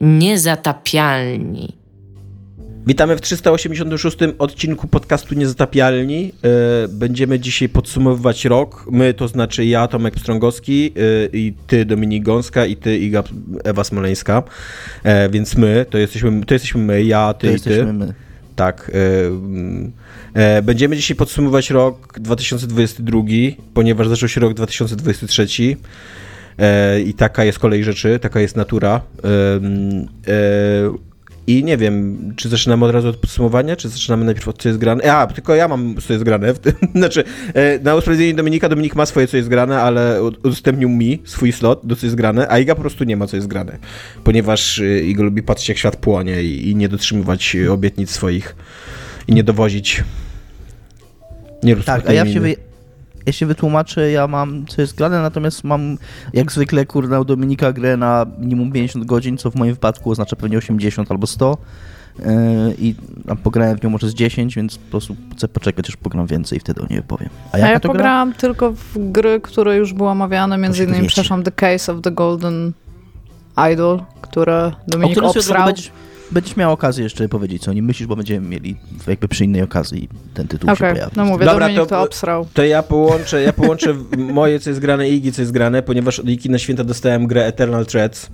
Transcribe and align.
Niezatapialni. 0.00 1.80
Witamy 2.86 3.16
w 3.16 3.20
386 3.20 4.16
odcinku 4.38 4.88
podcastu 4.88 5.34
Niezatapialni. 5.34 6.32
E, 6.84 6.88
będziemy 6.88 7.40
dzisiaj 7.40 7.68
podsumowywać 7.68 8.44
rok. 8.44 8.86
My, 8.90 9.14
to 9.14 9.28
znaczy 9.28 9.64
ja, 9.64 9.88
Tomek 9.88 10.14
Pstrągowski 10.14 10.92
e, 10.96 11.28
i 11.32 11.54
ty, 11.66 11.84
Dominik 11.84 12.24
Gąska 12.24 12.66
i 12.66 12.76
ty, 12.76 12.98
Iga 12.98 13.22
Ewa 13.64 13.84
Smoleńska. 13.84 14.42
E, 15.02 15.28
więc 15.28 15.56
my, 15.56 15.86
to 15.90 15.98
jesteśmy, 15.98 16.44
to 16.44 16.54
jesteśmy 16.54 16.80
my, 16.80 17.04
ja, 17.04 17.34
ty 17.34 17.46
to 17.46 17.54
i 17.54 17.60
ty. 17.60 17.70
jesteśmy 17.70 17.92
my. 17.92 18.14
Tak. 18.56 18.90
Będziemy 20.62 20.96
dzisiaj 20.96 21.16
podsumowywać 21.16 21.70
rok 21.70 22.18
2022, 22.20 23.22
ponieważ 23.74 24.08
zaczął 24.08 24.28
się 24.28 24.40
rok 24.40 24.54
2023 24.54 25.46
i 27.06 27.14
taka 27.14 27.44
jest 27.44 27.58
kolej 27.58 27.84
rzeczy, 27.84 28.18
taka 28.18 28.40
jest 28.40 28.56
natura. 28.56 29.00
I 31.50 31.64
nie 31.64 31.76
wiem, 31.76 32.18
czy 32.36 32.48
zaczynamy 32.48 32.84
od 32.84 32.90
razu 32.90 33.08
od 33.08 33.16
podsumowania, 33.16 33.76
czy 33.76 33.88
zaczynamy 33.88 34.24
najpierw 34.24 34.48
od 34.48 34.62
co 34.62 34.68
jest 34.68 34.78
grane. 34.78 35.12
A, 35.12 35.26
tylko 35.26 35.54
ja 35.54 35.68
mam 35.68 35.96
co 36.06 36.12
jest 36.12 36.24
grane. 36.24 36.54
W 36.54 36.58
tym, 36.58 36.72
znaczy, 36.94 37.24
e, 37.54 37.78
na 37.78 37.94
usprawiedliwienie 37.94 38.36
Dominika, 38.36 38.68
Dominik 38.68 38.94
ma 38.94 39.06
swoje 39.06 39.26
co 39.26 39.36
jest 39.36 39.48
grane, 39.48 39.80
ale 39.80 40.22
udostępnił 40.22 40.88
mi 40.88 41.22
swój 41.24 41.52
slot 41.52 41.80
do 41.84 41.96
co 41.96 42.06
jest 42.06 42.16
grane, 42.16 42.46
a 42.50 42.58
Iga 42.58 42.74
po 42.74 42.80
prostu 42.80 43.04
nie 43.04 43.16
ma 43.16 43.26
co 43.26 43.36
jest 43.36 43.48
grane. 43.48 43.78
Ponieważ 44.24 44.78
e, 44.78 45.00
Iga 45.00 45.22
lubi 45.22 45.42
patrzeć 45.42 45.68
jak 45.68 45.78
świat 45.78 45.96
płonie 45.96 46.42
i, 46.42 46.70
i 46.70 46.76
nie 46.76 46.88
dotrzymywać 46.88 47.56
obietnic 47.70 48.10
swoich 48.10 48.56
i 49.28 49.34
nie 49.34 49.44
dowozić. 49.44 50.04
Nie 51.62 51.76
tak, 51.76 52.08
a 52.08 52.12
ja 52.12 52.32
się, 52.32 52.40
wy, 52.40 52.56
ja 53.26 53.32
się 53.32 53.46
wytłumaczę, 53.46 54.10
ja 54.10 54.26
mam 54.26 54.66
co 54.66 54.80
jest 54.82 54.96
grane, 54.96 55.22
natomiast 55.22 55.64
mam 55.64 55.98
jak 56.32 56.52
zwykle 56.52 56.86
kurde 56.86 57.20
u 57.20 57.24
Dominika 57.24 57.72
grę 57.72 57.96
na 57.96 58.26
minimum 58.38 58.72
50 58.72 59.04
godzin, 59.04 59.36
co 59.36 59.50
w 59.50 59.54
moim 59.54 59.72
wypadku 59.72 60.10
oznacza 60.10 60.36
pewnie 60.36 60.58
80 60.58 61.10
albo 61.10 61.26
100 61.26 61.58
yy, 62.18 62.26
i 62.78 62.94
tam 63.26 63.36
pograłem 63.36 63.78
w 63.78 63.82
nią 63.82 63.90
może 63.90 64.08
z 64.08 64.14
10, 64.14 64.56
więc 64.56 64.78
po 64.78 64.90
prostu 64.90 65.16
chcę 65.36 65.48
poczekać, 65.48 65.88
aż 65.88 65.96
pogram 65.96 66.26
więcej 66.26 66.56
i 66.56 66.60
wtedy 66.60 66.80
o 66.80 66.86
niej 66.90 67.02
powiem. 67.02 67.28
A, 67.52 67.56
A 67.56 67.58
ja 67.58 67.80
pograłam 67.80 68.30
gra? 68.30 68.40
tylko 68.40 68.72
w 68.72 69.10
gry, 69.10 69.40
które 69.40 69.76
już 69.76 69.92
były 69.92 70.08
omawiane, 70.10 70.58
między 70.58 70.84
innymi, 70.84 71.06
przepraszam, 71.06 71.42
The 71.42 71.52
Case 71.52 71.92
of 71.92 72.00
the 72.02 72.10
Golden 72.10 72.72
Idol, 73.72 74.02
które 74.20 74.72
Dominik 74.88 75.22
obsrał 75.22 75.66
będziesz 75.66 75.92
miał 76.56 76.72
okazję 76.72 77.04
jeszcze 77.04 77.28
powiedzieć, 77.28 77.62
co 77.62 77.70
o 77.70 77.74
nim 77.74 77.84
myślisz, 77.84 78.06
bo 78.06 78.16
będziemy 78.16 78.48
mieli 78.48 78.76
jakby 79.06 79.28
przy 79.28 79.44
innej 79.44 79.62
okazji 79.62 80.08
ten 80.34 80.48
tytuł 80.48 80.70
okay. 80.70 80.88
się 80.88 80.94
pojawi. 80.94 81.12
No 81.16 81.24
mówię, 81.24 81.44
Dobra, 81.44 81.68
to, 81.74 81.86
to 81.86 82.02
obsrał. 82.02 82.46
To 82.54 82.64
ja 82.64 82.82
połączę, 82.82 83.42
ja 83.42 83.52
połączę 83.52 83.94
moje, 84.16 84.60
co 84.60 84.70
jest 84.70 84.80
grane 84.80 85.08
i 85.08 85.14
Igi, 85.14 85.32
co 85.32 85.42
jest 85.42 85.52
grane, 85.52 85.82
ponieważ 85.82 86.18
od 86.18 86.28
Igi 86.28 86.50
na 86.50 86.58
święta 86.58 86.84
dostałem 86.84 87.26
grę 87.26 87.46
Eternal 87.46 87.86
Threads, 87.86 88.30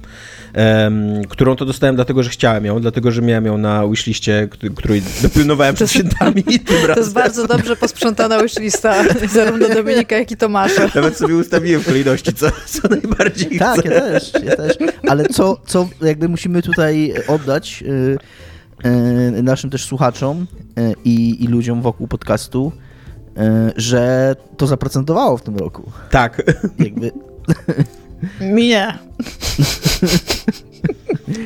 um, 0.57 1.25
którą 1.29 1.57
to 1.57 1.65
dostałem 1.65 1.97
dlatego, 1.97 2.23
że 2.23 2.31
chciałem 2.31 2.65
ją, 2.65 2.81
dlatego, 2.81 3.11
że 3.11 3.23
miałem 3.23 3.47
ją 3.47 3.59
na 3.59 3.89
wishliście, 3.89 4.49
której 4.77 5.03
dopilnowałem 5.23 5.75
przed 5.75 5.91
świętami 5.91 6.43
tym 6.43 6.95
To 6.95 7.01
jest 7.01 7.13
bardzo 7.13 7.47
dobrze 7.47 7.77
posprzątana 7.77 8.43
wishlista 8.43 8.95
zarówno 9.33 9.69
Dominika, 9.69 10.17
jak 10.17 10.31
i 10.31 10.37
Tomasza. 10.37 10.89
Nawet 10.95 11.17
sobie 11.17 11.37
ustawiłem 11.37 11.83
w 11.83 11.87
kolejności, 11.87 12.33
co, 12.35 12.47
co 12.67 12.89
najbardziej 12.89 13.59
Tak, 13.59 13.81
chcę. 13.81 13.95
ja 13.95 14.01
też, 14.01 14.33
ja 14.45 14.57
też. 14.57 14.77
Ale 15.09 15.25
co, 15.29 15.61
co 15.67 15.89
jakby 16.03 16.29
musimy 16.29 16.63
tutaj 16.63 17.15
oddać 17.29 17.85
naszym 19.43 19.71
też 19.71 19.85
słuchaczom 19.85 20.47
y, 20.79 20.95
i, 21.05 21.45
i 21.45 21.47
ludziom 21.47 21.83
wokół 21.83 22.09
podcastu, 22.09 22.73
że 23.77 24.37
to 24.57 24.67
zaprocentowało 24.67 25.37
w 25.37 25.43
tym 25.43 25.57
roku. 25.57 25.93
Tak. 26.11 26.43
Jakby... 26.79 27.13
Mnie. 28.41 28.99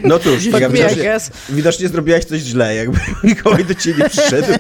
No 0.05 0.19
cóż, 0.19 0.51
tak, 0.53 0.73
widocznie, 0.73 1.19
widocznie 1.49 1.89
zrobiłaś 1.89 2.25
coś 2.25 2.41
źle, 2.41 2.75
jakby 2.75 2.99
Mikołaj 3.25 3.65
do 3.65 3.75
ciebie 3.75 4.09
przyszedł. 4.09 4.53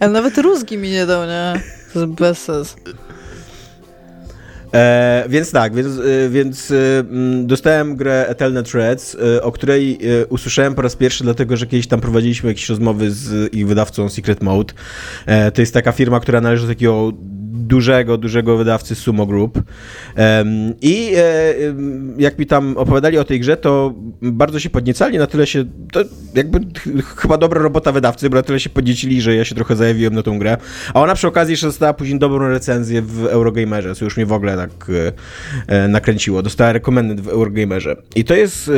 Ale 0.00 0.10
nawet 0.10 0.38
rózgi 0.38 0.78
mi 0.78 0.90
nie 0.90 1.06
dał, 1.06 1.26
nie? 1.26 1.60
To 1.92 2.00
jest 2.00 2.12
bez 2.12 2.38
sensu. 2.38 2.76
E, 4.74 5.24
więc 5.28 5.50
tak, 5.50 5.74
więc, 5.74 5.86
e, 5.86 6.28
więc 6.30 6.70
e, 6.70 6.74
dostałem 7.42 7.96
grę 7.96 8.26
Eternal 8.28 8.64
Threads, 8.64 9.16
e, 9.36 9.42
o 9.42 9.52
której 9.52 9.98
usłyszałem 10.28 10.74
po 10.74 10.82
raz 10.82 10.96
pierwszy, 10.96 11.24
dlatego 11.24 11.56
że 11.56 11.66
kiedyś 11.66 11.86
tam 11.86 12.00
prowadziliśmy 12.00 12.48
jakieś 12.48 12.68
rozmowy 12.68 13.10
z 13.10 13.54
ich 13.54 13.66
wydawcą 13.66 14.08
Secret 14.08 14.42
Mode. 14.42 14.74
E, 15.26 15.50
to 15.50 15.62
jest 15.62 15.74
taka 15.74 15.92
firma, 15.92 16.20
która 16.20 16.40
należy 16.40 16.62
do 16.62 16.68
takiego 16.68 17.12
dużego, 17.50 18.18
dużego 18.18 18.56
wydawcy 18.56 18.94
Sumo 18.94 19.26
Group. 19.26 19.62
I 20.82 21.12
e, 21.16 21.54
jak 22.18 22.38
mi 22.38 22.46
tam 22.46 22.76
opowiadali 22.76 23.18
o 23.18 23.24
tej 23.24 23.40
grze, 23.40 23.56
to 23.56 23.94
bardzo 24.22 24.60
się 24.60 24.70
podniecali, 24.70 25.18
na 25.18 25.26
tyle 25.26 25.46
się, 25.46 25.64
to 25.92 26.00
jakby 26.34 26.60
chyba 27.16 27.38
dobra 27.38 27.62
robota 27.62 27.92
wydawcy, 27.92 28.30
bo 28.30 28.36
na 28.36 28.42
tyle 28.42 28.60
się 28.60 28.70
podniecili, 28.70 29.22
że 29.22 29.34
ja 29.34 29.44
się 29.44 29.54
trochę 29.54 29.76
zajawiłem 29.76 30.14
na 30.14 30.22
tą 30.22 30.38
grę. 30.38 30.56
A 30.94 31.00
ona 31.00 31.14
przy 31.14 31.28
okazji 31.28 31.52
jeszcze 31.52 31.66
dostała 31.66 31.94
później 31.94 32.18
dobrą 32.18 32.48
recenzję 32.48 33.02
w 33.02 33.26
Eurogamerze, 33.26 33.94
co 33.94 34.04
już 34.04 34.16
mnie 34.16 34.26
w 34.26 34.32
ogóle 34.32 34.56
tak 34.56 34.90
e, 35.66 35.88
nakręciło. 35.88 36.42
Dostała 36.42 36.72
rekomendent 36.72 37.20
w 37.20 37.28
Eurogamerze. 37.28 37.96
I 38.16 38.24
to 38.24 38.34
jest 38.34 38.68
e, 38.68 38.72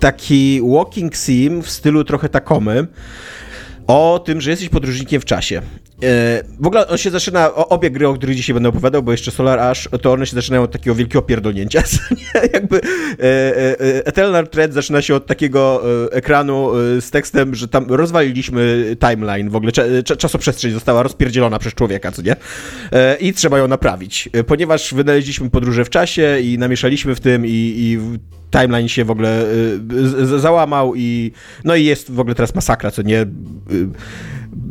taki 0.00 0.60
walking 0.76 1.16
sim 1.16 1.62
w 1.62 1.70
stylu 1.70 2.04
trochę 2.04 2.28
takomy, 2.28 2.86
o 3.86 4.22
tym, 4.24 4.40
że 4.40 4.50
jesteś 4.50 4.68
podróżnikiem 4.68 5.20
w 5.20 5.24
czasie. 5.24 5.62
E, 6.02 6.42
w 6.60 6.66
ogóle 6.66 6.88
on 6.88 6.98
się 6.98 7.10
zaczyna, 7.10 7.54
obie 7.54 7.90
gry, 7.90 8.08
o 8.08 8.14
których 8.14 8.36
dzisiaj 8.36 8.54
będę 8.54 8.68
opowiadał, 8.68 9.02
bo 9.02 9.12
jeszcze 9.12 9.30
Solar 9.30 9.58
Ash, 9.58 9.88
to 10.02 10.12
one 10.12 10.26
się 10.26 10.34
zaczynają 10.34 10.62
od 10.62 10.72
takiego 10.72 10.94
wielkiego 10.94 11.22
pierdolnięcia. 11.22 11.82
Jakby 12.54 12.76
e, 12.76 12.80
e, 13.20 14.06
Eternal 14.06 14.48
Thread 14.48 14.72
zaczyna 14.72 15.02
się 15.02 15.14
od 15.14 15.26
takiego 15.26 15.82
ekranu 16.12 16.70
z 17.00 17.10
tekstem, 17.10 17.54
że 17.54 17.68
tam 17.68 17.86
rozwaliliśmy 17.88 18.96
timeline, 19.00 19.50
w 19.50 19.56
ogóle 19.56 19.72
czasoprzestrzeń 20.18 20.72
została 20.72 21.02
rozpierdzielona 21.02 21.58
przez 21.58 21.74
człowieka, 21.74 22.12
co 22.12 22.22
nie? 22.22 22.36
I 23.20 23.32
trzeba 23.32 23.58
ją 23.58 23.68
naprawić, 23.68 24.28
ponieważ 24.46 24.94
wynaleźliśmy 24.94 25.50
podróże 25.50 25.84
w 25.84 25.90
czasie 25.90 26.38
i 26.42 26.58
namieszaliśmy 26.58 27.14
w 27.14 27.20
tym 27.20 27.46
i, 27.46 27.50
i 27.76 27.98
timeline 28.50 28.88
się 28.88 29.04
w 29.04 29.10
ogóle 29.10 29.44
załamał 30.38 30.94
i 30.96 31.32
no 31.64 31.76
i 31.76 31.84
jest 31.84 32.12
w 32.12 32.20
ogóle 32.20 32.34
teraz 32.34 32.54
masakra, 32.54 32.90
co 32.90 33.02
nie? 33.02 33.26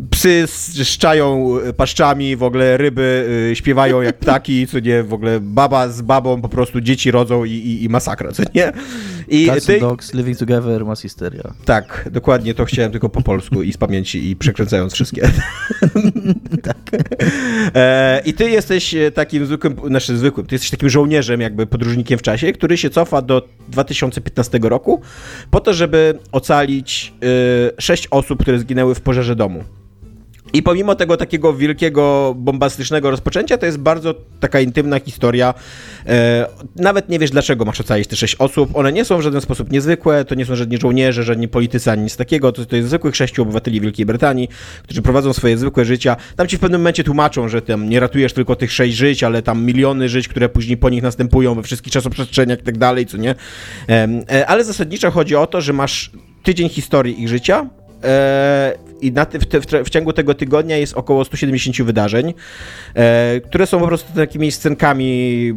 psy 0.10 0.46
szczają 0.84 1.56
paszczami, 1.78 2.36
w 2.36 2.44
ogóle 2.44 2.78
ryby 2.78 3.28
y, 3.52 3.56
śpiewają 3.56 4.02
jak 4.02 4.18
ptaki, 4.18 4.68
co 4.68 4.80
nie, 4.80 5.04
w 5.04 5.14
ogóle 5.14 5.40
baba 5.40 5.88
z 5.88 6.02
babą 6.02 6.42
po 6.42 6.50
prostu 6.50 6.82
dzieci 6.82 7.12
rodzą 7.12 7.44
i, 7.44 7.52
i, 7.52 7.84
i 7.84 7.90
masakra, 7.90 8.32
co 8.32 8.44
nie? 8.56 8.72
I 9.30 9.46
Cats 9.46 9.68
dogs 9.80 10.14
living 10.14 10.38
together, 10.38 10.86
mass 10.86 11.02
hysteria. 11.02 11.54
Tak, 11.66 12.10
dokładnie, 12.12 12.54
to 12.54 12.66
chciałem 12.66 12.92
tylko 12.92 13.10
po 13.10 13.22
polsku 13.22 13.64
i 13.64 13.74
z 13.74 13.78
pamięci 13.78 14.30
i 14.30 14.36
przekręcając 14.36 14.94
wszystkie. 14.94 15.22
tak. 16.64 16.78
E, 17.76 18.22
I 18.26 18.34
ty 18.34 18.50
jesteś 18.50 18.96
takim 19.14 19.46
zwykłym, 19.46 19.76
znaczy 19.88 20.18
zwykłym, 20.18 20.46
ty 20.46 20.56
jesteś 20.56 20.72
takim 20.72 20.90
żołnierzem, 20.90 21.42
jakby 21.42 21.68
podróżnikiem 21.68 22.20
w 22.20 22.22
czasie, 22.22 22.54
który 22.54 22.78
się 22.78 22.90
cofa 22.90 23.22
do 23.22 23.48
2015 23.68 24.60
roku 24.62 25.02
po 25.52 25.60
to, 25.60 25.74
żeby 25.74 26.20
ocalić 26.32 27.14
y, 27.78 27.82
sześć 27.82 28.08
osób, 28.12 28.42
które 28.42 28.60
zginęły 28.60 28.96
w 28.96 29.02
pożarze 29.02 29.36
domu. 29.36 29.64
I 30.54 30.64
pomimo 30.64 30.96
tego 30.96 31.18
takiego 31.18 31.54
wielkiego, 31.54 32.36
bombastycznego 32.38 33.12
rozpoczęcia, 33.12 33.58
to 33.58 33.66
jest 33.66 33.78
bardzo 33.78 34.16
taka 34.40 34.60
intymna 34.60 35.00
historia. 35.00 35.54
E, 36.06 36.48
nawet 36.76 37.10
nie 37.10 37.20
wiesz, 37.20 37.32
dlaczego 37.32 37.66
masz 37.66 37.82
ocalić 37.82 38.08
te 38.08 38.16
sześć 38.16 38.36
osób. 38.36 38.70
One 38.74 38.92
nie 38.92 39.06
są 39.06 39.18
w 39.18 39.22
żaden 39.22 39.42
sposób 39.42 39.72
niezwykłe, 39.72 40.26
to 40.26 40.36
nie 40.36 40.46
są 40.46 40.56
żadni 40.56 40.78
żołnierze, 40.78 41.24
żadni 41.24 41.48
politycy, 41.48 41.92
ani 41.92 42.04
nic 42.04 42.18
takiego. 42.18 42.52
To, 42.52 42.66
to 42.66 42.76
jest 42.76 42.88
zwykłych 42.88 43.16
sześciu 43.16 43.42
obywateli 43.42 43.82
Wielkiej 43.82 44.06
Brytanii, 44.06 44.50
którzy 44.84 45.02
prowadzą 45.02 45.34
swoje 45.34 45.58
zwykłe 45.58 45.86
życia. 45.86 46.16
Tam 46.36 46.48
ci 46.48 46.58
w 46.58 46.60
pewnym 46.60 46.82
momencie 46.82 47.04
tłumaczą, 47.04 47.50
że 47.50 47.62
tam 47.62 47.90
nie 47.90 48.00
ratujesz 48.00 48.34
tylko 48.34 48.56
tych 48.56 48.72
sześć 48.72 48.98
żyć, 48.98 49.24
ale 49.24 49.42
tam 49.42 49.66
miliony 49.66 50.10
żyć, 50.10 50.28
które 50.28 50.50
później 50.50 50.78
po 50.78 50.90
nich 50.90 51.04
następują 51.04 51.56
we 51.56 51.64
wszystkich 51.64 51.94
czasoprzestrzeniach 51.94 52.60
i 52.60 52.64
tak 52.64 52.78
dalej, 52.78 53.06
co 53.06 53.18
nie. 53.18 53.36
E, 53.90 54.48
ale 54.48 54.64
zasadniczo 54.64 55.12
chodzi 55.12 55.36
o 55.36 55.48
to, 55.48 55.62
że 55.62 55.74
masz 55.74 56.12
tydzień 56.44 56.70
historii 56.70 57.22
ich 57.22 57.30
życia, 57.30 57.70
e, 58.04 58.89
i 59.02 59.12
na, 59.12 59.26
w, 59.26 59.66
w, 59.66 59.86
w, 59.86 59.90
ciągu 59.90 60.14
tego 60.14 60.34
tygodnia 60.34 60.78
jest 60.78 60.94
około 60.94 61.26
170 61.26 61.82
wydarzeń, 61.82 62.34
e, 62.94 63.42
które 63.42 63.68
są 63.68 63.80
po 63.80 63.88
prostu 63.88 64.14
takimi 64.14 64.52
scenkami, 64.52 65.54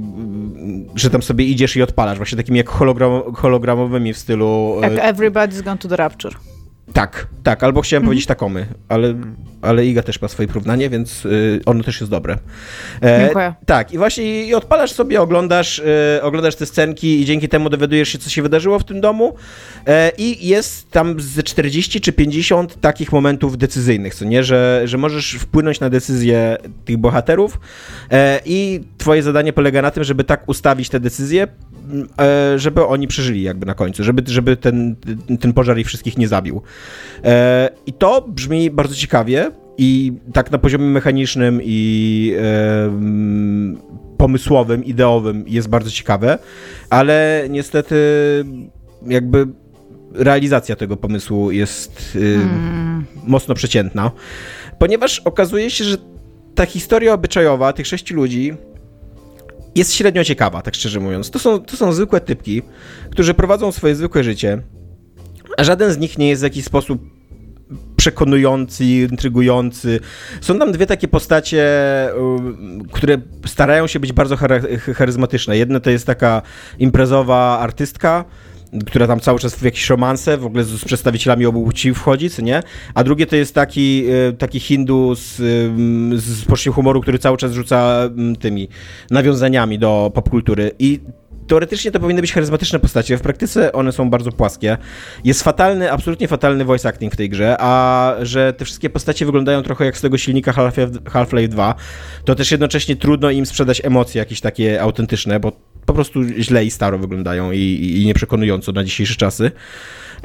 że 0.94 1.10
tam 1.10 1.22
sobie 1.22 1.44
idziesz 1.44 1.76
i 1.76 1.82
odpalasz, 1.82 2.16
właśnie 2.16 2.36
takimi 2.36 2.58
jak 2.58 2.68
hologram, 2.68 3.22
hologramowymi 3.34 4.12
w 4.12 4.18
stylu... 4.18 4.78
Jak 4.82 4.92
e, 4.92 5.12
Everybody's 5.12 5.62
Gone 5.62 5.78
to 5.78 5.88
the 5.88 5.96
Rapture. 5.96 6.51
Tak, 6.92 7.26
tak, 7.42 7.62
albo 7.62 7.80
chciałem 7.80 8.02
mm 8.02 8.08
powiedzieć 8.08 8.26
takomy, 8.26 8.66
ale, 8.88 9.14
ale 9.62 9.86
Iga 9.86 10.02
też 10.02 10.22
ma 10.22 10.28
swoje 10.28 10.48
porównanie, 10.48 10.90
więc 10.90 11.24
y, 11.24 11.60
ono 11.66 11.84
też 11.84 12.00
jest 12.00 12.10
dobre. 12.10 12.38
E, 13.02 13.20
Dziękuję. 13.24 13.54
Tak, 13.66 13.92
i 13.92 13.98
właśnie 13.98 14.46
i 14.46 14.54
odpalasz 14.54 14.92
sobie, 14.92 15.20
oglądasz, 15.20 15.78
y, 15.78 16.22
oglądasz 16.22 16.56
te 16.56 16.66
scenki 16.66 17.20
i 17.20 17.24
dzięki 17.24 17.48
temu 17.48 17.70
dowiadujesz 17.70 18.08
się, 18.08 18.18
co 18.18 18.30
się 18.30 18.42
wydarzyło 18.42 18.78
w 18.78 18.84
tym 18.84 19.00
domu 19.00 19.34
e, 19.86 20.12
i 20.18 20.48
jest 20.48 20.90
tam 20.90 21.20
ze 21.20 21.42
40 21.42 22.00
czy 22.00 22.12
50 22.12 22.80
takich 22.80 23.12
momentów 23.12 23.58
decyzyjnych, 23.58 24.14
co 24.14 24.24
nie, 24.24 24.44
że, 24.44 24.82
że 24.84 24.98
możesz 24.98 25.32
wpłynąć 25.32 25.80
na 25.80 25.90
decyzje 25.90 26.56
tych 26.84 26.96
bohaterów 26.96 27.60
e, 28.10 28.40
i 28.44 28.80
twoje 28.98 29.22
zadanie 29.22 29.52
polega 29.52 29.82
na 29.82 29.90
tym, 29.90 30.04
żeby 30.04 30.24
tak 30.24 30.48
ustawić 30.48 30.88
te 30.88 31.00
decyzje, 31.00 31.48
żeby 32.56 32.86
oni 32.86 33.08
przeżyli 33.08 33.42
jakby 33.42 33.66
na 33.66 33.74
końcu, 33.74 34.04
żeby, 34.04 34.22
żeby 34.26 34.56
ten, 34.56 34.96
ten 35.40 35.52
pożar 35.52 35.78
ich 35.78 35.86
wszystkich 35.86 36.18
nie 36.18 36.28
zabił. 36.28 36.62
E, 37.24 37.68
I 37.86 37.92
to 37.92 38.22
brzmi 38.28 38.70
bardzo 38.70 38.94
ciekawie 38.94 39.50
i 39.78 40.12
tak 40.32 40.50
na 40.50 40.58
poziomie 40.58 40.86
mechanicznym 40.86 41.60
i 41.62 42.34
pomysłowym, 44.16 44.84
ideowym 44.84 45.44
jest 45.46 45.68
bardzo 45.68 45.90
ciekawe, 45.90 46.38
ale 46.90 47.46
niestety 47.50 47.96
jakby 49.06 49.46
realizacja 50.14 50.76
tego 50.76 50.96
pomysłu 50.96 51.50
jest 51.50 52.16
y, 52.16 52.38
hmm. 52.38 53.04
mocno 53.26 53.54
przeciętna, 53.54 54.10
ponieważ 54.78 55.18
okazuje 55.18 55.70
się, 55.70 55.84
że 55.84 55.96
ta 56.54 56.66
historia 56.66 57.12
obyczajowa 57.12 57.72
tych 57.72 57.86
sześciu 57.86 58.14
ludzi 58.14 58.54
jest 59.74 59.94
średnio 59.94 60.24
ciekawa, 60.24 60.62
tak 60.62 60.74
szczerze 60.74 61.00
mówiąc. 61.00 61.30
To 61.30 61.38
są, 61.38 61.60
to 61.60 61.76
są 61.76 61.92
zwykłe 61.92 62.20
typki, 62.20 62.62
którzy 63.10 63.34
prowadzą 63.34 63.72
swoje 63.72 63.94
zwykłe 63.94 64.24
życie, 64.24 64.62
a 65.56 65.64
żaden 65.64 65.92
z 65.92 65.98
nich 65.98 66.18
nie 66.18 66.28
jest 66.28 66.42
w 66.42 66.44
jakiś 66.44 66.64
sposób 66.64 67.02
przekonujący, 67.96 68.84
intrygujący. 68.84 70.00
Są 70.40 70.58
tam 70.58 70.72
dwie 70.72 70.86
takie 70.86 71.08
postacie, 71.08 71.68
które 72.92 73.18
starają 73.46 73.86
się 73.86 74.00
być 74.00 74.12
bardzo 74.12 74.36
charyzmatyczne. 74.94 75.56
Jedna 75.56 75.80
to 75.80 75.90
jest 75.90 76.06
taka 76.06 76.42
imprezowa 76.78 77.58
artystka, 77.58 78.24
która 78.86 79.06
tam 79.06 79.20
cały 79.20 79.38
czas 79.38 79.54
w 79.54 79.62
jakieś 79.62 79.90
romanse, 79.90 80.38
w 80.38 80.46
ogóle 80.46 80.64
z 80.64 80.84
przedstawicielami 80.84 81.46
obu 81.46 81.64
płci 81.64 81.94
wchodzi, 81.94 82.30
co 82.30 82.42
nie? 82.42 82.62
A 82.94 83.04
drugie 83.04 83.26
to 83.26 83.36
jest 83.36 83.54
taki, 83.54 84.04
e, 84.28 84.32
taki 84.32 84.60
hindu 84.60 85.14
z, 85.14 85.36
z 86.22 86.44
poczuciem 86.44 86.72
humoru, 86.72 87.00
który 87.00 87.18
cały 87.18 87.36
czas 87.36 87.52
rzuca 87.52 88.10
tymi 88.40 88.68
nawiązaniami 89.10 89.78
do 89.78 90.10
popkultury. 90.14 90.70
I 90.78 91.00
teoretycznie 91.46 91.90
to 91.90 92.00
powinny 92.00 92.20
być 92.20 92.32
charyzmatyczne 92.32 92.78
postacie, 92.78 93.16
w 93.16 93.20
praktyce 93.20 93.72
one 93.72 93.92
są 93.92 94.10
bardzo 94.10 94.32
płaskie. 94.32 94.76
Jest 95.24 95.42
fatalny, 95.42 95.92
absolutnie 95.92 96.28
fatalny 96.28 96.64
voice 96.64 96.88
acting 96.88 97.12
w 97.12 97.16
tej 97.16 97.28
grze, 97.28 97.56
a 97.60 98.14
że 98.22 98.52
te 98.52 98.64
wszystkie 98.64 98.90
postacie 98.90 99.26
wyglądają 99.26 99.62
trochę 99.62 99.84
jak 99.84 99.98
z 99.98 100.00
tego 100.00 100.18
silnika 100.18 100.52
Half-Life 101.04 101.48
2, 101.48 101.74
to 102.24 102.34
też 102.34 102.50
jednocześnie 102.50 102.96
trudno 102.96 103.30
im 103.30 103.46
sprzedać 103.46 103.80
emocje 103.84 104.18
jakieś 104.18 104.40
takie 104.40 104.82
autentyczne, 104.82 105.40
bo 105.40 105.52
po 105.86 105.94
prostu 105.94 106.24
źle 106.24 106.64
i 106.64 106.70
staro 106.70 106.98
wyglądają 106.98 107.52
i, 107.52 107.98
i 108.02 108.06
nieprzekonująco 108.06 108.72
na 108.72 108.84
dzisiejsze 108.84 109.14
czasy. 109.14 109.50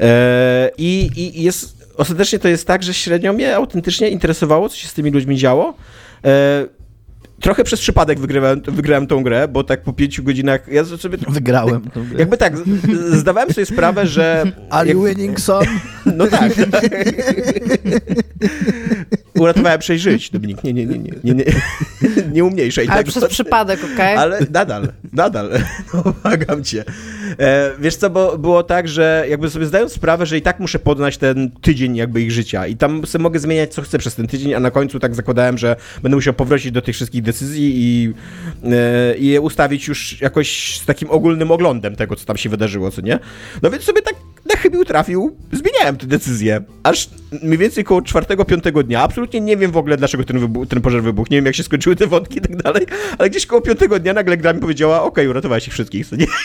E, 0.00 0.70
i, 0.78 1.10
I 1.16 1.42
jest, 1.42 1.86
ostatecznie 1.96 2.38
to 2.38 2.48
jest 2.48 2.66
tak, 2.66 2.82
że 2.82 2.94
średnio 2.94 3.32
mnie 3.32 3.56
autentycznie 3.56 4.08
interesowało, 4.10 4.68
co 4.68 4.76
się 4.76 4.88
z 4.88 4.94
tymi 4.94 5.10
ludźmi 5.10 5.36
działo. 5.36 5.74
Trochę 7.40 7.64
przez 7.64 7.80
przypadek 7.80 8.18
wygrałem, 8.18 8.60
wygrałem 8.60 9.06
tą 9.06 9.22
grę, 9.22 9.48
bo 9.48 9.64
tak 9.64 9.82
po 9.82 9.92
pięciu 9.92 10.22
godzinach 10.22 10.68
ja 10.68 10.84
sobie... 10.84 11.18
Wygrałem 11.28 11.82
tą 11.82 12.08
grę. 12.08 12.18
Jakby 12.18 12.36
tak, 12.36 12.54
zdawałem 13.10 13.52
sobie 13.52 13.66
sprawę, 13.66 14.06
że... 14.06 14.44
Are 14.70 14.90
you 14.90 15.04
winning 15.04 15.40
son? 15.40 15.64
No 16.16 16.26
tak. 16.26 16.52
Uratowałem 19.34 19.80
żyć, 19.82 20.30
Dominik. 20.30 20.64
Nie, 20.64 20.72
nie, 20.72 20.86
nie, 20.86 20.98
nie, 20.98 21.12
nie, 21.24 21.34
nie, 21.34 21.44
nie 22.32 22.44
umniejszej. 22.44 22.88
Ale 22.88 22.96
tak, 22.96 23.06
przez 23.06 23.24
przypadek, 23.24 23.78
okej? 23.84 23.94
Okay? 23.94 24.18
Ale 24.18 24.40
nadal, 24.50 24.92
nadal. 25.12 25.50
No, 25.94 26.14
błagam 26.22 26.64
cię. 26.64 26.84
E, 27.38 27.70
wiesz 27.78 27.96
co, 27.96 28.10
bo 28.10 28.38
było 28.38 28.62
tak, 28.62 28.88
że 28.88 29.26
jakby 29.28 29.50
sobie 29.50 29.66
zdając 29.66 29.92
sprawę, 29.92 30.26
że 30.26 30.38
i 30.38 30.42
tak 30.42 30.60
muszę 30.60 30.78
podnać 30.78 31.16
ten 31.16 31.50
tydzień 31.50 31.96
jakby 31.96 32.22
ich 32.22 32.32
życia 32.32 32.66
i 32.66 32.76
tam 32.76 33.06
sobie 33.06 33.22
mogę 33.22 33.38
zmieniać 33.38 33.74
co 33.74 33.82
chcę 33.82 33.98
przez 33.98 34.14
ten 34.14 34.26
tydzień, 34.26 34.54
a 34.54 34.60
na 34.60 34.70
końcu 34.70 34.98
tak 34.98 35.14
zakładałem, 35.14 35.58
że 35.58 35.76
będę 36.02 36.16
musiał 36.16 36.34
powrócić 36.34 36.72
do 36.72 36.82
tych 36.82 36.94
wszystkich 36.94 37.22
decyzji 37.22 37.72
i, 37.76 38.14
e, 38.64 39.16
i 39.16 39.26
je 39.26 39.40
ustawić 39.40 39.88
już 39.88 40.20
jakoś 40.20 40.78
z 40.80 40.86
takim 40.86 41.10
ogólnym 41.10 41.50
oglądem 41.50 41.96
tego, 41.96 42.16
co 42.16 42.24
tam 42.24 42.36
się 42.36 42.48
wydarzyło, 42.48 42.90
co 42.90 43.00
nie? 43.00 43.18
No 43.62 43.70
więc 43.70 43.84
sobie 43.84 44.02
tak 44.02 44.14
na 44.48 44.56
chybił 44.56 44.84
trafił, 44.84 45.36
zmieniałem 45.52 45.96
te 45.96 46.06
decyzje. 46.06 46.62
Aż 46.82 47.10
mniej 47.42 47.58
więcej 47.58 47.84
koło 47.84 48.02
czwartego, 48.02 48.44
piątego 48.44 48.82
dnia, 48.82 49.02
absolutnie 49.02 49.40
nie 49.40 49.56
wiem 49.56 49.70
w 49.70 49.76
ogóle, 49.76 49.96
dlaczego 49.96 50.24
ten, 50.24 50.66
ten 50.68 50.80
pożar 50.80 51.02
wybuchł, 51.02 51.28
nie 51.30 51.38
wiem, 51.38 51.46
jak 51.46 51.54
się 51.54 51.62
skończyły 51.62 51.96
te 51.96 52.06
wątki 52.06 52.38
i 52.38 52.40
tak 52.40 52.56
dalej, 52.56 52.86
ale 53.18 53.30
gdzieś 53.30 53.46
koło 53.46 53.62
piątego 53.62 53.98
dnia 53.98 54.12
nagle 54.12 54.36
gra 54.36 54.52
mi 54.52 54.60
powiedziała, 54.60 55.02
okej, 55.02 55.24
okay, 55.24 55.30
uratowałeś 55.30 55.66
ich 55.66 55.72
wszystkich, 55.72 56.06
co 56.06 56.16
nie? 56.16 56.26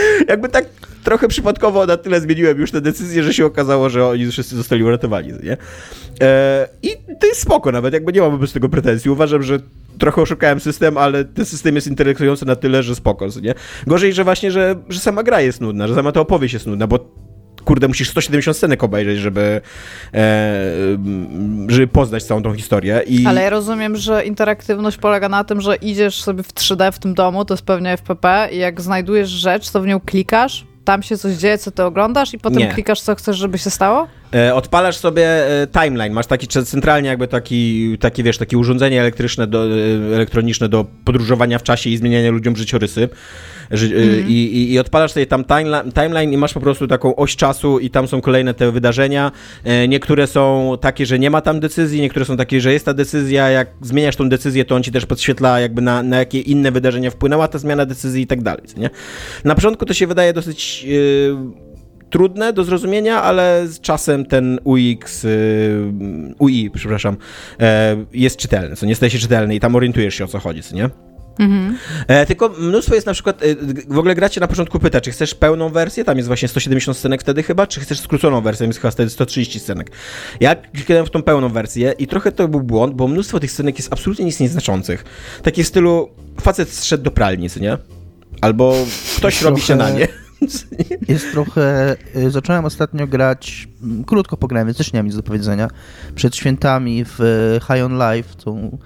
Jakby 0.28 0.48
tak 0.48 0.64
trochę 1.04 1.28
przypadkowo 1.28 1.86
na 1.86 1.96
tyle 1.96 2.20
zmieniłem 2.20 2.58
już 2.58 2.70
tę 2.70 2.80
decyzję, 2.80 3.22
że 3.22 3.34
się 3.34 3.46
okazało, 3.46 3.90
że 3.90 4.06
oni 4.06 4.30
wszyscy 4.30 4.56
zostali 4.56 4.84
uratowani, 4.84 5.32
nie? 5.42 5.56
E, 6.20 6.68
I 6.82 6.88
to 7.20 7.26
jest 7.26 7.40
spoko 7.40 7.72
nawet, 7.72 7.94
jakby 7.94 8.12
nie 8.12 8.20
mam 8.20 8.30
wobec 8.30 8.52
tego 8.52 8.68
pretensji. 8.68 9.10
Uważam, 9.10 9.42
że 9.42 9.58
trochę 9.98 10.22
oszukałem 10.22 10.60
system, 10.60 10.98
ale 10.98 11.24
ten 11.24 11.44
system 11.44 11.74
jest 11.74 11.86
interesujący 11.86 12.46
na 12.46 12.56
tyle, 12.56 12.82
że 12.82 12.94
spoko, 12.94 13.26
nie? 13.42 13.54
Gorzej, 13.86 14.12
że 14.12 14.24
właśnie, 14.24 14.50
że, 14.50 14.76
że 14.88 15.00
sama 15.00 15.22
gra 15.22 15.40
jest 15.40 15.60
nudna, 15.60 15.88
że 15.88 15.94
sama 15.94 16.12
ta 16.12 16.20
opowieść 16.20 16.54
jest 16.54 16.66
nudna, 16.66 16.86
bo 16.86 16.98
kurde, 17.64 17.88
musisz 17.88 18.10
170 18.10 18.56
scenek 18.56 18.84
obejrzeć, 18.84 19.18
żeby, 19.18 19.60
e, 20.14 20.72
żeby 21.68 21.86
poznać 21.86 22.24
całą 22.24 22.42
tą 22.42 22.54
historię. 22.54 23.02
I... 23.06 23.26
Ale 23.26 23.42
ja 23.42 23.50
rozumiem, 23.50 23.96
że 23.96 24.24
interaktywność 24.24 24.96
polega 24.96 25.28
na 25.28 25.44
tym, 25.44 25.60
że 25.60 25.76
idziesz 25.76 26.22
sobie 26.22 26.42
w 26.42 26.54
3D 26.54 26.92
w 26.92 26.98
tym 26.98 27.14
domu, 27.14 27.44
to 27.44 27.54
jest 27.54 27.64
pewnie 27.64 27.92
FPP 27.96 28.48
i 28.52 28.58
jak 28.58 28.80
znajdujesz 28.80 29.28
rzecz, 29.28 29.70
to 29.70 29.80
w 29.80 29.86
nią 29.86 30.00
klikasz, 30.00 30.66
tam 30.90 31.02
się 31.02 31.18
coś 31.18 31.34
dzieje, 31.34 31.58
co 31.58 31.70
ty 31.70 31.82
oglądasz 31.82 32.34
i 32.34 32.38
potem 32.38 32.58
Nie. 32.58 32.68
klikasz, 32.68 33.00
co 33.00 33.14
chcesz, 33.14 33.36
żeby 33.36 33.58
się 33.58 33.70
stało? 33.70 34.08
E, 34.34 34.54
odpalasz 34.54 34.96
sobie 34.96 35.26
e, 35.62 35.66
timeline, 35.66 36.12
masz 36.12 36.26
taki 36.26 36.46
centralnie 36.46 37.08
jakby 37.08 37.28
taki, 37.28 37.96
taki 37.98 38.22
wiesz, 38.22 38.38
takie 38.38 38.58
urządzenie 38.58 39.00
elektryczne, 39.00 39.46
do, 39.46 39.64
e, 39.64 40.14
elektroniczne 40.14 40.68
do 40.68 40.86
podróżowania 41.04 41.58
w 41.58 41.62
czasie 41.62 41.90
i 41.90 41.96
zmieniania 41.96 42.30
ludziom 42.30 42.56
życiorysy. 42.56 43.08
Mm. 43.70 44.28
I, 44.28 44.32
i, 44.32 44.72
I, 44.72 44.78
odpalasz 44.78 45.12
sobie 45.12 45.26
tam 45.26 45.44
timeline, 45.44 45.92
timeline 45.92 46.32
i 46.32 46.36
masz 46.36 46.54
po 46.54 46.60
prostu 46.60 46.86
taką 46.86 47.16
oś 47.16 47.36
czasu 47.36 47.78
i 47.78 47.90
tam 47.90 48.08
są 48.08 48.20
kolejne 48.20 48.54
te 48.54 48.72
wydarzenia. 48.72 49.32
Niektóre 49.88 50.26
są 50.26 50.76
takie, 50.80 51.06
że 51.06 51.18
nie 51.18 51.30
ma 51.30 51.40
tam 51.40 51.60
decyzji, 51.60 52.00
niektóre 52.00 52.24
są 52.24 52.36
takie, 52.36 52.60
że 52.60 52.72
jest 52.72 52.84
ta 52.84 52.94
decyzja. 52.94 53.50
Jak 53.50 53.68
zmieniasz 53.82 54.16
tą 54.16 54.28
decyzję, 54.28 54.64
to 54.64 54.74
on 54.74 54.82
ci 54.82 54.92
też 54.92 55.06
podświetla 55.06 55.60
jakby 55.60 55.82
na, 55.82 56.02
na 56.02 56.16
jakie 56.16 56.40
inne 56.40 56.72
wydarzenia 56.72 57.10
wpłynęła 57.10 57.48
ta 57.48 57.58
zmiana 57.58 57.86
decyzji 57.86 58.22
i 58.22 58.26
tak 58.26 58.42
dalej. 58.42 58.64
Nie? 58.76 58.90
Na 59.44 59.54
początku 59.54 59.86
to 59.86 59.94
się 59.94 60.06
wydaje 60.06 60.32
dosyć 60.32 60.84
yy, 60.84 61.36
trudne 62.10 62.52
do 62.52 62.64
zrozumienia, 62.64 63.22
ale 63.22 63.66
z 63.66 63.80
czasem 63.80 64.26
ten 64.26 64.58
UX, 64.64 65.22
yy, 65.22 65.30
UI, 66.38 66.70
przepraszam, 66.74 67.16
yy, 67.58 67.66
jest 68.12 68.36
czytelny, 68.36 68.76
co 68.76 68.86
nie 68.86 68.94
staje 68.94 69.10
się 69.10 69.18
czytelny 69.18 69.54
i 69.54 69.60
tam 69.60 69.76
orientujesz 69.76 70.14
się 70.14 70.24
o 70.24 70.28
co 70.28 70.38
chodzi, 70.38 70.62
co 70.62 70.76
nie? 70.76 70.90
Mhm. 71.38 71.78
E, 72.08 72.26
tylko 72.26 72.48
mnóstwo 72.48 72.94
jest 72.94 73.06
na 73.06 73.12
przykład, 73.12 73.42
e, 73.42 73.46
w 73.88 73.98
ogóle 73.98 74.14
gracie 74.14 74.40
na 74.40 74.46
początku 74.48 74.78
pyta, 74.78 75.00
czy 75.00 75.10
chcesz 75.10 75.34
pełną 75.34 75.68
wersję, 75.68 76.04
tam 76.04 76.16
jest 76.16 76.26
właśnie 76.26 76.48
170 76.48 76.96
scenek 76.96 77.20
wtedy 77.20 77.42
chyba, 77.42 77.66
czy 77.66 77.80
chcesz 77.80 78.00
skróconą 78.00 78.40
wersję, 78.40 78.66
jest 78.66 78.80
chyba 78.80 78.90
wtedy 78.90 79.10
130 79.10 79.60
scenek. 79.60 79.90
Ja 80.40 80.54
kliknąłem 80.54 81.06
w 81.06 81.10
tą 81.10 81.22
pełną 81.22 81.48
wersję 81.48 81.94
i 81.98 82.06
trochę 82.06 82.32
to 82.32 82.48
był 82.48 82.60
błąd, 82.60 82.94
bo 82.94 83.08
mnóstwo 83.08 83.40
tych 83.40 83.52
scenek 83.52 83.78
jest 83.78 83.92
absolutnie 83.92 84.24
nic 84.24 84.40
nieznaczących. 84.40 85.04
Takie 85.42 85.64
w 85.64 85.66
stylu, 85.66 86.08
facet 86.40 86.68
zszedł 86.68 87.04
do 87.04 87.10
pralni, 87.10 87.50
co 87.50 87.60
nie? 87.60 87.78
Albo 88.40 88.74
ktoś 89.16 89.38
trochę, 89.38 89.50
robi 89.50 89.62
śniadanie. 89.62 90.08
Jest 91.08 91.32
trochę... 91.32 91.96
Y, 92.16 92.30
zacząłem 92.30 92.64
ostatnio 92.64 93.06
grać, 93.06 93.68
krótko 94.06 94.36
pograłem, 94.36 94.66
więc 94.68 94.78
też 94.78 94.92
nie 94.92 94.98
mam 94.98 95.06
nic 95.06 95.16
do 95.16 95.22
powiedzenia, 95.22 95.68
przed 96.14 96.36
świętami 96.36 97.04
w 97.04 97.20
y, 97.20 97.60
High 97.60 97.84
on 97.84 97.92
Life, 97.92 98.34
tą 98.44 98.78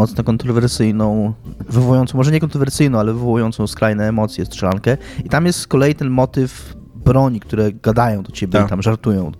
mocno 0.00 0.24
kontrowersyjną, 0.24 1.32
wywołującą, 1.68 2.18
może 2.18 2.32
nie 2.32 2.40
kontrowersyjną, 2.40 2.98
ale 2.98 3.12
wywołującą 3.12 3.66
skrajne 3.66 4.08
emocje 4.08 4.46
strzelankę. 4.46 4.96
I 5.24 5.28
tam 5.28 5.46
jest 5.46 5.58
z 5.58 5.66
kolei 5.66 5.94
ten 5.94 6.10
motyw 6.10 6.76
broni, 6.94 7.40
które 7.40 7.72
gadają 7.72 8.22
do 8.22 8.32
ciebie, 8.32 8.58
tak. 8.58 8.68
tam 8.68 8.82
żartują. 8.82 9.32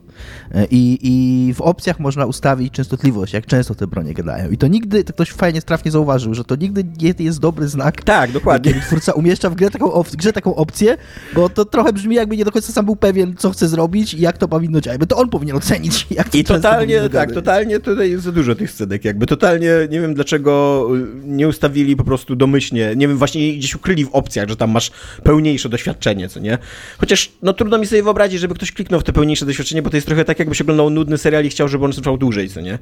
E, 0.54 0.66
I, 0.70 0.98
I 1.02 1.54
w 1.54 1.60
opcjach 1.60 2.00
można 2.00 2.26
ustawić 2.26 2.72
częstotliwość, 2.74 3.32
jak 3.32 3.46
często 3.46 3.74
te 3.74 3.86
bronie 3.86 4.14
gadają. 4.14 4.50
I 4.50 4.56
to 4.56 4.66
nigdy, 4.66 5.04
to 5.04 5.12
ktoś 5.12 5.30
fajnie, 5.30 5.62
trafnie 5.62 5.90
zauważył, 5.90 6.34
że 6.34 6.44
to 6.44 6.56
nigdy 6.56 6.84
nie 7.02 7.14
jest 7.18 7.40
dobry 7.40 7.68
znak. 7.68 8.02
Tak, 8.02 8.32
dokładnie. 8.32 8.72
Kiedy 8.72 8.86
twórca 8.86 9.12
umieszcza 9.12 9.50
w 9.50 9.54
grze 9.54 9.70
taką, 9.70 10.02
w 10.02 10.16
grze 10.16 10.32
taką 10.32 10.54
opcję, 10.54 10.96
bo 11.34 11.48
to 11.48 11.64
trochę 11.64 11.92
brzmi 11.92 12.16
jakby 12.16 12.36
nie 12.36 12.44
do 12.44 12.52
końca 12.52 12.72
sam 12.72 12.84
był 12.84 12.96
pewien, 12.96 13.34
co 13.36 13.50
chce 13.50 13.68
zrobić 13.68 14.14
i 14.14 14.20
jak 14.20 14.38
to 14.38 14.48
powinno 14.48 14.80
działać. 14.80 15.00
Bo 15.00 15.06
to 15.06 15.16
on 15.16 15.28
powinien 15.28 15.56
ocenić, 15.56 16.06
jak 16.10 16.28
to 16.28 16.38
I 16.38 16.44
totalnie, 16.44 17.08
tak, 17.08 17.32
totalnie 17.32 17.80
tutaj 17.80 18.10
jest 18.10 18.24
za 18.24 18.32
dużo 18.32 18.54
tych 18.54 18.70
scenek 18.70 19.04
jakby. 19.04 19.26
Totalnie 19.26 19.70
nie 19.90 20.00
wiem 20.00 20.14
dlaczego 20.14 20.86
nie 21.24 21.48
ustawili 21.48 21.96
po 21.96 22.04
prostu 22.04 22.36
domyślnie, 22.36 22.92
nie 22.96 23.08
wiem, 23.08 23.16
właśnie 23.16 23.52
gdzieś 23.52 23.74
ukryli 23.74 24.04
w 24.04 24.08
opcjach, 24.12 24.48
że 24.48 24.56
tam 24.56 24.70
masz 24.70 24.90
pełniejsze 25.22 25.68
doświadczenie, 25.68 26.28
co 26.28 26.40
nie? 26.40 26.58
Chociaż, 26.98 27.32
no 27.42 27.52
trudno 27.52 27.78
mi 27.78 27.86
sobie 27.86 28.02
wyobrazić, 28.02 28.40
żeby 28.40 28.54
ktoś 28.54 28.72
kliknął 28.72 29.00
w 29.00 29.04
te 29.04 29.12
pełniejsze 29.12 29.46
doświadczenie, 29.46 29.82
bo 29.82 29.90
to 29.90 29.96
jest 29.96 30.06
trochę 30.10 30.24
tak, 30.24 30.38
jakby 30.38 30.54
się 30.54 30.64
oglądał 30.64 30.90
nudny 30.90 31.18
serial 31.18 31.44
i 31.44 31.50
chciał, 31.50 31.68
żeby 31.68 31.84
on 31.84 31.92
trwał 31.92 32.18
dłużej, 32.18 32.48
co 32.48 32.60
nie? 32.60 32.78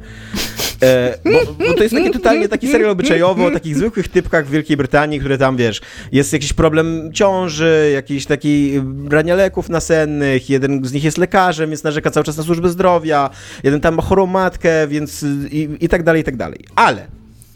E, 0.82 1.18
bo, 1.24 1.52
bo, 1.52 1.74
to 1.74 1.82
jest 1.82 1.94
taki 1.94 2.10
totalnie 2.10 2.48
taki 2.48 2.68
serial 2.68 2.90
obyczajowy 2.90 3.44
o 3.44 3.50
takich 3.50 3.76
zwykłych 3.76 4.08
typkach 4.08 4.46
w 4.46 4.50
Wielkiej 4.50 4.76
Brytanii, 4.76 5.20
które 5.20 5.38
tam, 5.38 5.56
wiesz, 5.56 5.80
jest 6.12 6.32
jakiś 6.32 6.52
problem 6.52 7.12
ciąży, 7.12 7.90
jakiś 7.94 8.26
taki 8.26 8.80
brania 8.82 9.34
leków 9.34 9.68
nasennych, 9.68 10.50
jeden 10.50 10.84
z 10.84 10.92
nich 10.92 11.04
jest 11.04 11.18
lekarzem, 11.18 11.70
więc 11.70 11.82
narzeka 11.84 12.10
cały 12.10 12.24
czas 12.24 12.36
na 12.36 12.42
służbę 12.42 12.68
zdrowia, 12.68 13.30
jeden 13.62 13.80
tam 13.80 13.94
ma 13.94 14.02
chorą 14.02 14.26
matkę, 14.26 14.88
więc 14.88 15.24
i, 15.50 15.68
i 15.80 15.88
tak 15.88 16.02
dalej, 16.02 16.20
i 16.22 16.24
tak 16.24 16.36
dalej. 16.36 16.60
Ale 16.76 17.06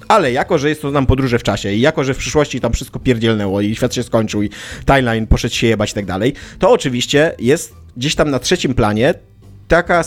Ale 0.09 0.33
jako, 0.33 0.59
że 0.59 0.69
jest 0.69 0.83
to 0.83 0.91
nam 0.91 1.07
podróże 1.07 1.39
w 1.39 1.43
czasie 1.43 1.73
i 1.73 1.81
jako, 1.81 2.05
że 2.05 2.15
w 2.15 2.19
przyszłości 2.19 2.61
tam 2.61 2.73
wszystko 2.73 2.99
pierdzielnęło 2.99 3.61
i 3.61 3.77
świat 3.77 3.95
się 3.95 4.03
skończył 4.03 4.43
i 4.43 4.51
timeline 4.87 5.27
poszedł 5.27 5.55
się 5.55 5.67
jebać 5.67 5.91
i 5.91 5.95
tak 5.95 6.07
dalej, 6.07 6.35
to 6.59 6.71
oczywiście 6.71 7.35
jest 7.39 7.75
gdzieś 7.97 8.15
tam 8.15 8.31
na 8.31 8.39
trzecim 8.39 8.75
planie 8.75 9.15
taka 9.73 10.03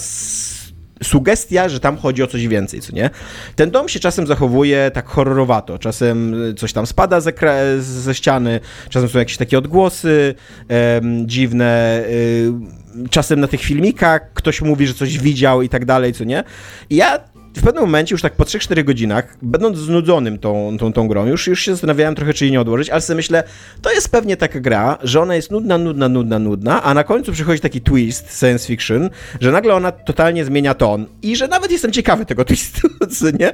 sugestia, 1.03 1.69
że 1.69 1.79
tam 1.79 1.97
chodzi 1.97 2.23
o 2.23 2.27
coś 2.27 2.47
więcej, 2.47 2.81
co 2.81 2.95
nie? 2.95 3.09
Ten 3.55 3.71
dom 3.71 3.89
się 3.89 3.99
czasem 3.99 4.27
zachowuje 4.27 4.91
tak 4.93 5.07
horrorowato, 5.07 5.79
czasem 5.79 6.35
coś 6.57 6.73
tam 6.73 6.85
spada 6.85 7.21
ze, 7.21 7.33
ze 7.79 8.15
ściany, 8.15 8.59
czasem 8.89 9.09
są 9.09 9.19
jakieś 9.19 9.37
takie 9.37 9.57
odgłosy 9.57 10.35
dziwne, 11.25 12.03
y, 12.09 13.09
czasem 13.09 13.39
na 13.39 13.47
tych 13.47 13.61
filmikach 13.61 14.33
ktoś 14.33 14.61
mówi, 14.61 14.87
że 14.87 14.93
coś 14.93 15.19
widział 15.19 15.61
i 15.61 15.69
tak 15.69 15.85
dalej, 15.85 16.13
co 16.13 16.23
nie? 16.23 16.43
I 16.89 16.95
ja 16.95 17.19
w 17.55 17.63
pewnym 17.63 17.83
momencie, 17.83 18.13
już 18.13 18.21
tak 18.21 18.33
po 18.33 18.43
3-4 18.43 18.83
godzinach, 18.83 19.37
będąc 19.41 19.77
znudzonym 19.77 20.39
tą, 20.39 20.77
tą, 20.79 20.93
tą 20.93 21.07
grą, 21.07 21.25
już, 21.25 21.47
już 21.47 21.61
się 21.61 21.71
zastanawiałem 21.71 22.15
trochę, 22.15 22.33
czy 22.33 22.45
jej 22.45 22.51
nie 22.51 22.61
odłożyć, 22.61 22.89
ale 22.89 23.01
sobie 23.01 23.15
myślę, 23.15 23.43
to 23.81 23.91
jest 23.91 24.09
pewnie 24.09 24.37
taka 24.37 24.59
gra, 24.59 24.97
że 25.03 25.21
ona 25.21 25.35
jest 25.35 25.51
nudna, 25.51 25.77
nudna, 25.77 26.09
nudna, 26.09 26.39
nudna, 26.39 26.83
a 26.83 26.93
na 26.93 27.03
końcu 27.03 27.31
przychodzi 27.31 27.61
taki 27.61 27.81
twist 27.81 28.39
science 28.39 28.67
fiction, 28.67 29.09
że 29.41 29.51
nagle 29.51 29.75
ona 29.75 29.91
totalnie 29.91 30.45
zmienia 30.45 30.73
ton 30.73 31.05
i 31.21 31.35
że 31.35 31.47
nawet 31.47 31.71
jestem 31.71 31.91
ciekawy 31.91 32.25
tego 32.25 32.45
twistu, 32.49 32.87
nie? 33.39 33.51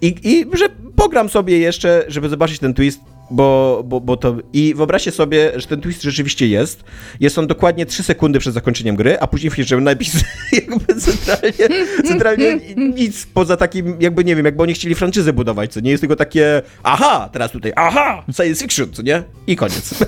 I, 0.00 0.14
I 0.22 0.56
że 0.56 0.68
pogram 0.96 1.28
sobie 1.28 1.58
jeszcze, 1.58 2.04
żeby 2.08 2.28
zobaczyć 2.28 2.58
ten 2.58 2.74
twist, 2.74 3.00
bo, 3.30 3.82
bo, 3.86 4.00
bo 4.00 4.16
to... 4.16 4.36
I 4.52 4.74
wyobraźcie 4.74 5.10
sobie, 5.10 5.52
że 5.56 5.66
ten 5.66 5.80
twist 5.80 6.02
rzeczywiście 6.02 6.46
jest. 6.46 6.84
Jest 7.20 7.38
on 7.38 7.46
dokładnie 7.46 7.86
3 7.86 8.02
sekundy 8.02 8.38
przed 8.38 8.54
zakończeniem 8.54 8.96
gry, 8.96 9.20
a 9.20 9.26
później 9.26 9.50
wjeżdżają 9.50 9.80
napis 9.80 10.24
jakby 10.52 10.94
centralnie, 10.94 11.86
centralnie 12.04 12.60
nic 12.76 13.26
poza 13.26 13.56
takim, 13.56 13.96
jakby 14.00 14.24
nie 14.24 14.36
wiem, 14.36 14.44
jakby 14.44 14.62
oni 14.62 14.74
chcieli 14.74 14.94
franczyzę 14.94 15.32
budować, 15.32 15.72
co 15.72 15.80
nie 15.80 15.90
jest 15.90 16.00
tylko 16.00 16.16
takie 16.16 16.62
aha, 16.82 17.30
teraz 17.32 17.50
tutaj, 17.50 17.72
aha, 17.76 18.24
science 18.36 18.62
fiction, 18.62 18.92
co 18.92 19.02
nie? 19.02 19.22
I 19.46 19.56
koniec. 19.56 19.94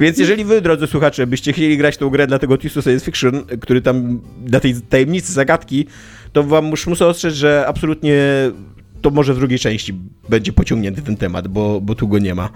Więc 0.00 0.18
jeżeli 0.18 0.44
wy, 0.44 0.60
drodzy 0.60 0.86
słuchacze, 0.86 1.26
byście 1.26 1.52
chcieli 1.52 1.76
grać 1.76 1.96
tą 1.96 2.10
grę 2.10 2.26
dla 2.26 2.38
tego 2.38 2.58
twistu 2.58 2.82
science 2.82 3.04
fiction, 3.04 3.44
który 3.60 3.82
tam, 3.82 4.20
dla 4.44 4.60
tej 4.60 4.74
tajemnicy, 4.74 5.32
zagadki, 5.32 5.86
to 6.32 6.42
wam 6.42 6.70
już 6.70 6.86
muszę 6.86 7.06
ostrzec, 7.06 7.34
że 7.34 7.64
absolutnie 7.68 8.16
to 9.02 9.10
może 9.10 9.34
w 9.34 9.38
drugiej 9.38 9.58
części 9.58 9.94
będzie 10.28 10.52
pociągnięty 10.52 11.02
ten 11.02 11.16
temat, 11.16 11.48
bo, 11.48 11.80
bo 11.80 11.94
tu 11.94 12.08
go 12.08 12.18
nie 12.18 12.34
ma. 12.34 12.50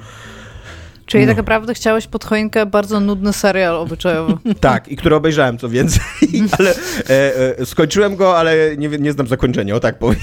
Czyli 1.06 1.24
no. 1.24 1.30
tak 1.30 1.36
naprawdę 1.36 1.74
chciałeś 1.74 2.06
pod 2.06 2.24
choinkę 2.24 2.66
bardzo 2.66 3.00
nudny 3.00 3.32
serial 3.32 3.76
obyczajowy. 3.76 4.36
tak, 4.60 4.88
i 4.88 4.96
który 4.96 5.16
obejrzałem 5.16 5.58
co 5.58 5.68
więcej, 5.68 6.02
ale 6.58 6.74
e, 7.10 7.58
e, 7.58 7.66
skończyłem 7.66 8.16
go, 8.16 8.38
ale 8.38 8.76
nie, 8.76 8.88
nie 8.88 9.12
znam 9.12 9.26
zakończenia, 9.26 9.74
o 9.74 9.80
tak 9.80 9.98
powiem. 9.98 10.20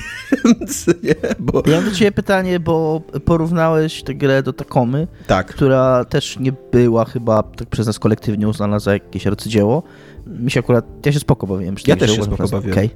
nie, 1.03 1.15
bo... 1.39 1.63
Ja 1.65 1.75
mam 1.75 1.85
do 1.89 1.95
ciebie 1.95 2.11
pytanie, 2.11 2.59
bo 2.59 3.01
porównałeś 3.25 4.03
tę 4.03 4.15
grę 4.15 4.43
do 4.43 4.53
Takomy, 4.53 5.07
tak. 5.27 5.47
która 5.47 6.05
też 6.05 6.39
nie 6.39 6.53
była 6.71 7.05
chyba 7.05 7.43
tak 7.43 7.67
przez 7.67 7.87
nas 7.87 7.99
kolektywnie 7.99 8.47
uznana 8.47 8.79
za 8.79 8.93
jakieś 8.93 9.27
arcydzieło. 9.27 9.83
Mi 10.27 10.51
się 10.51 10.59
akurat, 10.59 10.85
ja 11.05 11.11
się 11.11 11.19
spoko 11.19 11.47
bawiłem. 11.47 11.75
Ja 11.87 11.95
też 11.95 12.15
się 12.15 12.23
spoko 12.23 12.47
bawiłem. 12.47 12.77
Okay. 12.77 12.89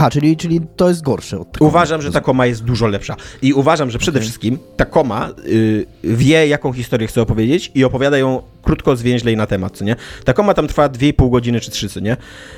A, 0.00 0.10
czyli, 0.10 0.36
czyli 0.36 0.60
to 0.76 0.88
jest 0.88 1.02
gorsze 1.02 1.40
od. 1.40 1.60
Uważam, 1.60 2.02
że 2.02 2.12
ta 2.12 2.20
koma 2.20 2.46
jest 2.46 2.64
dużo 2.64 2.86
lepsza. 2.86 3.16
I 3.42 3.52
uważam, 3.52 3.90
że 3.90 3.98
przede 3.98 4.18
okay. 4.18 4.22
wszystkim 4.22 4.58
ta 4.76 4.84
koma 4.84 5.28
y, 5.46 5.86
wie, 6.04 6.46
jaką 6.46 6.72
historię 6.72 7.08
chce 7.08 7.22
opowiedzieć 7.22 7.70
i 7.74 7.84
opowiada 7.84 8.18
ją 8.18 8.42
krótko, 8.62 8.96
zwięźlej 8.96 9.36
na 9.36 9.46
temat, 9.46 9.76
co 9.76 9.84
nie? 9.84 9.96
Ta 10.24 10.32
koma 10.32 10.54
tam 10.54 10.68
trwa 10.68 10.88
2,5 10.88 11.30
godziny 11.30 11.60
czy 11.60 11.70
3, 11.70 11.88
co 11.88 12.00
nie? 12.00 12.16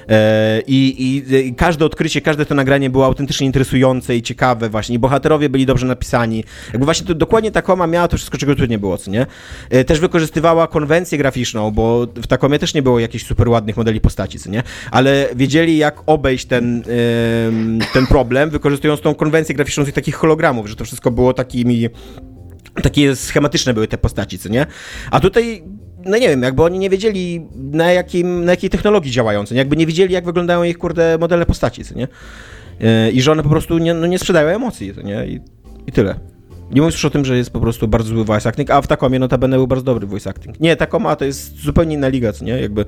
E, 0.09 0.61
i, 0.66 1.02
i, 1.02 1.35
i, 1.35 1.54
każde 1.54 1.85
odkrycie, 1.85 2.21
każde 2.21 2.47
to 2.47 2.54
nagranie 2.54 2.90
było 2.90 3.04
autentycznie 3.04 3.47
interesujące 3.47 4.16
i 4.16 4.23
ciekawe 4.23 4.68
właśnie. 4.68 4.94
I 4.94 4.99
bohaterowie 4.99 5.49
byli 5.49 5.66
dobrze 5.66 5.87
napisani. 5.87 6.44
Jakby 6.73 6.85
właśnie 6.85 7.06
to, 7.06 7.14
dokładnie 7.14 7.50
ta 7.50 7.62
koma 7.62 7.87
miała 7.87 8.09
to 8.09 8.16
wszystko, 8.16 8.38
czego 8.38 8.56
tu 8.56 8.64
nie 8.64 8.78
było, 8.78 8.99
co 8.99 9.11
nie? 9.11 9.26
E, 9.71 9.85
też 9.85 10.00
wykorzystywała 10.00 10.66
konwencję 10.66 11.18
graficzną, 11.18 11.71
bo 11.71 12.06
w 12.16 12.26
Takomie 12.26 12.59
też 12.59 12.75
nie 12.75 12.82
było 12.82 13.00
jakichś 13.00 13.25
super 13.25 13.49
ładnych 13.49 13.76
modeli 13.76 14.00
postaci, 14.00 14.38
co 14.38 14.50
nie? 14.50 14.62
Ale 14.90 15.28
wiedzieli, 15.37 15.76
jak 15.76 16.02
obejść 16.06 16.47
ten, 16.47 16.82
ten 17.92 18.06
problem, 18.06 18.50
wykorzystując 18.50 19.00
tą 19.00 19.14
konwencję 19.14 19.54
graficzną 19.54 19.85
z 19.85 19.92
takich 19.92 20.14
hologramów, 20.14 20.66
że 20.66 20.76
to 20.76 20.85
wszystko 20.85 21.11
było 21.11 21.35
takimi 21.35 21.88
takie 22.82 23.16
schematyczne 23.16 23.75
były 23.75 23.88
te 23.88 23.99
postaci, 23.99 24.38
co 24.38 24.49
nie? 24.49 24.66
A 25.11 25.21
tutaj 25.21 25.62
no 26.04 26.18
nie 26.18 26.28
wiem, 26.28 26.42
jakby 26.42 26.62
oni 26.62 26.78
nie 26.78 26.90
wiedzieli 26.90 27.47
na, 27.54 27.92
jakim, 27.92 28.44
na 28.44 28.52
jakiej 28.52 28.71
technologii 28.71 29.11
działają, 29.11 29.47
co 29.47 29.54
nie? 29.54 29.59
Jakby 29.59 29.76
nie 29.76 29.87
wiedzieli, 29.87 30.14
jak 30.14 30.25
wyglądają 30.25 30.62
ich, 30.62 30.78
kurde, 30.78 31.18
modele 31.21 31.47
postaci, 31.47 31.85
co 31.85 31.94
nie? 31.94 32.09
E, 32.80 33.11
I 33.11 33.23
że 33.23 33.32
one 33.32 33.42
po 33.42 33.49
prostu 33.49 33.78
nie, 33.78 33.94
no 33.94 34.06
nie 34.06 34.18
sprzedają 34.18 34.49
emocji, 34.49 34.94
co 34.94 35.02
nie? 35.02 35.26
I, 35.26 35.40
i 35.87 35.92
tyle. 35.92 36.14
Nie 36.71 36.80
mówiąc 36.80 36.94
już 36.94 37.04
o 37.04 37.11
tym, 37.11 37.25
że 37.25 37.37
jest 37.37 37.50
po 37.50 37.61
prostu 37.61 37.88
bardzo 37.88 38.09
zły 38.09 38.25
voice 38.25 38.49
acting, 38.49 38.71
a 38.71 38.82
w 38.82 38.87
Takomie 38.87 39.18
notabene 39.18 39.56
był 39.56 39.66
bardzo 39.66 39.85
dobry 39.85 40.06
voice 40.06 40.30
acting. 40.30 40.61
Nie, 40.61 40.76
Takoma 40.76 41.16
to 41.16 41.25
jest 41.25 41.56
zupełnie 41.56 41.94
inna 41.94 42.09
liga, 42.09 42.32
co 42.32 42.44
nie? 42.44 42.61
Jakby, 42.61 42.85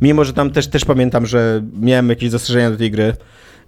mimo, 0.00 0.24
że 0.24 0.32
tam 0.32 0.50
też, 0.50 0.68
też 0.68 0.84
pamiętam, 0.84 1.26
że 1.26 1.62
miałem 1.80 2.08
jakieś 2.08 2.30
zastrzeżenia 2.30 2.70
do 2.70 2.76
tej 2.76 2.90
gry, 2.90 3.16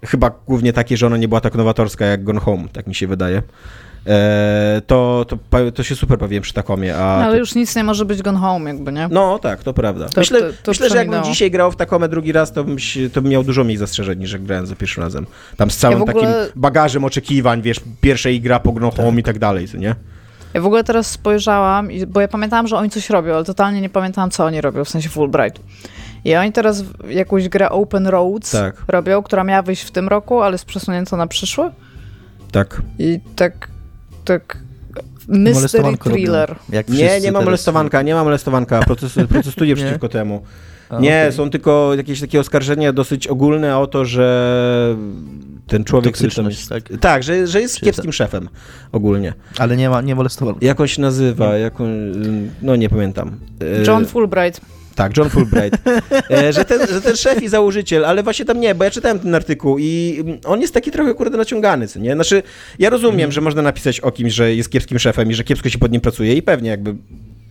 chyba 0.05 0.29
głównie 0.47 0.73
takie, 0.73 0.97
że 0.97 1.07
ona 1.07 1.17
nie 1.17 1.27
była 1.27 1.41
tak 1.41 1.55
nowatorska 1.55 2.05
jak 2.05 2.23
Gone 2.23 2.39
Home, 2.39 2.63
tak 2.73 2.87
mi 2.87 2.95
się 2.95 3.07
wydaje. 3.07 3.41
E, 4.07 4.81
to, 4.87 5.25
to, 5.27 5.37
to 5.71 5.83
się 5.83 5.95
super 5.95 6.17
bawiłem 6.17 6.43
przy 6.43 6.53
Takomie. 6.53 6.95
A 6.95 6.97
no, 6.97 7.03
ale 7.03 7.33
to... 7.33 7.39
już 7.39 7.55
nic 7.55 7.75
nie 7.75 7.83
może 7.83 8.05
być 8.05 8.21
Gone 8.21 8.39
Home 8.39 8.69
jakby, 8.69 8.91
nie? 8.91 9.07
No 9.11 9.39
tak, 9.39 9.63
to 9.63 9.73
prawda. 9.73 10.09
To, 10.09 10.21
myślę, 10.21 10.41
to, 10.63 10.71
myślę 10.71 10.89
że 10.89 10.97
jakbym 10.97 11.23
dzisiaj 11.23 11.51
grał 11.51 11.71
w 11.71 11.75
Takomę 11.75 12.09
drugi 12.09 12.31
raz, 12.31 12.51
to 12.51 12.63
bym, 12.63 12.77
to 13.13 13.21
bym 13.21 13.31
miał 13.31 13.43
dużo 13.43 13.63
mniej 13.63 13.77
zastrzeżeń 13.77 14.19
niż 14.19 14.31
jak 14.33 14.43
grałem 14.43 14.65
za 14.65 14.75
pierwszym 14.75 15.03
razem. 15.03 15.25
Tam 15.57 15.71
z 15.71 15.77
całym 15.77 15.97
ja 15.97 16.03
ogóle... 16.03 16.27
takim 16.27 16.61
bagażem 16.61 17.03
oczekiwań, 17.03 17.61
wiesz, 17.61 17.79
pierwszej 18.01 18.41
gra 18.41 18.59
po 18.59 18.71
Gone 18.71 18.91
Home 18.91 19.11
tak. 19.11 19.19
i 19.19 19.23
tak 19.23 19.39
dalej, 19.39 19.67
co 19.67 19.77
nie? 19.77 19.95
Ja 20.53 20.61
w 20.61 20.65
ogóle 20.65 20.83
teraz 20.83 21.07
spojrzałam, 21.07 21.89
bo 22.07 22.21
ja 22.21 22.27
pamiętałam, 22.27 22.67
że 22.67 22.77
oni 22.77 22.89
coś 22.89 23.09
robią, 23.09 23.35
ale 23.35 23.45
totalnie 23.45 23.81
nie 23.81 23.89
pamiętałam, 23.89 24.31
co 24.31 24.45
oni 24.45 24.61
robią, 24.61 24.83
w 24.83 24.89
sensie 24.89 25.09
Fulbright. 25.09 25.61
I 26.25 26.35
oni 26.35 26.51
teraz 26.51 26.83
jakąś 27.09 27.49
grę 27.49 27.69
Open 27.69 28.07
Roads 28.07 28.51
tak. 28.51 28.83
robią, 28.87 29.23
która 29.23 29.43
miała 29.43 29.61
wyjść 29.61 29.83
w 29.83 29.91
tym 29.91 30.07
roku, 30.07 30.41
ale 30.41 30.53
jest 30.53 30.65
przesunięta 30.65 31.17
na 31.17 31.27
przyszły. 31.27 31.71
Tak. 32.51 32.81
I 32.99 33.19
tak, 33.35 33.67
tak 34.25 34.57
Mystery 35.27 35.97
thriller. 35.97 36.55
nie, 36.89 37.19
nie 37.21 37.31
ma 37.31 37.41
molestowanka, 37.41 38.01
nie 38.01 38.13
ma 38.13 38.23
molestowanka. 38.23 38.81
protestuję 39.29 39.75
przeciwko 39.75 40.09
temu. 40.09 40.41
A, 40.89 40.99
nie, 40.99 41.21
okay. 41.21 41.31
są 41.31 41.49
tylko 41.49 41.95
jakieś 41.95 42.21
takie 42.21 42.39
oskarżenia 42.39 42.93
dosyć 42.93 43.27
ogólne 43.27 43.77
o 43.77 43.87
to, 43.87 44.05
że 44.05 44.95
ten 45.67 45.83
człowiek, 45.83 46.17
tak? 46.69 46.83
tak, 46.99 47.23
że, 47.23 47.47
że 47.47 47.61
jest 47.61 47.75
Czy 47.79 47.85
kiepskim 47.85 48.05
to... 48.05 48.11
szefem 48.11 48.49
ogólnie. 48.91 49.33
Ale 49.57 49.77
nie 49.77 49.89
ma, 49.89 50.01
nie 50.01 50.15
molestowanka. 50.15 50.65
Jakoś 50.65 50.97
nazywa, 50.97 51.57
jaką, 51.57 51.83
no 52.61 52.75
nie 52.75 52.89
pamiętam. 52.89 53.39
John 53.87 54.05
Fulbright. 54.05 54.61
Tak, 54.95 55.17
John 55.17 55.29
Fulbright. 55.29 55.77
E, 56.31 56.53
że, 56.53 56.65
ten, 56.65 56.87
że 56.87 57.01
ten 57.01 57.15
szef 57.15 57.43
i 57.43 57.47
założyciel, 57.47 58.05
ale 58.05 58.23
właśnie 58.23 58.45
tam 58.45 58.59
nie, 58.59 58.75
bo 58.75 58.83
ja 58.83 58.91
czytałem 58.91 59.19
ten 59.19 59.35
artykuł 59.35 59.77
i 59.79 60.23
on 60.45 60.61
jest 60.61 60.73
taki 60.73 60.91
trochę, 60.91 61.13
kurde, 61.13 61.37
naciągany, 61.37 61.87
co 61.87 61.99
nie? 61.99 62.13
Znaczy, 62.13 62.43
ja 62.79 62.89
rozumiem, 62.89 63.19
mm. 63.19 63.31
że 63.31 63.41
można 63.41 63.61
napisać 63.61 63.99
o 63.99 64.11
kimś, 64.11 64.33
że 64.33 64.55
jest 64.55 64.69
kiepskim 64.69 64.99
szefem 64.99 65.31
i 65.31 65.33
że 65.33 65.43
kiepsko 65.43 65.69
się 65.69 65.77
pod 65.77 65.91
nim 65.91 66.01
pracuje 66.01 66.33
i 66.33 66.41
pewnie 66.41 66.69
jakby 66.69 66.95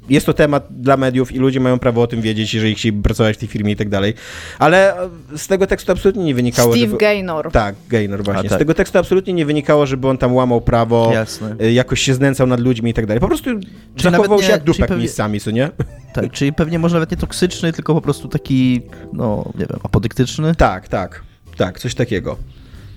jest 0.09 0.27
to 0.27 0.33
temat 0.33 0.67
dla 0.71 0.97
mediów 0.97 1.33
i 1.33 1.39
ludzie 1.39 1.61
mają 1.61 1.79
prawo 1.79 2.03
o 2.03 2.07
tym 2.07 2.21
wiedzieć, 2.21 2.55
jeżeli 2.55 2.75
chcieli 2.75 3.03
pracować 3.03 3.37
w 3.37 3.39
tej 3.39 3.49
firmie 3.49 3.73
i 3.73 3.77
tak 3.77 3.89
dalej. 3.89 4.15
Ale 4.59 4.95
z 5.37 5.47
tego 5.47 5.67
tekstu 5.67 5.93
absolutnie 5.93 6.25
nie 6.25 6.35
wynikało, 6.35 6.73
Steve 6.73 6.87
żeby... 6.87 6.99
Gaynor. 6.99 7.53
Tak, 7.53 7.75
Gaynor 7.89 8.25
właśnie. 8.25 8.49
Tak. 8.49 8.59
Z 8.59 8.59
tego 8.59 8.75
tekstu 8.75 8.99
absolutnie 8.99 9.33
nie 9.33 9.47
wynikało, 9.47 9.87
żeby 9.87 10.09
on 10.09 10.19
tam 10.19 10.35
łamał 10.35 10.61
prawo, 10.61 11.11
Jasne. 11.13 11.57
Y, 11.63 11.73
jakoś 11.73 12.01
się 12.01 12.15
znęcał 12.15 12.47
nad 12.47 12.61
ludźmi 12.61 12.91
i 12.91 12.95
tak 12.95 13.07
dalej. 13.07 13.21
Po 13.21 13.27
prostu 13.27 13.51
czyli 13.97 14.17
zachował 14.17 14.39
nie, 14.39 14.45
się 14.45 14.53
jak 14.53 14.65
dupek 14.65 14.81
pewnie... 14.81 14.99
miejscami, 14.99 15.41
co 15.41 15.51
nie? 15.51 15.71
Tak, 16.13 16.31
czyli 16.33 16.53
pewnie 16.53 16.79
może 16.79 16.97
nawet 16.97 17.11
nie 17.11 17.17
toksyczny, 17.17 17.73
tylko 17.73 17.95
po 17.95 18.01
prostu 18.01 18.29
taki, 18.29 18.83
no, 19.13 19.53
nie 19.55 19.67
wiem, 19.67 19.79
apodyktyczny? 19.83 20.55
Tak, 20.55 20.89
tak, 20.89 21.23
tak, 21.57 21.79
coś 21.79 21.95
takiego. 21.95 22.37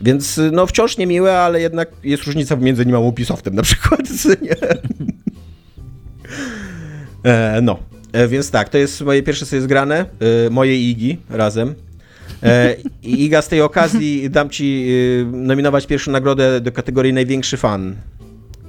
Więc 0.01 0.39
no 0.51 0.65
wciąż 0.65 0.97
niemiłe, 0.97 1.39
ale 1.39 1.61
jednak 1.61 1.89
jest 2.03 2.23
różnica 2.23 2.55
między 2.55 2.85
nim 2.85 2.95
a 2.95 2.99
Ubisoftem 2.99 3.55
na 3.55 3.61
przykład, 3.61 4.01
nie? 4.41 4.55
E, 7.23 7.59
no, 7.61 7.79
e, 8.13 8.27
więc 8.27 8.51
tak, 8.51 8.69
to 8.69 8.77
jest 8.77 9.01
moje 9.01 9.23
pierwsze 9.23 9.45
co 9.45 9.55
jest 9.55 9.67
grane, 9.67 10.05
e, 10.45 10.49
moje 10.49 10.89
Igi 10.89 11.17
razem. 11.29 11.75
E, 12.43 12.75
Iga, 13.03 13.41
z 13.41 13.47
tej 13.47 13.61
okazji 13.61 14.29
dam 14.29 14.49
ci 14.49 14.87
e, 15.21 15.37
nominować 15.37 15.87
pierwszą 15.87 16.11
nagrodę 16.11 16.61
do 16.61 16.71
kategorii 16.71 17.13
największy 17.13 17.57
fan. 17.57 17.95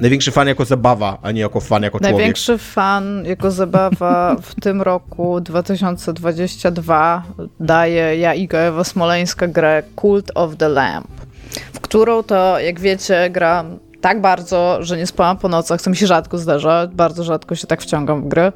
Największy 0.01 0.31
fan 0.31 0.49
jako 0.49 0.65
zabawa, 0.65 1.19
a 1.23 1.33
nie 1.33 1.41
jako 1.41 1.61
fan 1.61 1.83
jako 1.83 1.99
człowiek. 1.99 2.17
Największy 2.17 2.59
fan 2.59 3.25
jako 3.25 3.51
zabawa 3.51 4.37
w 4.43 4.55
tym 4.61 4.83
roku 4.83 5.41
2022 5.41 7.23
daje 7.61 8.17
ja 8.19 8.35
Iga 8.35 8.59
Ewa 8.59 8.85
Smoleńska 8.85 9.49
grę 9.49 9.83
Cult 10.01 10.31
of 10.35 10.57
the 10.57 10.69
Lamp, 10.69 11.07
w 11.73 11.81
którą 11.81 12.23
to, 12.23 12.61
jak 12.61 12.81
wiecie, 12.81 13.31
gram 13.31 13.79
tak 14.05 14.21
bardzo, 14.21 14.79
że 14.81 14.97
nie 14.97 15.07
spałam 15.07 15.39
po 15.39 15.49
nocach, 15.49 15.83
co 15.83 15.91
mi 15.91 15.97
się 15.97 16.07
rzadko 16.07 16.39
zdarza, 16.39 16.89
bardzo 16.93 17.25
rzadko 17.25 17.55
się 17.55 17.67
tak 17.67 17.83
wciągam 17.83 18.23
w 18.23 18.29
gry, 18.29 18.53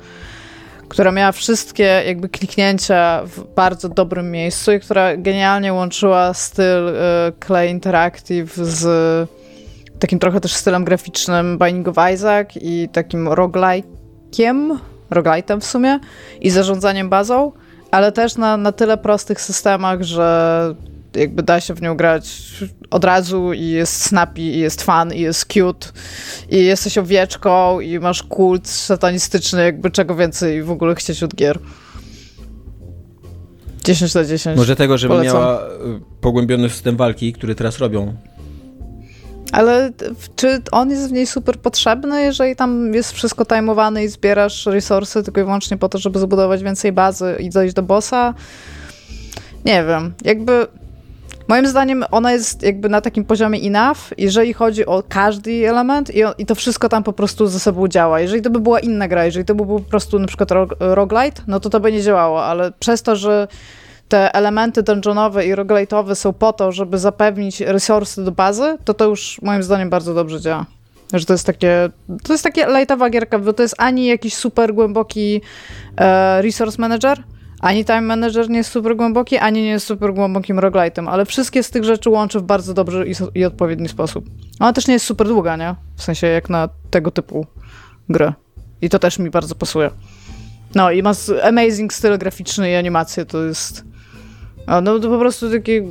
która 0.88 1.12
miała 1.12 1.32
wszystkie 1.32 2.02
jakby 2.06 2.28
kliknięcia 2.28 3.22
w 3.26 3.54
bardzo 3.54 3.88
dobrym 3.88 4.30
miejscu 4.30 4.72
i 4.72 4.80
która 4.80 5.16
genialnie 5.16 5.72
łączyła 5.72 6.34
styl 6.34 6.88
y, 6.88 6.92
Clay 7.46 7.68
Interactive 7.68 8.56
z 8.56 9.28
takim 9.98 10.18
trochę 10.18 10.40
też 10.40 10.54
stylem 10.54 10.84
graficznym 10.84 11.58
Binding 11.58 11.88
of 11.88 11.96
Isaac 12.14 12.48
i 12.60 12.88
takim 12.92 13.28
roguelike'iem, 13.28 14.76
roguelite'em 15.10 15.60
w 15.60 15.64
sumie 15.64 16.00
i 16.40 16.50
zarządzaniem 16.50 17.08
bazą, 17.08 17.52
ale 17.90 18.12
też 18.12 18.36
na, 18.36 18.56
na 18.56 18.72
tyle 18.72 18.96
prostych 18.96 19.40
systemach, 19.40 20.02
że 20.02 20.74
jakby 21.16 21.42
da 21.42 21.60
się 21.60 21.74
w 21.74 21.82
nią 21.82 21.96
grać 21.96 22.42
od 22.90 23.04
razu 23.04 23.52
i 23.52 23.66
jest 23.66 24.02
snappy, 24.02 24.40
i 24.40 24.58
jest 24.58 24.82
fun, 24.82 25.14
i 25.14 25.20
jest 25.20 25.44
cute, 25.44 25.88
i 26.50 26.64
jesteś 26.64 26.98
owieczką, 26.98 27.80
i 27.80 27.98
masz 27.98 28.22
kult 28.22 28.68
satanistyczny, 28.68 29.64
jakby 29.64 29.90
czego 29.90 30.16
więcej 30.16 30.62
w 30.62 30.70
ogóle 30.70 30.94
chcieć 30.94 31.22
od 31.22 31.34
gier. 31.34 31.58
10 33.84 34.14
na 34.14 34.24
10. 34.24 34.58
Może 34.58 34.76
tego, 34.76 34.98
żeby 34.98 35.14
Polecam. 35.14 35.36
miała 35.36 35.66
y, 35.66 35.68
pogłębiony 36.20 36.70
system 36.70 36.96
walki, 36.96 37.32
który 37.32 37.54
teraz 37.54 37.78
robią. 37.78 38.14
Ale 39.52 39.92
czy 40.36 40.62
on 40.72 40.90
jest 40.90 41.08
w 41.08 41.12
niej 41.12 41.26
super 41.26 41.58
potrzebny, 41.58 42.22
jeżeli 42.22 42.56
tam 42.56 42.94
jest 42.94 43.12
wszystko 43.12 43.44
tajmowane 43.44 44.04
i 44.04 44.08
zbierasz 44.08 44.66
resursy 44.66 45.22
tylko 45.22 45.40
i 45.40 45.44
wyłącznie 45.44 45.76
po 45.76 45.88
to, 45.88 45.98
żeby 45.98 46.18
zbudować 46.18 46.62
więcej 46.62 46.92
bazy 46.92 47.36
i 47.40 47.50
dojść 47.50 47.74
do 47.74 47.82
bossa? 47.82 48.34
Nie 49.64 49.84
wiem. 49.84 50.14
Jakby 50.24 50.66
Moim 51.48 51.66
zdaniem 51.66 52.04
ona 52.10 52.32
jest 52.32 52.62
jakby 52.62 52.88
na 52.88 53.00
takim 53.00 53.24
poziomie 53.24 53.60
enough, 53.60 53.98
jeżeli 54.18 54.52
chodzi 54.52 54.86
o 54.86 55.02
każdy 55.08 55.68
element 55.68 56.14
i, 56.14 56.22
i 56.38 56.46
to 56.46 56.54
wszystko 56.54 56.88
tam 56.88 57.02
po 57.02 57.12
prostu 57.12 57.46
ze 57.46 57.60
sobą 57.60 57.88
działa. 57.88 58.20
Jeżeli 58.20 58.42
to 58.42 58.50
by 58.50 58.60
była 58.60 58.80
inna 58.80 59.08
gra, 59.08 59.24
jeżeli 59.24 59.44
to 59.44 59.54
by 59.54 59.66
był 59.66 59.80
po 59.80 59.90
prostu 59.90 60.18
na 60.18 60.26
przykład 60.26 60.50
roguelite, 60.80 61.42
no 61.46 61.60
to 61.60 61.70
to 61.70 61.80
by 61.80 61.92
nie 61.92 62.02
działało, 62.02 62.44
ale 62.44 62.72
przez 62.72 63.02
to, 63.02 63.16
że 63.16 63.48
te 64.08 64.34
elementy 64.34 64.82
dungeonowe 64.82 65.46
i 65.46 65.54
roguelite'owe 65.54 66.14
są 66.14 66.32
po 66.32 66.52
to, 66.52 66.72
żeby 66.72 66.98
zapewnić 66.98 67.60
resursy 67.60 68.24
do 68.24 68.32
bazy, 68.32 68.78
to 68.84 68.94
to 68.94 69.04
już 69.04 69.40
moim 69.42 69.62
zdaniem 69.62 69.90
bardzo 69.90 70.14
dobrze 70.14 70.40
działa. 70.40 70.66
Że 71.14 71.26
to 71.26 71.34
jest 71.34 71.46
takie, 71.46 71.90
to 72.22 72.32
jest 72.32 72.44
takie 72.44 72.66
lightowa 72.66 73.10
gierka, 73.10 73.38
bo 73.38 73.52
to 73.52 73.62
jest 73.62 73.74
ani 73.78 74.06
jakiś 74.06 74.34
super 74.34 74.74
głęboki 74.74 75.40
e, 75.96 76.42
resource 76.42 76.82
manager, 76.82 77.22
ani 77.60 77.84
Time 77.84 78.00
Manager 78.00 78.50
nie 78.50 78.56
jest 78.56 78.70
super 78.70 78.96
głęboki, 78.96 79.38
ani 79.38 79.62
nie 79.62 79.68
jest 79.68 79.86
super 79.86 80.14
głębokim 80.14 80.58
roguelite'em, 80.58 81.08
ale 81.08 81.24
wszystkie 81.24 81.62
z 81.62 81.70
tych 81.70 81.84
rzeczy 81.84 82.10
łączy 82.10 82.40
w 82.40 82.42
bardzo 82.42 82.74
dobry 82.74 83.10
i, 83.10 83.38
i, 83.38 83.44
odpowiedni 83.44 83.88
sposób. 83.88 84.24
Ona 84.60 84.72
też 84.72 84.86
nie 84.86 84.94
jest 84.94 85.06
super 85.06 85.28
długa, 85.28 85.56
nie? 85.56 85.74
W 85.96 86.02
sensie 86.02 86.26
jak 86.26 86.50
na 86.50 86.68
tego 86.90 87.10
typu 87.10 87.46
gry. 88.08 88.32
I 88.82 88.88
to 88.88 88.98
też 88.98 89.18
mi 89.18 89.30
bardzo 89.30 89.54
pasuje. 89.54 89.90
No 90.74 90.90
i 90.90 91.02
ma 91.02 91.12
amazing 91.42 91.92
styl 91.92 92.18
graficzny 92.18 92.70
i 92.70 92.74
animację, 92.74 93.24
to 93.24 93.44
jest... 93.44 93.84
No 94.82 94.98
to 94.98 95.08
po 95.08 95.18
prostu 95.18 95.50
takie... 95.50 95.84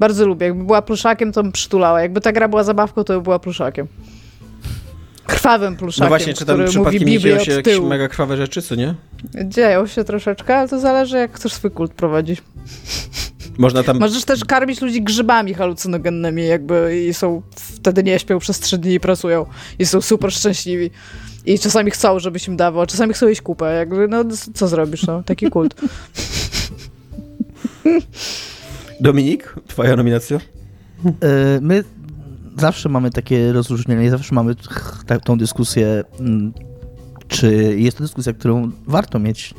Bardzo 0.00 0.26
lubię. 0.26 0.46
Jakby 0.46 0.64
była 0.64 0.82
pluszakiem, 0.82 1.32
to 1.32 1.42
bym 1.42 1.52
przytulała. 1.52 2.02
Jakby 2.02 2.20
ta 2.20 2.32
gra 2.32 2.48
była 2.48 2.64
zabawką, 2.64 3.04
to 3.04 3.14
by 3.14 3.22
była 3.22 3.38
pluszakiem 3.38 3.88
krwawym 5.30 5.76
pluszakiem, 5.76 6.04
No 6.04 6.08
właśnie, 6.08 6.34
czy 6.34 6.44
tam 6.44 6.64
przypadkiem 6.66 7.08
nie 7.08 7.18
dzieją 7.18 7.44
się 7.44 7.52
jakieś 7.52 7.80
mega 7.80 8.08
krwawe 8.08 8.36
rzeczy, 8.36 8.62
co 8.62 8.74
nie? 8.74 8.94
Dzieją 9.44 9.86
się 9.86 10.04
troszeczkę, 10.04 10.56
ale 10.56 10.68
to 10.68 10.80
zależy 10.80 11.16
jak 11.16 11.36
chcesz 11.36 11.52
swój 11.52 11.70
kult 11.70 11.92
prowadzić. 11.92 12.42
Można 13.58 13.82
tam... 13.82 13.98
Możesz 13.98 14.24
też 14.24 14.44
karmić 14.44 14.80
ludzi 14.80 15.02
grzybami 15.02 15.54
halucynogennymi 15.54 16.46
jakby 16.46 17.04
i 17.08 17.14
są, 17.14 17.42
wtedy 17.56 18.02
nie 18.02 18.18
śpią 18.18 18.38
przez 18.38 18.60
trzy 18.60 18.78
dni 18.78 18.94
i 18.94 19.00
pracują 19.00 19.46
i 19.78 19.86
są 19.86 20.00
super 20.00 20.32
szczęśliwi. 20.32 20.90
I 21.46 21.58
czasami 21.58 21.90
chcą, 21.90 22.18
żebyś 22.18 22.48
im 22.48 22.56
dawał, 22.56 22.82
a 22.82 22.86
czasami 22.86 23.14
chcą 23.14 23.28
jeść 23.28 23.40
kupę. 23.40 23.74
Jakby, 23.74 24.08
no 24.08 24.24
co 24.54 24.68
zrobisz, 24.68 25.06
no? 25.06 25.22
Taki 25.22 25.50
kult. 25.50 25.74
Dominik, 29.00 29.54
twoja 29.68 29.96
nominacja? 29.96 30.40
E, 31.06 31.60
my 31.60 31.84
zawsze 32.60 32.88
mamy 32.88 33.10
takie 33.10 33.52
rozróżnienie, 33.52 34.10
zawsze 34.10 34.34
mamy 34.34 34.54
tą 35.24 35.38
dyskusję, 35.38 36.04
mm, 36.20 36.52
czy 37.28 37.74
jest 37.78 37.96
to 37.96 38.04
dyskusja, 38.04 38.32
którą 38.32 38.70
warto 38.86 39.18
mieć, 39.18 39.54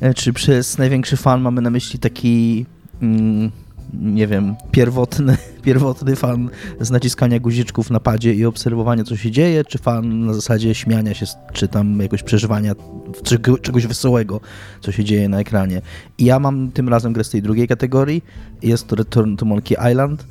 e, 0.00 0.14
czy 0.14 0.32
przez 0.32 0.78
największy 0.78 1.16
fan 1.16 1.40
mamy 1.40 1.60
na 1.60 1.70
myśli 1.70 1.98
taki 1.98 2.66
mm, 3.02 3.50
nie 3.92 4.26
wiem, 4.26 4.54
pierwotny, 4.70 5.36
pierwotny 5.64 6.16
fan 6.16 6.50
z 6.80 6.90
naciskania 6.90 7.40
guziczków 7.40 7.90
na 7.90 8.00
padzie 8.00 8.34
i 8.34 8.44
obserwowania, 8.44 9.04
co 9.04 9.16
się 9.16 9.30
dzieje, 9.30 9.64
czy 9.64 9.78
fan 9.78 10.26
na 10.26 10.34
zasadzie 10.34 10.74
śmiania 10.74 11.14
się, 11.14 11.26
czy 11.52 11.68
tam 11.68 12.00
jakoś 12.00 12.22
przeżywania 12.22 12.74
czegoś 13.62 13.86
wesołego, 13.86 14.40
co 14.80 14.92
się 14.92 15.04
dzieje 15.04 15.28
na 15.28 15.40
ekranie. 15.40 15.82
I 16.18 16.24
ja 16.24 16.38
mam 16.38 16.70
tym 16.70 16.88
razem 16.88 17.12
grę 17.12 17.24
z 17.24 17.30
tej 17.30 17.42
drugiej 17.42 17.68
kategorii. 17.68 18.24
Jest 18.62 18.86
to 18.86 18.96
Return 18.96 19.36
to 19.36 19.46
Monkey 19.46 19.76
Island 19.90 20.26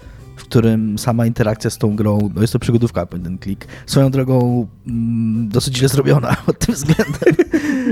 którym 0.51 0.99
sama 0.99 1.25
interakcja 1.25 1.69
z 1.69 1.77
tą 1.77 1.95
grą, 1.95 2.29
no 2.35 2.41
jest 2.41 2.53
to 2.53 2.59
przygodówka, 2.59 3.05
ten 3.05 3.37
klik, 3.37 3.67
swoją 3.85 4.11
drogą 4.11 4.67
mm, 4.87 5.49
dosyć 5.49 5.77
źle 5.77 5.87
zrobiona 5.87 6.35
pod 6.45 6.59
tym 6.59 6.75
względem. 6.75 7.35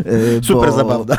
E, 0.06 0.44
Super 0.44 0.70
bo, 0.70 0.78
zabawna. 0.78 1.18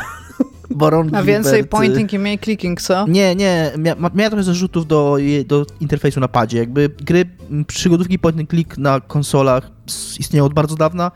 A 1.13 1.23
więcej 1.23 1.53
Gilbert, 1.53 1.71
pointing 1.71 2.13
i 2.13 2.19
mniej 2.19 2.39
clicking, 2.39 2.81
co? 2.81 3.07
Nie, 3.07 3.35
nie. 3.35 3.71
Mia, 3.77 3.95
miała 4.15 4.29
trochę 4.29 4.43
zarzutów 4.43 4.87
do, 4.87 5.17
do 5.47 5.65
interfejsu 5.79 6.19
na 6.19 6.27
padzie. 6.27 6.57
Jakby 6.57 6.89
gry, 6.89 7.25
przygodówki 7.67 8.19
point 8.19 8.39
and 8.39 8.49
click 8.49 8.77
na 8.77 8.99
konsolach 8.99 9.71
istnieją 10.19 10.45
od 10.45 10.53
bardzo 10.53 10.75
dawna 10.75 11.11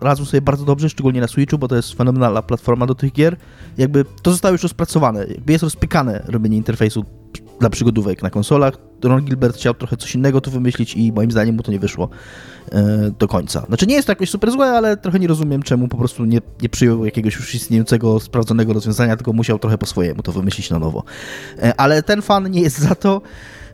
radzą 0.00 0.24
sobie 0.24 0.40
bardzo 0.40 0.64
dobrze, 0.64 0.90
szczególnie 0.90 1.20
na 1.20 1.28
Switchu, 1.28 1.58
bo 1.58 1.68
to 1.68 1.76
jest 1.76 1.94
fenomenalna 1.94 2.42
platforma 2.42 2.86
do 2.86 2.94
tych 2.94 3.12
gier. 3.12 3.36
Jakby 3.78 4.04
to 4.22 4.30
zostało 4.30 4.52
już 4.52 4.62
rozpracowane, 4.62 5.26
jakby 5.26 5.52
jest 5.52 5.62
rozpykane 5.62 6.24
robienie 6.28 6.56
interfejsu 6.56 7.04
dla 7.60 7.70
przygodówek 7.70 8.22
na 8.22 8.30
konsolach. 8.30 8.89
Ron 9.08 9.24
Gilbert 9.24 9.56
chciał 9.56 9.74
trochę 9.74 9.96
coś 9.96 10.14
innego 10.14 10.40
tu 10.40 10.50
wymyślić 10.50 10.94
i 10.94 11.12
moim 11.12 11.30
zdaniem 11.30 11.56
mu 11.56 11.62
to 11.62 11.72
nie 11.72 11.78
wyszło 11.78 12.08
e, 12.72 13.10
do 13.18 13.28
końca. 13.28 13.66
Znaczy 13.66 13.86
nie 13.86 13.94
jest 13.94 14.06
to 14.06 14.12
jakoś 14.12 14.30
super 14.30 14.50
złe, 14.50 14.66
ale 14.66 14.96
trochę 14.96 15.18
nie 15.18 15.28
rozumiem, 15.28 15.62
czemu 15.62 15.88
po 15.88 15.96
prostu 15.96 16.24
nie, 16.24 16.40
nie 16.62 16.68
przyjął 16.68 17.04
jakiegoś 17.04 17.36
już 17.36 17.54
istniejącego, 17.54 18.20
sprawdzonego 18.20 18.72
rozwiązania, 18.72 19.16
tylko 19.16 19.32
musiał 19.32 19.58
trochę 19.58 19.78
po 19.78 19.86
swojemu 19.86 20.22
to 20.22 20.32
wymyślić 20.32 20.70
na 20.70 20.78
nowo. 20.78 21.04
E, 21.58 21.80
ale 21.80 22.02
ten 22.02 22.22
fan 22.22 22.50
nie 22.50 22.60
jest 22.60 22.78
za 22.78 22.94
to. 22.94 23.22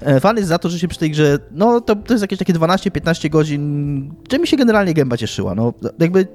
E, 0.01 0.21
fan 0.21 0.37
jest 0.37 0.49
za 0.49 0.59
to, 0.59 0.69
że 0.71 0.79
się 0.79 0.89
przy 0.89 0.99
tej 0.99 1.11
grze, 1.11 1.39
no 1.51 1.81
to, 1.81 1.97
to 1.97 2.15
jest 2.15 2.23
jakieś 2.23 2.39
takie 2.39 2.55
12-15 2.55 3.31
godzin, 3.31 4.15
że 4.33 4.39
mi 4.39 4.47
się 4.47 4.57
generalnie 4.57 4.95
gęba 4.95 5.17
cieszyła. 5.17 5.55
No 5.55 5.75
jakby 5.99 6.27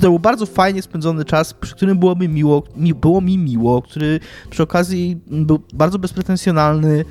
to 0.00 0.08
był 0.08 0.18
bardzo 0.18 0.46
fajnie 0.46 0.82
spędzony 0.82 1.24
czas, 1.24 1.54
przy 1.54 1.74
którym 1.74 1.98
było 1.98 2.14
mi 2.16 2.28
miło, 2.28 2.62
mi, 2.76 2.94
było 2.94 3.20
mi 3.20 3.38
miło, 3.38 3.82
który 3.82 4.20
przy 4.50 4.62
okazji 4.62 5.20
był 5.26 5.60
bardzo 5.72 5.98
bezpretensjonalny, 5.98 7.04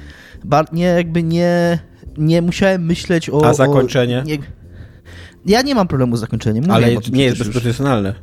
nie 0.74 0.86
jakby 0.86 1.24
nie, 1.24 1.80
nie 2.18 2.42
musiałem 2.42 2.86
myśleć 2.86 3.30
o... 3.30 3.46
A 3.46 3.54
zakończenie? 3.54 4.20
O, 4.20 4.24
nie, 4.24 4.38
ja 5.46 5.62
nie 5.62 5.76
mam 5.76 5.88
problemu 5.88 6.18
z 6.18 6.20
zakończeniem. 6.20 6.72
Ale 6.72 6.96
nie 7.12 7.24
jest 7.24 7.38
bezpretensjonalne. 7.38 8.14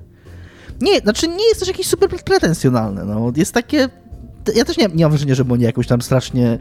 Nie, 0.80 0.98
znaczy 0.98 1.28
nie 1.28 1.48
jest 1.48 1.60
też 1.60 1.68
jakieś 1.68 1.86
super 1.86 2.10
pretensjonalne. 2.10 3.04
No. 3.04 3.32
Jest 3.36 3.54
takie 3.54 3.88
ja 4.54 4.64
też 4.64 4.76
nie, 4.76 4.88
nie 4.94 5.04
mam 5.04 5.12
wrażenia, 5.12 5.34
że 5.34 5.44
oni 5.50 5.64
jakąś 5.64 5.86
tam 5.86 6.02
strasznie, 6.02 6.58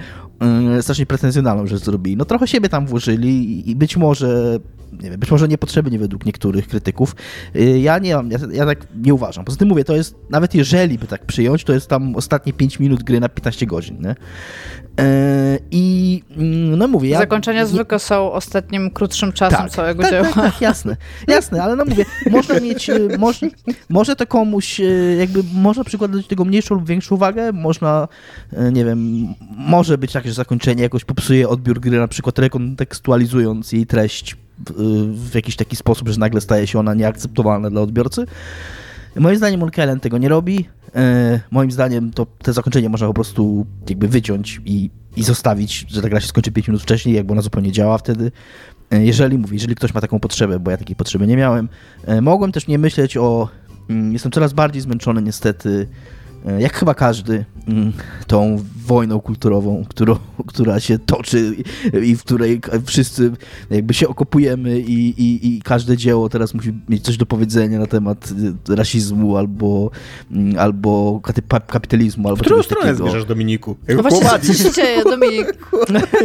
strasznie 0.82 1.06
pretensjonalną 1.06 1.68
rzecz 1.68 1.84
zrobili. 1.84 2.18
No 2.18 2.26
trochę 2.26 2.48
siebie 2.48 2.70
tam 2.70 2.88
włożyli 2.88 3.70
i 3.70 3.76
być 3.76 3.98
może 3.98 4.60
nie 5.04 5.10
wiem, 5.10 5.20
być 5.20 5.32
może 5.32 5.48
niepotrzebnie 5.48 6.00
według 6.00 6.26
niektórych 6.26 6.68
krytyków. 6.68 7.16
Y, 7.56 7.80
ja 7.80 8.00
nie 8.00 8.16
mam, 8.16 8.32
ja, 8.32 8.38
ja, 8.52 8.66
tak 8.66 8.88
nie 9.04 9.14
uważam. 9.14 9.46
Poza 9.46 9.58
tym 9.58 9.68
mówię, 9.68 9.84
to 9.84 9.96
jest, 9.96 10.16
nawet 10.30 10.56
jeżeli 10.56 10.98
by 10.98 11.08
tak 11.08 11.26
przyjąć, 11.26 11.64
to 11.64 11.74
jest 11.74 11.88
tam 11.88 12.16
ostatnie 12.16 12.54
5 12.54 12.80
minut 12.80 13.04
gry 13.04 13.20
na 13.20 13.30
15 13.30 13.66
godzin, 13.66 14.02
nie? 14.02 14.16
E, 15.00 15.60
I 15.72 16.24
mm, 16.38 16.78
no 16.78 16.88
mówię. 16.88 17.10
Ja, 17.10 17.20
Zakończenia 17.20 17.66
zwykle 17.66 18.00
są 18.00 18.32
ostatnim, 18.32 18.92
krótszym 18.92 19.34
czasem 19.34 19.60
tak, 19.60 19.72
całego 19.72 20.04
tak, 20.04 20.12
dzieła. 20.12 20.24
Tak, 20.26 20.36
tak, 20.36 20.62
jasne, 20.62 20.98
jasne, 21.28 21.64
ale 21.64 21.76
no 21.76 21.86
mówię, 21.86 22.06
można 22.32 22.60
mieć, 22.60 22.90
y, 22.90 23.18
może, 23.18 23.48
może 23.90 24.16
to 24.16 24.28
komuś, 24.28 24.80
y, 24.80 25.18
jakby 25.20 25.44
można 25.54 25.84
przykładać 25.84 26.22
do 26.22 26.28
tego 26.28 26.46
mniejszą 26.46 26.76
lub 26.76 26.88
większą 26.88 27.16
uwagę, 27.16 27.52
można, 27.52 28.08
nie 28.72 28.86
wiem, 28.86 29.28
może 29.58 29.98
być 29.98 30.12
tak, 30.12 30.25
że 30.28 30.34
zakończenie 30.34 30.84
jakoś 30.84 31.06
popsuje 31.06 31.50
odbiór 31.50 31.80
gry, 31.80 32.00
na 32.00 32.08
przykład 32.08 32.40
rekontekstualizując 32.40 33.72
jej 33.72 33.86
treść 33.86 34.38
w 35.14 35.36
jakiś 35.36 35.56
taki 35.56 35.76
sposób, 35.76 36.10
że 36.10 36.20
nagle 36.20 36.42
staje 36.42 36.68
się 36.68 36.80
ona 36.80 36.94
nieakceptowalna 36.94 37.70
dla 37.70 37.82
odbiorcy. 37.82 38.26
Moim 39.16 39.38
zdaniem 39.38 39.60
Monkey 39.60 40.00
tego 40.00 40.18
nie 40.18 40.30
robi. 40.30 40.66
E, 40.96 41.40
moim 41.52 41.72
zdaniem 41.72 42.12
to 42.12 42.26
te 42.26 42.54
zakończenie 42.54 42.90
można 42.90 43.08
po 43.08 43.14
prostu 43.14 43.66
jakby 43.90 44.08
wyciąć 44.08 44.62
i, 44.66 44.90
i 45.16 45.24
zostawić, 45.24 45.86
że 45.90 46.02
ta 46.02 46.10
gra 46.10 46.22
się 46.22 46.28
skończy 46.28 46.52
5 46.52 46.68
minut 46.68 46.82
wcześniej, 46.82 47.16
jakby 47.16 47.32
ona 47.32 47.42
zupełnie 47.42 47.72
działa 47.72 47.98
wtedy. 47.98 48.32
E, 48.92 49.06
jeżeli 49.06 49.38
mówię, 49.38 49.54
jeżeli 49.54 49.76
ktoś 49.76 49.94
ma 49.94 50.02
taką 50.02 50.20
potrzebę, 50.20 50.60
bo 50.60 50.72
ja 50.72 50.78
takiej 50.78 50.96
potrzeby 50.96 51.28
nie 51.28 51.38
miałem. 51.38 51.70
E, 52.06 52.22
mogłem 52.22 52.52
też 52.52 52.68
nie 52.68 52.78
myśleć 52.78 53.18
o... 53.18 53.50
Mm, 53.90 54.14
jestem 54.14 54.32
coraz 54.32 54.54
bardziej 54.54 54.82
zmęczony 54.82 55.22
niestety 55.22 55.88
jak 56.60 56.78
chyba 56.78 56.94
każdy, 56.94 57.46
mm, 57.68 57.94
tą 58.28 58.64
wojną 58.86 59.20
kulturową, 59.20 59.86
którą, 59.90 60.16
która 60.48 60.80
się 60.80 61.00
toczy 61.00 61.56
i 62.04 62.16
w 62.16 62.24
której 62.24 62.62
wszyscy 62.86 63.32
jakby 63.70 63.94
się 63.94 64.08
okopujemy 64.08 64.80
i, 64.80 65.22
i, 65.22 65.56
i 65.56 65.62
każde 65.62 65.98
dzieło 65.98 66.30
teraz 66.30 66.54
musi 66.54 66.74
mieć 66.90 67.04
coś 67.04 67.18
do 67.18 67.26
powiedzenia 67.26 67.80
na 67.80 67.88
temat 67.88 68.30
e, 68.70 68.76
rasizmu 68.76 69.38
albo, 69.38 69.92
mm, 70.32 70.60
albo 70.60 71.22
kapitalizmu. 71.68 72.28
Albo 72.28 72.36
w 72.38 72.42
którą 72.42 72.64
stronę 72.64 72.88
takiego. 72.88 73.10
zmierzasz, 73.10 73.26
Dominiku? 73.26 73.76
No 73.96 74.02
właśnie, 74.02 74.22
co, 74.22 74.40
co 74.40 74.54
się 74.54 74.72
dzieje, 74.72 75.04
Dominiku? 75.18 75.78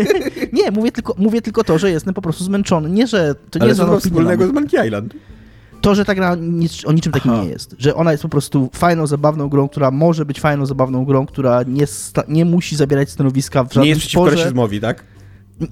nie, 0.59 0.70
mówię 0.70 0.92
tylko, 0.92 1.14
mówię 1.18 1.42
tylko 1.42 1.64
to, 1.64 1.78
że 1.78 1.90
jestem 1.90 2.14
po 2.14 2.22
prostu 2.22 2.44
zmęczony. 2.44 2.90
Nie, 2.90 3.06
że 3.06 3.35
to 3.50 3.59
nie 3.59 3.62
Ale 3.62 3.68
jest 3.68 3.80
co 3.80 4.00
wspólnego 4.00 4.46
z 4.46 4.52
Monkey 4.52 4.87
Island? 4.87 5.14
To, 5.81 5.95
że 5.95 6.05
ta 6.05 6.14
gra 6.14 6.35
nic, 6.40 6.87
o 6.87 6.93
niczym 6.93 7.12
takim 7.12 7.31
Aha. 7.33 7.43
nie 7.43 7.49
jest. 7.49 7.75
Że 7.79 7.95
ona 7.95 8.11
jest 8.12 8.23
po 8.23 8.29
prostu 8.29 8.71
fajną, 8.73 9.07
zabawną 9.07 9.49
grą, 9.49 9.69
która 9.69 9.90
może 9.90 10.25
być 10.25 10.40
fajną, 10.40 10.66
zabawną 10.66 11.05
grą, 11.05 11.27
która 11.27 11.62
nie, 11.62 11.85
nie 12.29 12.45
musi 12.45 12.77
zabierać 12.77 13.11
stanowiska 13.11 13.64
w 13.64 13.66
żadnym 13.66 13.83
Nie 13.85 13.88
jest 13.88 14.01
przeciwko 14.01 14.25
sporze. 14.27 14.37
rasizmowi, 14.43 14.81
tak? 14.81 15.05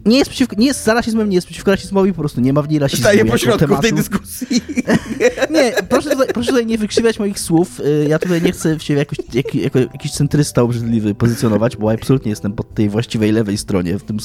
Nie 0.06 0.18
jest, 0.18 0.30
przeciwko, 0.30 0.56
nie 0.58 0.66
jest 0.66 0.84
za 0.84 0.94
rasizmem, 0.94 1.28
nie 1.28 1.34
jest 1.34 1.46
przeciwko 1.46 1.70
rasizmowi, 1.70 2.12
po 2.12 2.18
prostu 2.18 2.40
nie 2.40 2.52
ma 2.52 2.62
w 2.62 2.68
niej 2.68 2.78
rasizmu. 2.78 3.02
Staje 3.02 3.24
pośrodku 3.24 3.82
tej 3.82 3.92
dyskusji. 3.92 4.60
nie, 5.54 5.72
proszę 5.88 6.10
tutaj, 6.10 6.28
proszę 6.34 6.48
tutaj 6.48 6.66
nie 6.66 6.78
wykrzywiać 6.78 7.18
moich 7.18 7.40
słów. 7.40 7.80
Y, 7.80 8.06
ja 8.08 8.18
tutaj 8.18 8.42
nie 8.42 8.52
chcę 8.52 8.80
się 8.80 8.94
jakoś, 8.94 9.18
jak, 9.32 9.54
jako 9.54 9.78
jakiś 9.78 10.12
centrysta 10.12 10.62
obrzydliwy 10.62 11.14
pozycjonować, 11.14 11.76
bo 11.76 11.92
absolutnie 11.92 12.30
jestem 12.30 12.52
po 12.52 12.64
tej 12.64 12.88
właściwej 12.88 13.32
lewej 13.32 13.58
stronie 13.58 13.98
w, 13.98 14.02
tym, 14.02 14.18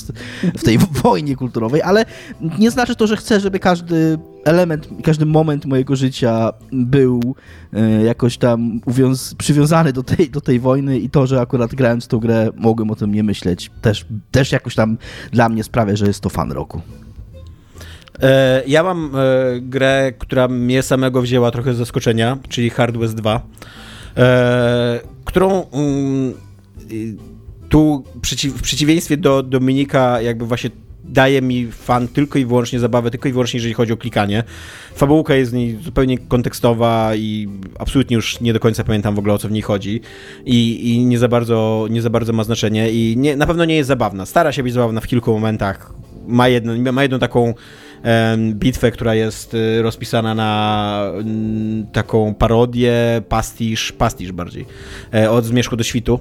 w 0.58 0.64
tej 0.64 0.78
wojnie 1.04 1.36
kulturowej, 1.36 1.82
ale 1.82 2.06
nie 2.60 2.72
znaczy 2.72 2.96
to, 2.96 3.08
że 3.08 3.18
chcę, 3.18 3.40
żeby 3.40 3.60
każdy 3.60 4.18
element, 4.46 4.90
każdy 5.04 5.26
moment 5.26 5.66
mojego 5.66 5.96
życia 5.96 6.54
był 6.72 7.36
e, 7.74 8.04
jakoś 8.04 8.38
tam 8.38 8.82
uwiąz, 8.86 9.36
przywiązany 9.36 9.94
do 9.94 10.04
tej, 10.04 10.30
do 10.30 10.42
tej 10.42 10.60
wojny 10.60 11.00
i 11.00 11.10
to, 11.10 11.28
że 11.28 11.42
akurat 11.42 11.76
grając 11.76 12.08
tą 12.08 12.20
grę 12.20 12.50
mogłem 12.56 12.92
o 12.92 12.96
tym 12.96 13.14
nie 13.14 13.24
myśleć, 13.24 13.72
też, 13.82 14.06
też 14.32 14.52
jakoś 14.52 14.76
tam 14.76 14.98
dla 15.32 15.50
mnie 15.50 15.53
sprawia, 15.62 15.96
że 15.96 16.08
jest 16.08 16.20
to 16.20 16.30
fan 16.30 16.52
roku. 16.52 16.82
E, 18.22 18.64
ja 18.68 18.84
mam 18.84 19.12
e, 19.16 19.20
grę, 19.62 20.14
która 20.20 20.48
mnie 20.48 20.84
samego 20.84 21.22
wzięła 21.22 21.52
trochę 21.52 21.74
z 21.74 21.78
zaskoczenia, 21.78 22.38
czyli 22.50 22.70
Hard 22.70 22.98
West 22.98 23.16
2, 23.16 23.42
którą 25.26 25.66
mm, 25.72 26.34
tu 27.70 28.04
w 28.56 28.62
przeciwieństwie 28.62 29.18
do 29.18 29.44
Dominika 29.44 30.22
jakby 30.22 30.46
właśnie 30.46 30.70
daje 31.04 31.42
mi 31.42 31.72
fan 31.72 32.08
tylko 32.08 32.40
i 32.40 32.46
wyłącznie 32.46 32.80
zabawę, 32.80 33.12
tylko 33.12 33.30
i 33.30 33.32
wyłącznie 33.32 33.58
jeżeli 33.58 33.74
chodzi 33.74 33.94
o 33.94 33.98
klikanie. 33.98 34.44
Fabułka 34.96 35.36
jest 35.36 35.52
w 35.52 35.56
niej 35.56 35.80
zupełnie 35.82 36.18
kontekstowa 36.18 37.16
i 37.16 37.48
absolutnie 37.80 38.16
już 38.16 38.42
nie 38.42 38.54
do 38.54 38.60
końca 38.60 38.84
pamiętam 38.84 39.16
w 39.16 39.20
ogóle 39.20 39.34
o 39.34 39.38
co 39.38 39.48
w 39.48 39.52
niej 39.52 39.62
chodzi 39.62 40.02
i, 40.46 40.92
i 40.94 41.06
nie, 41.06 41.20
za 41.20 41.28
bardzo, 41.28 41.88
nie 41.90 42.02
za 42.02 42.10
bardzo 42.10 42.34
ma 42.34 42.44
znaczenie 42.44 42.92
i 42.92 43.18
nie, 43.18 43.36
na 43.36 43.48
pewno 43.48 43.66
nie 43.66 43.76
jest 43.76 43.88
zabawna. 43.88 44.26
Stara 44.26 44.52
się 44.52 44.64
być 44.64 44.74
zabawna 44.74 45.02
w 45.02 45.08
kilku 45.08 45.32
momentach. 45.32 45.94
Ma, 46.28 46.48
jedno, 46.48 46.92
ma 46.94 47.02
jedną 47.02 47.20
taką 47.20 47.54
bitwę, 48.54 48.92
która 48.92 49.16
jest 49.16 49.54
y, 49.54 49.82
rozpisana 49.82 50.36
na 50.36 51.12
taką 51.94 52.34
parodię, 52.34 53.22
pastisz, 53.30 53.92
pastisz 53.92 54.32
bardziej, 54.32 54.66
e, 55.14 55.32
od 55.32 55.46
Zmierzchu 55.46 55.76
do 55.78 55.84
Świtu 55.84 56.20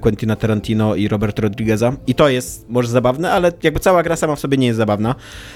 Quentina 0.00 0.36
Tarantino 0.36 0.94
i 0.94 1.08
Robert 1.08 1.38
Rodrigueza. 1.38 1.92
I 2.06 2.14
to 2.14 2.28
jest 2.28 2.68
może 2.68 2.88
zabawne, 2.88 3.32
ale 3.32 3.52
jakby 3.62 3.80
cała 3.80 4.02
gra 4.02 4.16
sama 4.16 4.36
w 4.36 4.40
sobie 4.40 4.56
nie 4.56 4.66
jest 4.66 4.76
zabawna. 4.76 5.14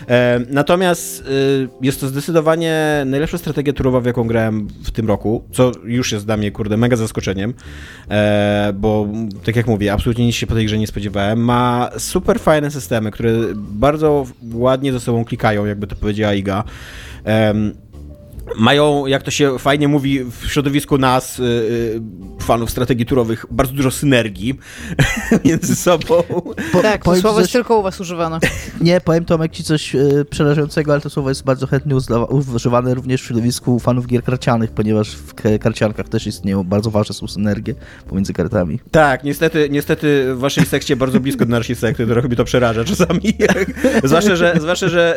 E, 0.08 0.40
natomiast 0.50 1.20
e, 1.20 1.68
jest 1.82 2.00
to 2.00 2.08
zdecydowanie 2.08 3.02
najlepsza 3.06 3.38
strategia 3.38 3.72
turowa, 3.72 4.00
w 4.00 4.06
jaką 4.06 4.26
grałem 4.26 4.68
w 4.84 4.90
tym 4.90 5.08
roku, 5.08 5.44
co 5.52 5.72
już 5.84 6.12
jest 6.12 6.26
dla 6.26 6.36
mnie, 6.36 6.50
kurde, 6.50 6.76
mega 6.76 6.96
zaskoczeniem, 6.96 7.54
bo 8.74 9.08
tak 9.44 9.56
jak 9.56 9.66
mówię, 9.66 9.92
absolutnie 9.92 10.26
nic 10.26 10.34
się 10.34 10.46
po 10.46 10.54
tej 10.54 10.66
grze 10.66 10.78
nie 10.78 10.86
spodziewałem. 10.86 11.44
Ma 11.44 11.90
super 11.98 12.40
fajne 12.40 12.70
systemy, 12.70 13.10
które 13.10 13.32
bardzo 13.54 14.26
ładnie 14.52 14.92
ze 14.92 15.00
sobą 15.00 15.24
klikają, 15.24 15.66
jakby 15.66 15.86
to 15.86 15.96
powiedziała 15.96 16.34
Iga 16.34 16.64
mają, 18.56 19.06
jak 19.06 19.22
to 19.22 19.30
się 19.30 19.58
fajnie 19.58 19.88
mówi 19.88 20.24
w 20.24 20.52
środowisku 20.52 20.98
nas, 20.98 21.38
yy, 21.38 22.00
fanów 22.42 22.70
strategii 22.70 23.06
turowych, 23.06 23.46
bardzo 23.50 23.72
dużo 23.72 23.90
synergii 23.90 24.58
między 25.44 25.76
sobą. 25.76 26.22
Po, 26.72 26.82
tak, 26.82 27.04
to 27.04 27.16
słowo 27.16 27.34
coś... 27.34 27.42
jest 27.42 27.52
tylko 27.52 27.78
u 27.78 27.82
was 27.82 28.00
używane. 28.00 28.38
Nie, 28.80 29.00
powiem 29.00 29.24
Tomek 29.24 29.52
ci 29.52 29.64
coś 29.64 29.94
yy, 29.94 30.24
przerażającego, 30.24 30.92
ale 30.92 31.00
to 31.00 31.10
słowo 31.10 31.28
jest 31.28 31.44
bardzo 31.44 31.66
chętnie 31.66 31.96
używane 32.54 32.94
również 32.94 33.22
w 33.22 33.26
środowisku 33.26 33.78
fanów 33.78 34.06
gier 34.06 34.22
karcianych, 34.22 34.70
ponieważ 34.70 35.10
w 35.10 35.34
karciankach 35.60 36.08
też 36.08 36.26
istnieją 36.26 36.64
bardzo 36.64 36.90
ważne 36.90 37.14
są 37.14 37.28
synergie 37.28 37.74
pomiędzy 38.08 38.32
kartami. 38.32 38.80
Tak, 38.90 39.24
niestety, 39.24 39.68
niestety 39.70 40.34
w 40.34 40.38
waszej 40.38 40.66
sekcie 40.66 40.96
bardzo 40.96 41.20
blisko 41.20 41.44
do 41.44 41.50
naszej 41.50 41.76
sekty, 41.76 42.06
trochę 42.06 42.28
mi 42.28 42.36
to 42.36 42.44
przeraża 42.44 42.84
czasami. 42.84 43.20
zwłaszcza, 44.04 44.36
że, 44.36 44.54
zwłaszcza, 44.60 44.88
że 44.88 45.16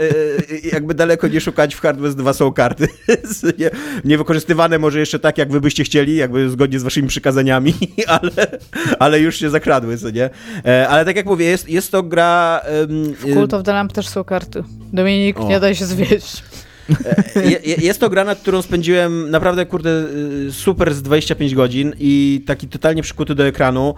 yy, 0.49 0.69
jakby 0.73 0.93
daleko 0.93 1.27
nie 1.27 1.41
szukać 1.41 1.75
w 1.75 1.81
Hardware 1.81 2.15
2 2.15 2.33
są 2.33 2.51
karty 2.53 2.87
nie, 3.59 3.69
niewykorzystywane 4.05 4.79
może 4.79 4.99
jeszcze 4.99 5.19
tak, 5.19 5.37
jak 5.37 5.51
wy 5.51 5.61
byście 5.61 5.83
chcieli, 5.83 6.15
jakby 6.15 6.49
zgodnie 6.49 6.79
z 6.79 6.83
waszymi 6.83 7.07
przykazaniami, 7.07 7.73
ale, 8.07 8.59
ale 8.99 9.19
już 9.19 9.39
się 9.39 9.49
zakradły, 9.49 9.97
co 9.97 10.09
nie? 10.09 10.29
E, 10.65 10.87
ale 10.89 11.05
tak 11.05 11.15
jak 11.15 11.25
mówię, 11.25 11.45
jest, 11.45 11.69
jest 11.69 11.91
to 11.91 12.03
gra... 12.03 12.61
Um, 12.81 13.13
w 13.13 13.33
Cult 13.33 13.53
of 13.53 13.63
the 13.63 13.73
Lamp 13.73 13.93
też 13.93 14.07
są 14.07 14.23
karty. 14.23 14.63
Dominik, 14.93 15.39
o. 15.39 15.47
nie 15.47 15.59
daj 15.59 15.75
się 15.75 15.85
zwieść. 15.85 16.43
E, 17.35 17.59
jest 17.77 17.99
to 17.99 18.09
gra, 18.09 18.23
nad 18.23 18.39
którą 18.39 18.61
spędziłem 18.61 19.29
naprawdę, 19.29 19.65
kurde, 19.65 19.89
y, 20.47 20.51
super 20.51 20.93
z 20.93 21.01
25 21.01 21.55
godzin 21.55 21.93
i 21.99 22.43
taki 22.47 22.67
totalnie 22.67 23.03
przykuty 23.03 23.35
do 23.35 23.47
ekranu. 23.47 23.95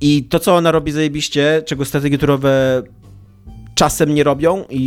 I 0.00 0.24
to, 0.24 0.38
co 0.38 0.56
ona 0.56 0.72
robi 0.72 0.92
zajebiście, 0.92 1.62
czego 1.66 1.84
strategie 1.84 2.18
turowe 2.18 2.82
czasem 3.78 4.14
nie 4.14 4.24
robią 4.24 4.64
i, 4.70 4.82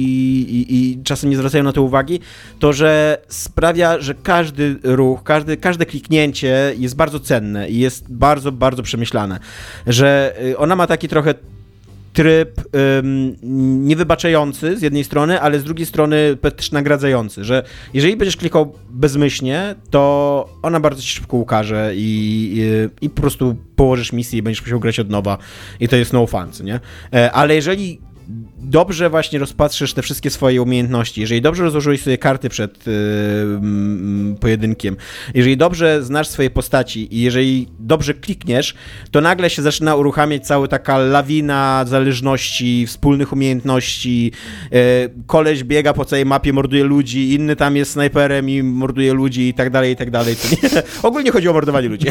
i, 0.50 0.76
i, 0.76 1.04
czasem 1.04 1.30
nie 1.30 1.38
zwracają 1.38 1.64
na 1.64 1.74
to 1.74 1.82
uwagi, 1.82 2.20
to 2.60 2.74
że 2.74 3.18
sprawia, 3.28 4.00
że 4.00 4.16
każdy 4.16 4.76
ruch, 4.84 5.24
każdy, 5.24 5.58
każde 5.58 5.86
kliknięcie 5.86 6.74
jest 6.78 6.96
bardzo 6.96 7.20
cenne 7.20 7.70
i 7.70 7.80
jest 7.80 8.14
bardzo, 8.14 8.52
bardzo 8.52 8.84
przemyślane. 8.84 9.40
Że 9.88 10.34
y, 10.44 10.58
ona 10.58 10.76
ma 10.76 10.88
taki 10.88 11.08
trochę 11.08 11.34
tryb 12.14 12.62
ym, 13.00 13.36
niewybaczający 13.88 14.78
z 14.78 14.82
jednej 14.82 15.04
strony, 15.04 15.42
ale 15.42 15.60
z 15.60 15.64
drugiej 15.64 15.86
strony 15.86 16.38
też 16.56 16.72
nagradzający, 16.72 17.44
że 17.44 17.64
jeżeli 17.94 18.18
będziesz 18.18 18.38
klikał 18.38 18.74
bezmyślnie, 18.90 19.76
to 19.90 20.50
ona 20.62 20.80
bardzo 20.80 21.02
ci 21.02 21.10
szybko 21.10 21.38
ukaże 21.38 21.92
i, 21.96 22.00
i, 23.02 23.06
i 23.06 23.10
po 23.10 23.22
prostu 23.22 23.56
położysz 23.76 24.14
misję 24.14 24.40
i 24.40 24.42
będziesz 24.42 24.62
musiał 24.62 24.80
grać 24.80 25.00
od 25.00 25.10
nowa 25.10 25.38
i 25.80 25.88
to 25.88 25.96
jest 25.96 26.14
no 26.14 26.28
fun, 26.28 26.48
nie? 26.64 26.80
E, 27.14 27.32
ale 27.32 27.56
jeżeli 27.56 28.11
dobrze 28.62 29.10
właśnie 29.10 29.40
rozpatrzysz 29.40 29.94
te 29.94 30.02
wszystkie 30.02 30.30
swoje 30.30 30.62
umiejętności, 30.62 31.22
jeżeli 31.22 31.42
dobrze 31.42 31.64
rozłożyłeś 31.64 32.02
sobie 32.02 32.18
karty 32.18 32.50
przed 32.50 32.88
yy, 32.88 32.96
pojedynkiem, 34.40 34.98
jeżeli 35.34 35.58
dobrze 35.58 36.04
znasz 36.04 36.28
swoje 36.28 36.50
postaci 36.50 37.16
i 37.16 37.22
jeżeli 37.22 37.68
dobrze 37.80 38.14
klikniesz, 38.14 38.76
to 39.12 39.22
nagle 39.22 39.50
się 39.50 39.62
zaczyna 39.62 39.96
uruchamiać 39.96 40.48
cała 40.48 40.68
taka 40.68 40.98
lawina 40.98 41.86
zależności, 41.88 42.88
wspólnych 42.88 43.34
umiejętności. 43.34 44.32
Yy, 44.72 44.80
koleś 45.28 45.64
biega 45.64 45.94
po 45.94 46.06
całej 46.06 46.26
mapie, 46.26 46.54
morduje 46.54 46.84
ludzi, 46.84 47.34
inny 47.34 47.56
tam 47.56 47.76
jest 47.76 47.92
snajperem 47.92 48.50
i 48.50 48.64
morduje 48.64 49.14
ludzi 49.14 49.48
i 49.48 49.54
tak 49.54 49.70
dalej, 49.70 49.94
i 49.94 49.96
tak 49.96 50.12
dalej. 50.12 50.36
To 50.36 50.48
nie, 50.50 50.84
ogólnie 51.10 51.32
chodzi 51.32 51.50
o 51.50 51.54
mordowanie 51.54 51.88
ludzi. 51.88 52.08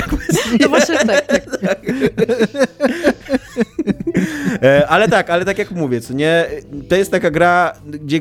No 0.60 0.68
właśnie 0.68 0.98
tak, 0.98 1.26
tak. 1.60 1.80
E, 4.62 4.88
ale 4.88 5.09
tak, 5.09 5.30
ale 5.30 5.44
tak 5.44 5.59
jak 5.59 5.70
mówię, 5.70 6.00
co 6.00 6.14
nie, 6.14 6.46
to 6.88 6.96
jest 6.96 7.11
taka 7.11 7.30
gra, 7.30 7.72
gdzie 7.87 8.20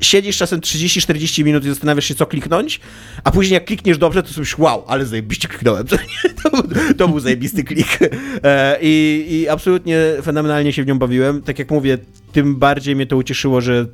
siedzisz 0.00 0.36
czasem 0.36 0.60
30-40 0.60 1.44
minut 1.44 1.64
i 1.64 1.68
zastanawiasz 1.68 2.04
się, 2.04 2.14
co 2.14 2.26
kliknąć, 2.26 2.80
a 3.24 3.30
później 3.30 3.54
jak 3.54 3.64
klikniesz 3.64 3.98
dobrze, 3.98 4.22
to 4.22 4.28
sobie 4.28 4.46
wow, 4.58 4.84
ale 4.86 5.06
zajebiście 5.06 5.48
kliknąłem. 5.48 5.86
To, 6.42 6.50
był, 6.50 6.94
to 6.94 7.08
był 7.08 7.20
zajebisty 7.20 7.64
klik. 7.64 7.98
E, 8.44 8.78
I, 8.82 9.26
I 9.30 9.48
absolutnie 9.48 9.98
fenomenalnie 10.22 10.72
się 10.72 10.84
w 10.84 10.86
nią 10.86 10.98
bawiłem. 10.98 11.42
Tak 11.42 11.58
jak 11.58 11.70
mówię, 11.70 11.98
tym 12.32 12.56
bardziej 12.56 12.96
mnie 12.96 13.06
to 13.06 13.16
ucieszyło, 13.16 13.60
że 13.60 13.86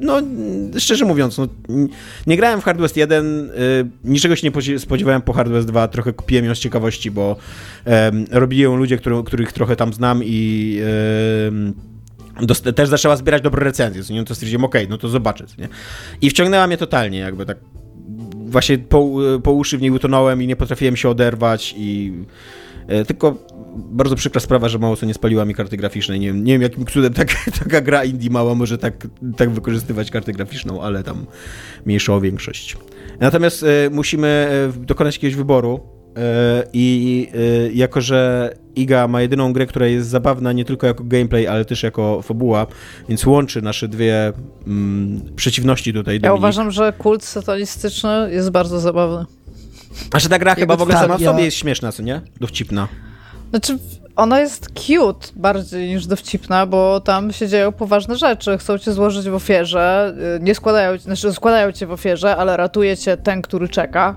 no, 0.00 0.22
szczerze 0.78 1.04
mówiąc, 1.04 1.38
no, 1.38 1.48
nie 2.26 2.36
grałem 2.36 2.60
w 2.60 2.64
Hard 2.64 2.80
West 2.80 2.96
1, 2.96 3.50
y, 3.50 3.50
niczego 4.04 4.36
się 4.36 4.50
nie 4.50 4.78
spodziewałem 4.78 5.22
po 5.22 5.32
Hard 5.32 5.48
West 5.48 5.68
2, 5.68 5.88
trochę 5.88 6.12
kupiłem 6.12 6.44
ją 6.44 6.54
z 6.54 6.58
ciekawości, 6.58 7.10
bo 7.10 7.36
um, 7.86 8.24
robili 8.30 8.62
ją 8.62 8.76
ludzie, 8.76 8.96
który, 8.96 9.22
których 9.24 9.52
trochę 9.52 9.76
tam 9.76 9.92
znam 9.92 10.20
i 10.24 10.80
um, 11.44 11.74
też 12.74 12.88
zaczęła 12.88 13.16
zbierać 13.16 13.42
dobre 13.42 13.64
recenzje, 13.64 14.04
co 14.04 14.12
nie, 14.12 14.24
to 14.24 14.34
stwierdziłem, 14.34 14.64
okej, 14.64 14.82
okay, 14.82 14.90
no 14.90 14.98
to 14.98 15.08
zobaczę, 15.08 15.44
nie? 15.58 15.68
I 16.20 16.30
wciągnęła 16.30 16.66
mnie 16.66 16.76
totalnie, 16.76 17.18
jakby 17.18 17.46
tak 17.46 17.58
właśnie 18.46 18.78
po, 18.78 19.10
po 19.42 19.52
uszy 19.52 19.78
w 19.78 19.82
niej 19.82 19.90
utonąłem 19.90 20.42
i 20.42 20.46
nie 20.46 20.56
potrafiłem 20.56 20.96
się 20.96 21.08
oderwać 21.08 21.74
i 21.78 22.12
e, 22.86 23.04
tylko 23.04 23.36
bardzo 23.76 24.16
przykra 24.16 24.40
sprawa, 24.40 24.68
że 24.68 24.78
mało 24.78 24.96
co 24.96 25.06
nie 25.06 25.14
spaliła 25.14 25.44
mi 25.44 25.54
karty 25.54 25.76
graficznej. 25.76 26.20
Nie, 26.20 26.32
nie 26.32 26.52
wiem, 26.52 26.62
jakim 26.62 26.86
cudem 26.86 27.12
tak, 27.12 27.28
taka 27.64 27.80
gra 27.80 28.04
indie 28.04 28.30
mała 28.30 28.54
może 28.54 28.78
tak, 28.78 29.06
tak 29.36 29.50
wykorzystywać 29.50 30.10
kartę 30.10 30.32
graficzną, 30.32 30.82
ale 30.82 31.02
tam 31.02 31.26
mniejsza 31.86 32.14
o 32.14 32.20
większość. 32.20 32.76
Natomiast 33.20 33.62
e, 33.62 33.90
musimy 33.90 34.48
e, 34.76 34.86
dokonać 34.86 35.14
jakiegoś 35.14 35.34
wyboru 35.36 35.80
i 36.72 37.28
jako, 37.74 38.00
że 38.00 38.50
Iga 38.76 39.08
ma 39.08 39.22
jedyną 39.22 39.52
grę, 39.52 39.66
która 39.66 39.86
jest 39.86 40.08
zabawna 40.08 40.52
nie 40.52 40.64
tylko 40.64 40.86
jako 40.86 41.04
gameplay, 41.04 41.46
ale 41.46 41.64
też 41.64 41.82
jako 41.82 42.22
fabuła, 42.22 42.66
więc 43.08 43.26
łączy 43.26 43.62
nasze 43.62 43.88
dwie 43.88 44.32
mm, 44.66 45.22
przeciwności 45.36 45.92
tutaj. 45.92 46.20
Ja 46.22 46.34
uważam, 46.34 46.70
że 46.70 46.92
kult 46.92 47.24
satanistyczny 47.24 48.28
jest 48.30 48.50
bardzo 48.50 48.80
zabawny. 48.80 49.24
A 50.12 50.18
że 50.18 50.28
ta 50.28 50.38
gra 50.38 50.54
chyba 50.54 50.76
w 50.76 50.82
ogóle 50.82 50.98
sama 50.98 51.18
w 51.18 51.22
sobie 51.22 51.44
jest 51.44 51.56
śmieszna, 51.56 51.92
co 51.92 52.02
nie? 52.02 52.20
Dowcipna. 52.40 52.88
Znaczy, 53.54 53.78
ona 54.16 54.40
jest 54.40 54.68
cute 54.74 55.28
bardziej 55.36 55.88
niż 55.88 56.06
dowcipna, 56.06 56.66
bo 56.66 57.00
tam 57.00 57.32
się 57.32 57.48
dzieją 57.48 57.72
poważne 57.72 58.16
rzeczy. 58.16 58.58
Chcą 58.58 58.78
cię 58.78 58.92
złożyć 58.92 59.28
w 59.28 59.34
ofierze, 59.34 60.14
y, 60.36 60.42
nie 60.42 60.54
składają, 60.54 60.98
znaczy 60.98 61.32
składają 61.32 61.72
cię 61.72 61.86
w 61.86 61.92
ofierze, 61.92 62.36
ale 62.36 62.56
ratuje 62.56 62.96
cię 62.96 63.16
ten, 63.16 63.42
który 63.42 63.68
czeka. 63.68 64.16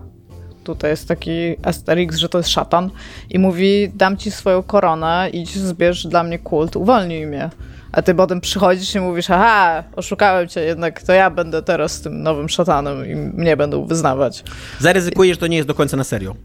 Tutaj 0.63 0.91
jest 0.91 1.07
taki 1.07 1.55
Asterix, 1.63 2.17
że 2.17 2.29
to 2.29 2.37
jest 2.37 2.49
szatan. 2.49 2.89
I 3.29 3.39
mówi, 3.39 3.91
dam 3.95 4.17
ci 4.17 4.31
swoją 4.31 4.63
koronę, 4.63 5.29
idź 5.33 5.57
zbierz 5.57 6.07
dla 6.07 6.23
mnie 6.23 6.39
kult, 6.39 6.75
uwolnij 6.75 7.27
mnie 7.27 7.49
a 7.91 8.01
ty 8.01 8.15
potem 8.15 8.41
przychodzisz 8.41 8.95
i 8.95 8.99
mówisz, 8.99 9.29
aha, 9.29 9.83
oszukałem 9.95 10.47
cię, 10.47 10.61
jednak 10.61 11.03
to 11.03 11.13
ja 11.13 11.29
będę 11.29 11.61
teraz 11.61 12.01
tym 12.01 12.23
nowym 12.23 12.49
szatanem 12.49 13.09
i 13.09 13.15
mnie 13.15 13.57
będą 13.57 13.85
wyznawać. 13.85 14.43
Zaryzykuję, 14.79 15.33
że 15.33 15.39
to 15.39 15.47
nie 15.47 15.57
jest 15.57 15.67
do 15.67 15.75
końca 15.75 15.97
na 15.97 16.03
serio. 16.03 16.35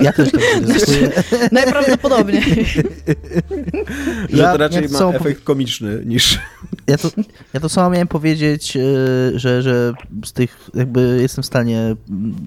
Ja 0.00 0.12
też 0.12 0.32
tak 0.32 0.40
ryzykuję. 0.68 1.10
Najprawdopodobniej. 1.52 2.66
że 4.32 4.42
to 4.42 4.56
raczej 4.56 4.82
ja 4.82 4.98
to 4.98 5.10
ma 5.10 5.16
efekt 5.16 5.44
komiczny 5.44 6.02
niż... 6.06 6.38
Ja 6.86 6.98
to, 6.98 7.10
ja 7.54 7.60
to 7.60 7.68
samo 7.68 7.90
miałem 7.90 8.08
powiedzieć, 8.08 8.76
e, 8.76 8.80
że, 9.38 9.62
że 9.62 9.92
z 10.24 10.32
tych 10.32 10.70
jakby 10.74 11.18
jestem 11.22 11.42
w 11.42 11.46
stanie 11.46 11.96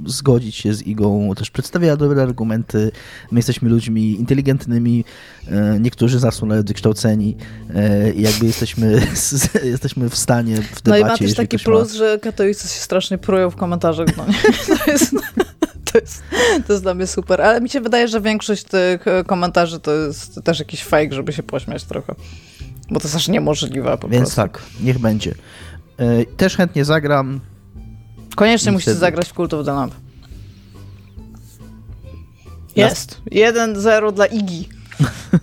zgodzić 0.06 0.56
się 0.56 0.74
z 0.74 0.82
Igą, 0.82 1.36
też 1.36 1.52
przedstawiała 1.52 1.98
dobre 1.98 2.22
argumenty, 2.22 2.92
my 3.32 3.40
jesteśmy 3.40 3.70
ludźmi 3.70 4.20
inteligentnymi, 4.20 5.06
e, 5.48 5.80
niektórzy 5.80 6.20
z 6.20 6.24
nas 6.24 6.36
są 6.36 6.46
nawet 6.46 6.68
wykształceni 6.68 7.38
e, 7.76 8.12
i 8.12 8.22
jakby 8.22 8.46
jesteśmy, 8.46 9.02
jesteśmy 9.64 10.10
w 10.10 10.18
stanie 10.18 10.56
w 10.56 10.82
debacie... 10.82 10.84
No 10.86 10.98
i 10.98 11.04
ma 11.04 11.18
też 11.18 11.34
taki 11.34 11.60
plus, 11.60 11.92
ma... 11.92 11.98
że 11.98 12.20
katolicy 12.20 12.68
się 12.68 12.80
strasznie 12.80 13.18
prują 13.18 13.50
w 13.50 13.56
komentarzach, 13.56 14.18
no 14.18 14.26
nie? 14.28 14.34
To 14.78 14.92
jest... 14.92 15.16
To 15.98 16.02
jest, 16.02 16.24
to 16.68 16.74
jest 16.74 16.84
dla 16.84 16.94
mnie 16.94 17.08
super, 17.08 17.42
ale 17.42 17.62
mi 17.62 17.70
się 17.70 17.82
wydaje, 17.82 18.08
że 18.08 18.22
większość 18.22 18.64
tych 18.64 19.08
e, 19.08 19.24
komentarzy 19.24 19.80
to 19.80 19.94
jest 19.94 20.40
też 20.44 20.60
jakiś 20.60 20.84
fake, 20.84 21.10
żeby 21.12 21.34
się 21.34 21.44
pośmiać 21.44 21.84
trochę. 21.84 22.16
Bo 22.90 23.00
to 23.00 23.08
jest 23.08 23.16
aż 23.16 23.28
niemożliwe 23.28 23.98
po 23.98 24.08
Więc 24.08 24.22
prostu. 24.22 24.42
tak, 24.42 24.62
niech 24.82 25.00
będzie. 25.00 25.36
E, 25.98 26.26
też 26.26 26.58
chętnie 26.58 26.86
zagram. 26.86 27.40
Koniecznie 28.36 28.72
musicie 28.72 28.92
wtedy... 28.92 29.00
zagrać 29.00 29.30
w 29.30 29.34
Cult 29.34 29.54
of 29.54 29.66
the 29.66 29.74
Lamp. 29.74 29.94
Jest. 32.76 33.22
1-0 33.32 34.14
dla 34.14 34.26
Igi. 34.26 34.70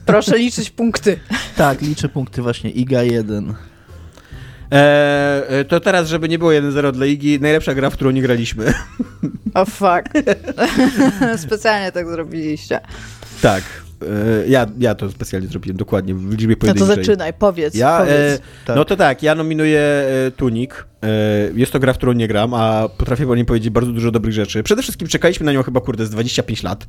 Proszę 0.06 0.38
liczyć 0.38 0.70
punkty. 0.70 1.20
Tak, 1.56 1.80
liczę 1.80 2.08
punkty 2.08 2.42
właśnie. 2.42 2.70
Iga 2.70 3.02
1. 3.02 3.54
Eee, 4.70 5.64
to 5.64 5.80
teraz, 5.80 6.08
żeby 6.08 6.28
nie 6.28 6.38
było 6.38 6.50
1-0 6.50 6.92
dla 6.92 7.06
Igi, 7.06 7.40
najlepsza 7.40 7.74
gra, 7.74 7.90
w 7.90 7.94
którą 7.94 8.10
nie 8.10 8.22
graliśmy. 8.22 8.74
O 9.54 9.60
oh, 9.60 9.70
fuck. 9.70 10.26
Specjalnie 11.46 11.92
tak 11.92 12.08
zrobiliście. 12.08 12.80
Tak. 13.42 13.62
E, 14.02 14.48
ja, 14.48 14.66
ja 14.78 14.94
to 14.94 15.10
specjalnie 15.10 15.48
zrobiłem, 15.48 15.76
dokładnie, 15.76 16.14
w 16.14 16.30
liczbie 16.30 16.56
pojedynczej. 16.56 16.88
No 16.88 16.94
to 16.94 17.00
zaczynaj, 17.02 17.32
powiedz. 17.32 17.74
Ja, 17.74 17.98
powiedz. 17.98 18.14
E, 18.16 18.38
tak. 18.64 18.76
No 18.76 18.84
to 18.84 18.96
tak, 18.96 19.22
ja 19.22 19.34
nominuję 19.34 19.80
e, 19.80 20.30
Tunik. 20.30 20.86
Jest 21.54 21.72
to 21.72 21.80
gra, 21.80 21.92
w 21.92 21.96
którą 21.96 22.12
nie 22.12 22.28
gram, 22.28 22.54
a 22.54 22.88
potrafię 22.88 23.30
o 23.30 23.34
niej 23.34 23.44
powiedzieć 23.44 23.70
bardzo 23.70 23.92
dużo 23.92 24.10
dobrych 24.10 24.34
rzeczy. 24.34 24.62
Przede 24.62 24.82
wszystkim 24.82 25.08
czekaliśmy 25.08 25.46
na 25.46 25.52
nią 25.52 25.62
chyba, 25.62 25.80
kurde, 25.80 26.06
z 26.06 26.10
25 26.10 26.62
lat. 26.62 26.86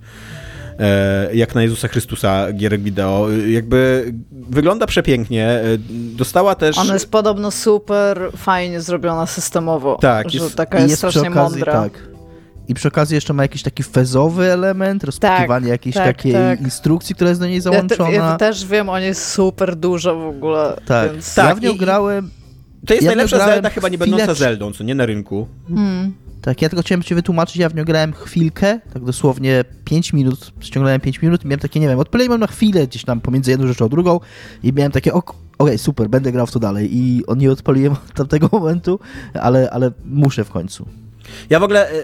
E, 0.80 1.36
jak 1.36 1.56
na 1.56 1.64
Jezusa 1.64 1.88
Chrystusa 1.88 2.54
gier 2.54 2.80
wideo. 2.80 3.28
Jakby 3.48 4.14
wygląda 4.32 4.86
przepięknie. 4.88 5.48
E, 5.48 5.64
dostała 5.90 6.56
też... 6.56 6.78
Ona 6.78 6.94
jest 6.94 7.12
podobno 7.12 7.52
super 7.52 8.30
fajnie 8.38 8.82
zrobiona 8.82 9.26
systemowo. 9.26 9.98
Tak. 10.02 10.30
Że 10.30 10.40
jest, 10.40 10.56
taka 10.56 10.78
jest, 10.80 10.90
jest 10.90 11.00
strasznie 11.00 11.22
okazji, 11.22 11.42
mądra. 11.42 11.74
Tak. 11.74 12.16
I 12.68 12.74
przy 12.74 12.88
okazji 12.88 13.16
jeszcze 13.16 13.34
ma 13.34 13.44
jakiś 13.44 13.64
taki 13.64 13.84
fezowy 13.84 14.52
element, 14.52 15.04
rozpakiwanie 15.04 15.66
tak, 15.66 15.72
jakiejś 15.72 15.96
tak, 15.96 16.06
takiej 16.06 16.34
tak. 16.34 16.62
instrukcji, 16.62 17.16
która 17.16 17.30
jest 17.30 17.42
do 17.42 17.48
niej 17.48 17.62
załączona. 17.62 18.10
Ja, 18.10 18.22
te, 18.22 18.28
ja 18.28 18.38
też 18.38 18.66
wiem, 18.66 18.90
on 18.90 19.02
jest 19.02 19.32
super 19.32 19.76
dużo 19.76 20.16
w 20.16 20.28
ogóle. 20.28 20.78
Tak, 20.86 21.12
więc... 21.12 21.36
tak 21.36 21.50
ja 21.50 21.56
w 21.56 21.62
nią 21.62 21.78
grałem... 21.78 22.30
To 22.88 22.94
jest 22.94 23.04
ja 23.04 23.10
najlepsza 23.10 23.46
Zelda 23.46 23.70
chyba 23.70 23.90
nie 23.90 23.98
będąca 23.98 24.34
Zeldą, 24.34 24.74
co 24.74 24.84
nie 24.84 24.96
na 24.96 25.06
rynku. 25.06 25.48
Hmm. 25.68 26.14
Tak, 26.46 26.62
ja 26.62 26.70
tylko 26.70 26.84
chciałem 26.84 27.04
ci 27.04 27.16
wytłumaczyć, 27.16 27.58
ja 27.58 27.70
w 27.70 27.76
nią 27.76 27.84
grałem 27.84 28.14
chwilkę, 28.14 28.80
tak 28.94 29.04
dosłownie 29.04 29.66
5 29.86 30.14
minut, 30.14 30.52
ściągnąłem 30.60 31.02
5 31.02 31.22
minut 31.22 31.46
i 31.46 31.48
miałem 31.48 31.60
takie, 31.60 31.80
nie 31.80 31.88
wiem, 31.88 32.00
odpaliłem 32.00 32.40
na 32.40 32.48
chwilę 32.48 32.88
gdzieś 32.88 33.06
tam 33.06 33.22
pomiędzy 33.22 33.52
jedną 33.52 33.68
rzeczą 33.68 33.86
a 33.86 33.90
drugą 33.90 34.20
i 34.64 34.74
miałem 34.74 34.92
takie, 34.92 35.14
okej, 35.14 35.38
okay, 35.58 35.78
super, 35.78 36.10
będę 36.10 36.32
grał 36.32 36.48
w 36.48 36.52
to 36.52 36.60
dalej 36.60 36.98
i 36.98 37.24
nie 37.38 37.52
odpaliłem 37.52 37.94
od 38.10 38.14
tamtego 38.14 38.50
momentu, 38.52 39.00
ale, 39.34 39.70
ale 39.72 39.92
muszę 40.06 40.44
w 40.44 40.50
końcu. 40.50 40.86
Ja 41.50 41.60
w 41.60 41.64
ogóle, 41.64 41.92
e, 41.92 42.04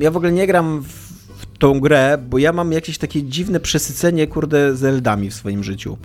ja 0.00 0.10
w 0.10 0.16
ogóle 0.16 0.32
nie 0.32 0.46
gram 0.46 0.82
w 0.82 1.58
tą 1.58 1.80
grę, 1.80 2.18
bo 2.30 2.38
ja 2.38 2.52
mam 2.52 2.72
jakieś 2.72 2.98
takie 2.98 3.22
dziwne 3.22 3.60
przesycenie, 3.60 4.26
kurde, 4.26 4.76
Zeldami 4.76 5.30
w 5.30 5.34
swoim 5.34 5.64
życiu. 5.64 5.98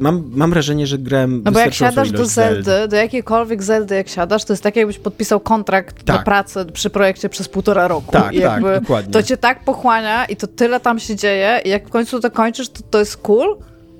Mam, 0.00 0.24
mam 0.34 0.50
wrażenie, 0.50 0.86
że 0.86 0.98
grałem 0.98 1.42
No 1.44 1.52
bo 1.52 1.58
jak 1.58 1.74
siadasz 1.74 2.10
do 2.10 2.26
Zeldy, 2.26 2.88
do 2.88 2.96
jakiejkolwiek 2.96 3.62
Zeldy 3.62 3.94
jak 3.94 4.08
siadasz, 4.08 4.44
to 4.44 4.52
jest 4.52 4.62
tak 4.62 4.76
jakbyś 4.76 4.98
podpisał 4.98 5.40
kontrakt 5.40 6.04
tak. 6.04 6.16
na 6.16 6.22
pracę 6.22 6.64
przy 6.64 6.90
projekcie 6.90 7.28
przez 7.28 7.48
półtora 7.48 7.88
roku. 7.88 8.12
Tak, 8.12 8.32
I 8.32 8.40
tak, 8.40 8.62
dokładnie. 8.62 9.12
To 9.12 9.22
cię 9.22 9.36
tak 9.36 9.64
pochłania 9.64 10.24
i 10.24 10.36
to 10.36 10.46
tyle 10.46 10.80
tam 10.80 10.98
się 10.98 11.16
dzieje 11.16 11.60
i 11.64 11.68
jak 11.68 11.88
w 11.88 11.90
końcu 11.90 12.20
to 12.20 12.30
kończysz, 12.30 12.68
to 12.68 12.80
to 12.90 12.98
jest 12.98 13.16
cool, 13.16 13.56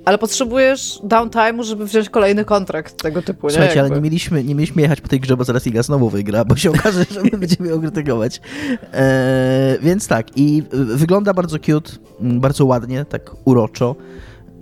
ale 0.07 0.17
potrzebujesz 0.17 0.99
downtime'u, 1.03 1.63
żeby 1.63 1.85
wziąć 1.85 2.09
kolejny 2.09 2.45
kontrakt 2.45 3.01
tego 3.01 3.21
typu, 3.21 3.49
Słuchajcie, 3.49 3.75
nie? 3.75 3.81
ale 3.81 3.89
nie 3.89 4.01
mieliśmy, 4.01 4.43
nie 4.43 4.55
mieliśmy 4.55 4.81
jechać 4.81 5.01
po 5.01 5.07
tej 5.07 5.19
grze, 5.19 5.37
bo 5.37 5.43
zaraz 5.43 5.67
Iga 5.67 5.83
znowu 5.83 6.09
wygra, 6.09 6.45
bo 6.45 6.55
się 6.55 6.69
okaże, 6.69 7.05
że 7.11 7.23
my 7.23 7.37
będziemy 7.37 7.69
ją 7.69 7.81
krytykować. 7.81 8.41
Eee, 8.93 9.77
więc 9.81 10.07
tak, 10.07 10.27
i 10.35 10.63
wygląda 10.71 11.33
bardzo 11.33 11.59
cute, 11.59 11.91
bardzo 12.19 12.65
ładnie, 12.65 13.05
tak 13.05 13.31
uroczo. 13.45 13.95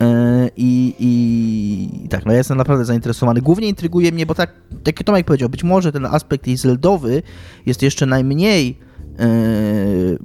E, 0.02 0.50
I, 0.58 0.96
i, 1.00 2.10
tak, 2.10 2.26
no 2.26 2.32
ja 2.32 2.38
jestem 2.38 2.58
naprawdę 2.58 2.86
zainteresowany. 2.86 3.42
Głównie 3.42 3.68
intryguje 3.68 4.12
mnie, 4.12 4.26
bo 4.26 4.36
tak, 4.36 4.54
jak 4.88 5.04
Tomek 5.04 5.26
powiedział, 5.26 5.50
być 5.50 5.64
może 5.64 5.92
ten 5.92 6.06
aspekt 6.06 6.48
jej 6.48 6.58
zeldowy 6.58 7.24
jest 7.66 7.82
jeszcze 7.82 8.06
najmniej 8.06 8.78
e, 9.20 9.28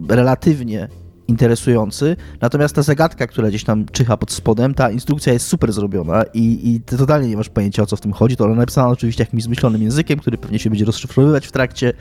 relatywnie 0.08 0.88
interesujący, 1.28 2.16
natomiast 2.40 2.74
ta 2.74 2.82
zagadka, 2.82 3.26
która 3.26 3.48
gdzieś 3.48 3.64
tam 3.64 3.86
czyha 3.86 4.16
pod 4.16 4.32
spodem, 4.32 4.74
ta 4.74 4.90
instrukcja 4.90 5.32
jest 5.32 5.46
super 5.46 5.72
zrobiona 5.72 6.24
i, 6.34 6.74
i 6.74 6.80
ty 6.80 6.98
totalnie 6.98 7.28
nie 7.28 7.36
masz 7.36 7.48
pojęcia 7.48 7.82
o 7.82 7.86
co 7.86 7.96
w 7.96 8.00
tym 8.00 8.12
chodzi. 8.12 8.36
To 8.36 8.44
ona 8.44 8.54
napisana 8.54 8.88
oczywiście 8.88 9.22
jakimś 9.22 9.42
zmyślonym 9.42 9.82
językiem, 9.82 10.18
który 10.18 10.38
pewnie 10.38 10.58
się 10.58 10.70
będzie 10.70 10.84
rozszyfrowywać 10.84 11.46
w 11.46 11.52
trakcie 11.52 11.92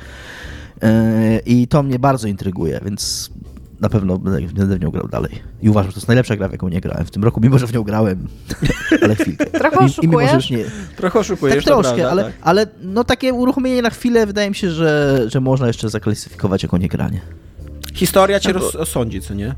e, 0.81 1.39
i 1.45 1.67
to 1.67 1.83
mnie 1.83 1.99
bardzo 1.99 2.27
intryguje, 2.27 2.79
więc 2.85 3.31
na 3.81 3.89
pewno 3.89 4.17
będę 4.17 4.77
w 4.77 4.81
nią 4.81 4.91
grał 4.91 5.07
dalej. 5.07 5.31
I 5.61 5.69
uważam, 5.69 5.91
że 5.91 5.93
to 5.93 5.99
jest 5.99 6.07
najlepsza 6.07 6.35
gra, 6.35 6.47
w 6.47 6.51
jaką 6.51 6.69
nie 6.69 6.81
grałem 6.81 7.05
w 7.05 7.11
tym 7.11 7.23
roku, 7.23 7.41
mimo 7.41 7.59
że 7.59 7.67
w 7.67 7.73
nią 7.73 7.83
grałem, 7.83 8.27
ale 9.03 9.15
chwilkę. 9.15 9.45
Trochę 9.45 9.77
oszukujesz? 9.77 10.51
I, 10.51 10.53
i 10.53 10.57
nie... 10.57 10.65
Trochę 10.95 11.19
oszukujesz, 11.19 11.65
tak, 11.65 11.73
troszkę, 11.73 11.95
prawda, 11.95 12.11
ale, 12.11 12.23
tak. 12.23 12.33
ale 12.41 12.67
no 12.81 13.03
takie 13.03 13.33
uruchomienie 13.33 13.81
na 13.81 13.89
chwilę 13.89 14.25
wydaje 14.25 14.49
mi 14.49 14.55
się, 14.55 14.71
że, 14.71 15.23
że 15.27 15.41
można 15.41 15.67
jeszcze 15.67 15.89
zaklasyfikować 15.89 16.63
jako 16.63 16.77
niegranie. 16.77 17.21
Historia 17.93 18.39
cię 18.39 18.53
no 18.53 18.59
bo... 18.59 18.71
rozsądzi, 18.71 19.21
co 19.21 19.33
nie? 19.33 19.55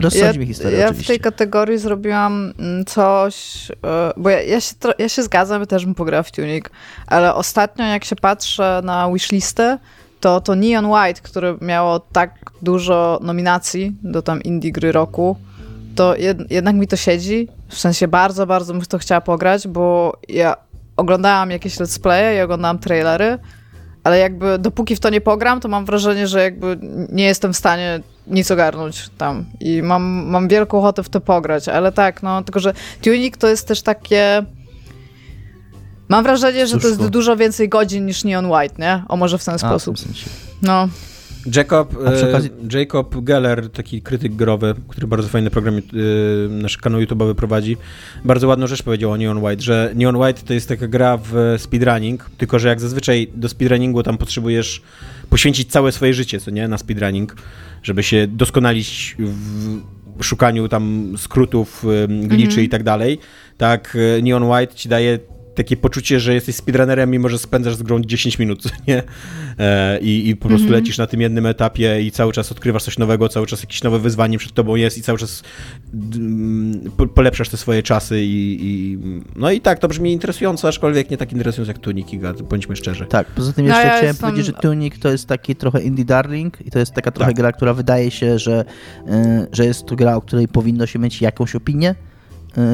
Rozsądzi 0.00 0.38
ja, 0.38 0.40
mi 0.40 0.46
historia, 0.46 0.78
Ja 0.78 0.86
oczywiście. 0.86 1.04
w 1.04 1.16
tej 1.16 1.20
kategorii 1.20 1.78
zrobiłam 1.78 2.52
mm, 2.58 2.84
coś, 2.84 3.68
e, 3.70 4.12
bo 4.16 4.30
ja, 4.30 4.42
ja, 4.42 4.60
się, 4.60 4.74
ja 4.98 5.08
się 5.08 5.22
zgadzam, 5.22 5.66
też 5.66 5.84
bym 5.84 5.94
pograła 5.94 6.22
w 6.22 6.32
Tunic, 6.32 6.64
ale 7.06 7.34
ostatnio 7.34 7.84
jak 7.84 8.04
się 8.04 8.16
patrzę 8.16 8.80
na 8.84 9.12
wishlistę, 9.12 9.78
to, 10.24 10.40
to 10.40 10.54
Neon 10.54 10.86
White, 10.86 11.20
które 11.22 11.56
miało 11.60 12.00
tak 12.00 12.30
dużo 12.62 13.18
nominacji 13.22 13.96
do 14.02 14.22
tam 14.22 14.42
indie 14.42 14.72
gry 14.72 14.92
roku, 14.92 15.36
to 15.96 16.16
jed, 16.16 16.50
jednak 16.50 16.74
mi 16.76 16.86
to 16.86 16.96
siedzi. 16.96 17.48
W 17.68 17.78
sensie 17.78 18.08
bardzo, 18.08 18.46
bardzo 18.46 18.72
bym 18.72 18.82
to 18.82 18.98
chciała 18.98 19.20
pograć, 19.20 19.68
bo 19.68 20.16
ja 20.28 20.56
oglądałam 20.96 21.50
jakieś 21.50 21.76
let's 21.76 22.00
play 22.00 22.36
i 22.36 22.40
oglądałam 22.40 22.78
trailery, 22.78 23.38
ale 24.04 24.18
jakby 24.18 24.58
dopóki 24.58 24.96
w 24.96 25.00
to 25.00 25.10
nie 25.10 25.20
pogram, 25.20 25.60
to 25.60 25.68
mam 25.68 25.84
wrażenie, 25.84 26.26
że 26.26 26.42
jakby 26.42 26.78
nie 27.12 27.24
jestem 27.24 27.52
w 27.52 27.56
stanie 27.56 28.00
nic 28.26 28.50
ogarnąć 28.50 29.08
tam 29.18 29.44
i 29.60 29.82
mam, 29.82 30.02
mam 30.26 30.48
wielką 30.48 30.78
ochotę 30.78 31.02
w 31.02 31.08
to 31.08 31.20
pograć, 31.20 31.68
ale 31.68 31.92
tak, 31.92 32.22
no, 32.22 32.42
tylko 32.42 32.60
że 32.60 32.74
Tunic 33.02 33.36
to 33.38 33.48
jest 33.48 33.68
też 33.68 33.82
takie 33.82 34.44
Mam 36.08 36.24
wrażenie, 36.24 36.66
że 36.66 36.78
to 36.78 36.88
jest 36.88 37.08
dużo 37.08 37.36
więcej 37.36 37.68
godzin 37.68 38.06
niż 38.06 38.24
Neon 38.24 38.46
White, 38.46 38.74
nie? 38.78 39.02
O 39.08 39.16
może 39.16 39.38
w 39.38 39.44
ten 39.44 39.54
A, 39.54 39.58
sposób. 39.58 39.96
W 39.96 40.00
sensie. 40.00 40.30
No. 40.62 40.88
Jacob, 41.56 41.96
okazji... 42.28 42.50
Jacob 42.72 43.24
Geller, 43.24 43.70
taki 43.70 44.02
krytyk 44.02 44.34
growy, 44.34 44.74
który 44.88 45.06
bardzo 45.06 45.28
fajny 45.28 45.50
program 45.50 45.80
nasz 46.48 46.76
kanał 46.76 47.00
YouTube'owy 47.00 47.34
prowadzi, 47.34 47.76
bardzo 48.24 48.48
ładną 48.48 48.66
rzecz 48.66 48.82
powiedział 48.82 49.10
o 49.10 49.16
Neon 49.16 49.44
White, 49.44 49.62
że 49.62 49.92
Neon 49.94 50.16
White 50.16 50.42
to 50.42 50.54
jest 50.54 50.68
taka 50.68 50.88
gra 50.88 51.18
w 51.22 51.54
speedrunning, 51.58 52.30
tylko 52.38 52.58
że 52.58 52.68
jak 52.68 52.80
zazwyczaj 52.80 53.30
do 53.34 53.48
speedrunningu 53.48 54.02
tam 54.02 54.18
potrzebujesz 54.18 54.82
poświęcić 55.30 55.70
całe 55.70 55.92
swoje 55.92 56.14
życie, 56.14 56.40
co 56.40 56.50
nie, 56.50 56.68
na 56.68 56.78
speedrunning, 56.78 57.36
żeby 57.82 58.02
się 58.02 58.26
doskonalić 58.26 59.16
w 59.18 60.24
szukaniu 60.24 60.68
tam 60.68 61.14
skrótów, 61.18 61.84
gliczy 62.08 62.44
mm 62.44 62.50
-hmm. 62.50 62.62
i 62.62 62.68
tak 62.68 62.82
dalej, 62.82 63.18
tak 63.58 63.96
Neon 64.22 64.42
White 64.42 64.74
ci 64.74 64.88
daje 64.88 65.18
takie 65.54 65.76
poczucie, 65.76 66.20
że 66.20 66.34
jesteś 66.34 66.56
speedrunnerem, 66.56 67.10
mimo 67.10 67.28
że 67.28 67.38
spędzasz 67.38 67.76
z 67.76 67.82
grą 67.82 68.00
10 68.00 68.38
minut, 68.38 68.62
nie? 68.88 69.02
E, 69.58 69.98
I, 70.00 70.28
I 70.28 70.36
po 70.36 70.48
prostu 70.48 70.66
mm 70.66 70.78
-hmm. 70.78 70.82
lecisz 70.82 70.98
na 70.98 71.06
tym 71.06 71.20
jednym 71.20 71.46
etapie 71.46 72.02
i 72.02 72.10
cały 72.10 72.32
czas 72.32 72.52
odkrywasz 72.52 72.82
coś 72.82 72.98
nowego, 72.98 73.28
cały 73.28 73.46
czas 73.46 73.60
jakieś 73.60 73.82
nowe 73.82 73.98
wyzwanie 73.98 74.38
przed 74.38 74.52
tobą 74.52 74.76
jest 74.76 74.98
i 74.98 75.02
cały 75.02 75.18
czas 75.18 75.42
mm, 75.94 76.90
polepszasz 77.14 77.48
te 77.48 77.56
swoje 77.56 77.82
czasy 77.82 78.20
i, 78.22 78.58
i, 78.60 78.98
no 79.36 79.50
i 79.50 79.60
tak, 79.60 79.78
to 79.78 79.88
brzmi 79.88 80.12
interesująco, 80.12 80.68
aczkolwiek 80.68 81.10
nie 81.10 81.16
tak 81.16 81.32
interesująco 81.32 81.72
jak 81.72 81.78
Tunic 81.78 82.12
i 82.12 82.20
bądźmy 82.50 82.76
szczerzy. 82.76 83.06
Tak, 83.06 83.26
poza 83.26 83.52
tym 83.52 83.64
jeszcze 83.64 83.80
no, 83.80 83.86
ja 83.86 83.90
chciałem 83.90 84.06
jestem... 84.06 84.30
powiedzieć, 84.30 84.46
że 84.46 84.52
Tunic 84.52 84.98
to 84.98 85.08
jest 85.08 85.26
taki 85.26 85.56
trochę 85.56 85.82
indie 85.82 86.04
darling 86.04 86.66
i 86.66 86.70
to 86.70 86.78
jest 86.78 86.92
taka 86.92 87.10
trochę 87.10 87.30
tak. 87.30 87.36
gra, 87.36 87.52
która 87.52 87.74
wydaje 87.74 88.10
się, 88.10 88.38
że, 88.38 88.64
y, 89.08 89.46
że 89.52 89.64
jest 89.64 89.86
to 89.86 89.96
gra, 89.96 90.16
o 90.16 90.20
której 90.20 90.48
powinno 90.48 90.86
się 90.86 90.98
mieć 90.98 91.20
jakąś 91.20 91.54
opinię, 91.54 91.94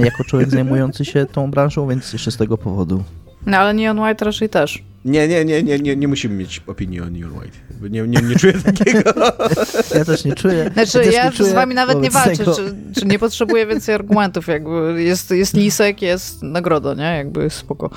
jako 0.04 0.24
człowiek 0.24 0.50
zajmujący 0.50 1.04
się 1.04 1.26
tą 1.26 1.50
branżą, 1.50 1.88
więc 1.88 2.12
jeszcze 2.12 2.30
z 2.30 2.36
tego 2.36 2.58
powodu. 2.58 3.04
No 3.46 3.58
ale 3.58 3.74
Neon 3.74 3.98
White 3.98 4.24
raczej 4.24 4.48
też. 4.48 4.82
Nie, 5.04 5.28
nie, 5.28 5.44
nie, 5.44 5.62
nie, 5.62 5.78
nie, 5.78 5.96
nie 5.96 6.08
musimy 6.08 6.34
mieć 6.34 6.62
opinii 6.66 7.00
o 7.00 7.10
Neon 7.10 7.32
White. 7.32 7.56
Nie, 7.90 8.02
nie, 8.02 8.22
nie 8.28 8.36
czuję 8.36 8.52
takiego. 8.52 9.12
Ja 9.94 10.04
też 10.04 10.24
nie 10.24 10.34
czuję. 10.34 10.70
Znaczy, 10.72 11.10
ja, 11.12 11.24
ja 11.24 11.32
z 11.32 11.52
wami 11.52 11.74
nawet 11.74 12.00
nie 12.00 12.10
walczę, 12.10 12.44
czy, 12.44 12.74
czy 13.00 13.06
nie 13.06 13.18
potrzebuję 13.18 13.66
więcej 13.66 13.94
argumentów. 13.94 14.48
Jakby 14.48 15.02
jest, 15.02 15.30
jest 15.30 15.54
lisek, 15.54 16.02
jest 16.02 16.42
nagroda, 16.42 16.94
nie? 16.94 17.16
Jakby 17.16 17.42
jest 17.42 17.56
spoko. 17.56 17.90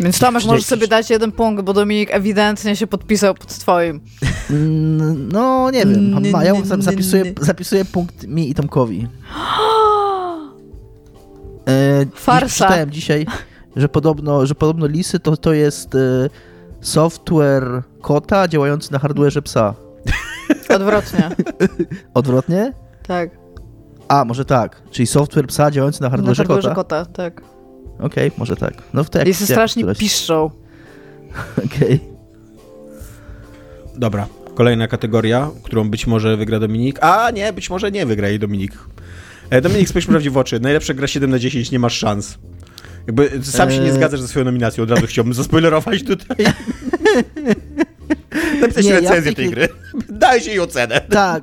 Więc 0.00 0.18
Tomek 0.18 0.44
możesz 0.44 0.64
sobie 0.64 0.88
dać 0.88 1.10
jeden 1.10 1.32
punkt, 1.32 1.64
bo 1.64 1.72
Dominik 1.72 2.08
ewidentnie 2.12 2.76
się 2.76 2.86
podpisał 2.86 3.34
pod 3.34 3.58
twoim. 3.58 4.00
No, 5.32 5.70
nie 5.70 5.86
wiem. 5.86 6.24
Ja 6.42 6.54
zapisuję, 6.78 7.24
zapisuję 7.40 7.84
punkt 7.84 8.26
mi 8.26 8.50
i 8.50 8.54
Tomkowi. 8.54 9.08
E, 11.68 12.06
Farsa. 12.14 12.64
Czytałem 12.66 12.90
dzisiaj, 12.90 13.26
że 13.76 13.88
podobno, 13.88 14.46
że 14.46 14.54
podobno 14.54 14.86
lisy 14.86 15.20
to, 15.20 15.36
to 15.36 15.52
jest 15.52 15.94
e, 15.94 15.98
software 16.80 17.82
kota 18.00 18.48
działający 18.48 18.92
na 18.92 18.98
hardwareze 18.98 19.42
psa. 19.42 19.74
Odwrotnie. 20.76 21.30
Odwrotnie? 22.14 22.72
Tak. 23.06 23.30
A, 24.08 24.24
może 24.24 24.44
tak. 24.44 24.82
Czyli 24.90 25.06
software 25.06 25.46
psa 25.46 25.70
działający 25.70 26.02
na 26.02 26.10
hardwareze 26.10 26.42
kota? 26.42 26.54
Na 26.54 26.74
hardwareze 26.74 26.74
kota, 26.74 27.04
tak. 27.04 27.55
Okej, 27.98 28.28
okay, 28.28 28.30
może 28.38 28.56
tak. 28.56 28.74
No 28.94 29.04
w 29.04 29.14
jak, 29.14 29.26
Jest 29.26 29.44
strasznie 29.44 29.82
któraś... 29.82 29.98
piszczą. 29.98 30.44
Okej. 31.66 31.94
Okay. 31.94 31.98
Dobra, 33.96 34.26
kolejna 34.54 34.88
kategoria, 34.88 35.50
którą 35.62 35.90
być 35.90 36.06
może 36.06 36.36
wygra 36.36 36.60
Dominik. 36.60 36.98
A 37.00 37.30
nie, 37.30 37.52
być 37.52 37.70
może 37.70 37.90
nie 37.90 38.06
wygra 38.06 38.28
jej 38.28 38.38
Dominik. 38.38 38.72
E, 39.50 39.60
Dominik, 39.60 39.88
spójrz 39.88 40.06
prawdziwie 40.06 40.34
w 40.34 40.36
oczy. 40.36 40.60
Najlepsza 40.60 40.94
gra 40.94 41.06
7 41.06 41.30
na 41.30 41.38
10, 41.38 41.70
nie 41.70 41.78
masz 41.78 41.98
szans. 41.98 42.38
Jakby 43.06 43.30
sam 43.42 43.70
się 43.70 43.78
nie 43.78 43.90
e, 43.90 43.94
zgadzasz 43.94 44.20
ze 44.20 44.28
swoją 44.28 44.44
nominacją, 44.44 44.84
od 44.84 44.90
razu 44.90 45.06
chciałbym 45.06 45.34
zaspoilerować 45.42 46.02
tutaj. 46.02 46.46
Napisać 48.60 48.86
recenzję 48.86 49.30
ja 49.30 49.36
tej 49.36 49.50
gry. 49.50 49.68
Daj 50.08 50.40
się 50.40 50.50
jej 50.50 50.60
ocenę. 50.60 51.00
Tak. 51.00 51.42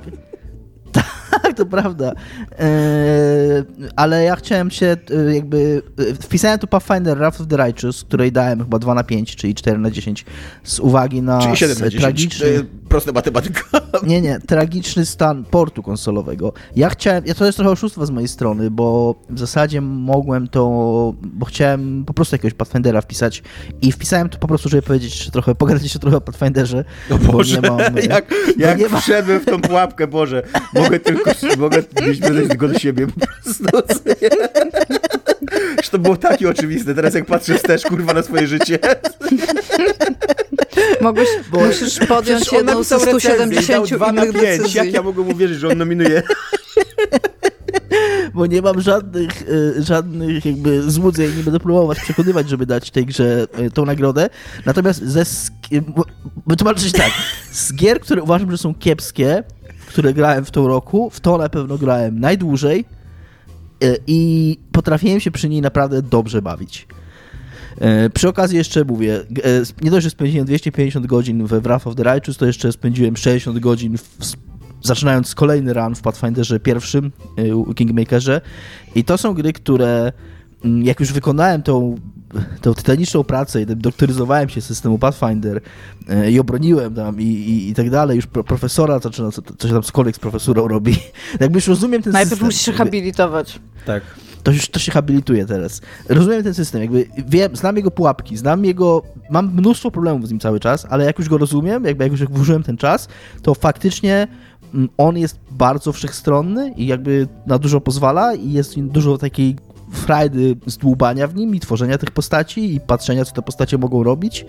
Tak, 1.54 1.58
to 1.58 1.66
prawda. 1.66 2.14
Eee, 2.60 3.64
ale 3.96 4.24
ja 4.24 4.36
chciałem 4.36 4.72
się 4.72 4.86
e, 4.86 5.36
jakby... 5.36 5.82
E, 6.12 6.14
wpisałem 6.14 6.60
tu 6.60 6.68
Pathfinder 6.68 7.18
Wrath 7.18 7.42
of 7.42 7.48
the 7.48 7.58
Righteous, 7.58 8.04
której 8.04 8.32
dałem 8.32 8.60
chyba 8.60 8.80
2 8.80 8.94
na 8.94 9.04
5, 9.04 9.36
czyli 9.36 9.56
4 9.56 9.78
na 9.78 9.92
10, 9.92 10.26
z 10.64 10.80
uwagi 10.80 11.22
na 11.22 11.42
czyli 11.42 11.58
7 11.58 11.78
na 11.80 11.86
10. 11.86 12.02
tragiczny... 12.02 12.48
Prosta 12.94 13.12
matematyka. 13.12 13.62
Nie, 14.04 14.22
nie, 14.22 14.40
tragiczny 14.40 15.06
stan 15.06 15.44
portu 15.44 15.84
konsolowego. 15.84 16.54
Ja 16.76 16.90
chciałem... 16.90 17.24
Ja 17.26 17.34
to 17.34 17.46
jest 17.46 17.58
trochę 17.58 17.72
oszustwo 17.72 18.06
z 18.06 18.10
mojej 18.10 18.28
strony, 18.28 18.72
bo 18.72 19.16
w 19.30 19.40
zasadzie 19.40 19.82
mogłem 19.82 20.48
to... 20.48 20.62
Bo 21.22 21.46
chciałem 21.46 22.06
po 22.06 22.14
prostu 22.14 22.36
jakiegoś 22.36 22.54
Pathfindera 22.54 23.02
wpisać 23.02 23.44
i 23.82 23.92
wpisałem 23.92 24.30
tu 24.30 24.38
po 24.38 24.48
prostu, 24.48 24.70
żeby 24.70 24.82
powiedzieć 24.82 25.30
trochę, 25.32 25.56
pogadać 25.56 25.84
jeszcze 25.84 26.00
trochę 26.00 26.18
o 26.18 26.22
Pathfinderze. 26.22 26.86
O 27.10 27.18
Boże, 27.18 27.62
bo 27.62 27.68
nie 27.68 27.84
mam, 27.84 27.98
jak, 28.10 28.34
jak 28.58 28.80
nie 28.80 28.90
wszedłem 28.90 29.40
w 29.40 29.46
tą 29.46 29.62
pułapkę, 29.62 30.08
Boże, 30.08 30.44
mogę 30.74 31.00
tylko 31.00 31.32
mogę 31.58 31.84
mieć 32.08 32.20
tylko 32.50 32.68
do 32.68 32.80
siebie 32.80 33.08
po 33.08 33.26
prostu. 33.26 33.64
Że 35.84 35.90
to 35.92 36.00
było 36.00 36.18
takie 36.18 36.50
oczywiste. 36.50 36.96
Teraz 36.96 37.14
jak 37.14 37.26
patrzę 37.26 37.56
wstecz, 37.56 37.84
kurwa, 37.84 38.14
na 38.14 38.24
swoje 38.24 38.48
życie. 38.48 38.80
Mogłeś, 41.02 41.28
bo 41.52 41.60
musisz 41.60 42.00
podjąć 42.00 42.52
jedną 42.52 42.84
z 42.84 42.88
170 42.88 43.92
innych 43.92 44.32
decyzji. 44.32 44.78
Jak 44.78 44.94
ja 44.94 45.02
mogłem 45.02 45.30
uwierzyć, 45.30 45.60
że 45.60 45.68
on 45.68 45.78
nominuje? 45.78 46.24
bo 48.34 48.46
nie 48.46 48.62
mam 48.62 48.82
żadnych, 48.82 49.44
e, 49.78 49.84
żadnych 49.84 50.46
jakby 50.46 50.92
złudzeń, 50.92 51.38
nie 51.38 51.44
będę 51.44 51.60
próbować 51.60 52.00
przekonywać, 52.00 52.50
żeby 52.50 52.66
dać 52.66 52.92
tej 52.92 53.06
grze 53.06 53.48
e, 53.54 53.70
tą 53.70 53.86
nagrodę. 53.86 54.30
Natomiast 54.66 55.04
ze 55.04 55.26
wytłumaczę 56.48 56.82
się 56.82 56.92
tak, 56.92 57.12
z 57.52 57.74
gier, 57.74 58.00
które 58.00 58.24
uważam, 58.24 58.52
że 58.52 58.58
są 58.58 58.76
kiepskie, 58.76 59.44
które 59.88 60.14
grałem 60.14 60.46
w 60.46 60.52
tym 60.52 60.66
roku, 60.66 61.10
w 61.10 61.20
to 61.20 61.38
na 61.38 61.50
pewno 61.50 61.78
grałem 61.78 62.20
najdłużej 62.20 62.86
i 64.08 64.60
potrafiłem 64.72 65.20
się 65.20 65.32
przy 65.32 65.50
niej 65.50 65.62
naprawdę 65.62 66.02
dobrze 66.02 66.42
bawić. 66.42 66.88
E, 67.80 68.10
przy 68.10 68.30
okazji 68.30 68.58
jeszcze 68.58 68.86
mówię, 68.86 69.16
e, 69.16 69.24
nie 69.82 69.92
dość, 69.92 70.04
że 70.04 70.10
spędziłem 70.10 70.46
250 70.46 71.08
godzin 71.08 71.48
we 71.48 71.62
Wrath 71.62 71.88
of 71.88 71.96
the 71.96 72.04
Righteous, 72.04 72.38
to 72.38 72.46
jeszcze 72.46 72.72
spędziłem 72.72 73.18
60 73.18 73.60
godzin 73.60 73.98
w, 73.98 74.36
zaczynając 74.82 75.36
kolejny 75.36 75.74
run 75.74 75.96
w 75.96 76.02
Pathfinderze 76.02 76.60
pierwszym, 76.60 77.12
Kingmakerze. 77.76 78.42
I 78.96 79.04
to 79.04 79.18
są 79.18 79.34
gry, 79.34 79.54
które 79.54 80.12
mm, 80.66 80.84
jak 80.84 81.00
już 81.00 81.14
wykonałem 81.14 81.64
tą 81.64 81.96
tą 82.62 82.74
tytaniczną 82.74 83.24
pracę 83.24 83.62
i 83.62 83.66
doktoryzowałem 83.66 84.50
się 84.50 84.62
systemu 84.62 85.00
Pathfinder 85.00 85.62
e, 86.10 86.32
i 86.32 86.40
obroniłem 86.40 86.96
tam 86.96 87.22
i, 87.22 87.24
i, 87.24 87.70
i 87.70 87.74
tak 87.74 87.90
dalej, 87.90 88.16
już 88.16 88.28
profesora 88.28 89.00
zaczyna, 89.00 89.32
co, 89.32 89.42
co 89.58 89.68
się 89.68 89.74
tam 89.74 89.84
cokolwiek 89.84 90.16
z 90.16 90.20
profesurą 90.20 90.68
robi. 90.68 90.96
Jakby 91.40 91.58
już 91.58 91.68
rozumiem 91.68 92.02
ten 92.02 92.14
Najpierw 92.14 92.30
system. 92.30 92.46
Najpierw 92.46 92.56
musisz 92.56 92.66
się 92.66 92.72
habilitować. 92.72 93.60
Tak. 93.86 94.04
To 94.44 94.52
już 94.52 94.70
to 94.70 94.80
się 94.80 94.92
habilituje 94.92 95.46
teraz. 95.46 95.82
Rozumiem 96.10 96.44
ten 96.44 96.54
system, 96.54 96.82
jakby 96.82 97.06
wiem, 97.28 97.56
znam 97.56 97.76
jego 97.76 97.92
pułapki, 97.92 98.38
znam 98.38 98.66
jego, 98.66 99.02
mam 99.30 99.54
mnóstwo 99.56 99.92
problemów 99.92 100.28
z 100.28 100.32
nim 100.32 100.40
cały 100.40 100.60
czas, 100.60 100.88
ale 100.90 101.06
jak 101.06 101.20
już 101.20 101.30
go 101.30 101.38
rozumiem, 101.38 101.86
jakby 101.86 102.04
jak 102.04 102.12
już 102.12 102.24
włożyłem 102.24 102.64
ten 102.64 102.78
czas, 102.78 103.08
to 103.42 103.54
faktycznie 103.54 104.28
mm, 104.74 104.90
on 104.98 105.18
jest 105.18 105.40
bardzo 105.52 105.92
wszechstronny 105.92 106.74
i 106.78 106.88
jakby 106.88 107.28
na 107.48 107.60
dużo 107.60 107.82
pozwala 107.82 108.34
i 108.34 108.52
jest 108.52 108.80
dużo 108.80 109.18
takiej 109.18 109.56
frajdy 109.94 110.56
z 110.66 110.78
dłubania 110.78 111.28
w 111.28 111.36
nim 111.36 111.56
i 111.56 111.60
tworzenia 111.60 111.98
tych 111.98 112.12
postaci 112.12 112.76
i 112.76 112.80
patrzenia, 112.80 113.26
co 113.26 113.34
te 113.34 113.42
postacie 113.42 113.78
mogą 113.78 114.04
robić. 114.04 114.46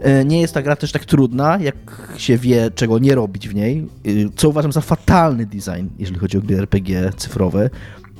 E, 0.00 0.24
nie 0.24 0.40
jest 0.40 0.54
ta 0.54 0.62
gra 0.62 0.76
też 0.76 0.92
tak 0.92 1.04
trudna, 1.04 1.58
jak 1.58 1.76
się 2.16 2.38
wie, 2.38 2.70
czego 2.74 2.98
nie 2.98 3.14
robić 3.14 3.48
w 3.48 3.54
niej, 3.54 3.88
e, 4.04 4.10
co 4.36 4.48
uważam 4.48 4.72
za 4.72 4.80
fatalny 4.80 5.46
design, 5.46 5.86
jeżeli 5.98 6.18
chodzi 6.18 6.38
o 6.38 6.40
gry 6.40 6.58
RPG 6.58 7.10
cyfrowe. 7.16 7.70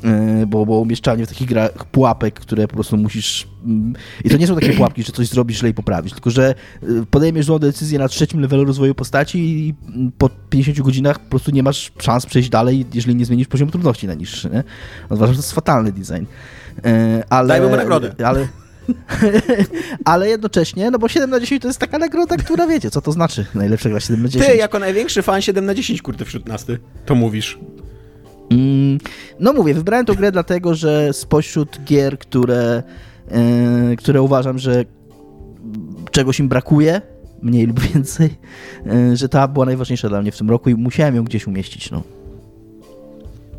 E, 0.05 0.47
bo, 0.47 0.67
bo 0.67 0.79
umieszczanie 0.79 1.27
w 1.27 1.29
takich 1.29 1.49
grach 1.49 1.85
pułapek, 1.85 2.35
które 2.35 2.69
po 2.69 2.75
prostu 2.75 2.97
musisz... 2.97 3.49
Mm, 3.65 3.95
I 4.25 4.31
to 4.31 4.37
nie 4.37 4.47
są 4.47 4.55
takie 4.55 4.73
pułapki, 4.73 5.03
że 5.03 5.13
coś 5.13 5.29
zrobisz 5.29 5.59
źle 5.59 5.69
i 5.69 5.75
poprawisz, 5.75 6.13
tylko 6.13 6.31
że 6.31 6.55
e, 6.83 6.87
podejmiesz 7.11 7.47
złą 7.47 7.59
decyzję 7.59 7.99
na 7.99 8.09
trzecim 8.09 8.41
levelu 8.41 8.65
rozwoju 8.65 8.95
postaci 8.95 9.39
i 9.39 9.75
po 10.19 10.31
50 10.51 10.81
godzinach 10.81 11.19
po 11.19 11.31
prostu 11.31 11.51
nie 11.51 11.63
masz 11.63 11.93
szans 11.99 12.27
przejść 12.27 12.49
dalej, 12.49 12.87
jeżeli 12.95 13.17
nie 13.17 13.25
zmienisz 13.25 13.49
poziomu 13.49 13.71
trudności 13.71 14.07
na 14.07 14.15
niższy. 14.15 14.51
Nie? 14.51 14.65
Uważam, 15.11 15.35
że 15.35 15.41
to 15.41 15.47
jest 15.47 15.53
fatalny 15.53 15.93
design. 15.93 16.25
E, 16.85 17.23
ale, 17.31 17.49
Dajmy 17.49 17.69
mu 17.69 17.77
nagrodę. 17.77 18.15
Ale, 18.27 18.49
ale 20.05 20.29
jednocześnie, 20.29 20.91
no 20.91 20.99
bo 20.99 21.09
7 21.09 21.31
na 21.31 21.41
10 21.41 21.63
to 21.63 21.69
jest 21.69 21.81
taka 21.81 21.99
nagroda, 21.99 22.37
która 22.37 22.67
wiecie, 22.67 22.91
co 22.91 23.01
to 23.01 23.13
znaczy 23.13 23.47
najlepsza 23.55 23.89
gra 23.89 24.01
7 24.01 24.23
na 24.23 24.29
10. 24.29 24.51
Ty, 24.51 24.57
jako 24.57 24.79
największy 24.79 25.23
fan 25.23 25.43
7 25.43 25.67
na 25.67 25.75
10, 25.75 26.03
kurde, 26.03 26.25
wśród 26.25 26.49
nas, 26.49 26.65
ty, 26.65 26.79
to 27.07 27.15
mówisz. 27.15 27.59
Mm, 28.53 28.99
no 29.41 29.53
mówię, 29.53 29.75
wybrałem 29.75 30.07
tę 30.07 30.17
grę 30.17 30.33
dlatego, 30.33 30.75
że 30.75 31.13
spośród 31.13 31.85
gier, 31.85 32.19
które, 32.19 32.83
yy, 33.31 33.97
które 33.97 34.23
uważam, 34.23 34.59
że 34.59 34.85
czegoś 36.11 36.41
im 36.41 36.49
brakuje, 36.49 37.01
mniej 37.43 37.67
lub 37.67 37.81
więcej, 37.81 38.31
yy, 38.87 39.17
że 39.17 39.29
ta 39.29 39.49
była 39.49 39.67
najważniejsza 39.67 40.09
dla 40.09 40.23
mnie 40.23 40.33
w 40.33 40.39
tym 40.39 40.51
roku 40.51 40.71
i 40.71 40.75
musiałem 40.75 41.17
ją 41.17 41.25
gdzieś 41.25 41.47
umieścić, 41.47 41.91
no. 41.91 42.03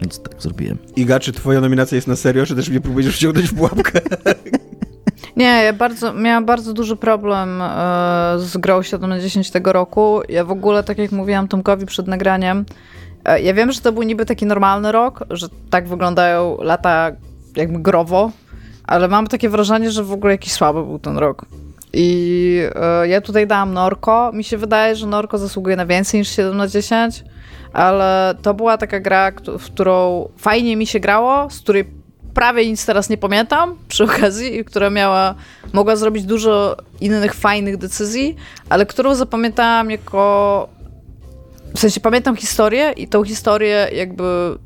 Więc 0.02 0.20
tak 0.20 0.42
zrobiłem. 0.42 0.78
Iga, 0.96 1.20
czy 1.20 1.32
twoja 1.32 1.62
nominacja 1.62 1.96
jest 1.96 2.08
na 2.08 2.16
serio, 2.16 2.46
czy 2.46 2.56
też 2.56 2.70
mnie 2.70 2.82
próbujesz 2.82 3.16
wciągnąć 3.16 3.48
w 3.50 3.56
pułapkę? 3.56 4.02
Nie, 5.38 5.46
ja 5.46 5.74
bardzo, 5.74 6.14
miałam 6.14 6.46
bardzo 6.46 6.74
duży 6.74 6.96
problem 6.96 7.62
e, 7.62 7.66
z 8.38 8.58
grą 8.58 8.82
7 8.82 9.10
na 9.10 9.20
10 9.20 9.52
tego 9.52 9.74
roku. 9.74 10.22
Ja 10.30 10.46
w 10.46 10.52
ogóle, 10.52 10.84
tak 10.84 10.98
jak 10.98 11.12
mówiłam 11.12 11.48
Tomkowi 11.48 11.86
przed 11.86 12.08
nagraniem, 12.08 12.66
ja 13.44 13.54
wiem, 13.54 13.72
że 13.72 13.82
to 13.82 13.92
był 13.92 14.04
niby 14.04 14.26
taki 14.26 14.46
normalny 14.46 14.92
rok, 14.92 15.24
że 15.30 15.48
tak 15.70 15.88
wyglądają 15.88 16.58
lata 16.62 17.12
jakby 17.56 17.80
growo, 17.80 18.32
ale 18.84 19.08
mam 19.08 19.28
takie 19.28 19.50
wrażenie, 19.50 19.92
że 19.92 20.04
w 20.04 20.12
ogóle 20.12 20.34
jakiś 20.34 20.54
słaby 20.54 20.84
był 20.84 21.00
ten 21.00 21.18
rok. 21.18 21.46
I 21.94 22.60
e, 22.76 23.08
ja 23.08 23.22
tutaj 23.22 23.48
dałam 23.48 23.74
Norko. 23.74 24.32
Mi 24.34 24.44
się 24.44 24.58
wydaje, 24.58 24.96
że 24.96 25.08
Norko 25.08 25.38
zasługuje 25.38 25.76
na 25.76 25.86
więcej 25.86 26.20
niż 26.20 26.30
7 26.30 26.58
na 26.58 26.68
10, 26.68 27.24
ale 27.74 28.36
to 28.42 28.54
była 28.54 28.78
taka 28.78 29.00
gra, 29.00 29.32
w 29.60 29.66
którą 29.66 30.30
fajnie 30.38 30.78
mi 30.78 30.88
się 30.88 31.00
grało, 31.00 31.50
z 31.50 31.60
której 31.60 31.86
prawie 32.34 32.70
nic 32.70 32.86
teraz 32.86 33.10
nie 33.10 33.18
pamiętam 33.18 33.76
przy 33.88 34.04
okazji 34.04 34.58
i 34.58 34.66
która 34.66 34.90
miała, 34.90 35.36
mogła 35.74 35.96
zrobić 35.96 36.24
dużo 36.26 36.78
innych 37.02 37.34
fajnych 37.34 37.78
decyzji, 37.78 38.36
ale 38.70 38.86
którą 38.86 39.16
zapamiętałam 39.16 39.92
jako 39.92 40.70
w 41.76 41.80
sensie 41.80 42.00
pamiętam 42.00 42.36
historię 42.36 42.94
i 42.98 43.08
tą 43.08 43.24
historię 43.24 43.88
jakby 43.94 44.58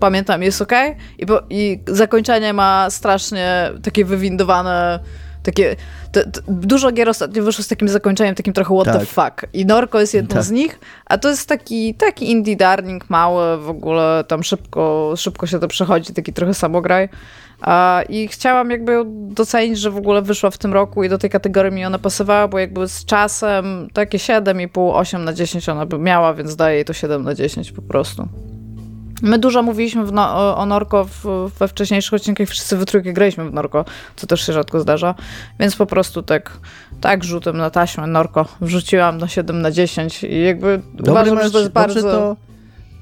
pamiętam 0.00 0.42
jest 0.42 0.62
ok 0.62 0.72
i, 1.18 1.26
i 1.50 1.80
zakończenie 1.86 2.52
ma 2.52 2.90
strasznie 2.90 3.70
takie 3.82 4.04
wywindowane 4.04 5.00
takie, 5.46 5.76
to, 6.12 6.20
to, 6.30 6.40
dużo 6.48 6.92
gier 6.92 7.08
ostatnio 7.08 7.42
wyszło 7.42 7.64
z 7.64 7.68
takim 7.68 7.88
zakończeniem, 7.88 8.34
takim 8.34 8.52
trochę 8.52 8.74
what 8.74 8.86
tak. 8.86 9.00
the 9.00 9.06
fuck. 9.06 9.46
I 9.52 9.66
Norko 9.66 10.00
jest 10.00 10.14
jedną 10.14 10.34
tak. 10.34 10.44
z 10.44 10.50
nich, 10.50 10.80
a 11.06 11.18
to 11.18 11.28
jest 11.28 11.48
taki, 11.48 11.94
taki 11.94 12.30
indie 12.30 12.56
darling 12.56 13.10
mały, 13.10 13.58
w 13.58 13.68
ogóle 13.68 14.24
tam 14.28 14.42
szybko, 14.42 15.14
szybko 15.16 15.46
się 15.46 15.58
to 15.58 15.68
przechodzi, 15.68 16.12
taki 16.12 16.32
trochę 16.32 16.54
samograj. 16.54 17.08
I 18.08 18.28
chciałam 18.28 18.70
jakby 18.70 19.02
docenić, 19.06 19.78
że 19.78 19.90
w 19.90 19.96
ogóle 19.96 20.22
wyszła 20.22 20.50
w 20.50 20.58
tym 20.58 20.72
roku 20.72 21.04
i 21.04 21.08
do 21.08 21.18
tej 21.18 21.30
kategorii 21.30 21.72
mi 21.72 21.84
ona 21.84 21.98
pasowała, 21.98 22.48
bo 22.48 22.58
jakby 22.58 22.88
z 22.88 23.04
czasem 23.04 23.88
takie 23.92 24.18
7,5, 24.18 24.90
8 24.94 25.24
na 25.24 25.32
10 25.32 25.68
ona 25.68 25.86
by 25.86 25.98
miała, 25.98 26.34
więc 26.34 26.56
daję 26.56 26.74
jej 26.74 26.84
to 26.84 26.92
7 26.92 27.22
na 27.22 27.34
10 27.34 27.72
po 27.72 27.82
prostu. 27.82 28.28
My 29.22 29.38
dużo 29.38 29.62
mówiliśmy 29.62 30.04
no, 30.12 30.56
o 30.56 30.66
Norko 30.66 31.04
w, 31.04 31.50
we 31.58 31.68
wcześniejszych 31.68 32.14
odcinkach, 32.14 32.48
wszyscy 32.48 32.76
we 32.76 32.86
trójkę 32.86 33.12
graliśmy 33.12 33.50
w 33.50 33.52
Norko, 33.52 33.84
co 34.16 34.26
też 34.26 34.46
się 34.46 34.52
rzadko 34.52 34.80
zdarza, 34.80 35.14
więc 35.60 35.76
po 35.76 35.86
prostu 35.86 36.22
tak, 36.22 36.58
tak 37.00 37.24
rzutem 37.24 37.56
na 37.56 37.70
taśmę 37.70 38.06
Norko 38.06 38.46
wrzuciłam 38.60 39.18
na 39.18 39.28
7 39.28 39.62
na 39.62 39.70
10 39.70 40.24
i 40.24 40.42
jakby 40.42 40.80
Dobry 40.94 41.12
uważam, 41.12 41.42
że 41.42 41.50
to 41.50 41.58
jest 41.58 41.72
bardzo... 41.72 42.02
To 42.02 42.36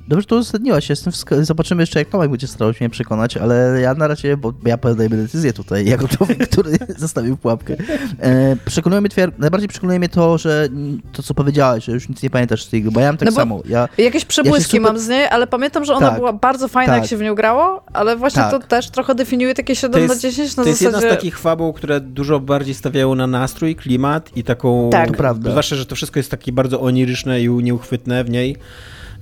Dobrze, 0.09 0.23
że 0.23 0.27
to 0.27 0.37
uzasadniłaś. 0.37 0.91
Jestem 0.91 1.13
w... 1.13 1.17
Zobaczymy 1.41 1.83
jeszcze, 1.83 1.99
jak 1.99 2.09
Tomek 2.09 2.31
będzie 2.31 2.47
starał 2.47 2.75
się 2.75 2.85
mnie 2.85 2.91
przekonać, 2.91 3.37
ale 3.37 3.81
ja 3.81 3.95
na 3.95 4.09
razie, 4.09 4.37
bo 4.37 4.53
ja 4.67 4.79
podejmę 4.79 5.17
decyzję 5.17 5.53
tutaj, 5.53 5.87
jako 5.95 6.09
człowiek, 6.09 6.49
który 6.49 6.79
zostawił 6.97 7.37
pułapkę. 7.37 7.77
E, 8.21 8.57
przekonuje 8.67 9.01
mnie 9.01 9.11
twoja... 9.11 9.27
Najbardziej 9.39 9.69
przekonuje 9.69 9.99
mnie 9.99 10.09
to, 10.09 10.39
że 10.39 10.69
to, 11.13 11.23
co 11.23 11.35
powiedziałeś, 11.35 11.85
że 11.85 11.93
już 11.93 12.09
nic 12.09 12.23
nie 12.23 12.31
pamiętasz 12.31 12.65
z 12.65 12.69
tej 12.69 12.83
gry, 12.83 12.91
bo 12.91 13.01
ja 13.01 13.07
mam 13.07 13.17
tak 13.17 13.29
no 13.29 13.35
samo. 13.35 13.63
Ja, 13.69 13.89
jakieś 13.99 14.25
przebłyski 14.25 14.77
ja 14.77 14.83
super... 14.83 14.93
mam 14.93 14.99
z 14.99 15.09
niej, 15.09 15.29
ale 15.29 15.47
pamiętam, 15.47 15.85
że 15.85 15.95
ona 15.95 16.09
tak, 16.09 16.19
była 16.19 16.33
bardzo 16.33 16.69
fajna, 16.69 16.93
tak, 16.93 17.03
jak 17.03 17.11
się 17.11 17.17
w 17.17 17.23
nią 17.23 17.35
grało, 17.35 17.83
ale 17.93 18.17
właśnie 18.17 18.43
tak. 18.43 18.51
to 18.51 18.61
też 18.69 18.91
trochę 18.91 19.15
definiuje 19.15 19.55
takie 19.55 19.77
7 19.77 20.03
jest, 20.03 20.15
na 20.15 20.21
10 20.21 20.57
na 20.57 20.63
To 20.63 20.69
jest 20.69 20.83
jedna 20.83 21.01
z 21.01 21.03
takich 21.03 21.39
fabuł, 21.39 21.73
które 21.73 22.01
dużo 22.01 22.41
bardziej 22.41 22.75
stawiają 22.75 23.15
na 23.15 23.27
nastrój, 23.27 23.77
klimat 23.77 24.37
i 24.37 24.45
taką... 24.45 24.91
Tak. 24.91 25.09
To 25.09 25.15
prawda. 25.15 25.51
Zwłaszcza, 25.51 25.77
że 25.77 25.87
to 25.87 25.97
wszystko 25.97 26.19
jest 26.19 26.31
takie 26.31 26.53
bardzo 26.53 26.81
oniryczne 26.81 27.43
i 27.43 27.49
nieuchwytne 27.49 28.25
w 28.25 28.31
niej. 28.31 28.57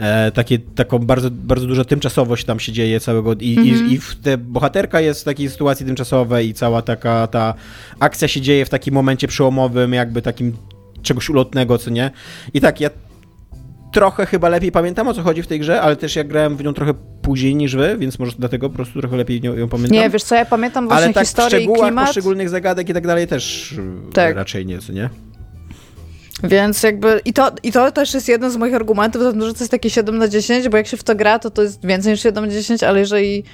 E, 0.02 0.30
takie, 0.30 0.58
taką 0.58 0.98
bardzo, 0.98 1.30
bardzo 1.30 1.66
duża 1.66 1.84
tymczasowość 1.84 2.44
tam 2.44 2.60
się 2.60 2.72
dzieje 2.72 3.00
całego 3.00 3.34
i, 3.40 3.52
mm 3.52 3.64
-hmm. 3.64 3.68
i, 3.68 3.72
mhm. 3.72 3.92
i 3.92 4.22
te 4.22 4.38
bohaterka 4.38 5.00
jest 5.00 5.20
w 5.20 5.24
takiej 5.24 5.50
sytuacji 5.50 5.86
tymczasowej 5.86 6.48
i 6.48 6.54
cała 6.54 6.82
taka 6.82 7.26
ta 7.26 7.54
akcja 8.00 8.28
się 8.28 8.40
dzieje 8.40 8.64
w 8.64 8.68
takim 8.68 8.94
momencie 8.94 9.28
przełomowym, 9.28 9.92
jakby 9.92 10.22
takim 10.22 10.56
czegoś 11.02 11.28
ulotnego, 11.28 11.78
co 11.78 11.90
nie? 11.90 12.10
I 12.54 12.60
tak, 12.60 12.80
ja 12.80 12.90
trochę 13.92 14.26
chyba 14.26 14.48
lepiej 14.48 14.72
pamiętam 14.72 15.08
o 15.08 15.14
co 15.14 15.22
chodzi 15.22 15.42
w 15.42 15.46
tej 15.46 15.60
grze, 15.60 15.82
ale 15.82 15.96
też 15.96 16.16
ja 16.16 16.24
grałem 16.24 16.56
w 16.56 16.64
nią 16.64 16.74
trochę 16.74 16.94
później 17.22 17.54
niż 17.54 17.76
wy, 17.76 17.96
więc 17.98 18.18
może 18.18 18.32
dlatego 18.38 18.70
po 18.70 18.76
prostu 18.76 19.00
trochę 19.00 19.16
lepiej 19.16 19.40
ją, 19.42 19.56
ją 19.56 19.68
pamiętam. 19.68 19.98
Nie, 19.98 20.10
wiesz 20.10 20.22
co, 20.22 20.34
ja 20.34 20.44
pamiętam 20.44 20.88
właśnie 20.88 21.04
ale 21.04 21.14
tak 21.14 21.24
historię 21.24 21.58
w 21.58 21.62
szczegółach 21.62 21.88
klimat. 21.88 22.06
poszczególnych 22.06 22.48
zagadek 22.48 22.88
i 22.88 22.94
tak 22.94 23.06
dalej 23.06 23.26
też 23.26 23.74
tak. 24.12 24.36
raczej 24.36 24.66
nie, 24.66 24.78
co 24.78 24.92
nie? 24.92 25.10
Więc 26.44 26.82
jakby, 26.82 27.20
i 27.24 27.32
to, 27.32 27.50
i 27.62 27.72
to 27.72 27.92
też 27.92 28.14
jest 28.14 28.28
jeden 28.28 28.50
z 28.50 28.56
moich 28.56 28.74
argumentów, 28.74 29.22
że 29.22 29.32
to 29.32 29.46
jest 29.46 29.70
takie 29.70 29.90
7 29.90 30.18
na 30.18 30.28
10, 30.28 30.68
bo 30.68 30.76
jak 30.76 30.86
się 30.86 30.96
w 30.96 31.04
to 31.04 31.14
gra, 31.14 31.38
to 31.38 31.50
to 31.50 31.62
jest 31.62 31.86
więcej 31.86 32.12
niż 32.12 32.22
7 32.22 32.46
na 32.46 32.52
10, 32.52 32.82
ale 32.82 33.00
jeżeli 33.00 33.44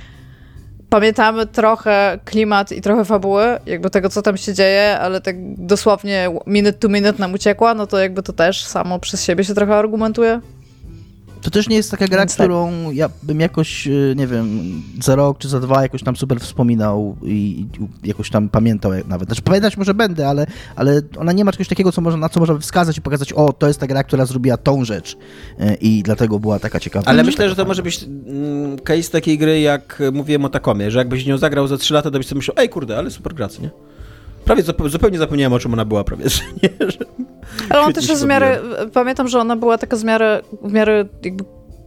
pamiętamy 0.88 1.46
trochę 1.46 2.18
klimat 2.24 2.72
i 2.72 2.80
trochę 2.80 3.04
fabuły, 3.04 3.44
jakby 3.66 3.90
tego, 3.90 4.08
co 4.08 4.22
tam 4.22 4.36
się 4.36 4.54
dzieje, 4.54 4.98
ale 5.00 5.20
tak 5.20 5.36
dosłownie 5.56 6.30
minute 6.46 6.78
to 6.78 6.88
minute 6.88 7.18
nam 7.18 7.32
uciekła, 7.34 7.74
no 7.74 7.86
to 7.86 7.98
jakby 7.98 8.22
to 8.22 8.32
też 8.32 8.64
samo 8.64 8.98
przez 8.98 9.24
siebie 9.24 9.44
się 9.44 9.54
trochę 9.54 9.76
argumentuje. 9.76 10.40
To 11.42 11.50
też 11.50 11.68
nie 11.68 11.76
jest 11.76 11.90
taka 11.90 12.06
gra, 12.06 12.18
Więc 12.18 12.34
którą 12.34 12.72
tak. 12.86 12.94
ja 12.94 13.10
bym 13.22 13.40
jakoś, 13.40 13.86
y, 13.86 14.14
nie 14.16 14.26
wiem, 14.26 14.60
za 15.02 15.16
rok 15.16 15.38
czy 15.38 15.48
za 15.48 15.60
dwa 15.60 15.82
jakoś 15.82 16.02
tam 16.02 16.16
super 16.16 16.40
wspominał 16.40 17.16
i, 17.22 17.66
jakoś 18.04 18.30
tam 18.30 18.48
pamiętał 18.48 18.92
nawet. 19.08 19.28
Znaczy 19.28 19.42
pamiętać 19.42 19.76
może 19.76 19.94
będę, 19.94 20.28
ale, 20.28 20.46
ale 20.76 21.00
ona 21.18 21.32
nie 21.32 21.44
ma 21.44 21.52
czegoś 21.52 21.68
takiego, 21.68 21.92
co 21.92 22.00
można, 22.00 22.20
na 22.20 22.28
co 22.28 22.40
można 22.40 22.58
wskazać 22.58 22.98
i 22.98 23.02
pokazać, 23.02 23.32
o, 23.32 23.52
to 23.52 23.66
jest 23.66 23.80
ta 23.80 23.86
gra, 23.86 24.04
która 24.04 24.26
zrobiła 24.26 24.56
tą 24.56 24.84
rzecz 24.84 25.12
y, 25.12 25.74
i 25.80 26.02
dlatego 26.02 26.38
była 26.38 26.58
taka 26.58 26.80
ciekawa. 26.80 27.06
Ale 27.06 27.24
myślę, 27.24 27.48
że 27.48 27.56
to 27.56 27.64
może 27.64 27.82
być 27.82 28.04
mm, 28.04 28.78
case 28.78 29.10
takiej 29.10 29.38
gry, 29.38 29.60
jak 29.60 30.02
mówiłem 30.12 30.44
o 30.44 30.48
Takomie, 30.48 30.90
że 30.90 30.98
jakbyś 30.98 31.26
nią 31.26 31.38
zagrał 31.38 31.66
za 31.66 31.76
3 31.76 31.94
lata, 31.94 32.10
to 32.10 32.18
byś 32.18 32.26
sobie 32.26 32.38
myślał, 32.38 32.54
ej 32.58 32.68
kurde, 32.68 32.98
ale 32.98 33.10
super 33.10 33.34
gra, 33.34 33.48
nie? 33.62 33.70
Prawie 34.48 34.62
zupełnie 34.88 35.18
zapomniałem, 35.18 35.52
o 35.52 35.58
czym 35.58 35.72
ona 35.72 35.84
była 35.84 36.04
prawie, 36.04 36.28
że 36.34 36.42
nie, 36.62 36.90
że 36.90 36.98
Ale 37.68 37.80
ona 37.80 37.92
też 37.92 38.08
jest 38.08 38.22
w 38.22 38.26
miarę, 38.26 38.60
pamiętam, 38.92 39.28
że 39.28 39.38
ona 39.40 39.56
była 39.56 39.78
taka 39.78 39.96
w 39.96 40.04
miarę, 40.04 40.42
w 40.62 40.72
miarę 40.72 41.04
jakby 41.24 41.44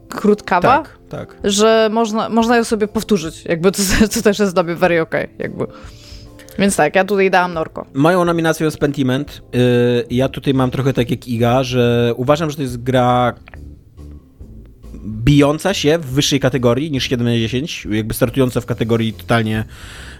krótkawa, 0.09 0.77
tak, 0.77 0.97
tak. 1.09 1.35
że 1.43 1.89
można, 1.91 2.29
można 2.29 2.57
ją 2.57 2.63
sobie 2.63 2.87
powtórzyć, 2.87 3.45
jakby 3.45 3.71
to, 3.71 3.81
to 4.13 4.21
też 4.21 4.39
jest 4.39 4.53
dla 4.53 4.63
mnie 4.63 4.75
very 4.75 5.01
okay, 5.01 5.27
jakby. 5.39 5.67
Więc 6.59 6.75
tak, 6.75 6.95
ja 6.95 7.05
tutaj 7.05 7.31
dałam 7.31 7.53
Norko. 7.53 7.85
Moją 7.93 8.25
nominacją 8.25 8.65
jest 8.65 8.77
Pentiment. 8.77 9.41
Yy, 9.53 10.05
ja 10.09 10.29
tutaj 10.29 10.53
mam 10.53 10.71
trochę 10.71 10.93
tak 10.93 11.11
jak 11.11 11.27
Iga, 11.27 11.63
że 11.63 12.13
uważam, 12.17 12.49
że 12.49 12.55
to 12.55 12.61
jest 12.61 12.83
gra 12.83 13.33
bijąca 15.23 15.73
się 15.73 15.97
w 15.97 16.05
wyższej 16.05 16.39
kategorii 16.39 16.91
niż 16.91 17.09
7 17.09 17.27
na 17.27 17.37
10, 17.37 17.87
jakby 17.91 18.13
startująca 18.13 18.61
w 18.61 18.65
kategorii 18.65 19.13
totalnie 19.13 19.65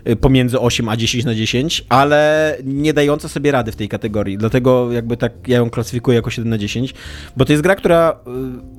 Y, 0.10 0.16
pomiędzy 0.16 0.60
8 0.60 0.90
a 0.90 0.98
10 0.98 1.26
na 1.26 1.36
10, 1.36 1.86
ale 1.90 2.58
nie 2.64 2.94
dająca 2.94 3.28
sobie 3.28 3.52
rady 3.52 3.72
w 3.72 3.76
tej 3.76 3.90
kategorii. 3.90 4.38
Dlatego 4.38 4.92
jakby 4.92 5.18
tak 5.18 5.32
ja 5.48 5.58
ją 5.58 5.70
klasyfikuję 5.70 6.16
jako 6.16 6.30
7 6.30 6.50
na 6.50 6.58
10, 6.58 6.94
bo 7.38 7.46
to 7.46 7.54
jest 7.54 7.64
gra, 7.64 7.76
która 7.76 8.12
y, 8.12 8.32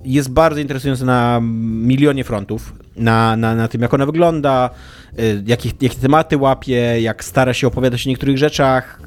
jest 0.05 0.31
bardzo 0.31 0.61
interesująca 0.61 1.05
na 1.05 1.41
milionie 1.43 2.25
frontów, 2.25 2.75
na, 2.97 3.37
na, 3.37 3.55
na 3.55 3.69
tym, 3.69 3.83
jak 3.83 3.95
ona 3.95 4.07
wygląda, 4.07 4.71
y, 5.19 5.43
jakie, 5.47 5.71
jakie 5.81 6.01
tematy 6.01 6.37
łapie, 6.37 7.01
jak 7.01 7.25
stara 7.25 7.55
się 7.55 7.67
opowiadać 7.67 8.07
o 8.07 8.11
niektórych 8.11 8.39
rzeczach, 8.39 9.01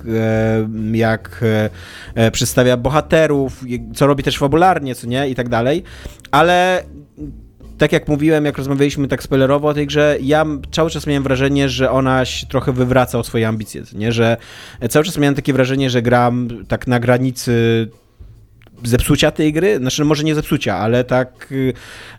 jak 0.94 1.46
przedstawia 2.32 2.78
bohaterów, 2.78 3.64
co 3.96 4.08
robi 4.08 4.24
też 4.24 4.38
fabularnie, 4.38 4.96
co 4.96 5.08
nie, 5.08 5.30
i 5.30 5.36
tak 5.36 5.50
dalej, 5.50 5.84
ale 6.32 6.84
tak 7.78 7.92
jak 7.92 8.08
mówiłem, 8.08 8.46
jak 8.46 8.58
rozmawialiśmy 8.58 9.08
tak 9.08 9.24
spoilerowo 9.24 9.68
o 9.68 9.74
tej 9.74 9.88
grze, 9.88 10.18
ja 10.22 10.46
cały 10.72 10.90
czas 10.90 11.08
miałem 11.08 11.24
wrażenie, 11.24 11.70
że 11.70 11.92
ona 11.92 12.26
się 12.26 12.48
trochę 12.48 12.72
wywraca 12.72 13.20
o 13.20 13.24
swoje 13.24 13.48
ambicje, 13.48 13.84
nie? 13.94 14.12
Że 14.12 14.38
cały 14.90 15.06
czas 15.06 15.18
miałem 15.18 15.36
takie 15.36 15.54
wrażenie, 15.54 15.90
że 15.90 16.02
gram 16.02 16.48
tak 16.68 16.88
na 16.88 17.00
granicy 17.00 17.88
zepsucia 18.84 19.32
tej 19.32 19.54
gry, 19.54 19.78
znaczy 19.78 20.02
no 20.02 20.08
może 20.08 20.24
nie 20.24 20.36
zepsucia, 20.36 20.78
ale 20.78 21.04
tak, 21.04 21.54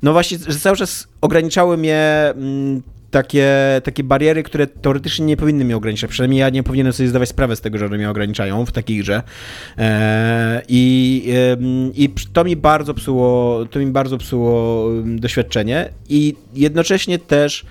no 0.03 0.13
właśnie, 0.13 0.39
że 0.49 0.59
cały 0.59 0.77
czas 0.77 1.09
ograniczały 1.21 1.77
mnie 1.77 2.33
mm, 2.37 2.83
takie, 3.11 3.51
takie 3.85 4.05
bariery, 4.05 4.43
które 4.43 4.67
teoretycznie 4.67 5.27
nie 5.27 5.37
powinny 5.37 5.65
mnie 5.65 5.77
ograniczać. 5.77 6.11
Przynajmniej 6.11 6.41
ja 6.41 6.51
nie 6.51 6.63
powinienem 6.63 6.93
sobie 6.93 7.09
zdawać 7.09 7.29
sprawę 7.29 7.57
z 7.57 7.61
tego, 7.61 7.79
że 7.79 7.87
one 7.87 7.97
mnie 7.97 8.11
ograniczają 8.11 8.67
w 8.67 8.73
takiej 8.73 8.99
grze. 8.99 9.23
E, 9.79 10.63
I, 10.69 11.25
i 11.95 12.11
to 12.33 12.45
mi 12.45 12.57
bardzo 12.57 12.95
psuło, 12.95 13.65
to 13.67 13.79
mi 13.79 13.87
bardzo 13.87 14.19
psuło 14.19 14.89
doświadczenie 15.05 15.89
i 16.09 16.35
jednocześnie 16.55 17.19
też 17.19 17.67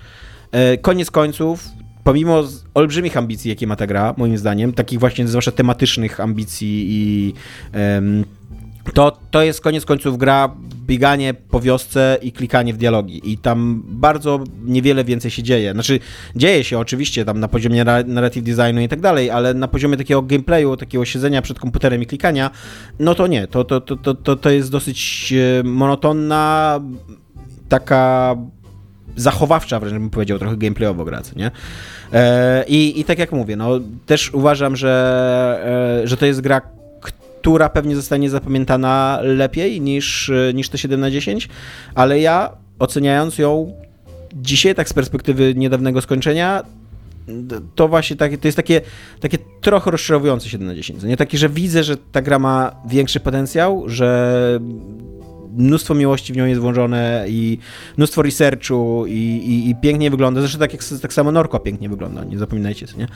e, 0.52 0.78
koniec 0.78 1.10
końców 1.10 1.68
pomimo 2.04 2.42
olbrzymich 2.74 3.16
ambicji, 3.16 3.48
jakie 3.48 3.66
ma 3.66 3.76
ta 3.76 3.86
gra, 3.86 4.14
moim 4.16 4.38
zdaniem, 4.38 4.72
takich 4.72 5.00
właśnie 5.00 5.28
zwłaszcza 5.28 5.52
tematycznych 5.52 6.20
ambicji 6.20 6.86
i 6.88 7.34
to, 8.94 9.18
to 9.30 9.42
jest 9.42 9.60
koniec 9.60 9.84
końców 9.84 10.18
gra 10.18 10.54
bieganie 10.86 11.34
po 11.34 11.60
wiosce 11.60 12.18
i 12.22 12.32
klikanie 12.32 12.74
w 12.74 12.76
dialogi. 12.76 13.32
I 13.32 13.38
tam 13.38 13.82
bardzo 13.86 14.44
niewiele 14.64 15.04
więcej 15.04 15.30
się 15.30 15.42
dzieje. 15.42 15.72
Znaczy, 15.72 16.00
dzieje 16.36 16.64
się 16.64 16.78
oczywiście 16.78 17.24
tam 17.24 17.40
na 17.40 17.48
poziomie 17.48 17.84
narrative 18.06 18.44
designu 18.44 18.80
i 18.80 18.88
tak 18.88 19.00
dalej, 19.00 19.30
ale 19.30 19.54
na 19.54 19.68
poziomie 19.68 19.96
takiego 19.96 20.22
gameplayu, 20.22 20.76
takiego 20.76 21.04
siedzenia 21.04 21.42
przed 21.42 21.58
komputerem 21.58 22.02
i 22.02 22.06
klikania, 22.06 22.50
no 22.98 23.14
to 23.14 23.26
nie. 23.26 23.46
To, 23.46 23.64
to, 23.64 23.80
to, 23.80 24.14
to, 24.14 24.36
to 24.36 24.50
jest 24.50 24.70
dosyć 24.70 25.32
e, 25.32 25.62
monotonna, 25.62 26.80
taka 27.68 28.36
zachowawcza, 29.16 29.80
wręcz 29.80 29.94
bym 29.94 30.10
powiedział, 30.10 30.38
trochę 30.38 30.56
gameplayowo 30.56 31.04
gra, 31.04 31.22
nie? 31.36 31.50
E, 32.12 32.64
i, 32.68 33.00
I 33.00 33.04
tak 33.04 33.18
jak 33.18 33.32
mówię, 33.32 33.56
no 33.56 33.80
też 34.06 34.34
uważam, 34.34 34.76
że, 34.76 36.00
e, 36.04 36.08
że 36.08 36.16
to 36.16 36.26
jest 36.26 36.40
gra, 36.40 36.60
która 37.40 37.68
pewnie 37.68 37.96
zostanie 37.96 38.30
zapamiętana 38.30 39.18
lepiej 39.22 39.80
niż, 39.80 40.32
niż 40.54 40.68
te 40.68 40.78
7 40.78 41.00
na 41.00 41.10
10, 41.10 41.48
ale 41.94 42.20
ja 42.20 42.50
oceniając 42.78 43.38
ją 43.38 43.72
dzisiaj, 44.34 44.74
tak 44.74 44.88
z 44.88 44.92
perspektywy 44.92 45.54
niedawnego 45.54 46.00
skończenia, 46.00 46.62
to 47.74 47.88
właśnie 47.88 48.16
takie, 48.16 48.38
to 48.38 48.48
jest 48.48 48.56
takie, 48.56 48.80
takie 49.20 49.38
trochę 49.60 49.90
rozczarowujące 49.90 50.48
7 50.48 50.66
na 50.66 50.74
10. 50.74 51.02
Nie 51.02 51.16
takie, 51.16 51.38
że 51.38 51.48
widzę, 51.48 51.84
że 51.84 51.96
ta 51.96 52.22
gra 52.22 52.38
ma 52.38 52.72
większy 52.88 53.20
potencjał, 53.20 53.84
że 53.86 54.60
mnóstwo 55.56 55.94
miłości 55.94 56.32
w 56.32 56.36
nią 56.36 56.46
jest 56.46 56.60
włożone 56.60 57.24
i 57.28 57.58
mnóstwo 57.96 58.22
researchu 58.22 59.04
i, 59.06 59.12
i, 59.12 59.70
i 59.70 59.74
pięknie 59.74 60.10
wygląda. 60.10 60.40
Zresztą 60.40 60.58
tak, 60.58 60.72
jak, 60.72 60.82
tak 61.02 61.12
samo 61.12 61.32
Norko 61.32 61.60
pięknie 61.60 61.88
wygląda, 61.88 62.24
nie 62.24 62.38
zapominajcie, 62.38 62.86
nie? 62.98 63.06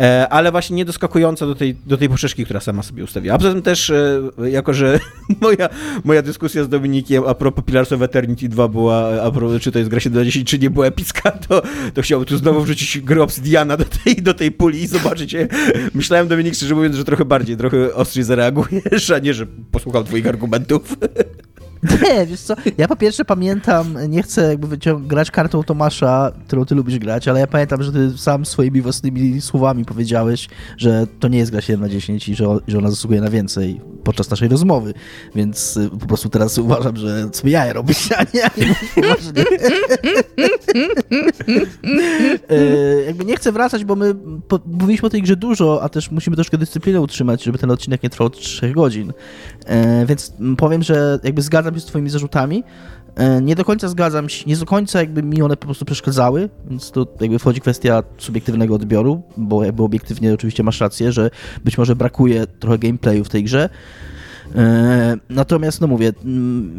E, 0.00 0.28
ale 0.28 0.50
właśnie 0.50 0.76
nie 0.76 0.84
doskakująca 0.84 1.46
do 1.46 1.54
tej, 1.54 1.76
do 1.86 1.96
tej 1.96 2.08
poprzeczki, 2.08 2.44
która 2.44 2.60
sama 2.60 2.82
sobie 2.82 3.04
ustawiła. 3.04 3.34
A 3.34 3.38
poza 3.38 3.52
tym 3.52 3.62
też, 3.62 3.90
e, 3.90 4.22
jako 4.50 4.74
że 4.74 5.00
moja, 5.40 5.68
moja 6.04 6.22
dyskusja 6.22 6.64
z 6.64 6.68
Dominikiem 6.68 7.24
a 7.26 7.34
propos 7.34 7.64
Pillars 7.64 7.92
of 7.92 8.02
Eternity 8.02 8.48
2 8.48 8.68
była, 8.68 9.22
a 9.22 9.30
propos, 9.30 9.62
czy 9.62 9.72
to 9.72 9.78
jest 9.78 9.90
gra 9.90 10.00
7 10.00 10.18
na 10.18 10.24
10, 10.24 10.50
czy 10.50 10.58
nie 10.58 10.70
była 10.70 10.86
epicka, 10.86 11.30
to, 11.48 11.62
to 11.94 12.02
chciałbym 12.02 12.26
tu 12.26 12.36
znowu 12.36 12.60
wrzucić 12.62 12.98
gry 12.98 13.22
Obsidiana 13.22 13.76
do 13.76 13.84
tej, 13.84 14.16
do 14.16 14.34
tej 14.34 14.52
puli 14.52 14.82
i 14.82 14.86
zobaczycie. 14.86 15.48
Myślałem, 15.94 16.28
Dominik, 16.28 16.54
szczerze 16.54 16.74
mówiąc, 16.74 16.96
że 16.96 17.04
trochę 17.04 17.24
bardziej, 17.24 17.56
trochę 17.56 17.94
ostrzej 17.94 18.24
zareagujesz, 18.24 19.10
a 19.10 19.18
nie, 19.18 19.34
że 19.34 19.46
posłucham 19.70 20.04
twoich 20.04 20.26
argumentów. 20.26 20.96
Nie, 21.84 22.26
wiesz 22.26 22.40
co, 22.40 22.54
ja 22.78 22.88
po 22.88 22.96
pierwsze 22.96 23.24
pamiętam, 23.24 23.96
nie 24.08 24.22
chcę 24.22 24.48
jakby 24.48 24.78
grać 25.00 25.30
kartą 25.30 25.62
Tomasza, 25.62 26.32
którą 26.46 26.64
ty 26.64 26.74
lubisz 26.74 26.98
grać, 26.98 27.28
ale 27.28 27.40
ja 27.40 27.46
pamiętam, 27.46 27.82
że 27.82 27.92
ty 27.92 28.18
sam 28.18 28.46
swoimi 28.46 28.82
własnymi 28.82 29.40
słowami 29.40 29.84
powiedziałeś, 29.84 30.48
że 30.76 31.06
to 31.20 31.28
nie 31.28 31.38
jest 31.38 31.50
gra 31.50 31.60
7 31.60 31.80
na 31.80 31.88
10 31.88 32.28
i 32.28 32.34
że, 32.34 32.46
że 32.68 32.78
ona 32.78 32.90
zasługuje 32.90 33.20
na 33.20 33.30
więcej 33.30 33.80
podczas 34.04 34.30
naszej 34.30 34.48
rozmowy, 34.48 34.94
więc 35.34 35.76
y, 35.76 35.90
po 36.00 36.06
prostu 36.06 36.28
teraz 36.28 36.58
uważam, 36.58 36.96
że 36.96 37.28
sobie 37.32 37.52
jaja 37.52 37.72
robisz, 37.72 38.12
a 38.12 38.22
nie, 38.34 38.44
a 38.44 38.50
nie. 38.56 38.74
E, 42.48 43.02
jakby 43.06 43.24
nie 43.24 43.36
chcę 43.36 43.52
wracać, 43.52 43.84
bo 43.84 43.96
my 43.96 44.14
po, 44.48 44.60
mówiliśmy 44.66 45.06
o 45.06 45.10
tej 45.10 45.22
grze 45.22 45.36
dużo, 45.36 45.82
a 45.82 45.88
też 45.88 46.10
musimy 46.10 46.36
troszkę 46.36 46.58
dyscyplinę 46.58 47.00
utrzymać, 47.00 47.42
żeby 47.42 47.58
ten 47.58 47.70
odcinek 47.70 48.02
nie 48.02 48.10
trwał 48.10 48.30
3 48.30 48.72
godzin. 48.72 49.12
E, 49.64 50.06
więc 50.06 50.32
powiem, 50.56 50.82
że 50.82 51.18
jakby 51.22 51.42
zgadzam 51.42 51.74
się 51.74 51.80
z 51.80 51.84
twoimi 51.84 52.10
zarzutami. 52.10 52.64
E, 53.14 53.42
nie 53.42 53.54
do 53.54 53.64
końca 53.64 53.88
zgadzam 53.88 54.28
się, 54.28 54.44
nie 54.46 54.56
do 54.56 54.66
końca 54.66 55.00
jakby 55.00 55.22
mi 55.22 55.42
one 55.42 55.56
po 55.56 55.66
prostu 55.66 55.84
przeszkadzały, 55.84 56.48
więc 56.70 56.90
to 56.90 57.06
jakby 57.20 57.38
wchodzi 57.38 57.60
kwestia 57.60 58.02
subiektywnego 58.18 58.74
odbioru, 58.74 59.22
bo 59.36 59.64
jakby 59.64 59.82
obiektywnie 59.82 60.34
oczywiście 60.34 60.62
masz 60.62 60.80
rację, 60.80 61.12
że 61.12 61.30
być 61.64 61.78
może 61.78 61.96
brakuje 61.96 62.46
trochę 62.46 62.78
gameplayu 62.78 63.24
w 63.24 63.28
tej 63.28 63.44
grze. 63.44 63.68
E, 64.54 65.16
natomiast, 65.28 65.80
no 65.80 65.86
mówię, 65.86 66.12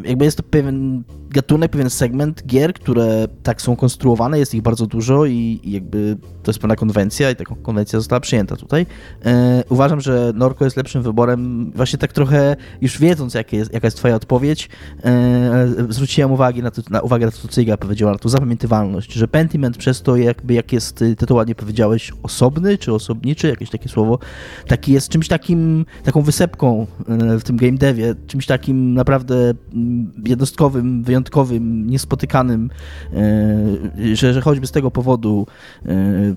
jakby 0.03 0.25
jest 0.25 0.37
to 0.37 0.43
pewien 0.43 1.03
gatunek, 1.29 1.71
pewien 1.71 1.89
segment 1.89 2.45
gier, 2.45 2.73
które 2.73 3.27
tak 3.43 3.61
są 3.61 3.75
konstruowane, 3.75 4.39
jest 4.39 4.55
ich 4.55 4.61
bardzo 4.61 4.87
dużo 4.87 5.25
i, 5.25 5.59
i 5.63 5.71
jakby 5.71 6.17
to 6.43 6.51
jest 6.51 6.59
pewna 6.59 6.75
konwencja 6.75 7.31
i 7.31 7.35
taka 7.35 7.55
konwencja 7.55 7.99
została 7.99 8.19
przyjęta 8.19 8.55
tutaj. 8.55 8.85
E, 9.25 9.63
uważam, 9.69 10.01
że 10.01 10.31
Norko 10.35 10.65
jest 10.65 10.77
lepszym 10.77 11.03
wyborem, 11.03 11.71
właśnie 11.71 11.99
tak 11.99 12.13
trochę 12.13 12.55
już 12.81 12.99
wiedząc, 12.99 13.33
jest, 13.51 13.73
jaka 13.73 13.87
jest 13.87 13.97
twoja 13.97 14.15
odpowiedź, 14.15 14.69
e, 15.03 15.67
zwróciłem 15.89 16.31
uwagę 16.31 16.61
na, 16.61 16.71
to, 16.71 16.81
na 16.89 17.01
uwagę 17.01 17.25
na 17.25 17.31
to, 17.31 17.37
co 17.37 17.47
Cyga 17.47 17.77
powiedziała, 17.77 18.11
na 18.11 18.17
tą 18.17 18.29
zapamiętywalność, 18.29 19.13
że 19.13 19.27
Pentiment 19.27 19.77
przez 19.77 20.01
to, 20.01 20.15
jakby 20.15 20.53
jak 20.53 20.73
jest, 20.73 20.95
ty 20.95 21.15
to 21.15 21.35
ładnie 21.35 21.55
powiedziałeś, 21.55 22.11
osobny 22.23 22.77
czy 22.77 22.93
osobniczy, 22.93 23.47
jakieś 23.47 23.69
takie 23.69 23.89
słowo, 23.89 24.19
taki 24.67 24.93
jest 24.93 25.09
czymś 25.09 25.27
takim, 25.27 25.85
taką 26.03 26.21
wysepką 26.21 26.87
e, 27.07 27.39
w 27.39 27.43
tym 27.43 27.57
game 27.57 27.77
devie, 27.77 28.15
czymś 28.27 28.45
takim 28.45 28.93
naprawdę 28.93 29.35
mm, 29.73 30.11
jednostkowym, 30.25 31.03
wyjątkowym, 31.03 31.24
wyjątkowym, 31.25 31.89
niespotykanym, 31.89 32.69
e, 33.13 34.15
że, 34.15 34.33
że 34.33 34.41
choćby 34.41 34.67
z 34.67 34.71
tego 34.71 34.91
powodu 34.91 35.47
e, 35.85 36.35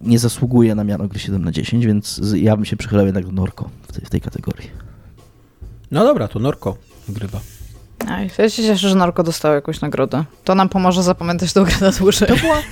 nie 0.00 0.18
zasługuje 0.18 0.74
na 0.74 0.84
miano 0.84 1.08
gry 1.08 1.18
7 1.18 1.44
na 1.44 1.52
10, 1.52 1.86
więc 1.86 2.20
ja 2.34 2.56
bym 2.56 2.64
się 2.64 2.76
przychylał 2.76 3.06
jednak 3.06 3.26
do 3.26 3.32
Norko 3.32 3.70
w 3.88 3.92
tej, 3.92 4.04
w 4.04 4.10
tej 4.10 4.20
kategorii. 4.20 4.70
No 5.90 6.04
dobra, 6.04 6.28
to 6.28 6.38
Norko 6.38 6.76
wygrywa. 7.08 7.40
Aj, 8.08 8.30
ja 8.38 8.50
się 8.50 8.62
cieszę, 8.62 8.88
że 8.88 8.94
Norko 8.94 9.22
dostał 9.22 9.54
jakąś 9.54 9.80
nagrodę. 9.80 10.24
To 10.44 10.54
nam 10.54 10.68
pomoże 10.68 11.02
zapamiętać 11.02 11.52
tę 11.52 11.64
grę 11.64 11.76
na 11.80 11.90
dłużej. 11.90 12.28
To 12.28 12.36
była... 12.36 12.62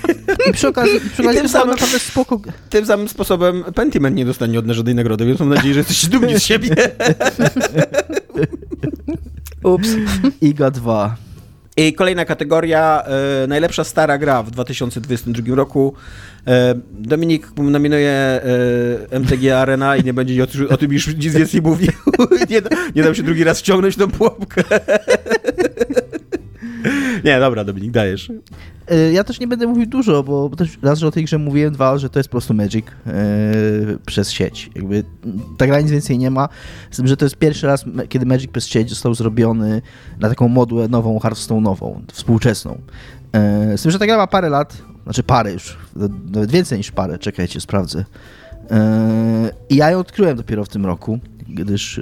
I 0.49 0.53
przy 0.53 0.67
okazji, 0.67 0.99
przy 1.13 1.21
okazji 1.21 1.39
tym 1.39 1.49
samym, 1.49 1.69
naprawdę 1.69 1.99
spoko... 1.99 2.39
Tym 2.69 2.85
samym 2.85 3.07
sposobem 3.07 3.63
Pentiment 3.75 4.15
nie 4.15 4.25
dostanie 4.25 4.59
od 4.59 4.65
nas 4.65 4.75
żadnej 4.75 4.95
nagrody, 4.95 5.25
więc 5.25 5.39
mam 5.39 5.49
nadzieję, 5.49 5.73
że 5.73 5.79
jesteś 5.79 6.05
dumni 6.05 6.39
z 6.39 6.43
siebie. 6.43 6.75
Ups. 9.63 9.89
IGA 10.41 10.71
2. 10.71 11.15
I 11.79 11.93
kolejna 11.93 12.25
kategoria, 12.25 13.03
e, 13.43 13.47
najlepsza 13.47 13.83
stara 13.83 14.17
gra 14.17 14.43
w 14.43 14.51
2022 14.51 15.55
roku. 15.55 15.93
E, 16.47 16.75
Dominik 16.91 17.47
nominuje 17.57 18.11
e, 19.11 19.19
MTG 19.19 19.57
Arena 19.57 19.97
i 19.97 20.03
nie 20.03 20.13
będzie 20.13 20.43
o, 20.43 20.47
o, 20.69 20.77
tym 20.77 20.93
już 20.93 21.07
nic 21.07 21.33
więcej 21.33 21.61
mówił. 21.61 21.91
nie, 22.49 22.61
nie 22.95 23.03
dam 23.03 23.15
się 23.15 23.23
drugi 23.23 23.43
raz 23.43 23.59
wciągnąć 23.59 23.95
tą 23.95 24.11
pułapkę. 24.11 24.63
Nie, 27.23 27.39
dobra, 27.39 27.63
Dominik, 27.63 27.91
dajesz. 27.91 28.31
E, 28.87 29.11
ja 29.11 29.23
też 29.23 29.39
nie 29.39 29.47
będę 29.47 29.67
mówił 29.67 29.85
dużo, 29.85 30.23
bo 30.23 30.49
też 30.49 30.77
raz, 30.81 30.99
że 30.99 31.07
o 31.07 31.11
tej 31.11 31.23
grze 31.23 31.37
mówiłem, 31.37 31.73
dwa, 31.73 31.97
że 31.97 32.09
to 32.09 32.19
jest 32.19 32.29
po 32.29 32.31
prostu 32.31 32.53
Magic 32.53 32.85
yy, 33.05 33.97
przez 34.05 34.31
sieć. 34.31 34.69
Jakby 34.75 35.03
ta 35.57 35.67
gra 35.67 35.81
nic 35.81 35.91
więcej 35.91 36.17
nie 36.17 36.31
ma. 36.31 36.49
Z 36.91 36.97
tym, 36.97 37.07
że 37.07 37.17
to 37.17 37.25
jest 37.25 37.35
pierwszy 37.35 37.67
raz, 37.67 37.85
kiedy 38.09 38.25
Magic 38.25 38.51
przez 38.51 38.67
sieć 38.67 38.89
został 38.89 39.13
zrobiony 39.13 39.81
na 40.19 40.29
taką 40.29 40.47
modłę 40.47 40.87
nową, 40.87 41.19
Hearthstone'ową, 41.19 42.01
współczesną. 42.13 42.81
Yy, 43.71 43.77
z 43.77 43.81
tym, 43.81 43.91
że 43.91 43.99
ta 43.99 44.05
gra 44.05 44.17
ma 44.17 44.27
parę 44.27 44.49
lat, 44.49 44.77
znaczy 45.03 45.23
parę 45.23 45.53
już, 45.53 45.77
nawet 46.31 46.51
więcej 46.51 46.77
niż 46.77 46.91
parę, 46.91 47.19
czekajcie, 47.19 47.61
sprawdzę. 47.61 47.99
Yy, 47.99 48.77
I 49.69 49.75
ja 49.75 49.91
ją 49.91 49.99
odkryłem 49.99 50.37
dopiero 50.37 50.65
w 50.65 50.69
tym 50.69 50.85
roku, 50.85 51.19
gdyż 51.49 51.99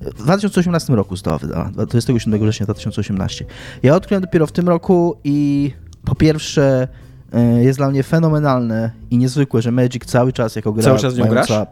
w 0.00 0.22
2018 0.22 0.94
roku 0.94 1.16
została 1.16 1.38
wydana, 1.38 1.70
27 1.70 2.40
września 2.40 2.66
2018. 2.66 3.44
Ja 3.82 3.96
odkryłem 3.96 4.22
dopiero 4.22 4.46
w 4.46 4.52
tym 4.52 4.68
roku 4.68 5.16
i 5.24 5.70
po 6.04 6.14
pierwsze 6.14 6.88
e, 7.32 7.64
jest 7.64 7.78
dla 7.78 7.90
mnie 7.90 8.02
fenomenalne 8.02 8.90
i 9.10 9.18
niezwykłe, 9.18 9.62
że 9.62 9.72
Magic 9.72 10.04
cały 10.04 10.32
czas 10.32 10.56
jako 10.56 10.72
gra... 10.72 10.84
Cały 10.84 10.98
czas 10.98 11.14
w 11.14 11.18
nią 11.18 11.26
grasz? 11.26 11.50
E, 11.50 11.66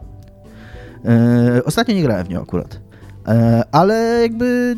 ostatnio 1.65 1.95
nie 1.95 2.03
grałem 2.03 2.25
w 2.25 2.29
nią 2.29 2.41
akurat, 2.41 2.79
e, 3.27 3.63
ale 3.71 4.19
jakby 4.21 4.77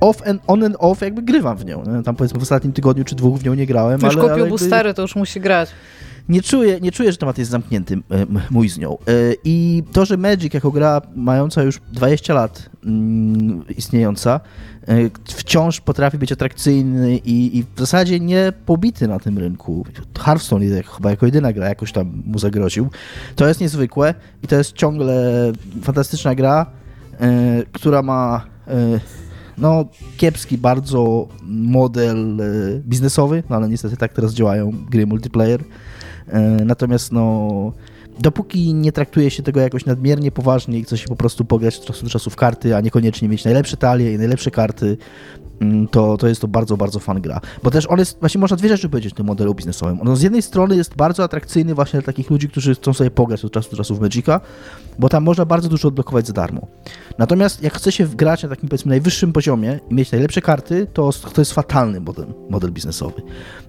off 0.00 0.28
and 0.28 0.42
on 0.46 0.64
and 0.64 0.76
off 0.78 1.00
jakby 1.00 1.22
grywam 1.22 1.56
w 1.56 1.64
nią. 1.64 1.82
Tam 2.04 2.16
powiedzmy 2.16 2.40
w 2.40 2.42
ostatnim 2.42 2.72
tygodniu 2.72 3.04
czy 3.04 3.14
dwóch 3.14 3.38
w 3.38 3.44
nią 3.44 3.54
nie 3.54 3.66
grałem, 3.66 4.00
Już 4.00 4.04
ale... 4.04 4.14
kupił 4.14 4.28
jakby... 4.28 4.48
boostery, 4.48 4.94
to 4.94 5.02
już 5.02 5.16
musi 5.16 5.40
grać 5.40 5.70
nie 6.28 6.42
czuję, 6.42 6.80
nie 6.80 6.92
czuję, 6.92 7.12
że 7.12 7.18
temat 7.18 7.38
jest 7.38 7.50
zamknięty 7.50 7.98
mój 8.50 8.68
z 8.68 8.78
nią. 8.78 8.92
E, 8.92 8.96
I 9.44 9.82
to, 9.92 10.04
że 10.04 10.16
Magic 10.16 10.54
jako 10.54 10.70
gra 10.70 11.02
mająca 11.16 11.62
już 11.62 11.80
20 11.92 12.34
lat 12.34 12.70
mm, 12.84 13.64
istniejąca, 13.76 14.40
e, 14.88 14.94
wciąż 15.24 15.80
potrafi 15.80 16.18
być 16.18 16.32
atrakcyjny 16.32 17.16
i, 17.16 17.58
i, 17.58 17.62
w 17.62 17.80
zasadzie 17.80 18.20
nie 18.20 18.52
pobity 18.66 19.08
na 19.08 19.18
tym 19.18 19.38
rynku. 19.38 19.86
Hearthstone 20.18 20.82
chyba 20.96 21.10
jako 21.10 21.26
jedyna 21.26 21.52
gra 21.52 21.68
jakoś 21.68 21.92
tam 21.92 22.22
mu 22.26 22.38
zagroził. 22.38 22.90
To 23.36 23.48
jest 23.48 23.60
niezwykłe 23.60 24.14
i 24.42 24.46
to 24.46 24.56
jest 24.56 24.72
ciągle 24.72 25.32
fantastyczna 25.82 26.34
gra, 26.34 26.66
e, 27.20 27.62
która 27.72 28.02
ma 28.02 28.46
no, 29.58 29.84
kiepski 30.16 30.58
bardzo 30.58 31.28
model 31.42 32.38
biznesowy, 32.80 33.42
no 33.50 33.56
ale 33.56 33.68
niestety 33.68 33.96
tak 33.96 34.12
teraz 34.12 34.34
działają 34.34 34.72
gry 34.90 35.06
multiplayer. 35.06 35.64
E, 36.28 36.40
natomiast 36.64 37.12
no, 37.12 37.72
dopóki 38.20 38.74
nie 38.74 38.92
traktuje 38.92 39.30
się 39.30 39.42
tego 39.42 39.60
jakoś 39.60 39.86
nadmiernie 39.86 40.32
poważnie 40.32 40.78
i 40.78 40.84
chce 40.84 40.98
się 40.98 41.08
po 41.08 41.16
prostu 41.16 41.44
pograć 41.44 41.78
od 41.78 41.84
czasu 41.84 42.04
do 42.04 42.10
czasu 42.10 42.30
w 42.30 42.36
karty, 42.36 42.76
a 42.76 42.80
niekoniecznie 42.80 43.28
mieć 43.28 43.44
najlepsze 43.44 43.76
talie 43.76 44.12
i 44.12 44.18
najlepsze 44.18 44.50
karty, 44.50 44.96
to, 45.90 46.16
to 46.16 46.28
jest 46.28 46.40
to 46.40 46.48
bardzo, 46.48 46.76
bardzo 46.76 47.00
fan 47.00 47.20
gra. 47.20 47.40
Bo 47.62 47.70
też 47.70 47.86
on 47.86 47.98
jest, 47.98 48.20
właśnie 48.20 48.40
można 48.40 48.56
dwie 48.56 48.68
rzeczy 48.68 48.88
powiedzieć 48.88 49.12
o 49.12 49.16
tym 49.16 49.26
modelu 49.26 49.54
biznesowym. 49.54 50.00
On 50.00 50.16
z 50.16 50.22
jednej 50.22 50.42
strony 50.42 50.76
jest 50.76 50.96
bardzo 50.96 51.24
atrakcyjny 51.24 51.74
właśnie 51.74 52.00
dla 52.00 52.06
takich 52.06 52.30
ludzi, 52.30 52.48
którzy 52.48 52.74
chcą 52.74 52.94
sobie 52.94 53.10
pograć 53.10 53.44
od 53.44 53.52
czasu 53.52 53.70
do 53.70 53.76
czasu 53.76 53.94
w 53.94 54.00
Magica, 54.00 54.40
bo 54.98 55.08
tam 55.08 55.24
można 55.24 55.44
bardzo 55.44 55.68
dużo 55.68 55.88
odblokować 55.88 56.26
za 56.26 56.32
darmo. 56.32 56.66
Natomiast 57.18 57.62
jak 57.62 57.74
chce 57.74 57.92
się 57.92 58.06
wgrać 58.06 58.42
na 58.42 58.48
takim 58.48 58.68
powiedzmy 58.68 58.90
najwyższym 58.90 59.32
poziomie 59.32 59.80
i 59.90 59.94
mieć 59.94 60.12
najlepsze 60.12 60.40
karty, 60.40 60.86
to, 60.92 61.10
to 61.12 61.40
jest 61.40 61.52
fatalny 61.52 62.00
model, 62.00 62.26
model 62.50 62.72
biznesowy 62.72 63.22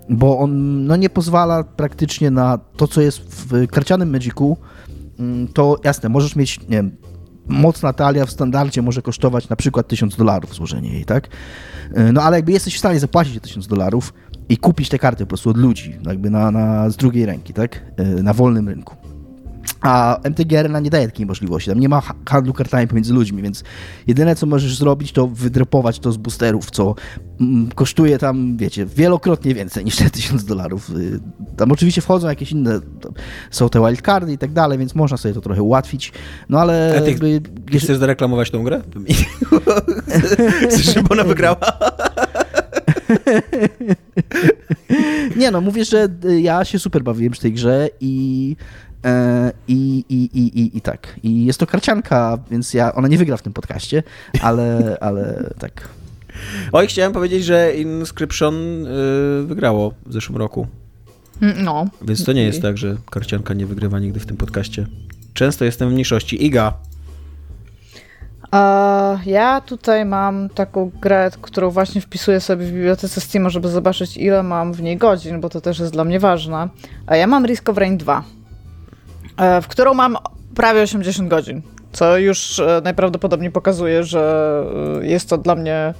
bo 0.09 0.39
on 0.39 0.85
no, 0.85 0.95
nie 0.95 1.09
pozwala 1.09 1.63
praktycznie 1.63 2.31
na 2.31 2.57
to, 2.77 2.87
co 2.87 3.01
jest 3.01 3.19
w 3.19 3.67
karcianym 3.67 4.11
Magicu, 4.11 4.57
mm, 5.19 5.47
to 5.47 5.79
jasne, 5.83 6.09
możesz 6.09 6.35
mieć, 6.35 6.59
nie 6.59 6.77
wiem, 6.77 6.91
mocna 7.47 7.93
talia 7.93 8.25
w 8.25 8.31
standardzie 8.31 8.81
może 8.81 9.01
kosztować 9.01 9.49
na 9.49 9.55
przykład 9.55 9.87
1000 9.87 10.15
dolarów 10.15 10.55
złożenie 10.55 10.93
jej, 10.93 11.05
tak? 11.05 11.27
E, 11.93 12.11
no 12.11 12.21
ale 12.21 12.37
jakby 12.37 12.51
jesteś 12.51 12.75
w 12.75 12.79
stanie 12.79 12.99
zapłacić 12.99 13.41
1000 13.41 13.67
dolarów, 13.67 14.13
i 14.49 14.57
kupić 14.57 14.89
te 14.89 14.99
karty 14.99 15.25
po 15.25 15.27
prostu 15.27 15.49
od 15.49 15.57
ludzi, 15.57 15.95
jakby 16.05 16.29
na, 16.29 16.51
na, 16.51 16.89
z 16.89 16.97
drugiej 16.97 17.25
ręki, 17.25 17.53
tak? 17.53 17.81
Na 18.23 18.33
wolnym 18.33 18.69
rynku. 18.69 18.95
A 19.81 20.19
MTG 20.23 20.59
Arena 20.59 20.79
nie 20.79 20.89
daje 20.89 21.05
takiej 21.05 21.25
możliwości. 21.25 21.69
Tam 21.69 21.79
nie 21.79 21.89
ma 21.89 22.01
handlu 22.29 22.53
kartami 22.53 22.87
pomiędzy 22.87 23.13
ludźmi, 23.13 23.41
więc 23.41 23.63
jedyne 24.07 24.35
co 24.35 24.45
możesz 24.45 24.77
zrobić, 24.77 25.11
to 25.11 25.27
wydropować 25.27 25.99
to 25.99 26.11
z 26.11 26.17
boosterów, 26.17 26.71
co 26.71 26.95
mm, 27.41 27.69
kosztuje 27.75 28.17
tam, 28.17 28.57
wiecie, 28.57 28.85
wielokrotnie 28.85 29.53
więcej 29.53 29.85
niż 29.85 29.95
te 29.95 30.09
1000 30.09 30.45
dolarów. 30.45 30.89
Y, 30.89 31.19
tam 31.57 31.71
oczywiście 31.71 32.01
wchodzą 32.01 32.27
jakieś 32.27 32.51
inne, 32.51 32.79
są 33.51 33.69
te 33.69 33.79
wildcardy 33.79 34.33
i 34.33 34.37
tak 34.37 34.53
dalej, 34.53 34.77
więc 34.77 34.95
można 34.95 35.17
sobie 35.17 35.33
to 35.33 35.41
trochę 35.41 35.61
ułatwić. 35.61 36.13
No 36.49 36.59
ale. 36.59 36.95
A 36.97 37.01
ty, 37.01 37.09
jakby, 37.09 37.41
chcesz 37.77 37.97
zareklamować 37.97 38.51
tą 38.51 38.63
grę? 38.63 38.81
chcesz, 40.69 40.93
żeby 40.93 41.09
ona 41.09 41.23
wygrała? 41.23 41.57
nie 45.37 45.51
no, 45.51 45.61
mówię, 45.61 45.85
że 45.85 46.07
ja 46.39 46.65
się 46.65 46.79
super 46.79 47.03
bawiłem 47.03 47.31
przy 47.31 47.41
tej 47.41 47.53
grze 47.53 47.89
i 47.99 48.55
I, 49.67 50.05
i, 50.09 50.29
i, 50.33 50.59
i, 50.59 50.77
I 50.77 50.81
tak. 50.81 51.19
I 51.23 51.45
jest 51.45 51.59
to 51.59 51.67
karcianka, 51.67 52.37
więc 52.51 52.73
ja, 52.73 52.95
ona 52.95 53.07
nie 53.07 53.17
wygra 53.17 53.37
w 53.37 53.41
tym 53.41 53.53
podcaście, 53.53 54.03
ale, 54.41 54.79
ale 55.07 55.49
tak. 55.59 55.89
Oj, 56.71 56.87
chciałem 56.87 57.13
powiedzieć, 57.13 57.45
że 57.45 57.73
Inscription 57.75 58.55
y, 58.85 59.43
wygrało 59.43 59.93
w 60.05 60.13
zeszłym 60.13 60.37
roku. 60.37 60.67
Mm, 61.41 61.63
no. 61.63 61.85
Więc 62.01 62.25
to 62.25 62.33
nie 62.33 62.43
jest 62.43 62.61
tak, 62.61 62.77
że 62.77 62.95
karcianka 63.09 63.53
nie 63.53 63.65
wygrywa 63.65 63.99
nigdy 63.99 64.19
w 64.19 64.25
tym 64.25 64.37
podcaście. 64.37 64.87
Często 65.33 65.65
jestem 65.65 65.89
w 65.89 65.93
mniejszości. 65.93 66.45
Iga. 66.45 66.73
ja 69.25 69.61
tutaj 69.61 70.05
mam 70.05 70.49
taką 70.49 70.91
grę, 71.01 71.31
którą 71.41 71.69
właśnie 71.69 72.01
wpisuję 72.01 72.39
sobie 72.39 72.65
w 72.65 72.71
bibliotece 72.71 73.21
Steam, 73.21 73.49
żeby 73.49 73.69
zobaczyć, 73.69 74.17
ile 74.17 74.43
mam 74.43 74.73
w 74.73 74.81
niej 74.81 74.97
godzin, 74.97 75.41
bo 75.41 75.49
to 75.49 75.61
też 75.61 75.79
jest 75.79 75.93
dla 75.93 76.03
mnie 76.03 76.19
ważne. 76.19 76.69
A 77.07 77.15
ja 77.15 77.27
mam 77.27 77.45
Risk 77.45 77.69
of 77.69 77.77
Rain 77.77 77.97
2. 77.97 78.23
E, 79.37 79.61
w 79.61 79.67
którą 79.67 79.93
mam 79.93 80.17
prawie 80.55 80.81
80 80.81 81.29
godzin, 81.29 81.61
co 81.91 82.17
już 82.17 82.59
e, 82.59 82.81
najprawdopodobniej 82.83 83.51
pokazuje, 83.51 84.03
że 84.03 84.63
e, 85.01 85.05
jest 85.05 85.29
to 85.29 85.37
dla 85.37 85.55
mnie 85.55 85.93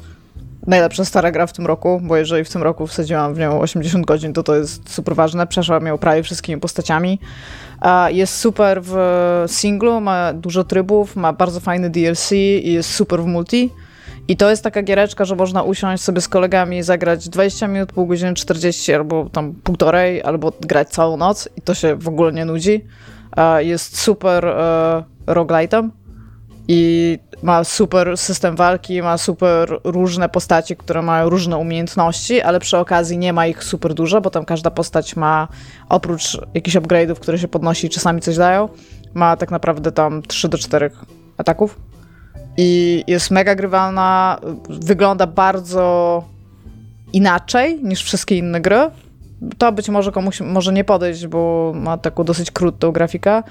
najlepsza 0.68 1.06
stara 1.06 1.32
gra 1.32 1.48
w 1.48 1.54
tym 1.54 1.66
roku, 1.66 2.02
bo 2.04 2.18
jeżeli 2.18 2.44
w 2.44 2.50
tym 2.50 2.64
roku 2.64 2.88
wsadziłam 2.88 3.34
w 3.34 3.40
nią 3.40 3.62
80 3.62 4.06
godzin, 4.06 4.34
to 4.34 4.44
to 4.44 4.56
jest 4.56 4.94
super 4.94 5.16
ważne. 5.16 5.48
Przeszłam 5.48 5.86
ją 5.86 5.98
prawie 5.98 6.24
wszystkimi 6.24 6.62
postaciami. 6.62 7.20
Jest 8.08 8.36
super 8.36 8.82
w 8.84 8.96
singlu, 9.48 10.02
ma 10.02 10.34
dużo 10.34 10.64
trybów, 10.64 11.16
ma 11.16 11.34
bardzo 11.34 11.60
fajny 11.60 11.90
DLC 11.90 12.32
i 12.32 12.74
jest 12.74 12.94
super 12.94 13.22
w 13.22 13.26
multi. 13.26 13.72
I 14.28 14.38
to 14.38 14.50
jest 14.50 14.64
taka 14.64 14.84
giereczka, 14.84 15.26
że 15.26 15.36
można 15.36 15.64
usiąść 15.64 16.04
sobie 16.04 16.22
z 16.22 16.28
kolegami, 16.28 16.84
zagrać 16.84 17.30
20 17.30 17.68
minut, 17.68 17.92
pół 17.92 18.08
godziny, 18.08 18.34
40 18.34 18.94
albo 18.94 19.30
tam 19.30 19.54
półtorej, 19.64 20.24
albo 20.24 20.54
grać 20.62 20.90
całą 20.90 21.18
noc 21.18 21.50
i 21.58 21.62
to 21.62 21.74
się 21.74 21.96
w 21.96 22.08
ogóle 22.08 22.34
nie 22.34 22.46
nudzi 22.46 22.86
jest 23.60 24.00
super 24.00 24.46
e, 24.46 25.04
roguelite'em 25.28 25.90
i 26.68 27.20
ma 27.44 27.64
super 27.64 28.18
system 28.18 28.56
walki, 28.56 29.02
ma 29.02 29.18
super 29.18 29.80
różne 29.84 30.30
postacie, 30.30 30.76
które 30.76 31.02
mają 31.02 31.30
różne 31.30 31.58
umiejętności, 31.58 32.42
ale 32.42 32.60
przy 32.60 32.78
okazji 32.78 33.18
nie 33.18 33.34
ma 33.34 33.48
ich 33.48 33.64
super 33.64 33.94
dużo, 33.94 34.22
bo 34.22 34.30
tam 34.30 34.46
każda 34.46 34.72
postać 34.72 35.16
ma 35.16 35.48
oprócz 35.90 36.38
jakichś 36.54 36.78
upgrade'ów, 36.78 37.16
które 37.16 37.40
się 37.40 37.48
podnosi 37.48 37.88
i 37.88 37.90
czasami 37.90 38.22
coś 38.22 38.38
dają, 38.38 38.70
ma 39.14 39.38
tak 39.38 39.52
naprawdę 39.52 39.92
tam 39.92 40.22
3 40.22 40.50
do 40.50 40.58
4 40.58 40.92
ataków. 41.38 41.80
I 42.58 43.04
jest 43.08 43.32
mega 43.32 43.56
grywalna, 43.56 44.40
wygląda 44.70 45.28
bardzo 45.28 46.24
inaczej 47.14 47.84
niż 47.84 48.04
wszystkie 48.04 48.38
inne 48.38 48.62
gry, 48.62 48.90
to 49.58 49.72
być 49.72 49.90
może 49.90 50.12
komuś 50.12 50.42
może 50.42 50.74
nie 50.74 50.84
podejść, 50.84 51.28
bo 51.28 51.72
ma 51.76 51.98
taką 51.98 52.24
dosyć 52.24 52.52
krótką 52.52 52.92
grafikę, 52.92 53.44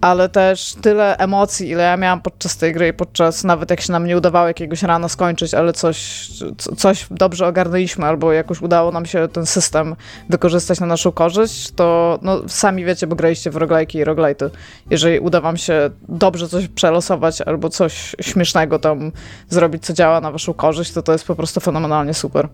ale 0.00 0.28
też 0.28 0.74
tyle 0.80 1.16
emocji, 1.16 1.68
ile 1.68 1.82
ja 1.82 1.96
miałam 1.96 2.20
podczas 2.20 2.56
tej 2.56 2.72
gry 2.72 2.92
podczas, 2.92 3.44
nawet 3.44 3.70
jak 3.70 3.80
się 3.80 3.92
nam 3.92 4.06
nie 4.06 4.16
udawało 4.16 4.48
jakiegoś 4.48 4.82
rana 4.82 5.08
skończyć, 5.08 5.54
ale 5.54 5.72
coś, 5.72 6.28
coś 6.76 7.06
dobrze 7.10 7.46
ogarnęliśmy, 7.46 8.06
albo 8.06 8.32
jakoś 8.32 8.62
udało 8.62 8.92
nam 8.92 9.06
się 9.06 9.28
ten 9.28 9.46
system 9.46 9.96
wykorzystać 10.28 10.80
na 10.80 10.86
naszą 10.86 11.12
korzyść, 11.12 11.70
to 11.70 12.18
no, 12.22 12.48
sami 12.48 12.84
wiecie, 12.84 13.06
bo 13.06 13.16
graliście 13.16 13.50
w 13.50 13.56
roglajki 13.56 13.98
i 13.98 14.04
roglajty. 14.04 14.50
Jeżeli 14.90 15.18
uda 15.18 15.40
wam 15.40 15.56
się 15.56 15.90
dobrze 16.08 16.48
coś 16.48 16.68
przelosować, 16.68 17.40
albo 17.40 17.68
coś 17.68 18.16
śmiesznego 18.20 18.78
tam 18.78 19.12
zrobić, 19.48 19.86
co 19.86 19.92
działa 19.92 20.20
na 20.20 20.30
waszą 20.30 20.54
korzyść, 20.54 20.92
to 20.92 21.02
to 21.02 21.12
jest 21.12 21.26
po 21.26 21.34
prostu 21.34 21.60
fenomenalnie 21.60 22.14
super. 22.14 22.48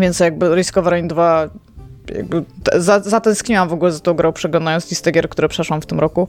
Więc 0.00 0.20
jakby 0.20 0.54
Risk 0.54 0.78
of 0.78 0.86
Rain 0.86 1.08
2 1.08 1.48
jakby 2.14 2.44
zatęskniłam 3.04 3.68
w 3.68 3.72
ogóle 3.72 3.92
za 3.92 4.00
tą 4.00 4.14
grą, 4.14 4.32
przeglądając 4.32 4.90
listę 4.90 5.12
gier, 5.12 5.28
które 5.28 5.48
przeszłam 5.48 5.80
w 5.80 5.86
tym 5.86 6.00
roku. 6.00 6.28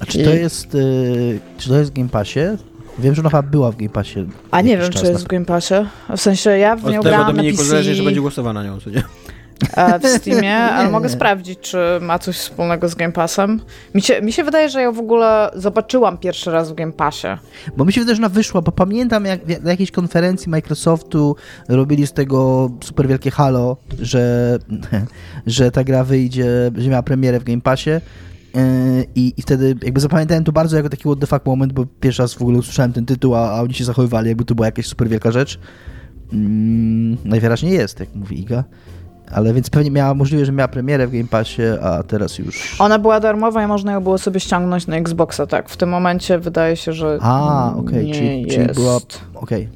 A 0.00 0.06
czy 0.06 0.18
I... 0.18 0.24
to 0.24 0.30
jest, 0.30 0.74
y, 0.74 1.40
czy 1.58 1.68
to 1.68 1.78
jest 1.78 1.90
w 1.90 1.94
Game 1.94 2.08
Passie? 2.08 2.40
Wiem, 2.98 3.14
że 3.14 3.22
ona 3.22 3.30
chyba 3.30 3.42
była 3.42 3.72
w 3.72 3.76
Game 3.76 3.90
Passie. 3.90 4.26
A 4.50 4.60
nie 4.60 4.78
wiem, 4.78 4.92
czy 4.92 5.06
jest 5.06 5.24
w 5.24 5.26
Game 5.26 5.44
Passie. 5.44 5.74
W 6.16 6.20
sensie 6.20 6.50
ja 6.50 6.76
w 6.76 6.90
nią 6.90 7.02
grałam 7.02 7.36
na 7.36 7.42
PC. 7.42 7.64
zależy, 7.64 7.94
że 7.94 8.02
będzie 8.02 8.20
głosowana 8.20 8.62
na 8.62 8.68
nią, 8.68 8.80
co 8.80 8.90
nie? 8.90 9.02
W 10.02 10.08
Steamie, 10.08 10.56
ale 10.56 10.90
mogę 10.90 11.08
sprawdzić, 11.08 11.58
czy 11.60 11.78
ma 12.00 12.18
coś 12.18 12.36
wspólnego 12.36 12.88
z 12.88 12.94
Game 12.94 13.12
Passem. 13.12 13.60
Mi 13.94 14.02
się, 14.02 14.22
mi 14.22 14.32
się 14.32 14.44
wydaje, 14.44 14.68
że 14.68 14.82
ja 14.82 14.92
w 14.92 14.98
ogóle 14.98 15.50
zobaczyłam 15.54 16.18
pierwszy 16.18 16.50
raz 16.50 16.72
w 16.72 16.74
Game 16.74 16.92
Passie. 16.92 17.26
Bo 17.76 17.84
mi 17.84 17.92
się 17.92 18.00
wydaje, 18.00 18.16
że 18.16 18.22
ona 18.22 18.28
wyszła, 18.28 18.62
bo 18.62 18.72
pamiętam 18.72 19.24
jak 19.24 19.62
na 19.62 19.70
jakiejś 19.70 19.90
konferencji 19.90 20.50
Microsoftu 20.50 21.36
robili 21.68 22.06
z 22.06 22.12
tego 22.12 22.70
super 22.84 23.08
wielkie 23.08 23.30
halo, 23.30 23.76
że, 24.00 24.58
że 25.46 25.70
ta 25.70 25.84
gra 25.84 26.04
wyjdzie, 26.04 26.70
że 26.76 26.90
miała 26.90 27.02
premierę 27.02 27.40
w 27.40 27.44
Game 27.44 27.60
Passie. 27.60 27.90
E, 27.90 28.00
I, 29.14 29.34
I 29.36 29.42
wtedy 29.42 29.76
jakby 29.82 30.00
zapamiętałem 30.00 30.44
to 30.44 30.52
bardzo 30.52 30.76
jako 30.76 30.88
taki 30.88 31.02
what 31.02 31.20
the 31.20 31.26
fuck 31.26 31.46
moment, 31.46 31.72
bo 31.72 31.86
pierwszy 32.00 32.22
raz 32.22 32.34
w 32.34 32.42
ogóle 32.42 32.58
usłyszałem 32.58 32.92
ten 32.92 33.06
tytuł, 33.06 33.34
a, 33.34 33.50
a 33.50 33.62
oni 33.62 33.74
się 33.74 33.84
zachowywali, 33.84 34.28
jakby 34.28 34.44
to 34.44 34.54
była 34.54 34.66
jakaś 34.66 34.86
super 34.86 35.08
wielka 35.08 35.30
rzecz. 35.30 35.58
Mm, 36.32 37.16
najwyraźniej 37.24 37.72
jest, 37.72 38.00
jak 38.00 38.14
mówi 38.14 38.40
Iga 38.40 38.64
ale 39.32 39.54
więc 39.54 39.70
pewnie 39.70 39.90
miała 39.90 40.14
możliwe, 40.14 40.44
że 40.44 40.52
miała 40.52 40.68
premierę 40.68 41.06
w 41.06 41.12
Game 41.12 41.28
Passie, 41.28 41.62
a 41.82 42.02
teraz 42.02 42.38
już... 42.38 42.80
Ona 42.80 42.98
była 42.98 43.20
darmowa 43.20 43.64
i 43.64 43.66
można 43.66 43.92
ją 43.92 44.00
było 44.00 44.18
sobie 44.18 44.40
ściągnąć 44.40 44.86
na 44.86 44.96
Xboxa, 44.96 45.46
tak. 45.46 45.68
W 45.68 45.76
tym 45.76 45.88
momencie 45.88 46.38
wydaje 46.38 46.76
się, 46.76 46.92
że 46.92 47.18
A, 47.20 47.72
okej, 47.76 48.10
okay. 48.10 48.14
czyli, 48.14 48.46
czyli 48.46 48.74
była... 48.74 48.96
Okej. 48.96 49.12
Okay. 49.34 49.68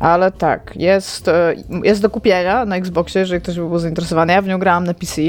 Ale 0.00 0.32
tak, 0.32 0.76
jest, 0.76 1.28
e, 1.28 1.54
jest 1.84 2.02
do 2.02 2.10
kupienia 2.10 2.64
na 2.64 2.76
Xboxie, 2.76 3.20
jeżeli 3.20 3.40
ktoś 3.42 3.56
by 3.56 3.68
był 3.68 3.78
zainteresowany. 3.78 4.32
Ja 4.32 4.42
w 4.42 4.46
nią 4.46 4.58
grałam 4.58 4.84
na 4.84 4.94
PC, 4.94 5.22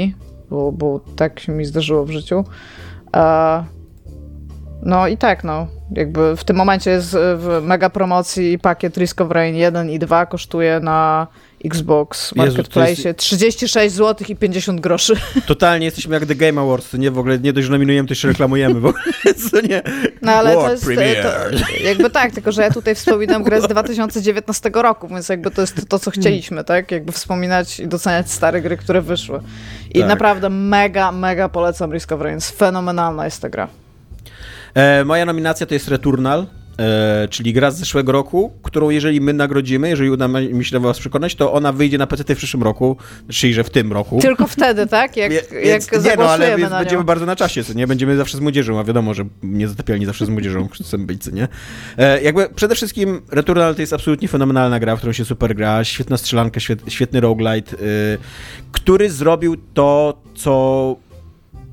bo, 0.50 0.72
bo 0.72 1.00
tak 1.16 1.40
się 1.40 1.52
mi 1.52 1.64
zdarzyło 1.64 2.04
w 2.04 2.10
życiu. 2.10 2.44
E, 3.16 3.64
no 4.82 5.08
i 5.08 5.16
tak, 5.16 5.44
no. 5.44 5.66
Jakby 5.92 6.36
w 6.36 6.44
tym 6.44 6.56
momencie 6.56 6.90
jest 6.90 7.16
w 7.36 7.60
mega 7.62 7.90
promocji 7.90 8.58
pakiet 8.58 8.96
Risk 8.96 9.20
of 9.20 9.30
Rain 9.30 9.54
1 9.54 9.90
i 9.90 9.98
2 9.98 10.26
kosztuje 10.26 10.80
na 10.80 11.26
Xbox 11.64 12.34
Marketplace 12.34 13.02
jest... 13.08 13.18
36 13.18 13.94
zł 13.94 14.26
i 14.28 14.36
50 14.36 14.80
groszy. 14.80 15.14
Totalnie 15.46 15.84
jesteśmy 15.84 16.14
jak 16.14 16.26
The 16.26 16.34
Game 16.34 16.60
Awards, 16.60 16.92
nie? 16.92 17.10
W 17.10 17.18
ogóle 17.18 17.38
nie 17.38 17.52
dość, 17.52 17.66
że 17.66 17.72
nominujemy, 17.72 18.08
to 18.08 18.12
jeszcze 18.12 18.28
reklamujemy, 18.28 18.80
bo 18.80 18.92
co 19.50 19.60
nie? 19.60 19.82
No 20.22 20.32
ale 20.32 20.56
War 20.56 20.64
to 20.64 20.72
jest, 20.72 20.84
to, 20.84 21.84
jakby 21.84 22.10
tak, 22.10 22.32
tylko 22.32 22.52
że 22.52 22.62
ja 22.62 22.70
tutaj 22.70 22.94
wspominam 22.94 23.42
grę 23.42 23.60
z 23.60 23.68
2019 23.68 24.70
roku, 24.74 25.08
więc 25.08 25.28
jakby 25.28 25.50
to 25.50 25.60
jest 25.60 25.88
to, 25.88 25.98
co 25.98 26.10
chcieliśmy, 26.10 26.64
tak? 26.64 26.90
Jakby 26.90 27.12
wspominać 27.12 27.80
i 27.80 27.88
doceniać 27.88 28.30
stare 28.30 28.62
gry, 28.62 28.76
które 28.76 29.02
wyszły. 29.02 29.40
I 29.90 29.98
tak. 29.98 30.08
naprawdę 30.08 30.50
mega, 30.50 31.12
mega 31.12 31.48
polecam 31.48 31.92
Risk 31.92 32.12
of 32.12 32.20
Rains. 32.20 32.50
Fenomenalna 32.50 33.24
jest 33.24 33.42
ta 33.42 33.48
gra. 33.48 33.68
E, 34.74 35.04
moja 35.04 35.24
nominacja 35.24 35.66
to 35.66 35.74
jest 35.74 35.88
Returnal. 35.88 36.46
E, 36.78 37.28
czyli 37.28 37.52
gra 37.52 37.70
z 37.70 37.78
zeszłego 37.78 38.12
roku, 38.12 38.52
którą 38.62 38.90
jeżeli 38.90 39.20
my 39.20 39.32
nagrodzimy, 39.32 39.88
jeżeli 39.88 40.10
uda 40.10 40.28
mi 40.28 40.64
się 40.64 40.72
do 40.72 40.80
was 40.80 40.98
przekonać, 40.98 41.34
to 41.34 41.52
ona 41.52 41.72
wyjdzie 41.72 41.98
na 41.98 42.06
PC 42.06 42.34
w 42.34 42.38
przyszłym 42.38 42.62
roku, 42.62 42.96
czyli 43.28 43.54
że 43.54 43.64
w 43.64 43.70
tym 43.70 43.92
roku. 43.92 44.18
Tylko 44.20 44.46
wtedy, 44.46 44.86
tak? 44.86 45.16
Jak, 45.16 45.30
więc, 45.30 45.92
jak 45.92 46.04
nie, 46.04 46.16
no, 46.16 46.30
ale 46.30 46.56
więc 46.56 46.70
będziemy 46.70 47.04
bardzo 47.04 47.26
na 47.26 47.36
czasie, 47.36 47.64
co 47.64 47.72
nie? 47.72 47.86
Będziemy 47.86 48.16
zawsze 48.16 48.36
z 48.36 48.40
młodzieżą, 48.40 48.78
a 48.78 48.84
wiadomo, 48.84 49.14
że 49.14 49.24
nie 49.42 49.68
zatapialni 49.68 50.06
zawsze 50.06 50.26
z 50.26 50.28
młodzieżą 50.28 50.68
chcemy 50.84 51.04
być, 51.04 51.22
co 51.24 51.30
nie? 51.30 51.48
E, 51.98 52.22
jakby 52.22 52.48
przede 52.54 52.74
wszystkim 52.74 53.22
Returnal 53.30 53.74
to 53.74 53.80
jest 53.80 53.92
absolutnie 53.92 54.28
fenomenalna 54.28 54.80
gra, 54.80 54.96
w 54.96 54.98
którą 54.98 55.12
się 55.12 55.24
super 55.24 55.54
gra, 55.54 55.84
świetna 55.84 56.16
strzelanka, 56.16 56.60
świet, 56.60 56.80
świetny 56.88 57.20
roguelite, 57.20 57.76
y, 57.76 58.18
który 58.72 59.10
zrobił 59.10 59.56
to, 59.74 60.22
co 60.34 60.96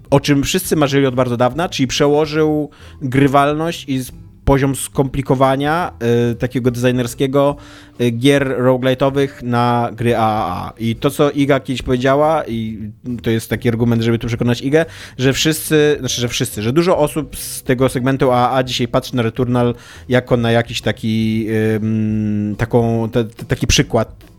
o 0.10 0.20
czym 0.20 0.43
wszyscy 0.43 0.76
marzyli 0.76 1.05
od 1.05 1.16
bardzo 1.16 1.38
dawna, 1.38 1.70
czyli 1.70 1.88
przełożył 1.88 2.70
grywalność 3.01 3.86
i 3.88 4.01
poziom 4.49 4.76
skomplikowania 4.76 5.91
y, 6.32 6.36
takiego 6.36 6.72
designerskiego 6.72 7.55
y, 8.01 8.12
gier 8.12 8.55
roguelite'owych 8.57 9.43
na 9.43 9.89
gry 9.93 10.18
AAA. 10.18 10.74
I 10.78 10.95
to, 10.95 11.10
co 11.10 11.32
Iga 11.32 11.60
kiedyś 11.60 11.82
powiedziała, 11.82 12.43
i 12.47 12.80
to 13.24 13.30
jest 13.30 13.49
taki 13.49 13.70
argument, 13.70 14.01
żeby 14.01 14.20
tu 14.20 14.28
przekonać 14.28 14.62
Igę, 14.62 14.86
że 15.18 15.34
wszyscy, 15.34 15.95
znaczy, 15.99 16.22
że 16.22 16.28
wszyscy, 16.28 16.62
że 16.62 16.74
dużo 16.74 16.97
osób 16.97 17.38
z 17.38 17.64
tego 17.64 17.89
segmentu 17.89 18.32
AAA 18.32 18.64
dzisiaj 18.64 18.88
patrzy 18.88 19.16
na 19.16 19.22
Returnal 19.22 19.76
jako 20.10 20.38
na 20.38 20.51
jakiś 20.51 20.82
taki, 20.82 21.45
y, 22.53 22.55
taką, 22.57 23.10
te, 23.10 23.24
taki 23.26 23.68
przykład 23.68 24.30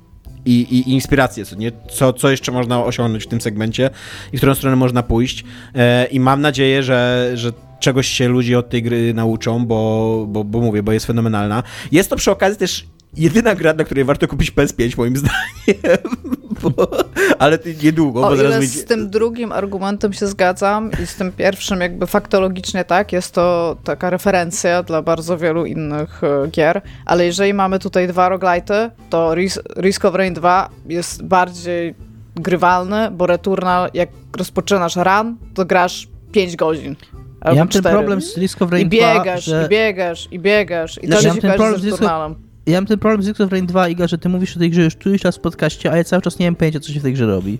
i, 0.44 0.60
i, 0.60 0.92
inspiracje, 0.92 1.44
co, 1.44 1.56
nie? 1.56 1.72
Co, 1.90 2.12
co 2.12 2.30
jeszcze 2.30 2.52
można 2.52 2.84
osiągnąć 2.84 3.24
w 3.24 3.26
tym 3.26 3.40
segmencie 3.40 3.90
i 4.32 4.36
w 4.36 4.40
którą 4.40 4.54
stronę 4.54 4.76
można 4.76 5.02
pójść. 5.02 5.44
E, 5.74 6.06
I 6.06 6.20
mam 6.20 6.40
nadzieję, 6.40 6.82
że, 6.82 7.30
że 7.34 7.52
czegoś 7.80 8.08
się 8.08 8.28
ludzie 8.28 8.58
od 8.58 8.70
tej 8.70 8.82
gry 8.82 9.14
nauczą, 9.14 9.66
bo, 9.66 10.24
bo, 10.28 10.44
bo 10.44 10.60
mówię, 10.60 10.82
bo 10.82 10.92
jest 10.92 11.06
fenomenalna. 11.06 11.62
Jest 11.92 12.10
to 12.10 12.16
przy 12.16 12.30
okazji 12.30 12.58
też 12.58 12.86
jedyna 13.16 13.54
gra, 13.54 13.74
na 13.74 13.84
której 13.84 14.04
warto 14.04 14.28
kupić 14.28 14.52
PS5, 14.52 14.98
moim 14.98 15.16
zdaniem. 15.16 16.00
Bo, 16.62 16.90
ale 17.38 17.58
niedługo, 17.82 18.20
o 18.20 18.30
bo 18.30 18.36
zaraz 18.36 18.56
ile 18.56 18.66
z 18.66 18.84
tym 18.84 19.10
drugim 19.10 19.52
argumentem 19.52 20.12
się 20.12 20.26
zgadzam 20.26 20.90
i 21.02 21.06
z 21.06 21.14
tym 21.14 21.32
pierwszym 21.32 21.80
jakby 21.80 22.06
faktologicznie 22.06 22.84
tak, 22.84 23.12
jest 23.12 23.34
to 23.34 23.76
taka 23.84 24.10
referencja 24.10 24.82
dla 24.82 25.02
bardzo 25.02 25.38
wielu 25.38 25.66
innych 25.66 26.24
e, 26.24 26.48
gier, 26.48 26.82
ale 27.06 27.26
jeżeli 27.26 27.54
mamy 27.54 27.78
tutaj 27.78 28.08
dwa 28.08 28.30
roguelite'y, 28.30 28.90
to 29.10 29.34
Risk 29.76 30.04
of 30.04 30.14
Rain 30.14 30.34
2 30.34 30.70
jest 30.86 31.22
bardziej 31.24 31.94
grywalny, 32.36 33.10
bo 33.10 33.26
Returnal, 33.26 33.90
jak 33.94 34.08
rozpoczynasz 34.36 34.96
run, 34.96 35.36
to 35.54 35.64
grasz 35.64 36.08
5 36.32 36.56
godzin. 36.56 36.96
Ja 37.44 37.54
mam 37.54 37.68
ten 37.68 37.82
problem 37.82 38.22
z 38.22 38.36
Risk 38.36 38.62
of 38.62 38.72
Rain 38.72 38.86
I 38.86 38.90
biegasz, 38.90 39.46
2, 39.46 39.60
że... 39.60 39.66
i 39.66 39.68
biegasz, 39.68 40.28
i 40.30 40.38
biegasz, 40.38 41.02
i 41.02 41.06
znaczy, 41.06 41.28
to 41.28 41.34
się 41.34 41.40
kojarzy 41.40 41.80
z 41.80 41.84
Returnalem 41.84 42.49
ja 42.70 42.80
mam 42.80 42.86
ten 42.86 42.98
problem 42.98 43.22
z 43.22 43.28
Risk 43.28 43.40
of 43.40 43.52
Rain 43.52 43.66
2, 43.66 43.88
Iga, 43.88 44.06
że 44.06 44.18
ty 44.18 44.28
mówisz 44.28 44.56
o 44.56 44.58
tej 44.58 44.70
grze 44.70 44.82
już 44.82 44.96
któryś 44.96 45.22
czas 45.22 45.36
w 45.36 45.40
podcaście, 45.40 45.92
a 45.92 45.96
ja 45.96 46.04
cały 46.04 46.22
czas 46.22 46.38
nie 46.38 46.46
mam 46.46 46.56
pojęcia, 46.56 46.80
co 46.80 46.92
się 46.92 47.00
w 47.00 47.02
tej 47.02 47.12
grze 47.12 47.26
robi. 47.26 47.58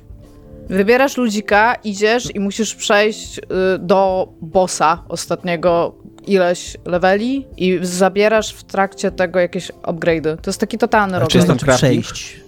Wybierasz 0.69 1.17
ludzika, 1.17 1.75
idziesz 1.85 2.35
i 2.35 2.41
musisz 2.41 2.75
przejść 2.75 3.39
y, 3.39 3.43
do 3.79 4.29
bossa 4.41 5.05
ostatniego 5.09 5.95
ileś 6.27 6.77
leveli 6.85 7.47
i 7.57 7.79
zabierasz 7.83 8.53
w 8.55 8.65
trakcie 8.65 9.11
tego 9.11 9.39
jakieś 9.39 9.73
upgrade'y. 9.83 10.37
To 10.37 10.51
jest 10.51 10.61
taki 10.61 10.79
totalny 10.79 11.19
robienie. 11.19 11.31
Czy 11.31 11.41
znaczy 11.41 11.67
przejść? 11.67 12.41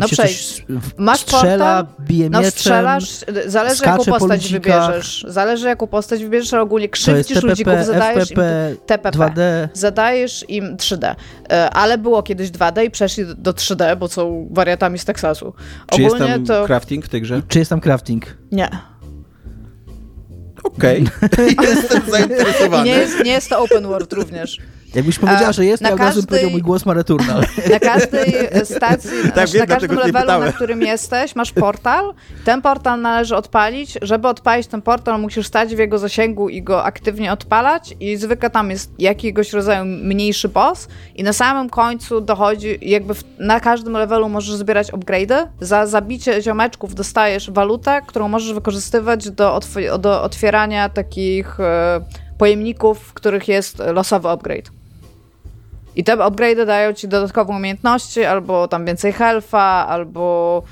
Tam 0.00 0.02
no 0.02 0.08
się 0.08 0.16
przejść. 0.16 0.66
Masz 0.96 1.20
strzela, 1.20 1.84
portal, 1.84 2.06
bije 2.06 2.30
no 2.30 2.38
mieczem, 2.38 2.50
strzelasz, 2.50 3.24
zależy 3.46 3.84
jaką 3.84 4.04
postać 4.04 4.52
wybierzesz. 4.52 5.26
Zależy 5.28 5.66
jaką 5.66 5.86
postać 5.86 6.24
wybierzesz, 6.24 6.52
ale 6.52 6.62
ogólnie 6.62 6.88
krzywdzisz 6.88 7.42
ludzików, 7.42 7.84
zadajesz 7.84 8.28
FPP, 8.28 8.70
im 8.70 8.76
TPP, 8.86 9.18
2D. 9.18 9.68
zadajesz 9.72 10.44
im 10.48 10.76
3D. 10.76 11.14
E, 11.50 11.70
ale 11.70 11.98
było 11.98 12.22
kiedyś 12.22 12.50
2D 12.50 12.84
i 12.84 12.90
przeszli 12.90 13.24
do 13.36 13.52
3D, 13.52 13.96
bo 13.96 14.08
są 14.08 14.48
wariatami 14.50 14.98
z 14.98 15.04
Teksasu. 15.04 15.52
Czy 15.86 16.06
ogólnie 16.06 16.26
jest 16.26 16.36
tam 16.36 16.46
to... 16.46 16.66
crafting 16.66 17.04
w 17.04 17.08
tej 17.08 17.22
grze? 17.22 17.42
Czy 17.48 17.58
jest 17.58 17.68
tam 17.68 17.80
crafting? 17.80 18.36
Nie. 18.52 18.68
Okej, 20.62 21.04
okay. 21.22 21.46
jestem 21.68 22.02
zainteresowany. 22.10 22.84
Nie 22.84 22.96
jest, 22.96 23.24
nie 23.24 23.32
jest 23.32 23.48
to 23.48 23.58
open 23.58 23.86
world 23.86 24.12
również. 24.12 24.58
Jakbyś 24.96 25.18
powiedziała, 25.18 25.52
że 25.52 25.64
jest, 25.64 25.82
to 25.82 25.90
ja 25.90 25.96
każdej, 25.96 26.26
powiedział 26.26 26.50
mój 26.50 26.62
głos 26.62 26.86
ma 26.86 26.94
returnal. 26.94 27.40
Na 27.72 27.78
każdej 27.78 28.34
stacji, 28.64 29.10
tak, 29.22 29.32
znaczy, 29.32 29.58
na 29.58 29.66
każdym 29.66 29.98
levelu, 29.98 30.40
na 30.40 30.52
którym 30.52 30.82
jesteś, 30.82 31.36
masz 31.36 31.52
portal. 31.52 32.14
Ten 32.44 32.62
portal 32.62 33.00
należy 33.00 33.36
odpalić. 33.36 33.98
Żeby 34.02 34.28
odpalić 34.28 34.66
ten 34.66 34.82
portal, 34.82 35.20
musisz 35.20 35.46
stać 35.46 35.76
w 35.76 35.78
jego 35.78 35.98
zasięgu 35.98 36.48
i 36.48 36.62
go 36.62 36.84
aktywnie 36.84 37.32
odpalać 37.32 37.94
i 38.00 38.16
zwykle 38.16 38.50
tam 38.50 38.70
jest 38.70 38.90
jakiegoś 38.98 39.52
rodzaju 39.52 39.84
mniejszy 39.84 40.48
boss 40.48 40.88
i 41.14 41.22
na 41.22 41.32
samym 41.32 41.70
końcu 41.70 42.20
dochodzi, 42.20 42.78
jakby 42.82 43.14
w, 43.14 43.24
na 43.38 43.60
każdym 43.60 43.92
levelu 43.92 44.28
możesz 44.28 44.54
zbierać 44.54 44.92
upgrade'y. 44.92 45.46
Za 45.60 45.86
zabicie 45.86 46.42
ziomeczków 46.42 46.94
dostajesz 46.94 47.50
walutę, 47.50 48.02
którą 48.06 48.28
możesz 48.28 48.52
wykorzystywać 48.52 49.30
do, 49.30 49.60
do 49.98 50.22
otwierania 50.22 50.88
takich 50.88 51.60
e, 51.60 52.00
pojemników, 52.38 52.98
w 52.98 53.12
których 53.12 53.48
jest 53.48 53.78
losowy 53.78 54.28
upgrade. 54.28 54.76
I 55.96 56.04
te 56.04 56.12
upgrade 56.12 56.66
dają 56.66 56.92
ci 56.92 57.08
dodatkowe 57.08 57.52
umiejętności, 57.52 58.24
albo 58.24 58.68
tam 58.68 58.86
więcej 58.86 59.12
health'a, 59.12 59.86
albo 59.88 60.62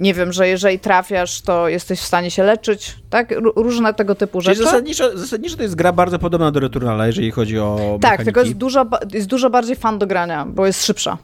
nie 0.00 0.14
wiem, 0.14 0.32
że 0.32 0.48
jeżeli 0.48 0.78
trafiasz, 0.78 1.40
to 1.40 1.68
jesteś 1.68 2.00
w 2.00 2.04
stanie 2.04 2.30
się 2.30 2.42
leczyć, 2.42 2.96
tak? 3.10 3.34
Różne 3.56 3.94
tego 3.94 4.14
typu 4.14 4.40
Czyli 4.40 4.54
rzeczy. 4.54 4.64
Zasadniczo, 4.64 5.18
zasadniczo 5.18 5.56
to 5.56 5.62
jest 5.62 5.74
gra 5.74 5.92
bardzo 5.92 6.18
podobna 6.18 6.50
do 6.50 6.60
Returnala, 6.60 7.06
jeżeli 7.06 7.30
chodzi 7.30 7.58
o 7.58 7.98
Tak, 8.00 8.02
mechaniki. 8.02 8.24
tylko 8.24 8.40
jest 8.40 8.52
dużo, 8.52 8.86
jest 9.12 9.26
dużo 9.26 9.50
bardziej 9.50 9.76
fan 9.76 9.98
do 9.98 10.06
grania, 10.06 10.46
bo 10.46 10.66
jest 10.66 10.86
szybsza. 10.86 11.18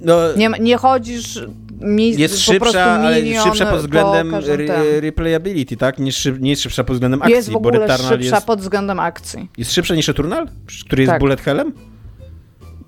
No, 0.00 0.16
nie, 0.36 0.50
nie 0.60 0.76
chodzisz 0.76 1.40
mi, 1.80 2.16
jest 2.16 2.38
szybsza, 2.38 2.84
ale 2.84 3.42
szybsza 3.44 3.66
pod 3.66 3.80
względem 3.80 4.30
po 4.30 4.38
re 4.38 5.00
replayability, 5.00 5.76
tak? 5.76 5.98
Nie, 5.98 6.12
szyb, 6.12 6.40
nie 6.40 6.50
jest 6.50 6.62
szybsza 6.62 6.84
pod 6.84 6.96
względem 6.96 7.22
akcji. 7.22 7.34
Jest 7.34 7.50
w 7.50 7.56
ogóle 7.56 7.86
bo 7.86 7.96
szybsza 7.96 8.36
jest, 8.36 8.46
pod 8.46 8.60
względem 8.60 9.00
akcji. 9.00 9.48
Jest 9.58 9.72
szybsza 9.72 9.94
niż 9.94 10.08
Returnal? 10.08 10.48
Który 10.86 11.02
jest 11.02 11.10
tak. 11.10 11.20
bullet 11.20 11.40
hellem? 11.40 11.72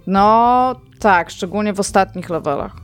No 0.09 0.75
tak, 0.99 1.31
szczególnie 1.31 1.73
w 1.73 1.81
ostatnich 1.81 2.31
levelach. 2.31 2.77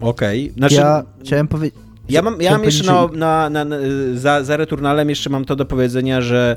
Okej. 0.00 0.44
Okay. 0.44 0.58
Znaczy, 0.58 0.74
ja 0.74 1.02
chciałem 1.20 1.48
powiedzieć... 1.48 1.78
Ja 2.08 2.22
mam, 2.22 2.42
ja 2.42 2.50
mam 2.50 2.64
jeszcze 2.64 2.86
na, 2.86 3.06
na, 3.06 3.50
na, 3.50 3.64
na, 3.64 3.76
za, 4.14 4.44
za 4.44 4.56
Returnalem 4.56 5.10
jeszcze 5.10 5.30
mam 5.30 5.44
to 5.44 5.56
do 5.56 5.64
powiedzenia, 5.64 6.20
że 6.20 6.56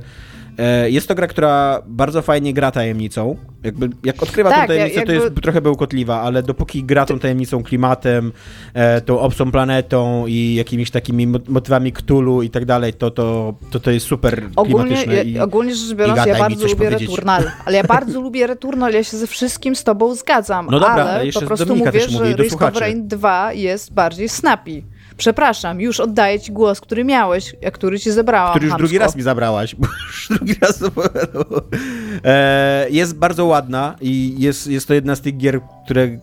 jest 0.85 1.07
to 1.07 1.15
gra, 1.15 1.27
która 1.27 1.81
bardzo 1.85 2.21
fajnie 2.21 2.53
gra 2.53 2.71
tajemnicą. 2.71 3.35
Jakby, 3.63 3.89
jak 4.03 4.23
odkrywa 4.23 4.49
tak, 4.49 4.61
tą 4.61 4.67
tajemnicę, 4.67 4.99
jakby... 4.99 5.17
to 5.17 5.23
jest 5.23 5.35
trochę 5.41 5.61
bełkotliwa, 5.61 6.21
ale 6.21 6.43
dopóki 6.43 6.83
gra 6.83 7.05
tą 7.05 7.19
tajemnicą, 7.19 7.63
klimatem, 7.63 8.31
e, 8.73 9.01
tą 9.01 9.19
obcą 9.19 9.51
planetą 9.51 10.27
i 10.27 10.55
jakimiś 10.55 10.91
takimi 10.91 11.27
motywami 11.27 11.93
Cthulhu 11.93 12.41
i 12.41 12.49
tak 12.49 12.65
dalej, 12.65 12.93
to, 12.93 13.11
to, 13.11 13.53
to, 13.71 13.79
to 13.79 13.91
jest 13.91 14.05
super 14.05 14.43
ogólnie, 14.55 15.23
i, 15.23 15.39
ogólnie 15.39 15.75
rzecz 15.75 15.97
biorąc, 15.97 16.25
ja 16.25 16.39
bardzo 16.39 16.67
lubię 16.67 16.75
powiedzieć. 16.75 17.09
Returnal, 17.09 17.51
ale 17.65 17.77
ja 17.77 17.83
bardzo 17.83 18.21
lubię 18.21 18.47
Returnal, 18.47 18.93
ja 18.93 19.03
się 19.03 19.17
ze 19.17 19.27
wszystkim 19.27 19.75
z 19.75 19.83
tobą 19.83 20.15
zgadzam, 20.15 20.67
no 20.71 20.79
dobra, 20.79 21.03
ale 21.03 21.31
po 21.31 21.41
prostu 21.41 21.65
Dominika 21.65 21.91
mówię, 21.91 22.09
że 22.09 22.43
Risk 22.43 22.61
of 22.61 22.77
Rain 22.77 23.07
2 23.07 23.53
jest 23.53 23.93
bardziej 23.93 24.29
snappy. 24.29 24.83
Przepraszam, 25.17 25.81
już 25.81 25.99
oddaję 25.99 26.39
ci 26.39 26.51
głos, 26.51 26.81
który 26.81 27.03
miałeś, 27.03 27.55
a 27.67 27.71
który 27.71 27.99
ci 27.99 28.11
zebrałam. 28.11 28.51
Który 28.51 28.65
już 28.65 28.71
hamsko. 28.71 28.87
drugi 28.87 28.97
raz 28.97 29.15
mi 29.15 29.21
zabrałaś, 29.21 29.75
bo 29.75 29.87
już 30.07 30.27
drugi 30.29 30.55
raz 30.61 30.79
e, 32.23 32.87
Jest 32.89 33.15
bardzo 33.15 33.45
ładna 33.45 33.95
i 34.01 34.35
jest, 34.37 34.67
jest 34.67 34.87
to 34.87 34.93
jedna 34.93 35.15
z 35.15 35.21
tych 35.21 35.37
gier, 35.37 35.61
które 35.85 36.19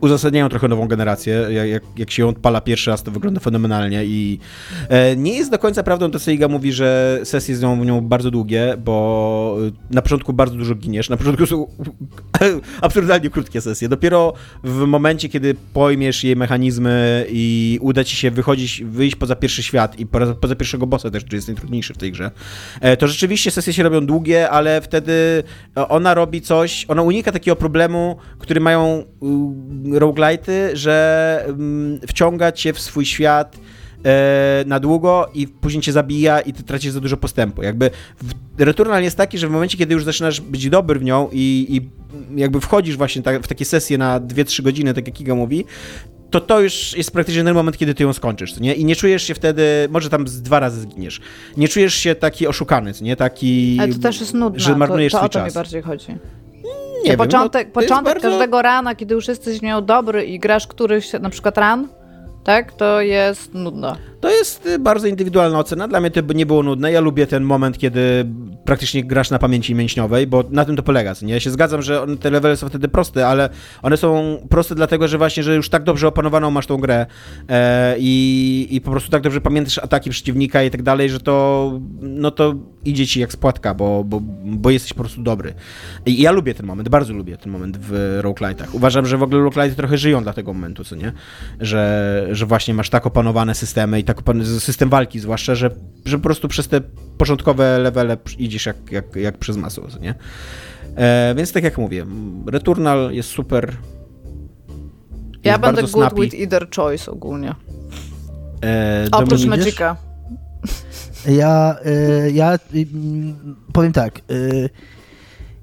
uzasadniają 0.00 0.48
trochę 0.48 0.68
nową 0.68 0.88
generację. 0.88 1.46
Jak, 1.50 1.82
jak 1.96 2.10
się 2.10 2.22
ją 2.22 2.28
odpala 2.28 2.60
pierwszy 2.60 2.90
raz, 2.90 3.02
to 3.02 3.10
wygląda 3.10 3.40
fenomenalnie 3.40 4.04
i 4.04 4.38
e, 4.88 5.16
nie 5.16 5.36
jest 5.36 5.50
do 5.50 5.58
końca 5.58 5.82
prawdą 5.82 6.10
to, 6.10 6.18
co 6.18 6.30
Iga 6.30 6.48
mówi, 6.48 6.72
że 6.72 7.20
sesje 7.24 7.56
są 7.56 7.80
w 7.80 7.86
nią 7.86 8.00
bardzo 8.00 8.30
długie, 8.30 8.74
bo 8.84 9.56
na 9.90 10.02
początku 10.02 10.32
bardzo 10.32 10.56
dużo 10.56 10.74
giniesz. 10.74 11.10
Na 11.10 11.16
początku 11.16 11.46
są 11.46 11.66
absurdalnie 12.80 13.30
krótkie 13.30 13.60
sesje. 13.60 13.88
Dopiero 13.88 14.32
w 14.64 14.78
momencie, 14.78 15.28
kiedy 15.28 15.54
pojmiesz 15.72 16.24
jej 16.24 16.36
mechanizmy 16.36 17.26
i 17.28 17.78
uda 17.82 18.04
ci 18.04 18.16
się 18.16 18.30
wychodzić, 18.30 18.82
wyjść 18.84 19.16
poza 19.16 19.36
pierwszy 19.36 19.62
świat 19.62 19.98
i 19.98 20.06
poza, 20.06 20.34
poza 20.34 20.54
pierwszego 20.54 20.86
bossa 20.86 21.10
też, 21.10 21.24
który 21.24 21.36
jest 21.36 21.48
najtrudniejszy 21.48 21.94
w 21.94 21.98
tej 21.98 22.12
grze, 22.12 22.30
e, 22.80 22.96
to 22.96 23.08
rzeczywiście 23.08 23.50
sesje 23.50 23.72
się 23.72 23.82
robią 23.82 24.06
długie, 24.06 24.50
ale 24.50 24.80
wtedy 24.80 25.42
ona 25.74 26.14
robi 26.14 26.40
coś, 26.40 26.84
ona 26.88 27.02
unika 27.02 27.32
takiego 27.32 27.56
problemu, 27.56 28.16
który 28.38 28.60
mają 28.60 29.04
roguelite'y, 29.84 30.70
że 30.74 31.44
mm, 31.48 32.00
wciąga 32.08 32.52
cię 32.52 32.72
w 32.72 32.80
swój 32.80 33.06
świat 33.06 33.56
e, 34.04 34.64
na 34.66 34.80
długo 34.80 35.30
i 35.34 35.48
później 35.48 35.82
cię 35.82 35.92
zabija 35.92 36.40
i 36.40 36.52
ty 36.52 36.62
tracisz 36.62 36.92
za 36.92 37.00
dużo 37.00 37.16
postępu. 37.16 37.62
Jakby 37.62 37.90
Returnal 38.58 39.02
jest 39.02 39.16
taki, 39.16 39.38
że 39.38 39.48
w 39.48 39.50
momencie, 39.50 39.78
kiedy 39.78 39.94
już 39.94 40.04
zaczynasz 40.04 40.40
być 40.40 40.70
dobry 40.70 40.98
w 40.98 41.04
nią 41.04 41.28
i, 41.32 41.66
i 41.68 41.90
jakby 42.40 42.60
wchodzisz 42.60 42.96
właśnie 42.96 43.22
ta, 43.22 43.40
w 43.40 43.48
takie 43.48 43.64
sesje 43.64 43.98
na 43.98 44.20
2-3 44.20 44.62
godziny, 44.62 44.94
tak 44.94 45.06
jak 45.06 45.16
Kiga 45.16 45.34
mówi, 45.34 45.64
to 46.30 46.40
to 46.40 46.60
już 46.60 46.96
jest 46.96 47.10
praktycznie 47.10 47.44
ten 47.44 47.54
moment, 47.54 47.76
kiedy 47.76 47.94
ty 47.94 48.02
ją 48.02 48.12
skończysz, 48.12 48.60
nie? 48.60 48.74
I 48.74 48.84
nie 48.84 48.96
czujesz 48.96 49.22
się 49.22 49.34
wtedy, 49.34 49.62
może 49.90 50.10
tam 50.10 50.28
z 50.28 50.42
dwa 50.42 50.60
razy 50.60 50.80
zginiesz, 50.80 51.20
nie 51.56 51.68
czujesz 51.68 51.94
się 51.94 52.14
taki 52.14 52.46
oszukany, 52.46 52.92
nie? 53.00 53.16
Taki... 53.16 53.76
Ale 53.80 53.92
to 53.92 53.98
też 53.98 54.20
jest 54.20 54.34
nudne, 54.34 54.60
że 54.60 54.76
marnujesz 54.76 55.12
to, 55.12 55.18
to 55.18 55.24
o 55.24 55.28
to 55.28 55.32
czas. 55.32 55.52
mi 55.52 55.54
bardziej 55.54 55.82
chodzi. 55.82 56.06
Nie 57.06 57.16
wiem, 57.16 57.18
początek, 57.18 57.68
no, 57.68 57.72
początek 57.82 58.14
bardzo... 58.14 58.28
każdego 58.28 58.62
rana, 58.62 58.94
kiedy 58.94 59.14
już 59.14 59.28
jesteś 59.28 59.62
miał 59.62 59.82
dobry 59.82 60.24
i 60.24 60.38
grasz 60.38 60.66
któryś, 60.66 61.12
na 61.12 61.30
przykład 61.30 61.58
ran, 61.58 61.88
tak, 62.44 62.72
to 62.72 63.00
jest 63.00 63.54
nudne. 63.54 63.96
To 64.26 64.30
jest 64.30 64.66
y, 64.66 64.78
bardzo 64.78 65.06
indywidualna 65.06 65.58
ocena. 65.58 65.88
Dla 65.88 66.00
mnie 66.00 66.10
to 66.10 66.32
nie 66.32 66.46
było 66.46 66.62
nudne. 66.62 66.92
Ja 66.92 67.00
lubię 67.00 67.26
ten 67.26 67.42
moment, 67.42 67.78
kiedy 67.78 68.26
praktycznie 68.64 69.04
grasz 69.04 69.30
na 69.30 69.38
pamięci 69.38 69.74
mięśniowej, 69.74 70.26
bo 70.26 70.44
na 70.50 70.64
tym 70.64 70.76
to 70.76 70.82
polega. 70.82 71.14
Nie? 71.22 71.34
Ja 71.34 71.40
się 71.40 71.50
zgadzam, 71.50 71.82
że 71.82 72.06
te 72.20 72.30
levely 72.30 72.56
są 72.56 72.68
wtedy 72.68 72.88
proste, 72.88 73.26
ale 73.26 73.48
one 73.82 73.96
są 73.96 74.38
proste 74.50 74.74
dlatego, 74.74 75.08
że 75.08 75.18
właśnie, 75.18 75.42
że 75.42 75.56
już 75.56 75.68
tak 75.68 75.82
dobrze 75.82 76.08
opanowaną 76.08 76.50
masz 76.50 76.66
tą 76.66 76.76
grę 76.76 77.06
e, 77.48 77.96
i, 77.98 78.66
i 78.70 78.80
po 78.80 78.90
prostu 78.90 79.10
tak 79.10 79.22
dobrze 79.22 79.40
pamiętasz 79.40 79.78
ataki 79.78 80.10
przeciwnika 80.10 80.62
i 80.62 80.70
tak 80.70 80.82
dalej, 80.82 81.10
że 81.10 81.20
to 81.20 81.72
no 82.00 82.30
to 82.30 82.54
idzie 82.84 83.06
ci 83.06 83.20
jak 83.20 83.32
spłatka, 83.32 83.74
bo, 83.74 84.04
bo, 84.04 84.20
bo 84.44 84.70
jesteś 84.70 84.92
po 84.92 85.00
prostu 85.00 85.22
dobry. 85.22 85.54
I 86.06 86.22
ja 86.22 86.32
lubię 86.32 86.54
ten 86.54 86.66
moment, 86.66 86.88
bardzo 86.88 87.12
lubię 87.12 87.36
ten 87.36 87.52
moment 87.52 87.76
w 87.80 88.18
roguelite'ach. 88.22 88.66
Uważam, 88.72 89.06
że 89.06 89.16
w 89.18 89.22
ogóle 89.22 89.40
roguelite 89.40 89.76
trochę 89.76 89.98
żyją 89.98 90.22
dla 90.22 90.32
tego 90.32 90.52
momentu, 90.52 90.84
co 90.84 90.96
nie? 90.96 91.12
Że, 91.60 92.26
że 92.30 92.46
właśnie 92.46 92.74
masz 92.74 92.90
tak 92.90 93.06
opanowane 93.06 93.54
systemy 93.54 94.00
i 94.00 94.04
tak 94.04 94.15
system 94.60 94.88
walki 94.88 95.20
zwłaszcza, 95.20 95.54
że, 95.54 95.70
że 96.04 96.16
po 96.16 96.22
prostu 96.22 96.48
przez 96.48 96.68
te 96.68 96.80
początkowe 97.18 97.78
levele 97.78 98.16
idziesz 98.38 98.66
jak, 98.66 98.76
jak, 98.92 99.16
jak 99.16 99.38
przez 99.38 99.56
masło, 99.56 99.86
nie? 100.00 100.14
E, 100.96 101.34
więc 101.36 101.52
tak 101.52 101.64
jak 101.64 101.78
mówię, 101.78 102.06
Returnal 102.46 103.12
jest 103.12 103.28
super. 103.28 103.76
Ja 105.44 105.58
będę 105.58 105.82
good 105.82 105.90
snappy. 105.90 106.20
with 106.20 106.34
either 106.34 106.68
choice 106.76 107.10
ogólnie. 107.10 107.54
E, 108.64 109.06
Oprócz 109.12 109.44
Magica. 109.44 109.96
Ja, 111.28 111.76
y, 112.26 112.32
ja 112.32 112.54
y, 112.74 112.86
powiem 113.72 113.92
tak. 113.92 114.20
Y, 114.30 114.70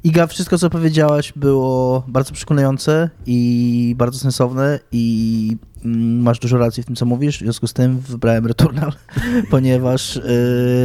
Iga, 0.03 0.27
wszystko 0.27 0.57
co 0.57 0.69
powiedziałaś 0.69 1.33
było 1.35 2.03
bardzo 2.07 2.33
przekonujące 2.33 3.09
i 3.25 3.95
bardzo 3.97 4.19
sensowne 4.19 4.79
i 4.91 5.57
masz 5.85 6.39
dużo 6.39 6.57
racji 6.57 6.83
w 6.83 6.85
tym, 6.85 6.95
co 6.95 7.05
mówisz. 7.05 7.37
W 7.37 7.39
związku 7.39 7.67
z 7.67 7.73
tym 7.73 7.99
wybrałem 7.99 8.45
Returnal, 8.45 8.91
ponieważ 9.51 10.19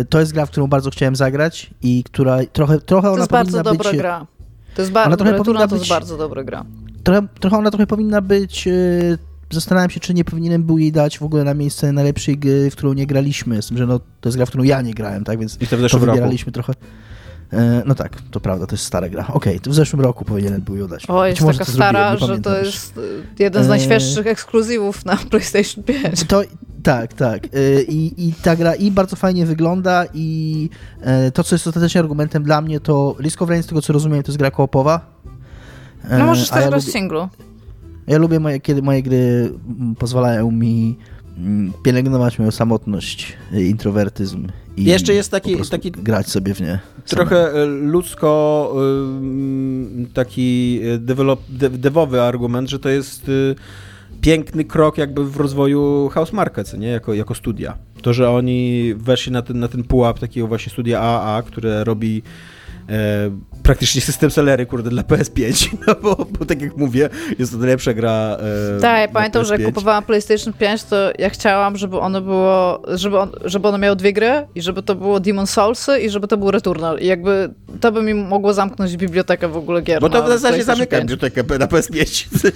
to 0.09 0.20
jest 0.20 0.32
gra, 0.32 0.46
w 0.46 0.51
którą 0.51 0.66
bardzo 0.66 0.90
chciałem 0.90 1.16
zagrać 1.16 1.70
i 1.82 2.05
która 2.05 2.38
trochę, 2.53 2.80
trochę 2.80 3.11
ona 3.11 3.26
powinna 3.26 3.42
być... 3.44 3.53
To 3.53 3.62
jest 3.62 3.62
bardzo 3.62 3.74
dobra 3.74 3.92
gra. 3.92 4.26
To 4.74 4.82
jest, 4.82 4.92
ba- 4.92 5.09
Returnal 5.09 5.68
to 5.68 5.76
jest 5.76 5.88
bardzo 5.88 6.16
dobra 6.16 6.44
gra. 6.44 6.64
Trochę, 7.03 7.26
trochę 7.40 7.57
ona 7.57 7.70
trochę 7.70 7.86
powinna 7.86 8.20
być 8.20 8.68
zastanawiam 9.51 9.90
się, 9.90 10.01
czy 10.01 10.14
nie 10.14 10.24
powinienem 10.24 10.62
był 10.62 10.78
jej 10.78 10.92
dać 10.92 11.18
w 11.18 11.22
ogóle 11.22 11.44
na 11.44 11.55
miejsce 11.55 11.92
najlepszej 11.92 12.38
gry, 12.38 12.70
w 12.70 12.76
którą 12.76 12.92
nie 12.92 13.07
graliśmy. 13.07 13.62
Z 13.62 13.68
tym, 13.68 13.78
że 13.78 13.86
no, 13.86 13.99
to 13.99 14.28
jest 14.28 14.36
gra, 14.36 14.46
w 14.46 14.49
którą 14.49 14.64
ja 14.64 14.82
nie 14.82 14.94
grałem, 14.94 15.24
tak? 15.24 15.38
Więc 15.38 15.57
I 15.61 15.66
to, 15.66 15.76
w 15.76 15.90
to 15.90 15.99
wybieraliśmy 15.99 16.53
trochę. 16.53 16.72
E, 17.53 17.82
no 17.86 17.94
tak, 17.94 18.20
to 18.30 18.40
prawda, 18.40 18.66
to 18.66 18.74
jest 18.74 18.84
stara 18.84 19.09
gra. 19.09 19.22
Okej, 19.22 19.34
okay, 19.34 19.61
to 19.61 19.70
w 19.70 19.74
zeszłym 19.74 20.03
roku 20.03 20.24
powinienem 20.24 20.61
był 20.61 20.76
ją 20.76 20.88
dać. 20.88 21.11
O, 21.11 21.26
jest 21.26 21.42
taka 21.42 21.64
stara, 21.64 22.16
że 22.16 22.38
to 22.38 22.59
jest 22.59 23.01
jeden 23.38 23.64
z 23.64 23.66
e, 23.66 23.68
najświeższych 23.68 24.26
ekskluzywów 24.26 25.05
na 25.05 25.16
PlayStation 25.30 25.84
5. 25.84 26.24
To, 26.24 26.42
tak, 26.82 27.14
tak. 27.14 27.44
E, 27.44 27.82
I, 27.82 28.28
I 28.28 28.32
ta 28.32 28.57
gra 28.57 28.74
i 28.74 28.90
bardzo 28.90 29.16
fajnie 29.16 29.46
wygląda 29.46 30.05
i 30.14 30.68
to, 31.34 31.44
co 31.44 31.55
jest 31.55 31.66
ostatecznie 31.66 32.01
argumentem 32.01 32.42
dla 32.42 32.61
mnie, 32.61 32.80
to 32.80 33.16
Risk 33.20 33.42
of 33.42 33.49
Rain, 33.49 33.62
z 33.62 33.66
tego 33.66 33.82
co 33.82 33.92
rozumiem, 33.92 34.22
to 34.22 34.32
jest 34.32 34.38
gra 34.38 34.51
koopowa. 34.51 35.01
No 36.11 36.26
możesz 36.26 36.51
też 36.51 36.64
ja 36.64 36.68
grać 36.68 36.82
lubię... 36.82 36.92
singlu. 36.92 37.28
Ja 38.07 38.18
lubię, 38.18 38.40
moje, 38.40 38.61
kiedy 38.61 38.82
moje 38.82 39.03
gry 39.03 39.53
pozwalają 39.99 40.51
mi 40.51 40.99
pielęgnować 41.82 42.38
moją 42.38 42.51
samotność, 42.51 43.36
introwertyzm 43.53 44.49
i 44.79 44.85
Jeszcze 44.85 45.14
jest 45.14 45.31
taki, 45.31 45.57
taki 45.70 45.91
grać 45.91 46.29
sobie 46.29 46.55
w 46.55 46.61
nie. 46.61 46.79
Trochę 47.07 47.51
same. 47.51 47.66
ludzko 47.66 48.74
taki 50.14 50.81
develop, 50.99 51.41
devowy 51.70 52.22
argument, 52.22 52.70
że 52.70 52.79
to 52.79 52.89
jest 52.89 53.29
y, 53.29 53.55
piękny 54.20 54.64
krok 54.64 54.99
jakby 54.99 55.24
w 55.24 55.37
rozwoju 55.37 56.09
House 56.09 56.33
Market, 56.33 56.79
nie? 56.79 56.89
Jako, 56.89 57.14
jako 57.14 57.35
studia. 57.35 57.76
To, 58.03 58.12
że 58.12 58.31
oni 58.31 58.95
weszli 58.97 59.33
na 59.33 59.43
ten, 59.43 59.59
na 59.59 59.68
ten 59.68 59.85
pułap 59.85 60.18
takiego 60.18 60.47
właśnie 60.47 60.72
studia 60.72 61.01
AA, 61.01 61.43
które 61.43 61.85
robi 61.85 62.22
e, 62.24 62.57
praktycznie 63.62 64.01
system 64.01 64.30
sellery, 64.30 64.66
kurde, 64.66 64.91
dla 64.91 65.03
PS5, 65.03 65.68
no 65.86 65.95
bo, 66.03 66.26
bo 66.39 66.45
tak 66.45 66.62
jak 66.62 66.76
mówię, 66.76 67.09
jest 67.39 67.53
to 67.53 67.59
najlepsza 67.59 67.95
gra 67.95 68.36
e, 68.76 68.80
Tak, 68.80 69.01
ja 69.01 69.09
pamiętam, 69.09 69.43
PS5. 69.43 69.47
że 69.47 69.55
jak 69.55 69.64
kupowałam 69.64 70.05
PlayStation 70.05 70.53
5, 70.53 70.84
to 70.84 70.97
ja 71.18 71.30
chciałam, 71.30 71.76
żeby 71.76 71.99
ono 71.99 72.20
było, 72.20 72.82
żeby, 72.89 73.18
on, 73.18 73.30
żeby 73.45 73.68
ono 73.68 73.78
miało 73.78 73.97
dwie 73.97 74.12
gry 74.12 74.47
i 74.55 74.62
żeby 74.62 74.82
to 74.82 74.95
było 74.95 75.20
Demon 75.20 75.47
Soulsy 75.47 76.01
i 76.01 76.11
żeby 76.11 76.28
to 76.28 76.36
był 76.36 76.51
Returnal 76.51 76.99
i 76.99 77.07
jakby 77.07 77.51
to 77.80 77.93
by 77.93 78.03
mi 78.03 78.14
mogło 78.14 78.55
zamknąć 78.55 78.97
bibliotekę 78.97 79.49
w 79.49 79.57
ogóle 79.57 79.82
gier 79.82 80.01
Bo 80.01 80.11
to 80.11 80.22
w 80.22 80.28
zasadzie 80.28 80.64
zamyka 80.64 81.01
bibliotekę 81.01 81.43
na 81.59 81.66
PS5. 81.66 82.26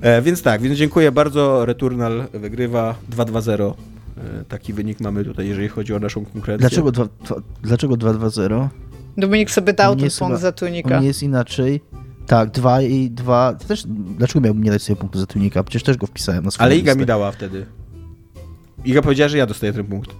e, 0.00 0.22
więc 0.22 0.42
tak, 0.42 0.62
więc 0.62 0.78
dziękuję 0.78 1.12
bardzo. 1.12 1.64
Returnal 1.64 2.24
wygrywa 2.32 2.94
2-2-0. 3.16 3.74
E, 4.18 4.44
taki 4.44 4.72
wynik 4.72 5.00
mamy 5.00 5.24
tutaj, 5.24 5.48
jeżeli 5.48 5.68
chodzi 5.68 5.94
o 5.94 5.98
naszą 5.98 6.24
konkurencję. 6.24 6.68
Dlaczego, 6.68 6.92
dwa, 6.92 7.08
dwa, 7.24 7.36
dlaczego 7.62 7.94
2-2-0? 7.94 8.68
Dominik 9.16 9.50
sobie 9.50 9.72
dał 9.72 9.96
ten 9.96 10.08
punkt 10.18 10.40
za 10.40 10.52
tunika. 10.52 11.00
Nie 11.00 11.06
jest 11.06 11.22
inaczej. 11.22 11.80
Tak, 12.26 12.50
2 12.50 12.82
i 12.82 13.10
2. 13.10 13.54
Też, 13.54 13.84
dlaczego 14.18 14.40
miałbym 14.40 14.62
nie 14.64 14.70
dać 14.70 14.82
sobie 14.82 14.96
punktu 14.96 15.18
za 15.18 15.26
tunika? 15.26 15.62
Przecież 15.64 15.82
też 15.82 15.96
go 15.96 16.06
wpisałem 16.06 16.44
na 16.44 16.50
swoją 16.50 16.64
Ale 16.66 16.76
Iga 16.76 16.92
listę. 16.92 17.00
mi 17.00 17.06
dała 17.06 17.32
wtedy. 17.32 17.66
Iga 18.84 19.02
powiedziała, 19.02 19.28
że 19.28 19.38
ja 19.38 19.46
dostaję 19.46 19.72
ten 19.72 19.84
punkt. 19.84 20.10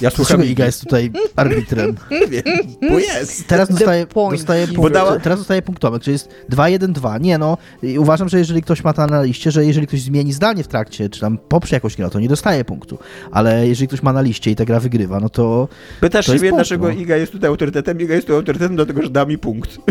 Ja 0.00 0.10
słucham 0.10 0.44
Iga 0.44 0.66
jest 0.66 0.80
tutaj 0.80 1.10
arbitrem. 1.36 1.96
Wiem, 2.30 2.42
bo 2.90 2.98
jest. 2.98 3.46
Teraz 3.46 3.68
dostaje, 3.68 4.06
dostaje, 4.30 4.66
punkt, 4.66 4.92
dała... 4.92 5.20
teraz 5.20 5.38
dostaje 5.38 5.62
punktowy, 5.62 6.00
czyli 6.00 6.12
jest 6.12 6.28
2-1-2. 6.50 7.20
Nie 7.20 7.38
no, 7.38 7.58
uważam, 7.98 8.28
że 8.28 8.38
jeżeli 8.38 8.62
ktoś 8.62 8.84
ma 8.84 8.92
to 8.92 9.06
na 9.06 9.22
liście, 9.22 9.50
że 9.50 9.64
jeżeli 9.64 9.86
ktoś 9.86 10.00
zmieni 10.00 10.32
zdanie 10.32 10.64
w 10.64 10.68
trakcie, 10.68 11.08
czy 11.08 11.20
tam 11.20 11.38
poprze 11.38 11.76
jakąś 11.76 11.96
grę, 11.96 12.10
to 12.10 12.20
nie 12.20 12.28
dostaje 12.28 12.64
punktu. 12.64 12.98
Ale 13.30 13.68
jeżeli 13.68 13.88
ktoś 13.88 14.02
ma 14.02 14.12
na 14.12 14.20
liście 14.20 14.50
i 14.50 14.56
ta 14.56 14.64
gra 14.64 14.80
wygrywa, 14.80 15.20
no 15.20 15.28
to 15.28 15.68
Pytasz 16.00 16.26
to 16.26 16.38
się, 16.38 16.52
dlaczego 16.52 16.88
no. 16.88 16.94
Iga 16.94 17.16
jest 17.16 17.32
tutaj 17.32 17.48
autorytetem? 17.48 18.00
Iga 18.00 18.14
jest 18.14 18.26
tu 18.26 18.34
autorytetem, 18.34 18.76
dlatego 18.76 19.02
że 19.02 19.10
da 19.10 19.24
mi 19.24 19.38
punkt. 19.38 19.78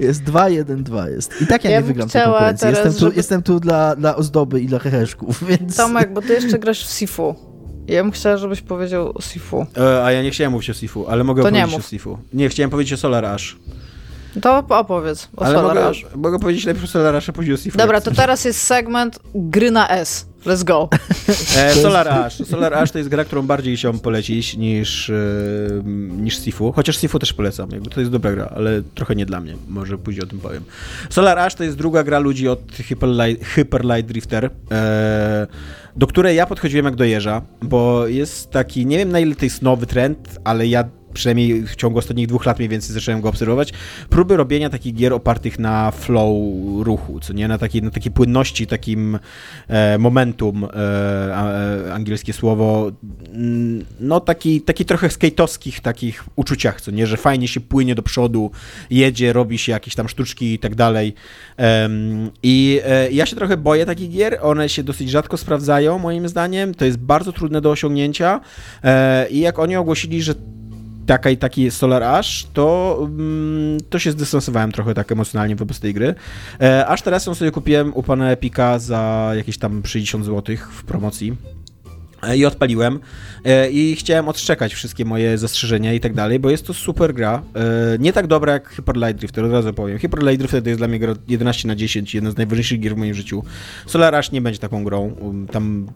jest 0.00 0.24
2-1-2 0.24 1.10
jest. 1.10 1.42
I 1.42 1.46
tak 1.46 1.64
ja, 1.64 1.70
ja 1.70 1.80
nie 1.80 1.86
wygram 1.86 2.08
tej 2.08 2.22
konkurencji. 2.22 2.68
Jestem 2.68 2.92
tu, 2.92 2.98
żeby... 2.98 3.16
jestem 3.16 3.42
tu 3.42 3.60
dla, 3.60 3.96
dla 3.96 4.16
ozdoby 4.16 4.60
i 4.60 4.66
dla 4.66 4.78
heheszków, 4.78 5.44
więc... 5.48 5.76
Tomek, 5.76 6.12
bo 6.12 6.22
ty 6.22 6.32
jeszcze 6.32 6.58
grasz 6.58 6.86
w 6.86 6.98
Sifu. 6.98 7.51
Ja 7.88 8.02
bym 8.02 8.12
chciała, 8.12 8.36
żebyś 8.36 8.60
powiedział 8.60 9.12
o 9.14 9.22
Sifu. 9.22 9.66
E, 9.76 10.04
a 10.04 10.12
ja 10.12 10.22
nie 10.22 10.30
chciałem 10.30 10.52
mówić 10.52 10.70
o 10.70 10.74
Sifu, 10.74 11.06
ale 11.08 11.24
mogę 11.24 11.42
to 11.42 11.48
powiedzieć 11.48 11.74
o 11.74 11.82
Sifu. 11.82 12.18
Nie, 12.32 12.48
chciałem 12.48 12.70
powiedzieć 12.70 12.92
o 12.92 12.96
Solar 12.96 13.24
Ash. 13.24 13.56
To 14.40 14.64
opowiedz 14.68 15.28
o 15.36 15.44
ale 15.44 15.54
Solar 15.54 15.74
mogę, 15.76 15.88
Ash. 15.88 16.06
Mogę 16.16 16.38
powiedzieć 16.38 16.64
lepiej 16.64 16.84
o 16.84 16.86
Solar 16.86 17.16
Ash, 17.16 17.28
a 17.28 17.32
później 17.32 17.54
o 17.54 17.56
Sifu. 17.56 17.78
Dobra, 17.78 18.00
to 18.00 18.10
teraz 18.10 18.44
jest 18.44 18.62
segment 18.62 19.18
gry 19.34 19.70
na 19.70 19.88
S. 19.88 20.26
Let's 20.46 20.64
go. 20.64 20.88
E, 21.56 21.74
Solar 21.74 22.08
Ash. 22.08 22.46
Solar 22.46 22.74
Ash 22.74 22.90
to 22.90 22.98
jest 22.98 23.10
gra, 23.10 23.24
którą 23.24 23.42
bardziej 23.42 23.76
chciałbym 23.76 24.00
polecić 24.00 24.56
niż, 24.56 25.10
e, 25.10 25.14
niż 26.16 26.38
Sifu. 26.38 26.72
Chociaż 26.72 26.96
Sifu 26.96 27.18
też 27.18 27.32
polecam. 27.32 27.70
Jakby 27.70 27.90
to 27.90 28.00
jest 28.00 28.12
dobra 28.12 28.32
gra, 28.32 28.52
ale 28.56 28.82
trochę 28.94 29.14
nie 29.14 29.26
dla 29.26 29.40
mnie. 29.40 29.56
Może 29.68 29.98
później 29.98 30.24
o 30.24 30.26
tym 30.26 30.38
powiem. 30.38 30.64
Solar 31.10 31.38
Ash 31.38 31.54
to 31.54 31.64
jest 31.64 31.76
druga 31.76 32.04
gra 32.04 32.18
ludzi 32.18 32.48
od 32.48 32.72
Hyperlight, 32.72 33.44
Hyperlight 33.44 34.06
Drifter, 34.06 34.50
e, 34.70 35.46
do 35.96 36.06
której 36.06 36.36
ja 36.36 36.46
podchodziłem 36.46 36.84
jak 36.84 36.96
do 36.96 37.04
jeża, 37.04 37.42
bo 37.62 38.06
jest 38.06 38.50
taki, 38.50 38.86
nie 38.86 38.98
wiem 38.98 39.12
na 39.12 39.20
ile 39.20 39.34
to 39.34 39.44
jest 39.44 39.62
nowy 39.62 39.86
trend, 39.86 40.38
ale 40.44 40.66
ja 40.66 40.84
przynajmniej 41.14 41.62
w 41.62 41.76
ciągu 41.76 41.98
ostatnich 41.98 42.26
dwóch 42.26 42.46
lat 42.46 42.58
mniej 42.58 42.68
więcej 42.68 42.94
zacząłem 42.94 43.20
go 43.20 43.28
obserwować, 43.28 43.72
próby 44.10 44.36
robienia 44.36 44.70
takich 44.70 44.94
gier 44.94 45.12
opartych 45.12 45.58
na 45.58 45.90
flow 45.90 46.36
ruchu, 46.80 47.20
co 47.20 47.32
nie, 47.32 47.48
na 47.48 47.58
takiej, 47.58 47.82
na 47.82 47.90
takiej 47.90 48.12
płynności, 48.12 48.66
takim 48.66 49.18
e, 49.68 49.98
momentum, 49.98 50.64
e, 50.64 50.68
e, 51.88 51.94
angielskie 51.94 52.32
słowo, 52.32 52.92
mm, 53.32 53.84
no 54.00 54.20
taki, 54.20 54.60
taki 54.60 54.84
trochę 54.84 55.08
skate'owskich 55.08 55.80
takich 55.80 56.24
uczuciach, 56.36 56.80
co 56.80 56.90
nie, 56.90 57.06
że 57.06 57.16
fajnie 57.16 57.48
się 57.48 57.60
płynie 57.60 57.94
do 57.94 58.02
przodu, 58.02 58.50
jedzie, 58.90 59.32
robi 59.32 59.58
się 59.58 59.72
jakieś 59.72 59.94
tam 59.94 60.08
sztuczki 60.08 60.54
i 60.54 60.58
tak 60.58 60.74
dalej. 60.74 61.14
I 62.42 62.80
e, 62.84 63.10
ja 63.10 63.26
się 63.26 63.36
trochę 63.36 63.56
boję 63.56 63.86
takich 63.86 64.10
gier, 64.10 64.38
one 64.42 64.68
się 64.68 64.82
dosyć 64.82 65.10
rzadko 65.10 65.36
sprawdzają, 65.36 65.98
moim 65.98 66.28
zdaniem, 66.28 66.74
to 66.74 66.84
jest 66.84 66.98
bardzo 66.98 67.32
trudne 67.32 67.60
do 67.60 67.70
osiągnięcia. 67.70 68.40
E, 68.84 69.28
i 69.30 69.40
jak 69.40 69.58
oni 69.58 69.76
ogłosili, 69.76 70.22
że 70.22 70.34
taka 71.06 71.30
i 71.30 71.36
taki 71.36 71.70
Solar 71.70 72.02
Ash, 72.02 72.46
to, 72.52 72.98
mm, 73.00 73.80
to 73.90 73.98
się 73.98 74.10
zdystansowałem 74.10 74.72
trochę 74.72 74.94
tak 74.94 75.12
emocjonalnie 75.12 75.56
wobec 75.56 75.80
tej 75.80 75.94
gry. 75.94 76.14
E, 76.60 76.86
aż 76.86 77.02
teraz 77.02 77.26
ją 77.26 77.34
sobie 77.34 77.50
kupiłem 77.50 77.94
u 77.94 78.02
pana 78.02 78.30
Epika 78.30 78.78
za 78.78 79.32
jakieś 79.36 79.58
tam 79.58 79.82
60 79.84 80.24
zł 80.24 80.56
w 80.72 80.84
promocji 80.84 81.36
e, 82.22 82.36
i 82.36 82.46
odpaliłem 82.46 83.00
e, 83.44 83.70
i 83.70 83.96
chciałem 83.96 84.28
odszczekać 84.28 84.74
wszystkie 84.74 85.04
moje 85.04 85.38
zastrzeżenia 85.38 85.92
i 85.92 86.00
tak 86.00 86.14
dalej, 86.14 86.38
bo 86.38 86.50
jest 86.50 86.66
to 86.66 86.74
super 86.74 87.14
gra. 87.14 87.42
Nie 87.98 88.12
tak 88.12 88.26
dobra 88.26 88.52
jak 88.52 88.68
Hyper 88.68 88.96
Light 88.96 89.14
Drifter, 89.14 89.44
od 89.44 89.52
razu 89.52 89.72
powiem. 89.72 89.98
Hyper 89.98 90.22
Light 90.22 90.38
Drifter 90.38 90.62
to 90.62 90.68
jest 90.68 90.80
dla 90.80 90.88
mnie 90.88 90.98
gra 90.98 91.14
11 91.28 91.68
na 91.68 91.76
10, 91.76 92.14
jedna 92.14 92.30
z 92.30 92.36
najważniejszych 92.36 92.80
gier 92.80 92.94
w 92.94 92.98
moim 92.98 93.14
życiu. 93.14 93.44
Solar 93.86 94.14
Ash 94.14 94.32
nie 94.32 94.40
będzie 94.40 94.58
taką 94.58 94.84
grą. 94.84 95.14
Um, 95.20 95.46
tam 95.46 95.86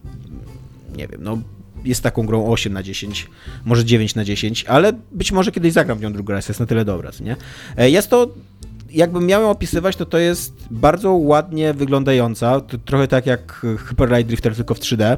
nie 0.96 1.08
wiem, 1.08 1.20
no 1.22 1.38
jest 1.86 2.02
taką 2.02 2.26
grą 2.26 2.46
8 2.46 2.72
na 2.72 2.82
10, 2.82 3.26
może 3.64 3.84
9 3.84 4.14
na 4.14 4.24
10, 4.24 4.64
ale 4.64 4.92
być 5.12 5.32
może 5.32 5.52
kiedyś 5.52 5.72
zagram 5.72 5.98
w 5.98 6.00
nią 6.00 6.12
drugi 6.12 6.32
raz, 6.32 6.48
jest 6.48 6.60
na 6.60 6.66
tyle 6.66 6.84
dobra, 6.84 7.10
nie? 7.20 7.36
E, 7.76 7.90
jest 7.90 8.10
to 8.10 8.28
jakbym 8.90 9.26
miał 9.26 9.50
opisywać, 9.50 9.96
to 9.96 10.06
to 10.06 10.18
jest 10.18 10.52
bardzo 10.70 11.12
ładnie 11.12 11.74
wyglądająca, 11.74 12.60
trochę 12.84 13.08
tak 13.08 13.26
jak 13.26 13.66
Hyper 13.88 14.10
Light 14.10 14.26
Drifter, 14.26 14.56
tylko 14.56 14.74
w 14.74 14.80
3D. 14.80 15.16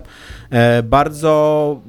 E, 0.51 0.83
bardzo 0.83 1.81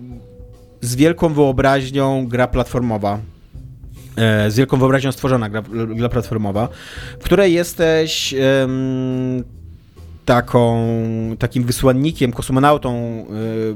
z 0.81 0.95
wielką 0.95 1.33
wyobraźnią 1.33 2.27
gra 2.27 2.47
platformowa. 2.47 3.19
E, 4.15 4.51
z 4.51 4.55
wielką 4.55 4.77
wyobraźnią 4.77 5.11
stworzona 5.11 5.49
gra, 5.49 5.63
gra 5.95 6.09
platformowa, 6.09 6.69
w 7.19 7.23
której 7.23 7.53
jesteś 7.53 8.35
taką, 10.29 10.87
takim 11.39 11.63
wysłannikiem, 11.63 12.31
kosmonautą, 12.31 13.25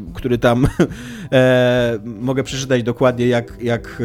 y, 0.07 0.13
który 0.13 0.37
tam 0.37 0.67
e, 1.31 1.99
mogę 2.05 2.43
przeczytać 2.43 2.83
dokładnie 2.83 3.27
jak, 3.27 3.57
jak 3.61 4.01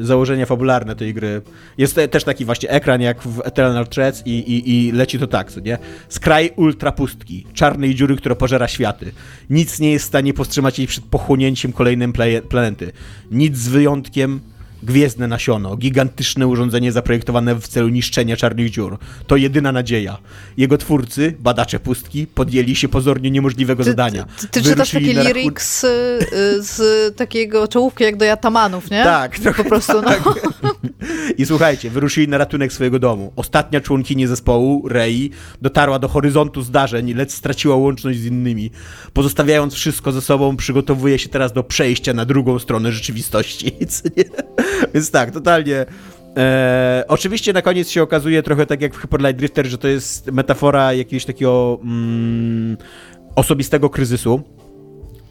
e, 0.00 0.04
założenia 0.04 0.46
fabularne 0.46 0.96
tej 0.96 1.14
gry. 1.14 1.42
Jest 1.78 2.00
też 2.10 2.24
taki 2.24 2.44
właśnie 2.44 2.70
ekran 2.70 3.00
jak 3.00 3.22
w 3.22 3.40
Eternal 3.44 3.86
Threads 3.86 4.22
i, 4.26 4.30
i, 4.30 4.88
i 4.88 4.92
leci 4.92 5.18
to 5.18 5.26
tak, 5.26 5.50
co 5.52 5.60
nie? 5.60 5.78
Skraj 6.08 6.50
ultra 6.56 6.92
pustki, 6.92 7.46
czarnej 7.54 7.94
dziury, 7.94 8.16
która 8.16 8.34
pożera 8.34 8.68
światy. 8.68 9.12
Nic 9.50 9.80
nie 9.80 9.92
jest 9.92 10.04
w 10.04 10.08
stanie 10.08 10.34
powstrzymać 10.34 10.78
jej 10.78 10.88
przed 10.88 11.04
pochłonięciem 11.04 11.72
kolejnej 11.72 12.08
planety. 12.48 12.92
Nic 13.30 13.56
z 13.56 13.68
wyjątkiem 13.68 14.40
Gwiezdne 14.82 15.28
nasiono, 15.28 15.76
gigantyczne 15.76 16.46
urządzenie 16.46 16.92
zaprojektowane 16.92 17.54
w 17.54 17.68
celu 17.68 17.88
niszczenia 17.88 18.36
czarnych 18.36 18.70
dziur. 18.70 18.98
To 19.26 19.36
jedyna 19.36 19.72
nadzieja. 19.72 20.18
Jego 20.56 20.78
twórcy, 20.78 21.34
badacze 21.38 21.80
pustki, 21.80 22.26
podjęli 22.26 22.76
się 22.76 22.88
pozornie 22.88 23.30
niemożliwego 23.30 23.84
ty, 23.84 23.90
zadania. 23.90 24.26
Ty, 24.40 24.48
ty 24.48 24.62
czytasz 24.62 24.90
taki 24.90 25.04
lirik 25.04 25.62
z, 25.62 25.80
z, 26.60 27.16
takiego 27.16 27.68
czołówki 27.68 28.04
jak 28.04 28.16
do 28.16 28.24
Jatamanów, 28.24 28.90
nie? 28.90 29.04
Tak. 29.04 29.38
Po 29.56 29.64
prostu, 29.64 29.92
no. 30.02 30.10
I 31.38 31.46
słuchajcie, 31.46 31.90
wyruszyli 31.90 32.28
na 32.28 32.38
ratunek 32.38 32.72
swojego 32.72 32.98
domu. 32.98 33.32
Ostatnia 33.36 33.80
członkini 33.80 34.26
zespołu, 34.26 34.88
Rei, 34.88 35.30
dotarła 35.62 35.98
do 35.98 36.08
horyzontu 36.08 36.62
zdarzeń, 36.62 37.14
lecz 37.14 37.32
straciła 37.32 37.76
łączność 37.76 38.18
z 38.18 38.26
innymi. 38.26 38.70
Pozostawiając 39.12 39.74
wszystko 39.74 40.12
ze 40.12 40.20
sobą, 40.20 40.56
przygotowuje 40.56 41.18
się 41.18 41.28
teraz 41.28 41.52
do 41.52 41.62
przejścia 41.62 42.14
na 42.14 42.24
drugą 42.24 42.58
stronę 42.58 42.92
rzeczywistości. 42.92 43.72
Więc 44.94 45.10
tak, 45.10 45.30
totalnie. 45.30 45.86
E, 46.36 47.04
oczywiście 47.08 47.52
na 47.52 47.62
koniec 47.62 47.90
się 47.90 48.02
okazuje 48.02 48.42
trochę 48.42 48.66
tak 48.66 48.82
jak 48.82 48.94
w 48.94 48.98
Hyper 48.98 49.20
Light 49.20 49.36
Drifter, 49.36 49.66
że 49.66 49.78
to 49.78 49.88
jest 49.88 50.32
metafora 50.32 50.92
jakiegoś 50.92 51.24
takiego 51.24 51.78
mm, 51.82 52.76
osobistego 53.34 53.90
kryzysu. 53.90 54.42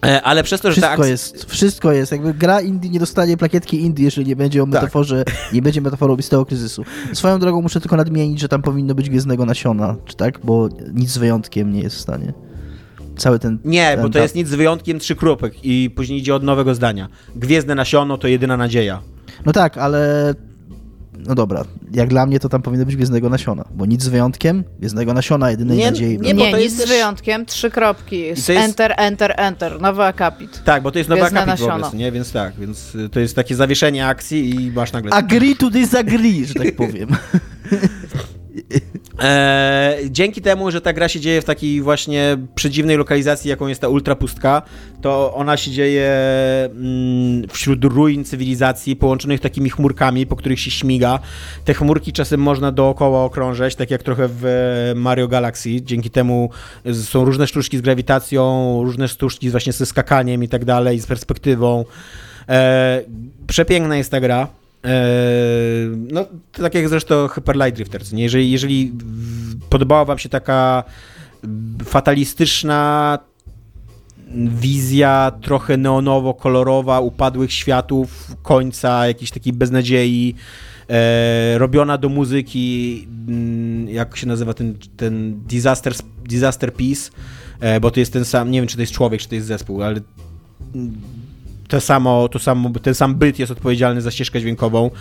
E, 0.05 0.21
ale 0.21 0.43
przez 0.43 0.61
to, 0.61 0.67
że 0.67 0.71
wszystko 0.71 1.01
tak... 1.01 1.09
jest, 1.09 1.45
wszystko 1.45 1.91
jest. 1.91 2.11
Jakby 2.11 2.33
gra 2.33 2.61
indie 2.61 2.89
nie 2.89 2.99
dostanie 2.99 3.37
plakietki 3.37 3.81
indie, 3.81 4.05
jeżeli 4.05 4.27
nie 4.27 4.35
będzie 4.35 4.63
o 4.63 4.65
tak. 4.65 4.73
metaforze, 4.73 5.23
tak. 5.23 5.53
nie 5.53 5.61
będzie 5.61 5.81
metaforą 5.81 6.13
osobistego 6.13 6.45
kryzysu. 6.45 6.85
Swoją 7.13 7.39
drogą 7.39 7.61
muszę 7.61 7.79
tylko 7.79 7.95
nadmienić, 7.95 8.39
że 8.39 8.47
tam 8.47 8.61
powinno 8.61 8.95
być 8.95 9.09
gwiezdnego 9.09 9.45
nasiona, 9.45 9.95
czy 10.05 10.15
tak? 10.15 10.39
Bo 10.43 10.69
nic 10.93 11.09
z 11.09 11.17
wyjątkiem 11.17 11.73
nie 11.73 11.81
jest 11.81 11.95
w 11.95 11.99
stanie 11.99 12.33
cały 13.17 13.39
ten... 13.39 13.59
Nie, 13.65 13.91
ten, 13.95 14.01
bo 14.01 14.09
to 14.09 14.19
jest 14.19 14.35
nic 14.35 14.47
z 14.47 14.55
wyjątkiem 14.55 14.99
trzy 14.99 15.15
kropek 15.15 15.53
i 15.63 15.89
później 15.95 16.19
idzie 16.19 16.35
od 16.35 16.43
nowego 16.43 16.75
zdania. 16.75 17.07
Gwiezdne 17.35 17.75
nasiono 17.75 18.17
to 18.17 18.27
jedyna 18.27 18.57
nadzieja. 18.57 19.01
No 19.45 19.51
tak, 19.51 19.77
ale 19.77 20.33
no 21.27 21.35
dobra, 21.35 21.65
jak 21.93 22.09
dla 22.09 22.25
mnie 22.25 22.39
to 22.39 22.49
tam 22.49 22.61
powinno 22.61 22.85
być 22.85 22.95
gwiezdnego 22.95 23.29
nasiona, 23.29 23.65
bo 23.71 23.85
nic 23.85 24.03
z 24.03 24.07
wyjątkiem, 24.07 24.63
gwiezdnego 24.79 25.13
nasiona, 25.13 25.51
jedynej 25.51 25.77
nie, 25.77 25.91
nadziei. 25.91 26.19
Nie, 26.19 26.33
nie 26.33 26.53
nic 26.53 26.77
też... 26.77 26.85
z 26.85 26.89
wyjątkiem, 26.89 27.45
trzy 27.45 27.71
kropki, 27.71 28.19
jest... 28.19 28.49
enter, 28.49 28.93
enter, 28.97 29.33
enter, 29.37 29.81
nowy 29.81 30.03
akapit. 30.03 30.63
Tak, 30.63 30.83
bo 30.83 30.91
to 30.91 30.97
jest 30.97 31.09
nowy 31.09 31.23
akapit 31.23 31.59
wobec, 31.59 31.93
nie? 31.93 32.11
Więc 32.11 32.31
tak, 32.31 32.55
więc 32.55 32.95
y, 32.95 33.09
to 33.09 33.19
jest 33.19 33.35
takie 33.35 33.55
zawieszenie 33.55 34.07
akcji 34.07 34.55
i 34.55 34.71
masz 34.71 34.91
nagle... 34.91 35.11
Agree 35.11 35.55
to 35.55 35.69
disagree, 35.69 36.45
że 36.45 36.53
tak 36.53 36.75
powiem. 36.75 37.09
E, 39.21 39.97
dzięki 40.09 40.41
temu, 40.41 40.71
że 40.71 40.81
ta 40.81 40.93
gra 40.93 41.07
się 41.07 41.19
dzieje 41.19 41.41
w 41.41 41.45
takiej 41.45 41.81
właśnie 41.81 42.37
przedziwnej 42.55 42.97
lokalizacji, 42.97 43.49
jaką 43.49 43.67
jest 43.67 43.81
ta 43.81 43.87
ultrapustka, 43.87 44.61
to 45.01 45.33
ona 45.33 45.57
się 45.57 45.71
dzieje 45.71 46.11
mm, 46.65 47.47
wśród 47.49 47.83
ruin 47.83 48.23
cywilizacji 48.23 48.95
połączonych 48.95 49.39
takimi 49.39 49.69
chmurkami, 49.69 50.25
po 50.25 50.35
których 50.35 50.59
się 50.59 50.71
śmiga. 50.71 51.19
Te 51.65 51.73
chmurki 51.73 52.13
czasem 52.13 52.39
można 52.39 52.71
dookoła 52.71 53.23
okrążać, 53.23 53.75
tak 53.75 53.91
jak 53.91 54.03
trochę 54.03 54.29
w 54.31 54.45
Mario 54.95 55.27
Galaxy. 55.27 55.81
Dzięki 55.81 56.09
temu 56.09 56.49
są 56.93 57.25
różne 57.25 57.47
sztuczki 57.47 57.77
z 57.77 57.81
grawitacją, 57.81 58.81
różne 58.83 59.07
sztuczki 59.07 59.49
właśnie 59.49 59.73
ze 59.73 59.85
skakaniem 59.85 60.43
i 60.43 60.47
tak 60.47 60.65
dalej, 60.65 60.99
z 60.99 61.05
perspektywą. 61.05 61.85
E, 62.49 63.01
przepiękna 63.47 63.97
jest 63.97 64.11
ta 64.11 64.19
gra. 64.19 64.47
Eee, 64.83 64.91
no, 66.11 66.25
tak 66.51 66.75
jak 66.75 66.89
zresztą 66.89 67.27
Hyper 67.27 67.55
Light 67.55 67.75
Drifters. 67.75 68.13
Nie? 68.13 68.23
Jeżeli, 68.23 68.51
jeżeli 68.51 68.93
podobała 69.69 70.05
wam 70.05 70.17
się 70.17 70.29
taka 70.29 70.83
fatalistyczna 71.85 73.19
wizja 74.59 75.31
trochę 75.41 75.77
neonowo-kolorowa 75.77 77.01
upadłych 77.01 77.53
światów, 77.53 78.35
końca, 78.41 79.07
jakiejś 79.07 79.31
takiej 79.31 79.53
beznadziei, 79.53 80.35
e, 80.89 81.57
robiona 81.57 81.97
do 81.97 82.09
muzyki, 82.09 83.07
mm, 83.27 83.89
jak 83.89 84.17
się 84.17 84.27
nazywa 84.27 84.53
ten, 84.53 84.77
ten 84.97 85.39
disaster, 85.47 85.93
disaster 86.25 86.73
Piece, 86.73 87.11
e, 87.59 87.79
bo 87.79 87.91
to 87.91 87.99
jest 87.99 88.13
ten 88.13 88.25
sam, 88.25 88.51
nie 88.51 88.59
wiem 88.59 88.67
czy 88.67 88.75
to 88.75 88.81
jest 88.81 88.93
człowiek, 88.93 89.21
czy 89.21 89.29
to 89.29 89.35
jest 89.35 89.47
zespół, 89.47 89.83
ale 89.83 90.01
to 91.67 91.81
samo, 91.81 92.29
to 92.29 92.39
samo, 92.39 92.69
ten 92.69 92.95
sam 92.95 93.15
byt 93.15 93.39
jest 93.39 93.51
odpowiedzialny 93.51 94.01
za 94.01 94.11
ścieżkę 94.11 94.39
dźwiękową. 94.39 94.91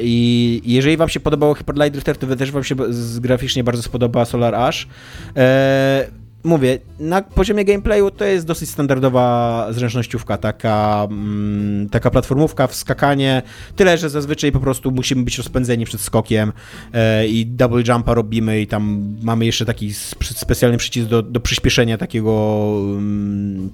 I 0.00 0.62
jeżeli 0.64 0.96
wam 0.96 1.08
się 1.08 1.20
podobało 1.20 1.54
Hyper 1.54 1.76
Light 1.76 1.92
Drifter, 1.92 2.16
to 2.16 2.36
też 2.36 2.50
wam 2.50 2.64
się 2.64 2.74
graficznie 3.20 3.64
bardzo 3.64 3.82
spodoba 3.82 4.24
Solar 4.24 4.54
Ash. 4.54 4.88
E, 5.36 6.06
mówię, 6.44 6.78
na 7.00 7.22
poziomie 7.22 7.64
gameplayu 7.64 8.10
to 8.10 8.24
jest 8.24 8.46
dosyć 8.46 8.70
standardowa 8.70 9.66
zręcznościówka, 9.70 10.38
taka, 10.38 11.06
mm, 11.10 11.88
taka 11.88 12.10
platformówka 12.10 12.66
w 12.66 12.74
skakanie, 12.74 13.42
tyle, 13.76 13.98
że 13.98 14.10
zazwyczaj 14.10 14.52
po 14.52 14.60
prostu 14.60 14.90
musimy 14.90 15.22
być 15.22 15.38
rozpędzeni 15.38 15.84
przed 15.84 16.00
skokiem 16.00 16.52
e, 16.92 17.26
i 17.26 17.46
double 17.46 17.82
jumpa 17.88 18.14
robimy 18.14 18.60
i 18.60 18.66
tam 18.66 19.14
mamy 19.22 19.46
jeszcze 19.46 19.64
taki 19.64 19.94
specjalny 20.22 20.78
przycisk 20.78 21.08
do, 21.08 21.22
do 21.22 21.40
przyspieszenia 21.40 21.98
takiego 21.98 22.72
mm, 22.84 23.70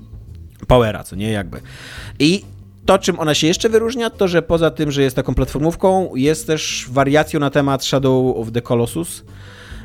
powera, 0.66 1.04
co 1.04 1.16
nie, 1.16 1.30
jakby. 1.30 1.60
I 2.18 2.44
to, 2.86 2.98
czym 2.98 3.20
ona 3.20 3.34
się 3.34 3.46
jeszcze 3.46 3.68
wyróżnia, 3.68 4.10
to 4.10 4.28
że 4.28 4.42
poza 4.42 4.70
tym, 4.70 4.90
że 4.90 5.02
jest 5.02 5.16
taką 5.16 5.34
platformówką, 5.34 6.14
jest 6.14 6.46
też 6.46 6.86
wariacją 6.90 7.40
na 7.40 7.50
temat 7.50 7.84
Shadow 7.84 8.36
of 8.36 8.52
the 8.52 8.62
Colossus. 8.62 9.24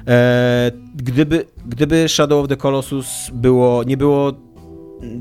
E, 0.08 0.72
gdyby, 0.96 1.46
gdyby 1.66 2.10
Shadow 2.10 2.44
of 2.44 2.50
the 2.50 2.58
Colossus 2.58 3.08
było, 3.34 3.84
nie 3.84 3.98
było 3.98 4.34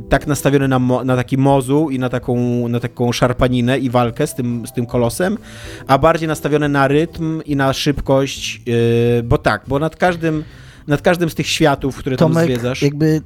tak 0.08 0.26
nastawione 0.26 0.68
na, 0.68 0.78
na 1.04 1.16
taki 1.16 1.38
mozu 1.38 1.90
i 1.90 1.98
na 1.98 2.08
taką, 2.08 2.68
na 2.68 2.80
taką 2.80 3.12
szarpaninę 3.12 3.78
i 3.78 3.90
walkę 3.90 4.26
z 4.26 4.34
tym, 4.34 4.66
z 4.66 4.72
tym 4.72 4.86
kolosem, 4.86 5.38
a 5.86 5.98
bardziej 5.98 6.28
nastawione 6.28 6.68
na 6.68 6.88
rytm 6.88 7.42
i 7.46 7.56
na 7.56 7.72
szybkość, 7.72 8.62
yy, 8.66 9.22
bo 9.22 9.38
tak, 9.38 9.62
bo 9.66 9.78
nad 9.78 9.96
każdym, 9.96 10.44
nad 10.86 11.02
każdym 11.02 11.30
z 11.30 11.34
tych 11.34 11.46
światów, 11.46 11.96
które 11.96 12.16
Tomek, 12.16 12.36
tam 12.36 12.44
zwiedzasz... 12.44 12.82
jakby 12.82 13.22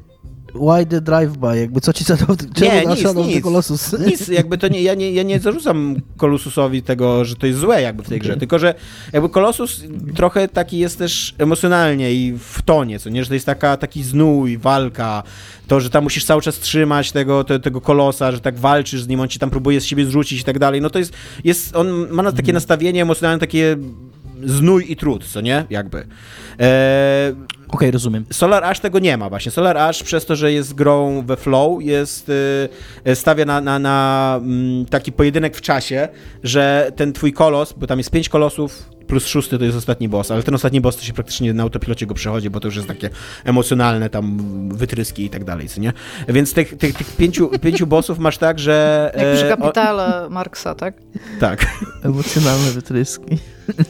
Why 0.55 0.86
the 0.86 1.00
drive-by? 1.00 1.59
Jakby 1.59 1.80
co 1.80 1.92
ci 1.92 2.05
zadał? 2.05 2.36
Czemu 2.55 2.72
nie, 2.72 2.86
nic, 2.86 3.34
nic, 3.34 3.44
Colossus? 3.44 3.98
Nic, 4.07 4.28
jakby 4.28 4.59
to 4.59 4.68
nie, 4.68 4.82
ja 4.82 4.94
nie, 4.94 5.12
ja 5.12 5.22
nie 5.22 5.40
zarzucam 5.40 5.96
Colossusowi 6.16 6.82
tego, 6.82 7.24
że 7.24 7.36
to 7.36 7.46
jest 7.46 7.59
złe 7.59 7.82
jakby 7.82 8.03
w 8.03 8.09
tej 8.09 8.20
grze, 8.20 8.36
tylko 8.36 8.59
że 8.59 8.74
jakby 9.12 9.28
Colossus 9.28 9.84
trochę 10.14 10.48
taki 10.48 10.78
jest 10.78 10.98
też 10.98 11.34
emocjonalnie 11.38 12.12
i 12.12 12.32
w 12.38 12.62
tonie, 12.62 12.98
co 12.98 13.11
nie, 13.11 13.22
że 13.22 13.28
to 13.28 13.34
jest 13.34 13.46
taka, 13.46 13.76
taki 13.76 14.03
znój, 14.03 14.59
walka, 14.59 15.22
to, 15.68 15.80
że 15.80 15.90
tam 15.90 16.05
musisz 16.05 16.24
cały 16.24 16.42
czas 16.42 16.59
trzymać 16.59 17.12
tego, 17.12 17.44
te, 17.44 17.61
tego 17.61 17.80
kolosa, 17.80 18.32
że 18.32 18.40
tak 18.40 18.59
walczysz 18.59 19.03
z 19.03 19.09
nim, 19.09 19.20
on 19.20 19.28
ci 19.28 19.38
tam 19.38 19.50
próbuje 19.50 19.80
z 19.80 19.84
siebie 19.84 20.07
zrzucić 20.07 20.40
i 20.40 20.44
tak 20.44 20.59
dalej, 20.59 20.80
no 20.80 20.90
to 20.90 20.98
jest, 20.98 21.12
jest 21.44 21.76
on 21.76 22.09
ma 22.11 22.22
takie 22.22 22.38
mhm. 22.38 22.55
nastawienie 22.55 23.03
emocjonalne, 23.03 23.40
takie 23.40 23.76
znój 24.45 24.93
i 24.93 24.97
trud, 24.97 25.24
co 25.24 25.40
nie, 25.40 25.64
jakby. 25.70 26.07
Eee, 26.59 27.34
Okej, 27.72 27.88
okay, 27.88 27.90
rozumiem. 27.90 28.24
Solar 28.32 28.64
Ash 28.64 28.80
tego 28.80 28.99
nie 28.99 29.16
ma 29.16 29.28
właśnie. 29.28 29.53
Solar 29.53 29.78
Ash 29.78 30.03
przez 30.03 30.26
to, 30.26 30.36
że 30.36 30.53
jest 30.53 30.74
grą 30.74 31.22
we 31.26 31.36
flow, 31.36 31.82
jest, 31.82 32.30
y, 33.07 33.14
stawia 33.14 33.45
na, 33.45 33.61
na, 33.61 33.78
na 33.78 34.40
mm, 34.43 34.86
taki 34.86 35.12
pojedynek 35.12 35.57
w 35.57 35.61
czasie, 35.61 36.09
że 36.43 36.93
ten 36.97 37.12
twój 37.12 37.32
kolos, 37.32 37.72
bo 37.72 37.86
tam 37.86 37.99
jest 37.99 38.11
pięć 38.11 38.28
kolosów, 38.28 38.93
plus 39.12 39.26
szósty 39.26 39.59
to 39.59 39.64
jest 39.64 39.76
ostatni 39.76 40.09
boss, 40.09 40.30
ale 40.30 40.43
ten 40.43 40.55
ostatni 40.55 40.80
boss 40.80 40.97
to 40.97 41.03
się 41.03 41.12
praktycznie 41.12 41.55
na 41.55 41.62
autopilocie 41.62 42.07
go 42.07 42.14
przechodzi, 42.14 42.51
bo 42.51 42.61
to 42.61 42.68
już 42.68 42.76
jest 42.76 42.88
takie 42.88 43.11
emocjonalne 43.45 44.11
tam 44.11 44.38
wytryski 44.68 45.24
i 45.24 45.30
tak 45.30 45.45
dalej, 45.45 45.68
co 45.68 45.80
nie? 45.80 45.93
Więc 46.28 46.55
tych, 46.55 46.78
tych, 46.78 46.97
tych 46.97 47.16
pięciu, 47.16 47.51
pięciu 47.59 47.86
bossów 47.86 48.18
masz 48.18 48.38
tak, 48.38 48.59
że... 48.59 49.11
Jak 49.16 49.36
przy 49.36 49.47
e, 49.47 49.57
kapitale 49.57 50.26
o... 50.26 50.30
Marksa, 50.30 50.74
tak? 50.74 50.95
Tak. 51.40 51.66
Emocjonalne 52.05 52.70
wytryski. 52.70 53.38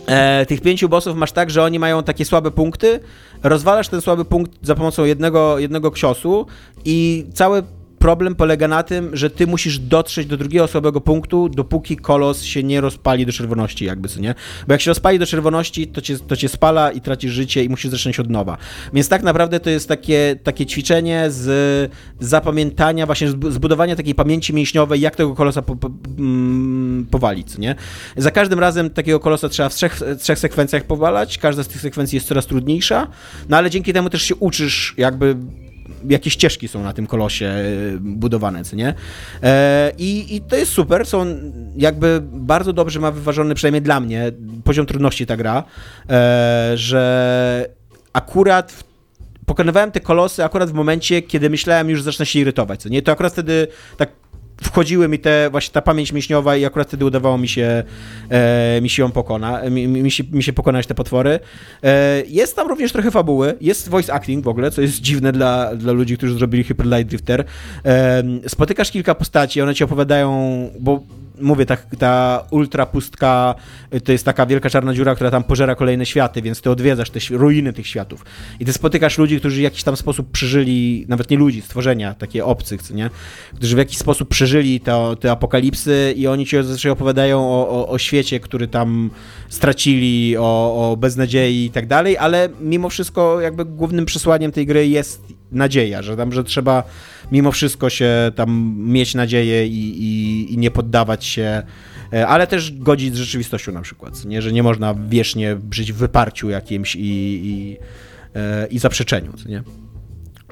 E, 0.07 0.47
tych 0.47 0.61
pięciu 0.61 0.89
bossów 0.89 1.17
masz 1.17 1.33
tak, 1.33 1.51
że 1.51 1.63
oni 1.63 1.79
mają 1.79 2.03
takie 2.03 2.25
słabe 2.25 2.51
punkty, 2.51 3.01
rozwalasz 3.43 3.89
ten 3.89 4.01
słaby 4.01 4.25
punkt 4.25 4.53
za 4.63 4.75
pomocą 4.75 5.05
jednego, 5.05 5.59
jednego 5.59 5.91
ksiosу 5.91 6.47
i 6.85 7.27
cały 7.35 7.63
problem 8.03 8.35
polega 8.35 8.69
na 8.69 8.83
tym, 8.83 9.17
że 9.17 9.31
ty 9.31 9.47
musisz 9.47 9.79
dotrzeć 9.79 10.27
do 10.27 10.37
drugiego 10.37 10.69
słabego 10.69 11.01
punktu, 11.01 11.49
dopóki 11.49 11.97
kolos 11.97 12.43
się 12.43 12.63
nie 12.63 12.81
rozpali 12.81 13.27
do 13.27 13.33
czerwoności, 13.33 13.85
jakby 13.85 14.09
co 14.09 14.21
nie. 14.21 14.35
Bo 14.67 14.75
jak 14.75 14.81
się 14.81 14.91
rozpali 14.91 15.19
do 15.19 15.27
czerwoności, 15.27 15.87
to 15.87 16.01
cię, 16.01 16.19
to 16.19 16.37
cię 16.37 16.49
spala 16.49 16.91
i 16.91 17.01
tracisz 17.01 17.33
życie 17.33 17.65
i 17.65 17.69
musisz 17.69 17.91
zacząć 17.91 18.21
od 18.21 18.31
nowa. 18.31 18.57
Więc 18.93 19.09
tak 19.09 19.23
naprawdę 19.23 19.61
to 19.61 19.71
jest 19.71 19.89
takie, 19.89 20.37
takie 20.43 20.67
ćwiczenie 20.67 21.27
z 21.31 21.93
zapamiętania, 22.21 23.07
właśnie 23.07 23.29
zbudowania 23.29 23.97
takiej 23.97 24.15
pamięci 24.15 24.55
mięśniowej, 24.55 25.01
jak 25.01 25.17
tego 25.17 25.35
kolosa 25.35 25.63
po, 25.63 25.77
po, 25.77 25.91
mm, 26.19 27.07
powalić, 27.11 27.59
nie? 27.59 27.75
Za 28.17 28.31
każdym 28.31 28.59
razem 28.59 28.91
takiego 28.91 29.21
kolosa 29.21 29.49
trzeba 29.49 29.69
w 29.69 29.75
trzech, 29.75 30.01
trzech 30.19 30.39
sekwencjach 30.39 30.85
powalać, 30.85 31.39
każda 31.39 31.63
z 31.63 31.69
tych 31.69 31.81
sekwencji 31.81 32.17
jest 32.17 32.29
coraz 32.29 32.47
trudniejsza, 32.47 33.07
no 33.49 33.57
ale 33.57 33.71
dzięki 33.71 33.93
temu 33.93 34.11
też 34.11 34.23
się 34.23 34.35
uczysz 34.35 34.95
jakby 34.97 35.37
jakie 36.09 36.31
ścieżki 36.31 36.69
są 36.69 36.83
na 36.83 36.93
tym 36.93 37.07
kolosie 37.07 37.47
e, 37.47 37.63
budowane, 38.01 38.65
co 38.65 38.77
nie? 38.77 38.95
E, 39.43 39.93
I, 39.99 40.37
I 40.37 40.41
to 40.41 40.57
jest 40.57 40.73
super, 40.73 41.07
są 41.07 41.27
jakby 41.77 42.21
bardzo 42.23 42.73
dobrze 42.73 43.01
ma 43.01 43.11
wyważony, 43.11 43.55
przynajmniej 43.55 43.83
dla 43.83 44.01
mnie, 44.01 44.33
poziom 44.65 44.87
trudności 44.87 45.27
ta 45.27 45.37
gra, 45.37 45.65
e, 46.11 46.73
że 46.75 47.67
akurat 48.13 48.85
pokonywałem 49.47 49.91
te 49.91 50.01
kolosy 50.01 50.45
akurat 50.45 50.71
w 50.71 50.75
momencie, 50.75 51.23
kiedy 51.23 51.51
myślałem 51.51 51.91
już, 51.91 52.03
zacznę 52.03 52.27
się 52.27 52.39
irytować, 52.39 52.83
co 52.83 52.89
nie? 52.89 53.03
To 53.03 53.13
akurat 53.13 53.33
wtedy 53.33 53.69
tak 53.97 54.22
wchodziły 54.63 55.09
mi 55.09 55.19
te, 55.19 55.49
właśnie 55.51 55.73
ta 55.73 55.83
pamięć 55.83 56.13
mięśniowa 56.13 56.57
i 56.57 56.65
akurat 56.65 56.89
wtedy 56.89 57.05
udawało 57.05 57.39
mi 57.39 57.49
się, 57.49 57.85
e, 58.31 58.81
mi 58.81 58.91
się 58.91 59.03
ją 59.03 59.11
pokona, 59.11 59.71
mi, 59.71 59.89
mi, 59.89 60.11
się, 60.11 60.25
mi 60.33 60.43
się 60.43 60.53
pokonać 60.53 60.87
te 60.87 60.95
potwory. 60.95 61.41
E, 61.83 62.23
jest 62.29 62.57
tam 62.57 62.69
również 62.69 62.93
trochę 62.93 63.11
fabuły, 63.11 63.55
jest 63.61 63.89
voice 63.89 64.15
acting 64.15 64.45
w 64.45 64.49
ogóle, 64.49 64.71
co 64.71 64.83
jest 64.83 65.01
dziwne 65.01 65.33
dla, 65.33 65.77
dla 65.77 65.93
ludzi, 65.93 66.17
którzy 66.17 66.35
zrobili 66.35 66.65
Hyper 66.65 66.87
Light 66.87 67.07
Drifter. 67.07 67.45
E, 67.85 68.23
spotykasz 68.47 68.91
kilka 68.91 69.15
postaci, 69.15 69.63
one 69.63 69.75
ci 69.75 69.85
opowiadają, 69.85 70.71
bo 70.81 71.03
mówię, 71.43 71.67
ta, 71.67 71.77
ta 71.77 72.45
ultra 72.51 72.87
pustka 72.87 73.55
to 74.05 74.13
jest 74.13 74.25
taka 74.25 74.47
wielka 74.47 74.71
czarna 74.71 74.95
dziura, 74.95 75.15
która 75.15 75.31
tam 75.31 75.45
pożera 75.45 75.75
kolejne 75.75 76.07
światy, 76.07 76.43
więc 76.43 76.61
ty 76.61 76.71
odwiedzasz 76.71 77.11
te 77.11 77.21
ruiny 77.31 77.73
tych 77.73 77.87
światów. 77.87 78.25
I 78.61 78.65
ty 78.65 78.73
spotykasz 78.73 79.19
ludzi, 79.19 79.39
którzy 79.39 79.57
w 79.57 79.63
jakiś 79.63 79.83
tam 79.83 79.97
sposób 79.97 80.31
przeżyli, 80.31 81.05
nawet 81.09 81.31
nie 81.31 81.37
ludzi, 81.37 81.61
stworzenia 81.63 82.15
takie 82.15 82.45
obcych, 82.45 82.83
co 82.83 82.95
nie? 82.95 83.11
Którzy 83.55 83.75
w 83.75 83.79
jakiś 83.79 83.99
sposób 83.99 84.29
przeżyli 84.29 84.81
to, 84.81 85.17
te 85.17 85.31
apokalipsy 85.31 86.15
i 86.17 86.27
oni 86.27 86.47
ci 86.47 86.57
zazwyczaj 86.57 86.93
opowiadają 86.93 87.41
o, 87.41 87.69
o, 87.69 87.89
o 87.89 87.99
świecie, 87.99 88.41
który 88.41 88.69
tam 88.69 89.11
stracili, 89.49 90.37
o, 90.37 90.43
o 90.91 90.97
beznadziei 90.97 91.65
i 91.65 91.71
tak 91.71 91.87
dalej, 91.87 92.19
ale 92.19 92.49
mimo 92.61 92.89
wszystko 92.89 93.41
jakby 93.41 93.65
głównym 93.65 94.07
przesłaniem 94.07 94.53
tej 94.53 94.67
gry 94.67 94.89
jest 94.89 95.42
nadzieja, 95.53 96.03
że 96.03 96.17
tam, 96.17 96.33
że 96.33 96.45
trzeba 96.45 96.85
mimo 97.33 97.53
wszystko 97.53 97.91
się 97.91 98.33
tam 98.35 98.75
mieć 98.79 99.15
nadzieję 99.15 99.67
i, 99.67 100.05
i, 100.05 100.55
i 100.55 100.59
nie 100.59 100.71
poddawać 100.71 101.25
się, 101.25 101.63
e, 102.13 102.27
ale 102.27 102.47
też 102.47 102.73
godzić 102.79 103.15
z 103.15 103.19
rzeczywistością 103.19 103.73
na 103.73 103.83
przykład, 103.83 104.25
nie? 104.25 104.43
że 104.43 104.53
nie 104.53 104.63
można 104.63 104.95
wiecznie 104.95 105.57
żyć 105.71 105.93
w 105.93 105.97
wyparciu 105.97 106.51
jakimś 106.51 106.97
i, 106.97 107.01
i, 107.01 107.77
e, 108.35 108.67
i 108.67 108.79
zaprzeczeniu, 108.79 109.33
nie? 109.47 109.63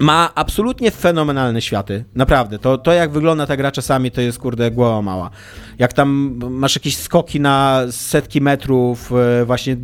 Ma 0.00 0.30
absolutnie 0.34 0.90
fenomenalne 0.90 1.62
światy. 1.62 2.04
Naprawdę. 2.14 2.58
To, 2.58 2.78
to 2.78 2.92
jak 2.92 3.10
wygląda 3.10 3.46
ta 3.46 3.56
gra 3.56 3.70
czasami, 3.72 4.10
to 4.10 4.20
jest 4.20 4.38
kurde 4.38 4.70
głowa 4.70 5.02
mała. 5.02 5.30
Jak 5.78 5.92
tam 5.92 6.38
masz 6.50 6.76
jakieś 6.76 6.96
skoki 6.96 7.40
na 7.40 7.82
setki 7.90 8.40
metrów, 8.40 9.12
e, 9.12 9.44
właśnie 9.44 9.76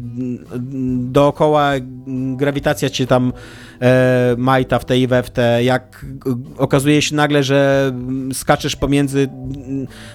dookoła 0.97 1.73
grawitacja 2.37 2.91
cię 2.91 3.07
tam 3.07 3.33
e, 3.81 4.35
majta 4.39 4.79
w 4.79 4.85
tej 4.85 5.01
i 5.01 5.07
we 5.07 5.23
w 5.23 5.31
te, 5.31 5.65
jak 5.65 6.07
okazuje 6.59 7.03
się 7.03 7.17
nagle, 7.17 7.43
że 7.43 7.93
skaczesz 8.33 8.77
pomiędzy 8.77 9.29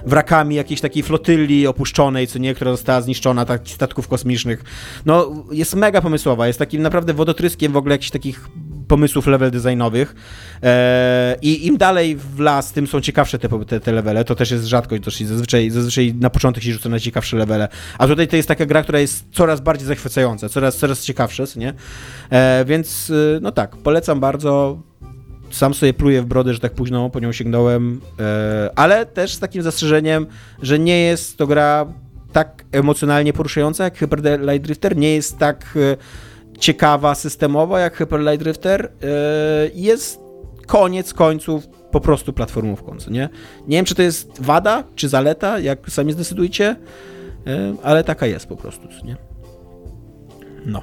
wrakami 0.06 0.56
jakiejś 0.56 0.82
takiej 0.82 1.04
flotyli 1.04 1.68
opuszczonej, 1.68 2.28
co 2.28 2.40
nie, 2.40 2.56
która 2.56 2.72
została 2.72 3.02
zniszczona, 3.02 3.46
takich 3.46 3.74
statków 3.74 4.08
kosmicznych. 4.08 4.64
No, 5.06 5.46
jest 5.52 5.76
mega 5.76 6.02
pomysłowa, 6.02 6.48
jest 6.48 6.60
takim 6.60 6.82
naprawdę 6.82 7.14
wodotryskiem 7.14 7.72
w 7.72 7.78
ogóle 7.78 7.96
jakichś 7.96 8.12
takich 8.12 8.50
pomysłów 8.92 9.28
level 9.28 9.52
designowych. 9.52 10.16
E, 10.64 11.36
i 11.42 11.68
im 11.68 11.78
dalej 11.78 12.16
w 12.16 12.40
las, 12.40 12.72
tym 12.72 12.88
są 12.88 13.02
ciekawsze 13.02 13.40
te, 13.40 13.50
te, 13.66 13.80
te 13.80 13.92
levele, 13.92 14.24
to 14.24 14.36
też 14.36 14.52
jest 14.52 14.66
rzadkość 14.66 15.26
zazwyczaj, 15.26 15.70
zazwyczaj 15.70 16.14
na 16.14 16.30
początek 16.30 16.64
się 16.64 16.74
rzuca 16.74 16.90
na 16.90 17.00
ciekawsze 17.00 17.38
levele, 17.38 17.68
a 17.98 18.08
tutaj 18.08 18.28
to 18.28 18.36
jest 18.36 18.48
taka 18.48 18.66
gra, 18.66 18.84
która 18.84 19.00
jest 19.00 19.26
coraz 19.32 19.62
bardziej 19.62 19.88
zachwycająca, 19.88 20.50
coraz, 20.50 20.78
coraz 20.78 21.04
ciekawsze, 21.04 21.44
nie? 21.56 21.74
E, 22.30 22.66
więc 22.66 23.10
e, 23.10 23.40
no 23.42 23.52
tak, 23.52 23.78
polecam 23.78 24.20
bardzo, 24.20 24.82
sam 25.52 25.74
sobie 25.74 25.94
pluję 25.94 26.22
w 26.22 26.26
brodę, 26.26 26.54
że 26.54 26.60
tak 26.60 26.74
późno 26.74 27.10
po 27.10 27.20
nią 27.20 27.32
sięgnąłem, 27.32 28.02
ale 28.76 29.06
też 29.06 29.34
z 29.34 29.40
takim 29.40 29.62
zastrzeżeniem, 29.62 30.28
że 30.62 30.80
nie 30.80 31.00
jest 31.00 31.38
to 31.38 31.48
gra 31.48 31.86
tak 32.32 32.66
emocjonalnie 32.72 33.34
poruszająca 33.34 33.84
jak 33.84 33.98
Hyper 33.98 34.42
Light 34.42 34.62
Drifter, 34.62 34.98
nie 34.98 35.16
jest 35.16 35.38
tak 35.38 35.78
ciekawa 36.62 37.16
systemowa 37.16 37.80
jak 37.80 37.98
Hyper 37.98 38.20
Light 38.20 38.44
Drifter, 38.44 38.86
e, 38.86 39.08
jest 39.74 40.20
koniec 40.68 41.14
końców 41.14 41.68
po 41.68 42.02
prostu 42.02 42.34
platformówką, 42.34 42.98
co 42.98 43.12
nie? 43.12 43.30
Nie 43.68 43.78
wiem, 43.78 43.86
czy 43.86 43.96
to 43.96 44.02
jest 44.02 44.42
wada, 44.42 44.84
czy 44.96 45.10
zaleta, 45.10 45.60
jak 45.60 45.90
sami 45.90 46.14
zdecydujcie, 46.14 46.76
e, 47.48 47.74
ale 47.84 48.04
taka 48.04 48.26
jest 48.26 48.46
po 48.46 48.56
prostu, 48.56 48.88
co 48.88 49.06
nie? 49.06 49.16
No. 50.66 50.82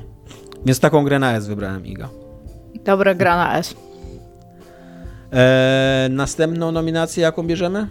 Więc 0.66 0.80
taką 0.80 1.04
grę 1.04 1.18
na 1.18 1.36
S 1.36 1.46
wybrałem, 1.46 1.86
Iga. 1.86 2.08
Dobra 2.84 3.14
gra 3.14 3.36
na 3.36 3.58
S. 3.58 3.74
E, 5.32 6.08
następną 6.10 6.72
nominację 6.72 7.22
jaką 7.22 7.46
bierzemy? 7.46 7.86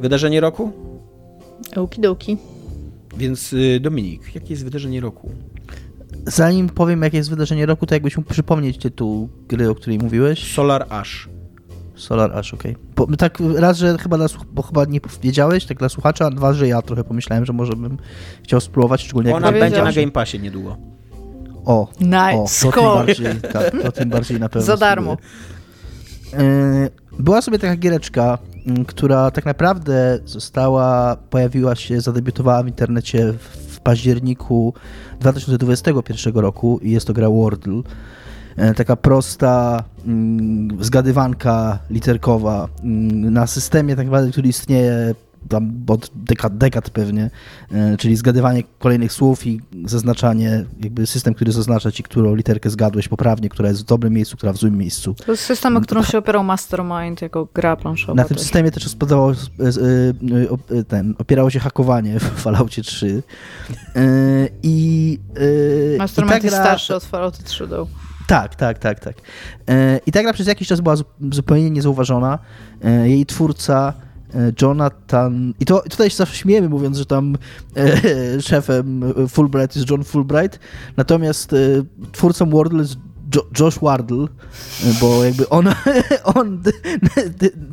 Wydarzenie 0.00 0.40
roku? 0.40 0.72
Okidoki. 1.76 2.38
Więc 3.16 3.52
y, 3.52 3.80
Dominik, 3.80 4.34
jakie 4.34 4.48
jest 4.50 4.64
wydarzenie 4.64 5.00
roku? 5.00 5.30
Zanim 6.26 6.68
powiem, 6.68 7.02
jakie 7.02 7.16
jest 7.16 7.30
wydarzenie 7.30 7.66
roku, 7.66 7.86
to 7.86 7.94
jakbyś 7.94 8.16
mógł 8.16 8.30
przypomnieć 8.30 8.78
tytuł 8.78 9.28
gry, 9.48 9.70
o 9.70 9.74
której 9.74 9.98
mówiłeś. 9.98 10.54
Solar 10.54 10.86
Ash. 10.88 11.28
Solar 11.94 12.32
Ash, 12.38 12.54
okej. 12.54 12.76
Okay. 12.96 13.16
Tak 13.16 13.38
raz, 13.56 13.78
że 13.78 13.98
chyba, 13.98 14.16
dla, 14.16 14.26
bo 14.52 14.62
chyba 14.62 14.84
nie 14.84 15.00
wiedziałeś, 15.22 15.64
tak 15.64 15.78
dla 15.78 15.88
słuchacza, 15.88 16.26
a 16.26 16.30
dwa, 16.30 16.52
że 16.52 16.68
ja 16.68 16.82
trochę 16.82 17.04
pomyślałem, 17.04 17.44
że 17.44 17.52
może 17.52 17.72
bym 17.72 17.98
chciał 18.42 18.60
spróbować, 18.60 19.02
szczególnie 19.02 19.34
Ona 19.34 19.46
jak 19.46 19.60
będzie 19.60 19.82
na 19.82 19.92
Game 19.92 20.10
Passie 20.10 20.40
niedługo. 20.40 20.76
O, 21.64 21.88
nice. 22.00 22.68
o 22.68 22.72
to, 22.72 22.80
tym 22.80 22.84
bardziej, 22.84 23.50
tak, 23.52 23.82
to 23.82 23.92
tym 23.92 24.10
bardziej 24.10 24.40
na 24.40 24.48
pewno. 24.48 24.66
Za 24.66 24.76
darmo. 24.76 25.16
Spróbuję. 25.16 25.42
Była 27.18 27.42
sobie 27.42 27.58
taka 27.58 27.76
giereczka, 27.76 28.38
która 28.86 29.30
tak 29.30 29.44
naprawdę 29.44 30.18
została, 30.24 31.16
pojawiła 31.30 31.74
się, 31.74 32.00
zadebiutowała 32.00 32.62
w 32.62 32.68
internecie 32.68 33.32
w 33.68 33.80
październiku 33.80 34.74
2021 35.20 36.34
roku 36.34 36.78
i 36.82 36.90
jest 36.90 37.06
to 37.06 37.12
gra 37.12 37.30
Wordle. 37.30 37.82
E, 38.56 38.74
taka 38.74 38.96
prosta 38.96 39.84
zgadywanka 40.80 41.78
literkowa 41.90 42.68
na 43.12 43.46
systemie 43.46 43.96
tak 43.96 44.06
naprawdę, 44.06 44.30
który 44.30 44.48
istnieje 44.48 45.14
tam 45.48 45.84
od 45.88 46.10
dekad, 46.14 46.58
dekad 46.58 46.90
pewnie, 46.90 47.30
e, 47.72 47.96
czyli 47.96 48.16
zgadywanie 48.16 48.62
kolejnych 48.78 49.12
słów 49.12 49.46
i 49.46 49.60
zaznaczanie, 49.84 50.64
jakby 50.80 51.06
system, 51.06 51.34
który 51.34 51.52
zaznacza 51.52 51.92
ci, 51.92 52.02
którą 52.02 52.34
literkę 52.34 52.70
zgadłeś 52.70 53.08
poprawnie, 53.08 53.48
która 53.48 53.68
jest 53.68 53.82
w 53.82 53.84
dobrym 53.84 54.12
miejscu, 54.12 54.36
która 54.36 54.52
w 54.52 54.56
złym 54.56 54.78
miejscu. 54.78 55.14
To 55.26 55.32
jest 55.32 55.44
system, 55.44 55.76
o 55.76 55.80
którym 55.80 56.04
się 56.04 56.18
opierał 56.18 56.44
Mastermind 56.44 57.22
jako 57.22 57.48
gra 57.54 57.76
planszowa. 57.76 58.14
Na 58.14 58.24
tym 58.24 58.36
też. 58.36 58.44
systemie 58.44 58.70
też 58.70 58.88
spodało, 58.88 59.32
e, 59.32 59.34
e, 60.78 60.84
ten, 60.84 61.14
opierało 61.18 61.50
się 61.50 61.58
hakowanie 61.58 62.20
w 62.20 62.22
Falloutie 62.22 62.82
3. 62.82 63.22
I, 64.62 65.18
Mastermind 65.98 66.36
i 66.36 66.40
gra... 66.40 66.50
jest 66.50 66.56
starszy 66.56 66.94
od 66.94 67.04
Falloutie 67.04 67.42
3 67.42 67.66
do. 67.66 67.86
Tak, 68.26 68.54
tak, 68.54 68.78
tak, 68.78 69.00
tak. 69.00 69.14
I 70.06 70.12
ta 70.12 70.22
gra 70.22 70.32
przez 70.32 70.46
jakiś 70.46 70.68
czas 70.68 70.80
była 70.80 70.94
zupełnie 71.32 71.70
niezauważona. 71.70 72.38
Jej 73.04 73.26
twórca 73.26 73.92
Jonathan. 74.62 75.54
I 75.60 75.64
to 75.64 75.82
tutaj 75.90 76.10
się 76.10 76.16
zawsze 76.16 76.48
mówiąc, 76.68 76.98
że 76.98 77.06
tam 77.06 77.36
e, 77.76 78.00
szefem 78.48 79.04
Fulbright 79.28 79.76
jest 79.76 79.90
John 79.90 80.04
Fulbright, 80.04 80.58
natomiast 80.96 81.52
e, 81.52 81.56
twórcą 82.12 82.50
Wordle 82.50 82.78
jest 82.78 82.96
jo 83.34 83.42
Josh 83.60 83.78
Wardle, 83.78 84.28
e, 84.84 85.00
bo 85.00 85.24
jakby 85.24 85.48
on, 85.48 85.68
on 86.34 86.62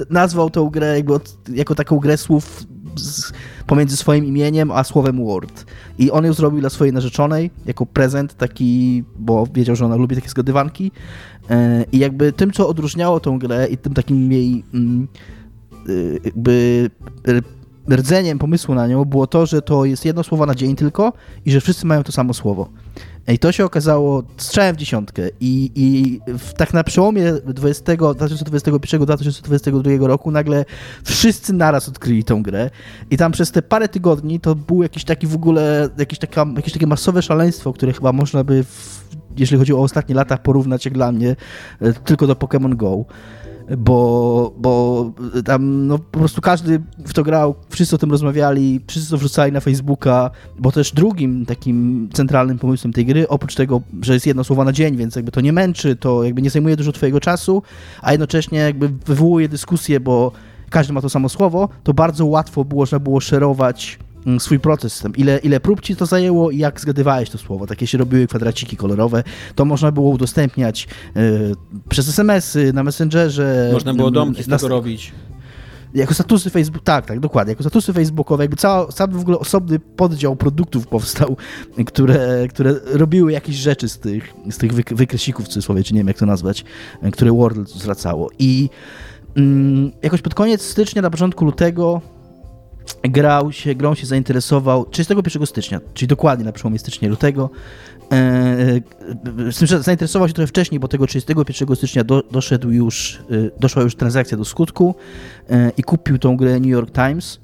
nazwał 0.09 0.49
tą 0.49 0.69
grę 0.69 0.95
jakby 0.95 1.13
od, 1.13 1.37
jako 1.53 1.75
taką 1.75 1.99
grę 1.99 2.17
słów 2.17 2.63
z, 2.95 3.33
pomiędzy 3.67 3.97
swoim 3.97 4.25
imieniem 4.25 4.71
a 4.71 4.83
słowem 4.83 5.25
Word. 5.25 5.65
I 5.97 6.11
on 6.11 6.25
ją 6.25 6.33
zrobił 6.33 6.59
dla 6.59 6.69
swojej 6.69 6.93
narzeczonej 6.93 7.51
jako 7.65 7.85
prezent 7.85 8.37
taki, 8.37 9.03
bo 9.19 9.47
wiedział, 9.53 9.75
że 9.75 9.85
ona 9.85 9.95
lubi 9.95 10.15
takie 10.15 10.29
zgadywanki. 10.29 10.91
E, 11.49 11.85
I 11.91 11.99
jakby 11.99 12.33
tym, 12.33 12.51
co 12.51 12.69
odróżniało 12.69 13.19
tą 13.19 13.39
grę 13.39 13.67
i 13.67 13.77
tym 13.77 13.93
takim 13.93 14.31
jej... 14.31 14.63
Mm, 14.73 15.07
jakby 16.23 16.89
rdzeniem 17.89 18.39
pomysłu 18.39 18.75
na 18.75 18.87
nią 18.87 19.05
było 19.05 19.27
to, 19.27 19.45
że 19.45 19.61
to 19.61 19.85
jest 19.85 20.05
jedno 20.05 20.23
słowo 20.23 20.45
na 20.45 20.55
dzień 20.55 20.75
tylko 20.75 21.13
i 21.45 21.51
że 21.51 21.61
wszyscy 21.61 21.85
mają 21.85 22.03
to 22.03 22.11
samo 22.11 22.33
słowo. 22.33 22.69
I 23.27 23.39
to 23.39 23.51
się 23.51 23.65
okazało 23.65 24.23
strzałem 24.37 24.75
w 24.75 24.77
dziesiątkę. 24.77 25.21
I, 25.39 25.71
i 25.75 26.19
w, 26.37 26.53
tak 26.53 26.73
na 26.73 26.83
przełomie 26.83 27.33
2021-2022 27.33 30.05
roku 30.05 30.31
nagle 30.31 30.65
wszyscy 31.03 31.53
naraz 31.53 31.89
odkryli 31.89 32.23
tą 32.23 32.43
grę. 32.43 32.69
I 33.11 33.17
tam 33.17 33.31
przez 33.31 33.51
te 33.51 33.61
parę 33.61 33.87
tygodni 33.87 34.39
to 34.39 34.55
był 34.55 34.83
jakiś 34.83 35.03
taki 35.03 35.27
w 35.27 35.35
ogóle, 35.35 35.89
jakieś, 35.97 36.19
taka, 36.19 36.45
jakieś 36.55 36.73
takie 36.73 36.87
masowe 36.87 37.21
szaleństwo, 37.21 37.73
które 37.73 37.93
chyba 37.93 38.11
można 38.11 38.43
by, 38.43 38.63
w, 38.63 39.05
jeśli 39.37 39.57
chodzi 39.57 39.73
o 39.73 39.79
ostatnie 39.79 40.15
lata, 40.15 40.37
porównać 40.37 40.85
jak 40.85 40.93
dla 40.93 41.11
mnie 41.11 41.35
e, 41.81 41.93
tylko 41.93 42.27
do 42.27 42.33
Pokémon 42.33 42.75
Go 42.75 43.05
bo, 43.77 44.53
bo 44.57 45.11
tam 45.45 45.87
no, 45.87 45.99
po 45.99 46.19
prostu 46.19 46.41
każdy 46.41 46.81
w 47.05 47.13
to 47.13 47.23
grał, 47.23 47.55
wszyscy 47.69 47.95
o 47.95 47.97
tym 47.97 48.11
rozmawiali, 48.11 48.81
wszyscy 48.87 49.09
to 49.09 49.17
wrzucali 49.17 49.51
na 49.51 49.59
Facebooka, 49.59 50.31
bo 50.59 50.71
też 50.71 50.91
drugim 50.91 51.45
takim 51.45 52.09
centralnym 52.13 52.59
pomysłem 52.59 52.93
tej 52.93 53.05
gry, 53.05 53.27
oprócz 53.27 53.55
tego, 53.55 53.81
że 54.01 54.13
jest 54.13 54.27
jedno 54.27 54.43
słowo 54.43 54.63
na 54.63 54.71
dzień, 54.71 54.97
więc 54.97 55.15
jakby 55.15 55.31
to 55.31 55.41
nie 55.41 55.53
męczy, 55.53 55.95
to 55.95 56.23
jakby 56.23 56.41
nie 56.41 56.49
zajmuje 56.49 56.75
dużo 56.75 56.91
twojego 56.91 57.19
czasu, 57.19 57.63
a 58.01 58.11
jednocześnie 58.11 58.59
jakby 58.59 58.89
wywołuje 58.89 59.49
dyskusję, 59.49 59.99
bo 59.99 60.31
każdy 60.69 60.93
ma 60.93 61.01
to 61.01 61.09
samo 61.09 61.29
słowo, 61.29 61.69
to 61.83 61.93
bardzo 61.93 62.25
łatwo 62.25 62.65
było, 62.65 62.81
można 62.81 62.99
było 62.99 63.19
szerować 63.19 63.99
swój 64.39 64.59
proces, 64.59 65.03
ile, 65.17 65.37
ile 65.37 65.59
prób 65.59 65.81
ci 65.81 65.95
to 65.95 66.05
zajęło 66.05 66.51
i 66.51 66.57
jak 66.57 66.81
zgadywałeś 66.81 67.29
to 67.29 67.37
słowo. 67.37 67.67
Takie 67.67 67.87
się 67.87 67.97
robiły 67.97 68.27
kwadraciki 68.27 68.77
kolorowe. 68.77 69.23
To 69.55 69.65
można 69.65 69.91
było 69.91 70.09
udostępniać 70.09 70.87
y, 71.17 71.55
przez 71.89 72.09
SMS-y, 72.09 72.73
na 72.73 72.83
Messengerze. 72.83 73.69
Można 73.73 73.93
było 73.93 74.11
domki 74.11 74.43
z 74.43 74.47
tego 74.47 74.67
robić. 74.67 75.11
jako 75.93 76.13
statusy 76.13 76.49
Facebook, 76.49 76.83
tak, 76.83 77.05
tak, 77.05 77.19
dokładnie, 77.19 77.51
jako 77.51 77.63
statusy 77.63 77.93
facebookowe, 77.93 78.43
jakby 78.43 78.57
cały, 78.57 78.91
cały 78.91 79.13
w 79.13 79.21
ogóle 79.21 79.39
osobny 79.39 79.79
poddział 79.79 80.35
produktów 80.35 80.87
powstał, 80.87 81.37
które, 81.85 82.47
które 82.49 82.75
robiły 82.85 83.31
jakieś 83.31 83.55
rzeczy 83.55 83.89
z 83.89 83.99
tych, 83.99 84.33
z 84.51 84.57
tych 84.57 84.73
wykreślików 84.73 85.45
w 85.45 85.49
cudzysłowie, 85.49 85.83
czy 85.83 85.93
nie 85.93 85.99
wiem 85.99 86.07
jak 86.07 86.17
to 86.17 86.25
nazwać, 86.25 86.65
które 87.11 87.31
Wordle 87.31 87.65
zwracało. 87.65 88.29
I 88.39 88.69
mm, 89.35 89.91
jakoś 90.01 90.21
pod 90.21 90.35
koniec 90.35 90.61
stycznia, 90.61 91.01
na 91.01 91.09
początku 91.09 91.45
lutego 91.45 92.01
grał 93.03 93.51
się, 93.51 93.75
grą 93.75 93.95
się 93.95 94.07
zainteresował 94.07 94.85
31 94.85 95.45
stycznia, 95.45 95.79
czyli 95.93 96.07
dokładnie 96.07 96.45
na 96.45 96.51
przełomie 96.51 96.79
stycznia 96.79 97.09
lutego. 97.09 97.49
E, 98.11 98.15
e, 98.15 99.51
z 99.51 99.57
tym, 99.57 99.67
że 99.67 99.83
zainteresował 99.83 100.27
się 100.27 100.33
trochę 100.33 100.47
wcześniej, 100.47 100.79
bo 100.79 100.87
tego 100.87 101.07
31 101.07 101.75
stycznia 101.75 102.03
do, 102.03 102.23
doszedł 102.31 102.71
już, 102.71 103.19
e, 103.31 103.59
doszła 103.59 103.83
już 103.83 103.95
transakcja 103.95 104.37
do 104.37 104.45
skutku 104.45 104.95
i 105.77 105.83
kupił 105.83 106.17
tą 106.17 106.37
grę 106.37 106.59
New 106.59 106.69
York 106.69 106.91
Times 106.91 107.39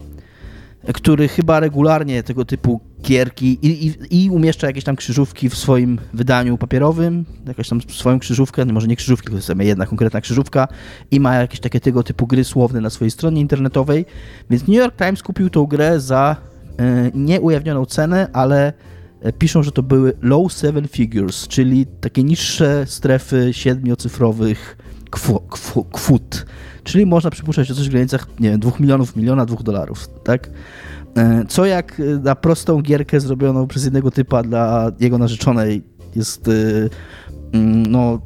który 0.94 1.28
chyba 1.28 1.60
regularnie 1.60 2.24
tego 2.24 2.46
typu 2.46 2.82
gierki 3.06 3.60
i, 3.62 3.88
i, 3.88 4.24
i, 4.24 4.30
umieszcza 4.30 4.68
jakieś 4.68 4.84
tam 4.84 4.96
krzyżówki 4.96 5.50
w 5.50 5.56
swoim 5.56 6.00
wydaniu 6.14 6.58
papierowym, 6.58 7.26
jakąś 7.48 7.70
tam 7.70 7.82
swoją 7.82 8.20
krzyżówkę, 8.20 8.66
no 8.66 8.74
może 8.74 8.88
nie 8.88 8.96
krzyżówki, 8.96 9.26
tylko 9.26 9.36
jest 9.36 9.52
jedna 9.60 9.86
konkretna 9.86 10.22
krzyżówka 10.22 10.68
i 11.12 11.20
ma 11.20 11.36
jakieś 11.36 11.60
takie 11.60 11.80
tego 11.80 12.04
typu 12.04 12.28
gry 12.28 12.44
słowne 12.44 12.82
na 12.82 12.90
swojej 12.90 13.12
stronie 13.12 13.42
internetowej, 13.42 14.06
więc 14.50 14.68
New 14.68 14.78
York 14.78 14.96
Times 14.98 15.24
kupił 15.24 15.50
tą 15.50 15.66
grę 15.66 16.00
za 16.00 16.36
e, 16.80 17.12
nieujawnioną 17.14 17.86
cenę, 17.86 18.28
ale 18.34 18.74
e, 19.22 19.34
piszą, 19.34 19.64
że 19.64 19.72
to 19.72 19.84
były 19.84 20.14
low 20.22 20.54
seven 20.54 20.88
figures, 20.88 21.48
czyli 21.48 21.86
takie 21.86 22.24
niższe 22.24 22.86
strefy 22.88 23.50
siedmiocyfrowych 23.52 24.78
kwot. 25.92 26.46
Czyli 26.84 27.06
można 27.06 27.30
przypuszczać, 27.32 27.68
że 27.68 27.76
coś 27.76 27.88
w 27.88 27.92
granicach, 27.92 28.28
nie 28.40 28.50
wiem, 28.50 28.60
2 28.60 28.72
milionów, 28.80 29.16
miliona, 29.16 29.46
2 29.46 29.64
dolarów, 29.64 30.08
tak? 30.24 30.50
E, 31.18 31.46
co 31.48 31.66
jak 31.66 32.02
na 32.24 32.36
prostą 32.36 32.82
gierkę 32.82 33.20
zrobioną 33.20 33.68
przez 33.68 33.84
jednego 33.84 34.12
typa 34.12 34.44
dla 34.44 34.92
jego 35.00 35.18
narzeczonej 35.18 35.84
jest 36.16 36.48
e, 36.48 36.52
mm, 37.54 37.86
no, 37.86 38.20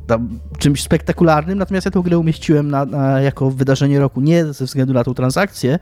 czymś 0.58 0.84
spektakularnym, 0.84 1.58
natomiast 1.58 1.86
ja 1.86 1.92
tę 1.92 2.02
grę 2.04 2.18
umieściłem 2.18 2.72
na, 2.72 2.86
na, 2.86 3.22
jako 3.22 3.52
wydarzenie 3.52 4.00
roku 4.00 4.22
nie 4.22 4.54
ze 4.54 4.66
względu 4.66 4.94
na 4.94 5.04
tą 5.04 5.14
transakcję, 5.14 5.80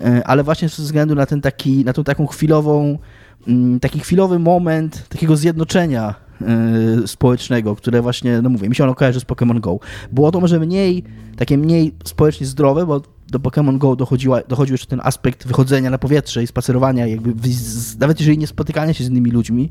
e, 0.00 0.26
ale 0.26 0.44
właśnie 0.44 0.68
ze 0.68 0.82
względu 0.82 1.14
na 1.14 1.26
ten 1.26 1.40
taki, 1.40 1.84
na 1.84 1.92
tą 1.92 2.04
taką 2.04 2.26
chwilową, 2.26 2.98
mm, 3.48 3.80
taki 3.80 4.00
chwilowy 4.00 4.38
moment 4.38 5.08
takiego 5.08 5.36
zjednoczenia 5.36 6.14
społecznego, 7.06 7.76
które 7.76 8.02
właśnie, 8.02 8.42
no 8.42 8.48
mówię, 8.48 8.68
mi 8.68 8.74
się 8.74 8.84
ono 8.84 8.94
kojarzy 8.94 9.20
z 9.20 9.24
Pokémon 9.24 9.60
Go. 9.60 9.78
Było 10.12 10.30
to 10.30 10.40
może 10.40 10.60
mniej, 10.60 11.04
takie 11.36 11.58
mniej 11.58 11.94
społecznie 12.04 12.46
zdrowe, 12.46 12.86
bo 12.86 13.02
do 13.30 13.38
Pokémon 13.38 13.78
Go 13.78 13.96
dochodziła, 13.96 14.40
dochodził 14.48 14.74
jeszcze 14.74 14.86
ten 14.86 15.00
aspekt 15.02 15.46
wychodzenia 15.46 15.90
na 15.90 15.98
powietrze 15.98 16.42
i 16.42 16.46
spacerowania, 16.46 17.06
jakby 17.06 17.34
nawet 17.98 18.20
jeżeli 18.20 18.38
nie 18.38 18.46
spotykania 18.46 18.94
się 18.94 19.04
z 19.04 19.08
innymi 19.08 19.30
ludźmi, 19.30 19.70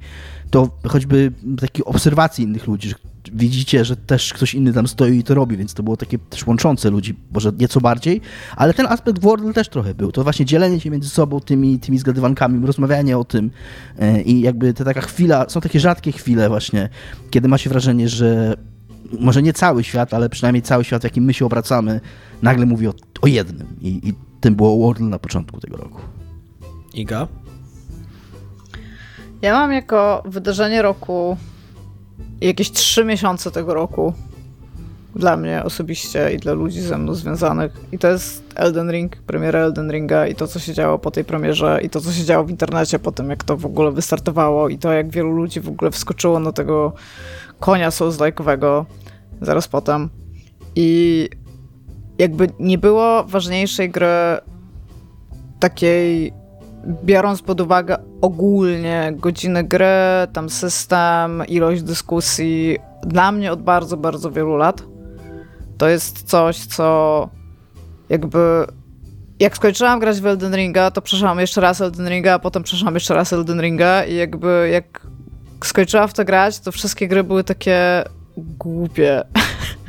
to 0.49 0.69
choćby 0.88 1.31
takiej 1.59 1.85
obserwacji 1.85 2.43
innych 2.43 2.67
ludzi, 2.67 2.89
że 2.89 2.95
widzicie, 3.34 3.85
że 3.85 3.95
też 3.95 4.34
ktoś 4.34 4.53
inny 4.53 4.73
tam 4.73 4.88
stoi 4.88 5.17
i 5.17 5.23
to 5.23 5.34
robi, 5.34 5.57
więc 5.57 5.73
to 5.73 5.84
było 5.84 5.97
takie 5.97 6.17
też 6.17 6.47
łączące 6.47 6.89
ludzi, 6.89 7.15
może 7.34 7.51
nieco 7.59 7.81
bardziej, 7.81 8.21
ale 8.55 8.73
ten 8.73 8.85
aspekt 8.85 9.19
Wordle 9.19 9.53
też 9.53 9.69
trochę 9.69 9.93
był. 9.93 10.11
To 10.11 10.23
właśnie 10.23 10.45
dzielenie 10.45 10.79
się 10.79 10.89
między 10.89 11.09
sobą 11.09 11.39
tymi, 11.39 11.79
tymi 11.79 11.97
zgadywankami, 11.97 12.65
rozmawianie 12.65 13.17
o 13.17 13.23
tym 13.23 13.51
e, 13.99 14.21
i 14.21 14.41
jakby 14.41 14.73
ta 14.73 14.85
taka 14.85 15.01
chwila, 15.01 15.49
są 15.49 15.61
takie 15.61 15.79
rzadkie 15.79 16.11
chwile 16.11 16.49
właśnie, 16.49 16.89
kiedy 17.29 17.47
ma 17.47 17.57
się 17.57 17.69
wrażenie, 17.69 18.09
że 18.09 18.57
może 19.19 19.43
nie 19.43 19.53
cały 19.53 19.84
świat, 19.84 20.13
ale 20.13 20.29
przynajmniej 20.29 20.61
cały 20.61 20.84
świat, 20.84 21.01
w 21.01 21.03
jakim 21.03 21.23
my 21.23 21.34
się 21.34 21.45
obracamy, 21.45 22.01
nagle 22.41 22.65
mówi 22.65 22.88
o, 22.88 22.93
o 23.21 23.27
jednym 23.27 23.67
i, 23.81 24.09
i 24.09 24.13
tym 24.41 24.55
było 24.55 24.77
Wordle 24.77 25.07
na 25.07 25.19
początku 25.19 25.59
tego 25.59 25.77
roku. 25.77 26.01
Iga? 26.93 27.27
Ja 29.41 29.53
mam 29.53 29.73
jako 29.73 30.23
wydarzenie 30.25 30.81
roku 30.81 31.38
jakieś 32.41 32.71
trzy 32.71 33.05
miesiące 33.05 33.51
tego 33.51 33.73
roku 33.73 34.13
dla 35.15 35.38
mnie 35.38 35.63
osobiście 35.63 36.34
i 36.34 36.38
dla 36.38 36.53
ludzi 36.53 36.81
ze 36.81 36.97
mną 36.97 37.13
związanych. 37.13 37.71
I 37.91 37.99
to 37.99 38.07
jest 38.07 38.43
Elden 38.55 38.91
Ring, 38.91 39.17
premiera 39.17 39.59
Elden 39.59 39.91
Ringa 39.91 40.27
i 40.27 40.35
to, 40.35 40.47
co 40.47 40.59
się 40.59 40.73
działo 40.73 40.99
po 40.99 41.11
tej 41.11 41.23
premierze 41.23 41.79
i 41.84 41.89
to, 41.89 42.01
co 42.01 42.11
się 42.11 42.23
działo 42.23 42.45
w 42.45 42.49
internecie 42.49 42.99
po 42.99 43.11
tym, 43.11 43.29
jak 43.29 43.43
to 43.43 43.57
w 43.57 43.65
ogóle 43.65 43.91
wystartowało 43.91 44.69
i 44.69 44.77
to, 44.77 44.93
jak 44.93 45.09
wielu 45.09 45.31
ludzi 45.31 45.61
w 45.61 45.67
ogóle 45.67 45.91
wskoczyło 45.91 46.39
na 46.39 46.51
tego 46.51 46.93
konia 47.59 47.89
souls-like'owego 47.89 48.85
zaraz 49.41 49.67
potem. 49.67 50.09
I 50.75 51.29
jakby 52.17 52.49
nie 52.59 52.77
było 52.77 53.23
ważniejszej 53.23 53.89
gry 53.89 54.38
takiej 55.59 56.34
biorąc 57.03 57.41
pod 57.41 57.61
uwagę 57.61 57.97
ogólnie 58.21 59.13
godziny 59.15 59.63
gry, 59.63 59.85
tam 60.34 60.49
system, 60.49 61.43
ilość 61.47 61.81
dyskusji, 61.84 62.77
dla 63.03 63.31
mnie 63.31 63.51
od 63.51 63.61
bardzo, 63.61 63.97
bardzo 63.97 64.31
wielu 64.31 64.55
lat. 64.55 64.84
To 65.77 65.88
jest 65.88 66.23
coś, 66.23 66.65
co 66.65 67.29
jakby. 68.09 68.65
Jak 69.39 69.55
skończyłam 69.55 69.99
grać 69.99 70.21
w 70.21 70.25
Elden 70.25 70.55
Ringa, 70.55 70.91
to 70.91 71.01
przeszłam 71.01 71.39
jeszcze 71.39 71.61
raz 71.61 71.81
Elden 71.81 72.09
Ringa, 72.09 72.34
a 72.34 72.39
potem 72.39 72.63
przeszłam 72.63 72.93
jeszcze 72.93 73.13
raz 73.13 73.34
Elden 73.34 73.61
Ringa 73.61 74.05
i 74.05 74.15
jakby 74.15 74.69
jak 74.71 75.06
skończyłam 75.65 76.07
w 76.07 76.13
to 76.13 76.25
grać, 76.25 76.59
to 76.59 76.71
wszystkie 76.71 77.07
gry 77.07 77.23
były 77.23 77.43
takie 77.43 78.03
głupie 78.38 79.23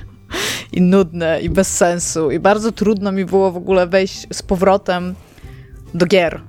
i 0.72 0.80
nudne 0.80 1.40
i 1.40 1.50
bez 1.50 1.76
sensu 1.76 2.30
i 2.30 2.38
bardzo 2.38 2.72
trudno 2.72 3.12
mi 3.12 3.24
było 3.24 3.52
w 3.52 3.56
ogóle 3.56 3.86
wejść 3.86 4.26
z 4.32 4.42
powrotem 4.42 5.14
do 5.94 6.06
gier 6.06 6.40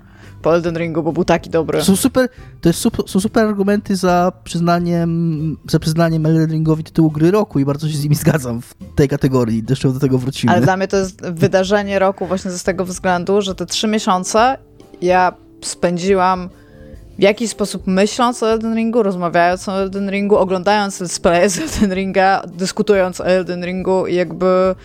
po 0.42 0.56
Elden 0.56 0.78
Ringu, 0.78 1.04
bo 1.04 1.12
był 1.12 1.26
taki 1.26 1.50
dobry. 1.50 1.84
Są 1.84 1.96
super, 1.96 2.30
to 2.62 2.70
jest 2.70 2.80
super, 2.80 3.08
są 3.08 3.20
super 3.20 3.48
argumenty 3.48 3.96
za 3.96 4.32
przyznaniem, 4.44 5.58
za 5.70 5.80
przyznaniem 5.80 6.26
Elden 6.26 6.52
Ringowi 6.52 6.84
tytułu 6.84 7.12
gry 7.12 7.32
roku 7.32 7.60
i 7.60 7.66
bardzo 7.66 7.90
się 7.90 7.98
z 7.98 8.04
nimi 8.04 8.16
zgadzam 8.16 8.62
w 8.62 8.76
tej 8.96 9.08
kategorii. 9.08 9.64
Jeszcze 9.70 9.94
do 9.94 10.00
tego 10.00 10.18
wrócimy. 10.18 10.54
Ale 10.54 10.62
dla 10.62 10.78
mnie 10.78 10.88
to 10.88 10.98
jest 10.98 11.22
wydarzenie 11.22 12.00
roku 12.00 12.26
właśnie 12.26 12.52
z 12.52 12.64
tego 12.64 12.86
względu, 12.86 13.42
że 13.42 13.56
te 13.56 13.66
trzy 13.66 13.88
miesiące 13.88 14.58
ja 15.02 15.34
spędziłam 15.62 16.50
w 17.20 17.22
jakiś 17.22 17.50
sposób 17.50 17.88
myśląc 17.88 18.44
o 18.44 18.52
Elden 18.52 18.76
Ringu, 18.76 19.04
rozmawiając 19.04 19.70
o 19.70 19.82
Elden 19.82 20.10
Ringu, 20.10 20.38
oglądając 20.38 21.00
display 21.00 21.50
z 21.50 21.60
Elden 21.60 21.94
Ringa, 21.94 22.42
dyskutując 22.48 23.22
o 23.22 23.26
Elden 23.26 23.66
Ringu 23.66 24.08
i 24.08 24.16
jakby 24.16 24.76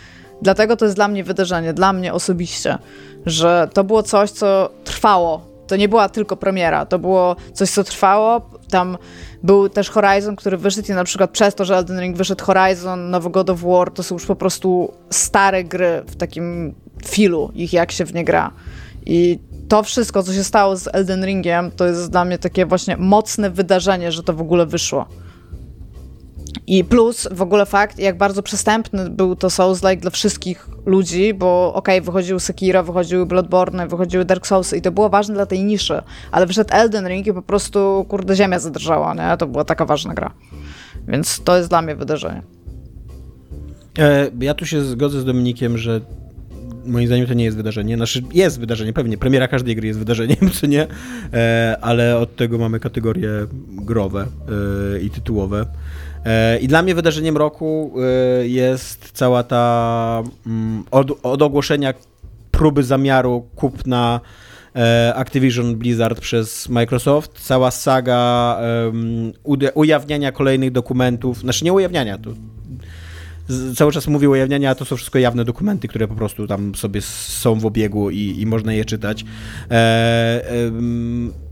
dlatego 0.43 0.77
to 0.77 0.85
jest 0.85 0.97
dla 0.97 1.09
mnie 1.09 1.25
wydarzenie, 1.25 1.73
dla 1.73 1.93
mnie 1.93 2.13
osobiście 2.13 2.79
że 3.27 3.69
to 3.73 3.85
było 3.85 4.03
coś, 4.03 4.31
co 4.31 4.71
trwało. 4.85 5.47
To 5.67 5.77
nie 5.77 5.89
była 5.89 6.09
tylko 6.09 6.37
premiera, 6.37 6.87
to 6.87 6.99
było 6.99 7.37
coś, 7.53 7.71
co 7.71 7.85
trwało. 7.85 8.51
Tam 8.71 8.99
był 9.43 9.69
też 9.69 9.91
Horizon, 9.91 10.37
który 10.37 10.57
wyszedł 10.57 10.93
i 10.93 10.95
na 10.95 11.05
przykład 11.05 11.31
przez 11.31 11.55
to, 11.55 11.65
że 11.65 11.77
Elden 11.77 12.01
Ring 12.01 12.17
wyszedł 12.17 12.45
Horizon, 12.45 13.11
nowy 13.11 13.31
God 13.31 13.51
of 13.51 13.61
War, 13.61 13.91
to 13.91 14.03
są 14.03 14.15
już 14.15 14.27
po 14.27 14.37
prostu 14.37 14.93
stare 15.11 15.65
gry 15.65 16.03
w 16.07 16.17
takim 16.17 16.75
filu 17.05 17.51
ich, 17.55 17.73
jak 17.73 17.93
się 17.93 18.05
w 18.05 18.15
nie 18.15 18.25
gra. 18.25 18.51
I 19.07 19.39
to 19.69 19.83
wszystko, 19.83 20.23
co 20.23 20.33
się 20.33 20.45
stało 20.45 20.77
z 20.77 20.89
Elden 20.93 21.25
Ringiem, 21.25 21.71
to 21.71 21.87
jest 21.87 22.11
dla 22.11 22.25
mnie 22.25 22.39
takie 22.39 22.67
właśnie 22.67 22.97
mocne 22.97 23.51
wydarzenie, 23.51 24.13
że 24.13 24.23
to 24.23 24.33
w 24.33 24.41
ogóle 24.41 24.67
wyszło. 24.67 25.07
I 26.67 26.85
plus 26.85 27.29
w 27.31 27.43
ogóle 27.43 27.67
fakt, 27.67 27.99
jak 27.99 28.19
bardzo 28.19 28.43
przystępny 28.43 29.11
był 29.11 29.37
to 29.37 29.49
Souls-like 29.49 30.01
dla 30.01 30.11
wszystkich 30.11 30.69
ludzi, 30.87 31.35
bo 31.35 31.75
okej, 31.75 31.99
okay, 31.99 32.07
wychodził 32.07 32.41
Sekiro, 32.41 32.85
wychodziły 32.85 33.27
Bloodborne, 33.27 33.89
wychodziły 33.89 34.25
Dark 34.25 34.47
Souls 34.47 34.73
i 34.73 34.83
to 34.83 34.93
było 34.93 35.09
ważne 35.09 35.35
dla 35.35 35.47
tej 35.47 35.65
niszy, 35.65 36.03
ale 36.33 36.47
wyszedł 36.47 36.71
Elden 36.73 37.09
Ring 37.09 37.27
i 37.27 37.33
po 37.33 37.43
prostu, 37.43 38.07
kurde, 38.09 38.37
ziemia 38.37 38.59
zadrżała, 38.59 39.15
nie? 39.15 39.37
To 39.37 39.47
była 39.47 39.65
taka 39.65 39.85
ważna 39.85 40.15
gra. 40.15 40.35
Więc 41.09 41.41
to 41.45 41.57
jest 41.57 41.69
dla 41.69 41.83
mnie 41.83 41.97
wydarzenie. 41.97 42.43
E, 43.99 44.31
ja 44.41 44.55
tu 44.55 44.67
się 44.67 44.85
zgodzę 44.85 45.21
z 45.21 45.25
Dominikiem, 45.25 45.79
że 45.79 46.01
moim 46.87 47.07
zdaniem 47.07 47.27
to 47.27 47.35
nie 47.35 47.45
jest 47.45 47.57
wydarzenie. 47.57 47.97
Znaczy 47.97 48.23
jest 48.33 48.61
wydarzenie, 48.61 48.93
pewnie. 48.93 49.19
Premiera 49.19 49.49
każdej 49.49 49.77
gry 49.77 49.87
jest 49.87 49.99
wydarzeniem, 49.99 50.51
czy 50.61 50.69
nie? 50.69 50.87
E, 51.33 51.77
ale 51.81 52.19
od 52.19 52.37
tego 52.37 52.59
mamy 52.59 52.81
kategorie 52.81 53.31
growe 53.69 54.27
e, 54.95 55.01
i 55.01 55.11
tytułowe. 55.11 55.67
E, 56.25 56.59
I 56.59 56.69
dla 56.69 56.83
mnie 56.83 56.95
wydarzeniem 56.95 57.37
roku 57.37 57.95
jest 58.43 59.11
cała 59.13 59.43
ta 59.43 60.23
mm, 60.47 60.85
od, 60.91 61.11
od 61.23 61.43
ogłoszenia 61.43 61.95
próby 62.51 62.83
zamiaru 62.83 63.47
kupna 63.55 64.21
Activision 65.15 65.77
Blizzard 65.77 66.21
przez 66.21 66.69
Microsoft, 66.69 67.41
cała 67.41 67.71
saga 67.71 68.59
um, 68.85 69.33
ujawniania 69.75 70.33
kolejnych 70.33 70.73
dokumentów, 70.73 71.39
znaczy 71.39 71.65
nie 71.65 71.73
ujawniania, 71.73 72.19
to 72.19 72.31
cały 73.77 73.93
czas 73.93 74.07
mówię 74.07 74.31
ujawniania, 74.31 74.71
a 74.71 74.75
to 74.75 74.85
są 74.85 74.97
wszystko 74.97 75.19
jawne 75.19 75.45
dokumenty, 75.45 75.89
które 75.89 76.09
po 76.09 76.15
prostu 76.15 76.47
tam 76.47 76.75
sobie 76.75 77.01
są 77.03 77.55
w 77.55 77.67
obiegu 77.67 78.11
i, 78.11 78.41
i 78.41 78.47
można 78.47 78.73
je 78.73 78.85
czytać. 78.85 79.25
E, 79.71 80.71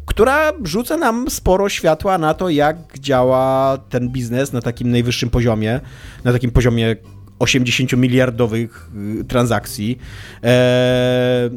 która 0.06 0.52
rzuca 0.64 0.97
nam 0.97 1.31
sporo 1.31 1.69
światła 1.69 2.19
na 2.19 2.35
to, 2.35 2.48
jak 2.48 2.77
działa 2.98 3.78
ten 3.78 4.09
biznes 4.09 4.52
na 4.52 4.60
takim 4.60 4.90
najwyższym 4.90 5.31
poziomie, 5.31 5.81
na 6.24 6.32
takim 6.32 6.51
poziomie 6.51 6.97
80 7.39 7.93
miliardowych 7.93 8.90
y, 9.20 9.24
transakcji. 9.24 9.98
E, 10.44 11.51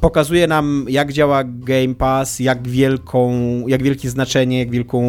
pokazuje 0.00 0.46
nam, 0.46 0.86
jak 0.88 1.12
działa 1.12 1.44
Game 1.44 1.94
Pass, 1.94 2.40
jak 2.40 2.68
wielką, 2.68 3.32
jak 3.66 3.82
wielkie 3.82 4.10
znaczenie, 4.10 4.58
jak 4.58 4.70
wielką 4.70 5.02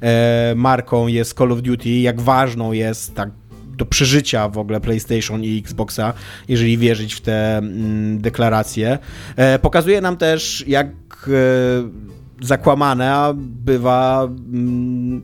e, 0.00 0.54
marką 0.56 1.06
jest 1.06 1.38
Call 1.38 1.52
of 1.52 1.62
Duty, 1.62 1.90
jak 1.90 2.20
ważną 2.20 2.72
jest 2.72 3.14
tak 3.14 3.30
do 3.76 3.86
przeżycia 3.86 4.48
w 4.48 4.58
ogóle 4.58 4.80
PlayStation 4.80 5.44
i 5.44 5.58
Xboxa, 5.58 6.12
jeżeli 6.48 6.78
wierzyć 6.78 7.14
w 7.14 7.20
te 7.20 7.58
mm, 7.58 8.20
deklaracje. 8.20 8.98
E, 9.36 9.58
pokazuje 9.58 10.00
nam 10.00 10.16
też, 10.16 10.64
jak 10.66 10.88
e, 10.88 12.46
zakłamane 12.46 13.32
bywa. 13.36 14.24
Mm, 14.24 15.22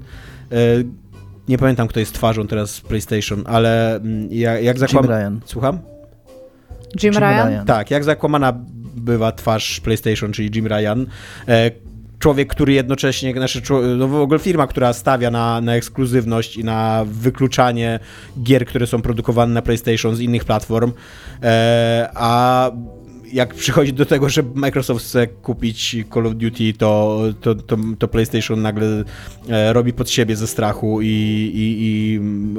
e, 0.52 0.56
nie 1.48 1.58
pamiętam, 1.58 1.88
kto 1.88 2.00
jest 2.00 2.12
twarzą 2.12 2.46
teraz 2.46 2.80
PlayStation, 2.80 3.44
ale 3.46 3.96
mm, 3.96 4.28
jak, 4.32 4.62
jak 4.62 4.78
zakłamane. 4.78 5.38
Słucham? 5.44 5.78
Jim, 7.02 7.12
Jim 7.14 7.22
Ryan? 7.22 7.48
Ryan? 7.48 7.66
Tak, 7.66 7.90
jak 7.90 8.04
zakłamana 8.04 8.52
bywa 8.96 9.32
twarz 9.32 9.80
PlayStation, 9.80 10.32
czyli 10.32 10.50
Jim 10.54 10.66
Ryan. 10.66 11.06
Człowiek, 12.18 12.48
który 12.48 12.72
jednocześnie, 12.72 13.32
znaczy, 13.32 13.62
no 13.96 14.08
w 14.08 14.14
ogóle 14.14 14.38
firma, 14.38 14.66
która 14.66 14.92
stawia 14.92 15.30
na, 15.30 15.60
na 15.60 15.74
ekskluzywność 15.74 16.56
i 16.56 16.64
na 16.64 17.04
wykluczanie 17.06 18.00
gier, 18.42 18.66
które 18.66 18.86
są 18.86 19.02
produkowane 19.02 19.54
na 19.54 19.62
PlayStation 19.62 20.16
z 20.16 20.20
innych 20.20 20.44
platform, 20.44 20.92
e, 21.42 22.10
a 22.14 22.70
jak 23.32 23.54
przychodzi 23.54 23.92
do 23.92 24.06
tego, 24.06 24.28
że 24.28 24.42
Microsoft 24.54 25.04
chce 25.04 25.26
kupić 25.26 25.96
Call 26.14 26.26
of 26.26 26.34
Duty, 26.34 26.72
to, 26.72 27.22
to, 27.40 27.54
to, 27.54 27.76
to 27.98 28.08
PlayStation 28.08 28.62
nagle 28.62 29.04
e, 29.48 29.72
robi 29.72 29.92
pod 29.92 30.10
siebie 30.10 30.36
ze 30.36 30.46
strachu 30.46 31.02
i, 31.02 31.06
i, 31.06 31.76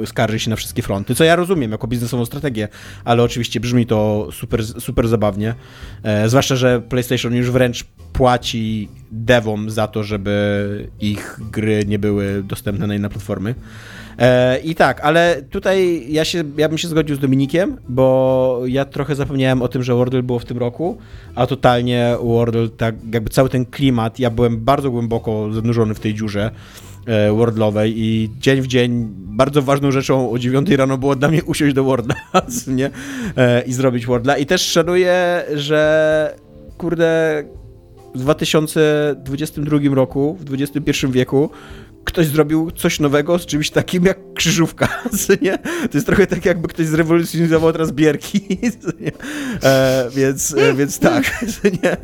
i, 0.02 0.06
skarży 0.06 0.38
się 0.38 0.50
na 0.50 0.56
wszystkie 0.56 0.82
fronty, 0.82 1.14
co 1.14 1.24
ja 1.24 1.36
rozumiem 1.36 1.72
jako 1.72 1.86
biznesową 1.86 2.26
strategię, 2.26 2.68
ale 3.04 3.22
oczywiście 3.22 3.60
brzmi 3.60 3.86
to 3.86 4.28
super, 4.32 4.64
super 4.64 5.08
zabawnie. 5.08 5.54
E, 6.02 6.28
zwłaszcza, 6.28 6.56
że 6.56 6.80
PlayStation 6.80 7.34
już 7.34 7.50
wręcz 7.50 7.84
płaci 8.12 8.88
devom 9.10 9.70
za 9.70 9.86
to, 9.86 10.02
żeby 10.02 10.88
ich 11.00 11.40
gry 11.52 11.84
nie 11.86 11.98
były 11.98 12.42
dostępne 12.42 12.86
na 12.86 12.94
inne 12.94 13.08
platformy. 13.08 13.54
E, 14.18 14.58
I 14.58 14.74
tak, 14.74 15.00
ale 15.00 15.42
tutaj 15.50 16.06
ja, 16.08 16.24
się, 16.24 16.44
ja 16.56 16.68
bym 16.68 16.78
się 16.78 16.88
zgodził 16.88 17.16
z 17.16 17.18
Dominikiem, 17.18 17.76
bo 17.88 18.62
ja 18.66 18.84
trochę 18.84 19.14
zapomniałem 19.14 19.62
o 19.62 19.68
tym, 19.68 19.82
że 19.82 19.94
Wordle 19.94 20.22
było 20.22 20.38
w 20.38 20.44
tym 20.44 20.58
roku, 20.58 20.98
a 21.34 21.46
totalnie 21.46 22.16
Wordle, 22.22 22.68
tak 22.68 22.94
jakby 23.12 23.30
cały 23.30 23.48
ten 23.48 23.66
klimat, 23.66 24.18
ja 24.18 24.30
byłem 24.30 24.64
bardzo 24.64 24.90
głęboko 24.90 25.52
zanurzony 25.52 25.94
w 25.94 26.00
tej 26.00 26.14
dziurze 26.14 26.50
e, 27.06 27.32
Wordlowej 27.32 27.94
i 27.96 28.30
dzień 28.38 28.60
w 28.60 28.66
dzień 28.66 29.08
bardzo 29.16 29.62
ważną 29.62 29.90
rzeczą 29.90 30.30
o 30.30 30.38
9 30.38 30.70
rano 30.70 30.98
było 30.98 31.16
dla 31.16 31.28
mnie 31.28 31.44
usiąść 31.44 31.74
do 31.74 31.84
Wordla 31.84 32.14
nie? 32.66 32.90
E, 33.36 33.62
i 33.62 33.72
zrobić 33.72 34.06
Wordla. 34.06 34.36
I 34.36 34.46
też 34.46 34.62
szanuję, 34.62 35.42
że 35.54 36.34
kurde 36.78 37.44
w 38.14 38.18
2022 38.18 39.78
roku, 39.94 40.38
w 40.40 40.54
XXI 40.54 41.06
wieku 41.10 41.50
ktoś 42.04 42.26
zrobił 42.26 42.70
coś 42.70 43.00
nowego 43.00 43.38
z 43.38 43.46
czymś 43.46 43.70
takim 43.70 44.04
jak 44.04 44.18
krzyżówka, 44.34 45.02
nie? 45.42 45.58
To 45.58 45.94
jest 45.94 46.06
trochę 46.06 46.26
tak, 46.26 46.44
jakby 46.44 46.68
ktoś 46.68 46.86
zrewolucjonizował 46.86 47.72
teraz 47.72 47.92
bierki, 47.92 48.40
e, 49.62 50.10
więc, 50.14 50.54
e, 50.58 50.74
więc 50.74 50.98
tak, 50.98 51.44
nie? 51.82 51.96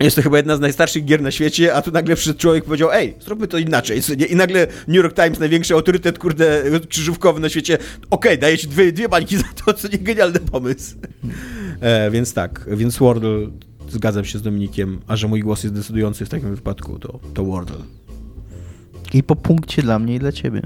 Jest 0.00 0.16
to 0.16 0.22
chyba 0.22 0.36
jedna 0.36 0.56
z 0.56 0.60
najstarszych 0.60 1.04
gier 1.04 1.22
na 1.22 1.30
świecie, 1.30 1.74
a 1.74 1.82
tu 1.82 1.90
nagle 1.90 2.16
przyszedł 2.16 2.38
człowiek 2.38 2.64
i 2.64 2.66
powiedział, 2.66 2.92
ej, 2.92 3.14
zróbmy 3.20 3.48
to 3.48 3.58
inaczej. 3.58 4.00
I 4.28 4.36
nagle 4.36 4.66
New 4.88 4.96
York 4.96 5.16
Times, 5.16 5.38
największy 5.38 5.74
autorytet, 5.74 6.18
kurde, 6.18 6.62
krzyżówkowy 6.88 7.40
na 7.40 7.48
świecie, 7.48 7.74
okej, 7.74 7.98
okay, 8.10 8.38
daję 8.38 8.58
ci 8.58 8.68
dwie, 8.68 8.92
dwie 8.92 9.08
bańki 9.08 9.36
za 9.36 9.44
to, 9.64 9.74
co 9.74 9.88
nie 9.88 9.98
genialny 9.98 10.40
pomysł. 10.40 10.96
E, 11.80 12.10
więc 12.10 12.34
tak, 12.34 12.66
więc 12.70 12.98
Wordle 12.98 13.50
zgadzam 13.92 14.24
się 14.24 14.38
z 14.38 14.42
Dominikiem, 14.42 15.00
a 15.06 15.16
że 15.16 15.28
mój 15.28 15.40
głos 15.40 15.62
jest 15.62 15.74
decydujący 15.74 16.26
w 16.26 16.28
takim 16.28 16.54
wypadku, 16.54 16.98
to, 16.98 17.18
to 17.34 17.44
Wordle. 17.44 17.76
I 19.14 19.22
po 19.22 19.36
punkcie 19.36 19.82
dla 19.82 19.98
mnie 19.98 20.14
i 20.14 20.18
dla 20.18 20.32
ciebie. 20.32 20.62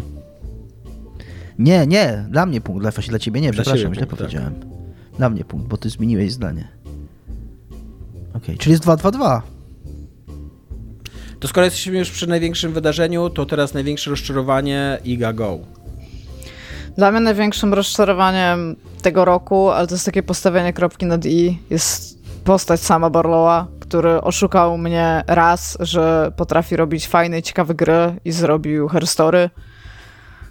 Nie, 1.58 1.86
nie, 1.86 2.26
dla 2.30 2.46
mnie 2.46 2.60
punkt, 2.60 2.82
dla, 2.82 2.90
dla 2.90 3.18
ciebie 3.18 3.40
nie, 3.40 3.52
przepraszam, 3.52 3.94
źle 3.94 4.06
tak. 4.06 4.18
powiedziałem. 4.18 4.54
Dla 5.18 5.30
mnie 5.30 5.44
punkt, 5.44 5.68
bo 5.68 5.76
ty 5.76 5.90
zmieniłeś 5.90 6.32
zdanie. 6.32 6.68
Okej, 8.28 8.40
okay, 8.42 8.58
czyli 8.58 8.72
jest 8.72 8.84
2-2-2. 8.84 9.40
To 11.40 11.48
skoro 11.48 11.64
jesteśmy 11.64 11.98
już 11.98 12.10
przy 12.10 12.26
największym 12.26 12.72
wydarzeniu, 12.72 13.30
to 13.30 13.46
teraz 13.46 13.74
największe 13.74 14.10
rozczarowanie 14.10 14.98
Iga 15.04 15.32
Go. 15.32 15.58
Dla 16.96 17.12
mnie 17.12 17.20
największym 17.20 17.74
rozczarowaniem 17.74 18.76
tego 19.02 19.24
roku, 19.24 19.70
ale 19.70 19.86
to 19.86 19.94
jest 19.94 20.04
takie 20.04 20.22
postawienie 20.22 20.72
kropki 20.72 21.06
nad 21.06 21.26
i, 21.26 21.58
jest 21.70 22.15
postać 22.46 22.80
sama 22.80 23.10
Barlowa, 23.10 23.66
który 23.80 24.20
oszukał 24.20 24.78
mnie 24.78 25.24
raz, 25.26 25.78
że 25.80 26.32
potrafi 26.36 26.76
robić 26.76 27.08
fajne 27.08 27.38
i 27.38 27.42
ciekawe 27.42 27.74
gry 27.74 28.16
i 28.24 28.32
zrobił 28.32 28.88
herstory. 28.88 29.50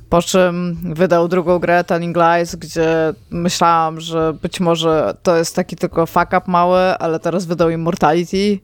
Po 0.10 0.22
czym 0.22 0.78
wydał 0.94 1.28
drugą 1.28 1.60
grę, 1.60 1.84
Telling 1.84 2.18
Lies, 2.18 2.56
gdzie 2.56 3.14
myślałam, 3.30 4.00
że 4.00 4.34
być 4.34 4.60
może 4.60 5.18
to 5.24 5.36
jest 5.36 5.56
taki 5.56 5.76
tylko 5.76 6.06
fuck 6.06 6.28
up 6.28 6.42
mały, 6.48 6.80
ale 6.80 7.20
teraz 7.20 7.46
wydał 7.46 7.70
Immortality. 7.70 8.60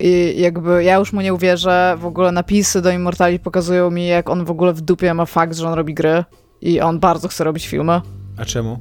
I 0.00 0.34
jakby 0.36 0.84
ja 0.84 0.96
już 0.96 1.12
mu 1.12 1.20
nie 1.20 1.34
uwierzę. 1.34 1.96
W 1.98 2.06
ogóle 2.06 2.32
napisy 2.32 2.82
do 2.82 2.90
Immortality 2.90 3.44
pokazują 3.44 3.90
mi, 3.90 4.06
jak 4.06 4.30
on 4.30 4.44
w 4.44 4.50
ogóle 4.50 4.72
w 4.72 4.80
dupie 4.80 5.14
ma 5.14 5.26
fakt, 5.26 5.56
że 5.56 5.68
on 5.68 5.74
robi 5.74 5.94
gry. 5.94 6.24
I 6.60 6.80
on 6.80 7.00
bardzo 7.00 7.28
chce 7.28 7.44
robić 7.44 7.68
filmy. 7.68 8.00
A 8.38 8.44
czemu? 8.44 8.78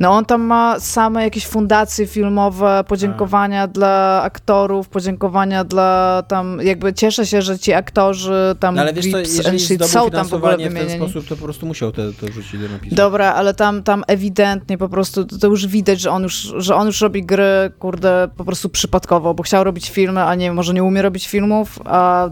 No 0.00 0.10
on 0.10 0.24
tam 0.24 0.42
ma 0.42 0.80
same 0.80 1.22
jakieś 1.22 1.46
fundacje 1.46 2.06
filmowe, 2.06 2.84
podziękowania 2.88 3.62
A. 3.62 3.66
dla 3.66 4.22
aktorów, 4.22 4.88
podziękowania 4.88 5.64
dla 5.64 6.22
tam, 6.28 6.60
jakby 6.62 6.94
cieszę 6.94 7.26
się, 7.26 7.42
że 7.42 7.58
ci 7.58 7.72
aktorzy 7.72 8.56
tam 8.60 8.74
no, 8.74 8.80
ale 8.80 8.92
wiesz 8.92 9.10
co, 9.10 9.18
jeżeli 9.18 9.60
shit, 9.60 9.86
są 9.86 10.10
tam 10.10 10.28
w 10.28 10.34
ogóle 10.34 10.56
wymienieni. 10.56 10.86
w 10.86 10.88
ten 10.88 10.98
sposób, 10.98 11.28
to 11.28 11.36
po 11.36 11.44
prostu 11.44 11.66
musiał 11.66 11.92
to, 11.92 12.02
to 12.20 12.26
wrzucić 12.26 12.60
do 12.60 12.68
napisu. 12.68 12.96
Dobra, 12.96 13.34
ale 13.34 13.54
tam, 13.54 13.82
tam 13.82 14.04
ewidentnie 14.06 14.78
po 14.78 14.88
prostu, 14.88 15.24
to, 15.24 15.38
to 15.38 15.46
już 15.46 15.66
widać, 15.66 16.00
że 16.00 16.10
on 16.10 16.22
już, 16.22 16.52
że 16.56 16.74
on 16.74 16.86
już 16.86 17.00
robi 17.00 17.24
gry, 17.26 17.72
kurde, 17.78 18.28
po 18.36 18.44
prostu 18.44 18.68
przypadkowo, 18.68 19.34
bo 19.34 19.42
chciał 19.42 19.64
robić 19.64 19.90
filmy, 19.90 20.22
a 20.22 20.34
nie, 20.34 20.52
może 20.52 20.74
nie 20.74 20.84
umie 20.84 21.02
robić 21.02 21.28
filmów, 21.28 21.78
a 21.84 22.28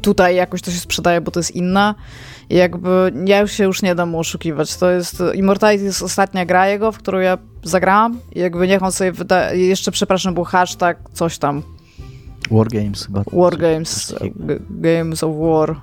tutaj 0.00 0.36
jakoś 0.36 0.62
to 0.62 0.70
się 0.70 0.78
sprzedaje, 0.78 1.20
bo 1.20 1.30
to 1.30 1.40
jest 1.40 1.56
inna. 1.56 1.94
I 2.50 2.54
jakby 2.54 3.12
ja 3.24 3.40
już 3.40 3.52
się 3.52 3.64
już 3.64 3.82
nie 3.82 3.94
dam 3.94 4.08
mu 4.08 4.18
oszukiwać. 4.18 4.76
To 4.76 4.90
jest 4.90 5.22
Immortality 5.34 5.84
jest 5.84 6.02
ostatnia 6.02 6.46
gra 6.46 6.68
jego, 6.68 6.92
w 6.92 6.98
którą 6.98 7.18
ja 7.18 7.38
zagrałam. 7.62 8.20
I 8.34 8.40
jakby 8.40 8.68
niech 8.68 8.82
on 8.82 8.92
sobie 8.92 9.12
wyda... 9.12 9.52
Jeszcze, 9.52 9.90
przepraszam, 9.90 10.34
był 10.34 10.44
hashtag 10.44 10.98
coś 11.12 11.38
tam. 11.38 11.62
Wargames 12.50 13.06
chyba. 13.06 13.22
Wargames. 13.32 14.14
Games 14.70 15.22
of 15.24 15.36
War. 15.36 15.76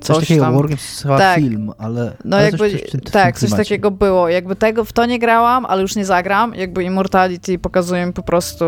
Coś, 0.00 0.16
coś 0.16 0.28
takiego, 0.28 0.44
tam. 0.44 0.54
Wargames 0.54 1.02
chyba 1.02 1.18
tak. 1.18 1.38
film, 1.38 1.72
ale... 1.78 2.16
No 2.24 2.36
ale 2.36 2.46
jakby, 2.46 2.70
coś, 2.70 2.90
coś 2.90 3.00
tak, 3.12 3.38
coś 3.38 3.50
takiego 3.50 3.90
było. 3.90 4.28
Jakby 4.28 4.56
tego, 4.56 4.84
w 4.84 4.92
to 4.92 5.06
nie 5.06 5.18
grałam, 5.18 5.66
ale 5.66 5.82
już 5.82 5.96
nie 5.96 6.04
zagram. 6.04 6.54
Jakby 6.54 6.84
Immortality 6.84 7.58
pokazuje 7.58 8.06
mi 8.06 8.12
po 8.12 8.22
prostu... 8.22 8.64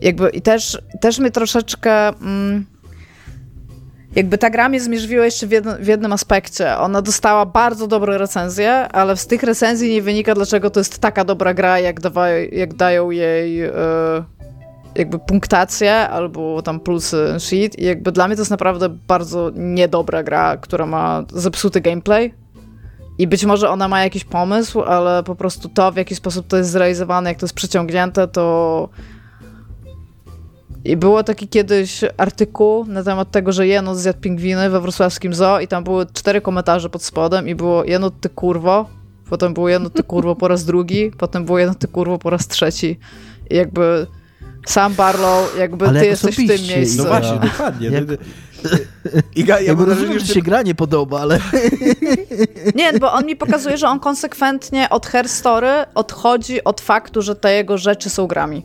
Jakby 0.00 0.30
i 0.30 0.42
też, 0.42 0.78
też 1.00 1.18
mnie 1.18 1.30
troszeczkę... 1.30 2.08
Mm, 2.08 2.71
jakby 4.16 4.38
ta 4.38 4.50
gra 4.50 4.68
mnie 4.68 4.80
zmierzyła 4.80 5.24
jeszcze 5.24 5.46
w, 5.46 5.50
jedno, 5.50 5.76
w, 5.78 5.86
jednym 5.86 6.12
aspekcie. 6.12 6.78
Ona 6.78 7.02
dostała 7.02 7.46
bardzo 7.46 7.86
dobre 7.86 8.18
recenzje, 8.18 8.72
ale 8.72 9.16
z 9.16 9.26
tych 9.26 9.42
recenzji 9.42 9.90
nie 9.90 10.02
wynika, 10.02 10.34
dlaczego 10.34 10.70
to 10.70 10.80
jest 10.80 10.98
taka 10.98 11.24
dobra 11.24 11.54
gra, 11.54 11.78
jak, 11.78 12.00
dawa, 12.00 12.28
jak 12.28 12.74
dają 12.74 13.10
jej 13.10 13.56
yy, 13.56 13.72
jakby 14.94 15.18
punktacje 15.18 16.08
albo 16.08 16.62
tam 16.62 16.80
plusy 16.80 17.34
shit. 17.38 17.78
I 17.78 17.84
jakby 17.84 18.12
dla 18.12 18.26
mnie 18.26 18.36
to 18.36 18.42
jest 18.42 18.50
naprawdę 18.50 18.88
bardzo 18.88 19.50
niedobra 19.54 20.22
gra, 20.22 20.56
która 20.56 20.86
ma 20.86 21.24
zepsuty 21.32 21.80
gameplay. 21.80 22.34
I 23.18 23.26
być 23.26 23.44
może 23.44 23.70
ona 23.70 23.88
ma 23.88 24.04
jakiś 24.04 24.24
pomysł, 24.24 24.82
ale 24.82 25.22
po 25.22 25.34
prostu 25.34 25.68
to, 25.68 25.92
w 25.92 25.96
jaki 25.96 26.14
sposób 26.14 26.46
to 26.46 26.56
jest 26.56 26.70
zrealizowane, 26.70 27.30
jak 27.30 27.38
to 27.38 27.46
jest 27.46 27.54
przeciągnięte, 27.54 28.28
to 28.28 28.88
i 30.84 30.96
było 30.96 31.22
taki 31.22 31.48
kiedyś 31.48 32.00
artykuł 32.16 32.84
na 32.84 33.02
temat 33.02 33.30
tego, 33.30 33.52
że 33.52 33.66
Jenot 33.66 33.98
zjadł 33.98 34.20
pingwiny 34.20 34.70
we 34.70 34.80
wrocławskim 34.80 35.34
zoo 35.34 35.60
i 35.60 35.68
tam 35.68 35.84
były 35.84 36.06
cztery 36.12 36.40
komentarze 36.40 36.90
pod 36.90 37.02
spodem 37.02 37.48
i 37.48 37.54
było 37.54 37.84
Jenot 37.84 38.20
ty 38.20 38.28
kurwo, 38.28 38.88
potem 39.30 39.54
było 39.54 39.68
Jenot 39.68 39.92
ty 39.92 40.02
kurwo 40.02 40.36
po 40.36 40.48
raz 40.48 40.64
drugi, 40.64 41.10
potem 41.18 41.44
było 41.44 41.58
Jenot 41.58 41.78
ty 41.78 41.88
kurwo 41.88 42.18
po 42.18 42.30
raz 42.30 42.48
trzeci. 42.48 42.98
I 43.50 43.56
jakby 43.56 44.06
sam 44.66 44.94
Barlow, 44.94 45.58
jakby 45.58 45.88
Ale 45.88 46.00
ty 46.00 46.06
jesteś 46.06 46.34
w 46.34 46.46
tym 46.46 46.76
miejscu. 46.76 47.02
No 47.02 47.08
właśnie, 47.08 47.38
dokładnie. 47.38 47.88
Jak... 47.88 48.04
Iga, 49.36 49.60
ja 49.60 49.74
mam 49.74 49.84
wrażenie, 49.84 50.20
że 50.20 50.34
się 50.34 50.42
gra 50.42 50.62
nie 50.62 50.74
podoba, 50.74 51.20
ale... 51.20 51.38
Nie, 52.74 52.92
bo 52.92 53.12
on 53.12 53.26
mi 53.26 53.36
pokazuje, 53.36 53.78
że 53.78 53.88
on 53.88 54.00
konsekwentnie 54.00 54.88
od 54.90 55.06
Her 55.06 55.28
Story 55.28 55.68
odchodzi 55.94 56.64
od 56.64 56.80
faktu, 56.80 57.22
że 57.22 57.36
te 57.36 57.54
jego 57.54 57.78
rzeczy 57.78 58.10
są 58.10 58.26
grami. 58.26 58.64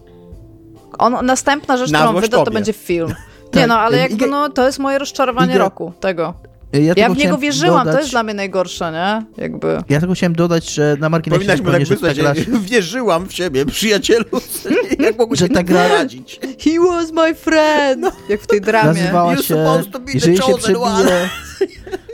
On, 0.98 1.26
następna 1.26 1.78
rzecz, 1.78 1.92
którą 1.92 2.14
wyda, 2.14 2.46
to 2.46 2.52
będzie 2.52 2.74
film. 2.74 3.08
Nie 3.54 3.62
tak. 3.62 3.68
no, 3.68 3.80
ale 3.80 3.98
jakby 3.98 4.28
no, 4.28 4.50
to 4.50 4.66
jest 4.66 4.80
moje 4.80 5.00
rozczarowanie 5.00 5.54
Iga... 5.54 5.64
roku, 5.64 5.94
tego. 6.00 6.34
Ja, 6.74 6.94
ja 6.98 7.10
w 7.10 7.18
niego 7.18 7.38
wierzyłam, 7.38 7.80
dodać... 7.80 7.94
to 7.94 8.00
jest 8.00 8.12
dla 8.12 8.24
mnie 8.24 8.34
najgorsze, 8.34 8.92
nie? 8.92 9.42
Jakby. 9.44 9.84
Ja 9.90 10.00
tylko 10.00 10.16
chciałem 10.16 10.36
dodać, 10.36 10.70
że 10.70 10.98
na 11.00 11.10
marginesie... 11.10 11.40
Powinnaś 11.40 11.90
mu 11.90 11.96
tak 11.96 12.16
gra... 12.16 12.34
wierzyłam 12.72 13.28
w 13.28 13.34
siebie, 13.34 13.66
przyjacielu, 13.66 14.26
jak 15.00 15.18
mogłeś 15.18 15.40
że 15.40 15.50
ta 15.50 15.64
gra... 15.64 15.88
radzić. 15.88 16.40
He 16.64 16.80
was 16.80 17.12
my 17.12 17.36
friend! 17.36 18.02
No. 18.02 18.12
Jak 18.30 18.42
w 18.42 18.48
tej 18.48 18.62
dramie. 18.62 18.88
Nazywała 18.88 19.38
się... 19.38 19.66
Jeżeli 20.14 20.38
się 20.38 20.58
przebije, 20.58 21.30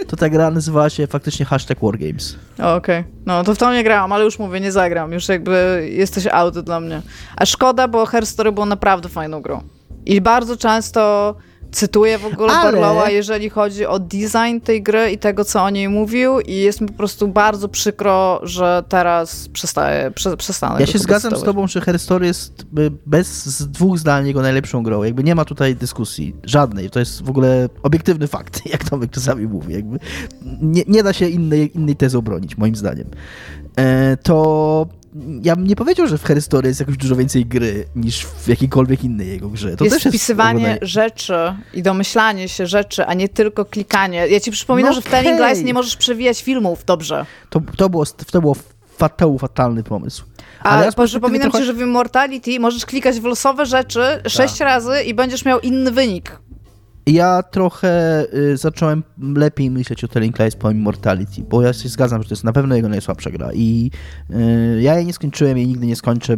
to 0.08 0.16
ta 0.16 0.30
gra 0.30 0.52
nazywała 0.52 0.90
się 0.90 1.08
faktycznie 1.08 1.46
hashtag 1.46 1.80
Wargames. 1.82 2.36
Okej. 2.54 2.74
Okay. 2.74 3.04
No, 3.26 3.44
to 3.44 3.56
w 3.56 3.58
to 3.58 3.74
nie 3.74 3.84
grałam, 3.84 4.12
ale 4.12 4.24
już 4.24 4.40
mówię, 4.40 4.60
nie 4.60 4.72
zagram. 4.72 5.12
Już 5.12 5.30
jakby 5.30 5.88
jesteś 5.92 6.28
out 6.28 6.60
dla 6.60 6.80
mnie. 6.80 7.02
A 7.36 7.46
szkoda, 7.46 7.88
bo 7.88 8.06
Her 8.06 8.26
Story 8.26 8.52
było 8.52 8.66
naprawdę 8.66 9.10
fajną 9.10 9.42
grą. 9.42 9.64
I 10.06 10.22
bardzo 10.22 10.58
często 10.58 11.36
cytuję 11.74 12.18
w 12.18 12.26
ogóle 12.26 12.54
Ale... 12.54 12.72
Barlowa, 12.72 13.10
jeżeli 13.10 13.50
chodzi 13.50 13.86
o 13.86 14.00
design 14.00 14.60
tej 14.64 14.84
gry 14.84 15.12
i 15.12 15.18
tego, 15.18 15.46
co 15.46 15.64
o 15.64 15.70
niej 15.70 15.90
mówił 15.90 16.40
i 16.40 16.54
jest 16.54 16.82
mi 16.82 16.88
po 16.88 16.94
prostu 16.94 17.28
bardzo 17.28 17.70
przykro, 17.70 18.40
że 18.44 18.84
teraz 18.90 19.50
przestaje, 19.50 20.12
prze, 20.12 20.38
przestanę 20.38 20.80
Ja 20.80 20.88
się 20.88 21.00
zgadzam 21.00 21.36
z 21.36 21.44
tobą, 21.44 21.68
że 21.68 21.82
Her 21.82 22.00
Story 22.00 22.26
jest 22.26 22.62
y, 22.62 22.92
bez 23.06 23.64
dwóch 23.68 24.00
zdań 24.00 24.28
jego 24.28 24.42
najlepszą 24.42 24.84
grą. 24.84 25.04
Jakby 25.04 25.24
nie 25.24 25.36
ma 25.36 25.46
tutaj 25.46 25.76
dyskusji 25.76 26.36
żadnej. 26.44 26.90
To 26.90 27.00
jest 27.00 27.24
w 27.24 27.30
ogóle 27.30 27.70
obiektywny 27.84 28.28
fakt, 28.28 28.62
jak 28.74 28.90
Tomek 28.90 29.12
czasami 29.12 29.48
mówi. 29.48 29.74
Jakby 29.74 30.00
nie, 30.62 30.84
nie 30.88 31.04
da 31.04 31.14
się 31.14 31.28
innej, 31.28 31.78
innej 31.78 31.96
tezy 31.96 32.18
obronić, 32.18 32.58
moim 32.58 32.76
zdaniem. 32.76 33.08
E, 33.76 34.18
to 34.18 34.88
ja 35.42 35.56
bym 35.56 35.68
nie 35.68 35.76
powiedział, 35.76 36.08
że 36.08 36.18
w 36.18 36.24
Harry 36.24 36.42
Story 36.42 36.68
jest 36.68 36.80
jakoś 36.80 36.98
dużo 36.98 37.16
więcej 37.16 37.46
gry 37.46 37.86
niż 37.96 38.26
w 38.26 38.48
jakiejkolwiek 38.48 39.04
innej 39.04 39.28
jego 39.28 39.50
grze. 39.50 39.78
To 39.78 39.84
jest 39.84 39.96
też 39.96 40.06
jest 40.06 40.18
wpisywanie 40.18 40.78
rzeczy 40.82 41.56
i 41.74 41.84
domyślanie 41.84 42.50
się 42.50 42.68
rzeczy, 42.68 43.06
a 43.06 43.14
nie 43.14 43.30
tylko 43.30 43.66
klikanie. 43.66 44.28
Ja 44.28 44.40
ci 44.40 44.52
przypominam, 44.52 44.90
no 44.90 44.96
że 44.96 45.02
w 45.02 45.08
okay. 45.08 45.24
Telling 45.24 45.42
Lies 45.42 45.64
nie 45.64 45.74
możesz 45.74 45.98
przewijać 45.98 46.44
filmów 46.44 46.86
dobrze. 46.86 47.26
To, 47.50 47.62
to, 47.78 47.90
było, 47.90 48.06
to 48.32 48.42
było 48.42 48.56
fatal, 48.98 49.38
fatalny 49.40 49.84
pomysł. 49.84 50.24
Ale 50.60 50.86
ja 50.86 51.06
przypominam 51.06 51.42
trochę... 51.42 51.60
ci, 51.60 51.66
że 51.66 51.74
w 51.74 51.82
Immortality 51.82 52.60
możesz 52.60 52.86
klikać 52.86 53.20
w 53.20 53.24
losowe 53.24 53.66
rzeczy 53.66 54.02
sześć 54.28 54.58
tak. 54.58 54.66
razy 54.66 55.04
i 55.04 55.14
będziesz 55.14 55.46
miał 55.46 55.60
inny 55.60 55.92
wynik. 55.92 56.40
Ja 57.06 57.44
trochę 57.44 58.26
y, 58.34 58.58
zacząłem 58.58 59.04
lepiej 59.36 59.72
myśleć 59.72 60.04
o 60.04 60.08
Telling 60.08 60.40
Lies 60.40 60.56
po 60.56 60.72
Immortality, 60.72 61.42
bo 61.50 61.62
ja 61.62 61.74
się 61.74 61.90
zgadzam, 61.90 62.24
że 62.24 62.30
to 62.30 62.34
jest 62.34 62.44
na 62.44 62.54
pewno 62.54 62.76
jego 62.76 62.90
najsłabsza 62.90 63.32
gra 63.32 63.50
i 63.54 63.92
y, 64.30 64.82
ja 64.82 64.96
jej 64.96 65.06
nie 65.06 65.14
skończyłem, 65.14 65.58
jej 65.58 65.68
nigdy 65.68 65.86
nie 65.86 65.96
skończę, 65.96 66.38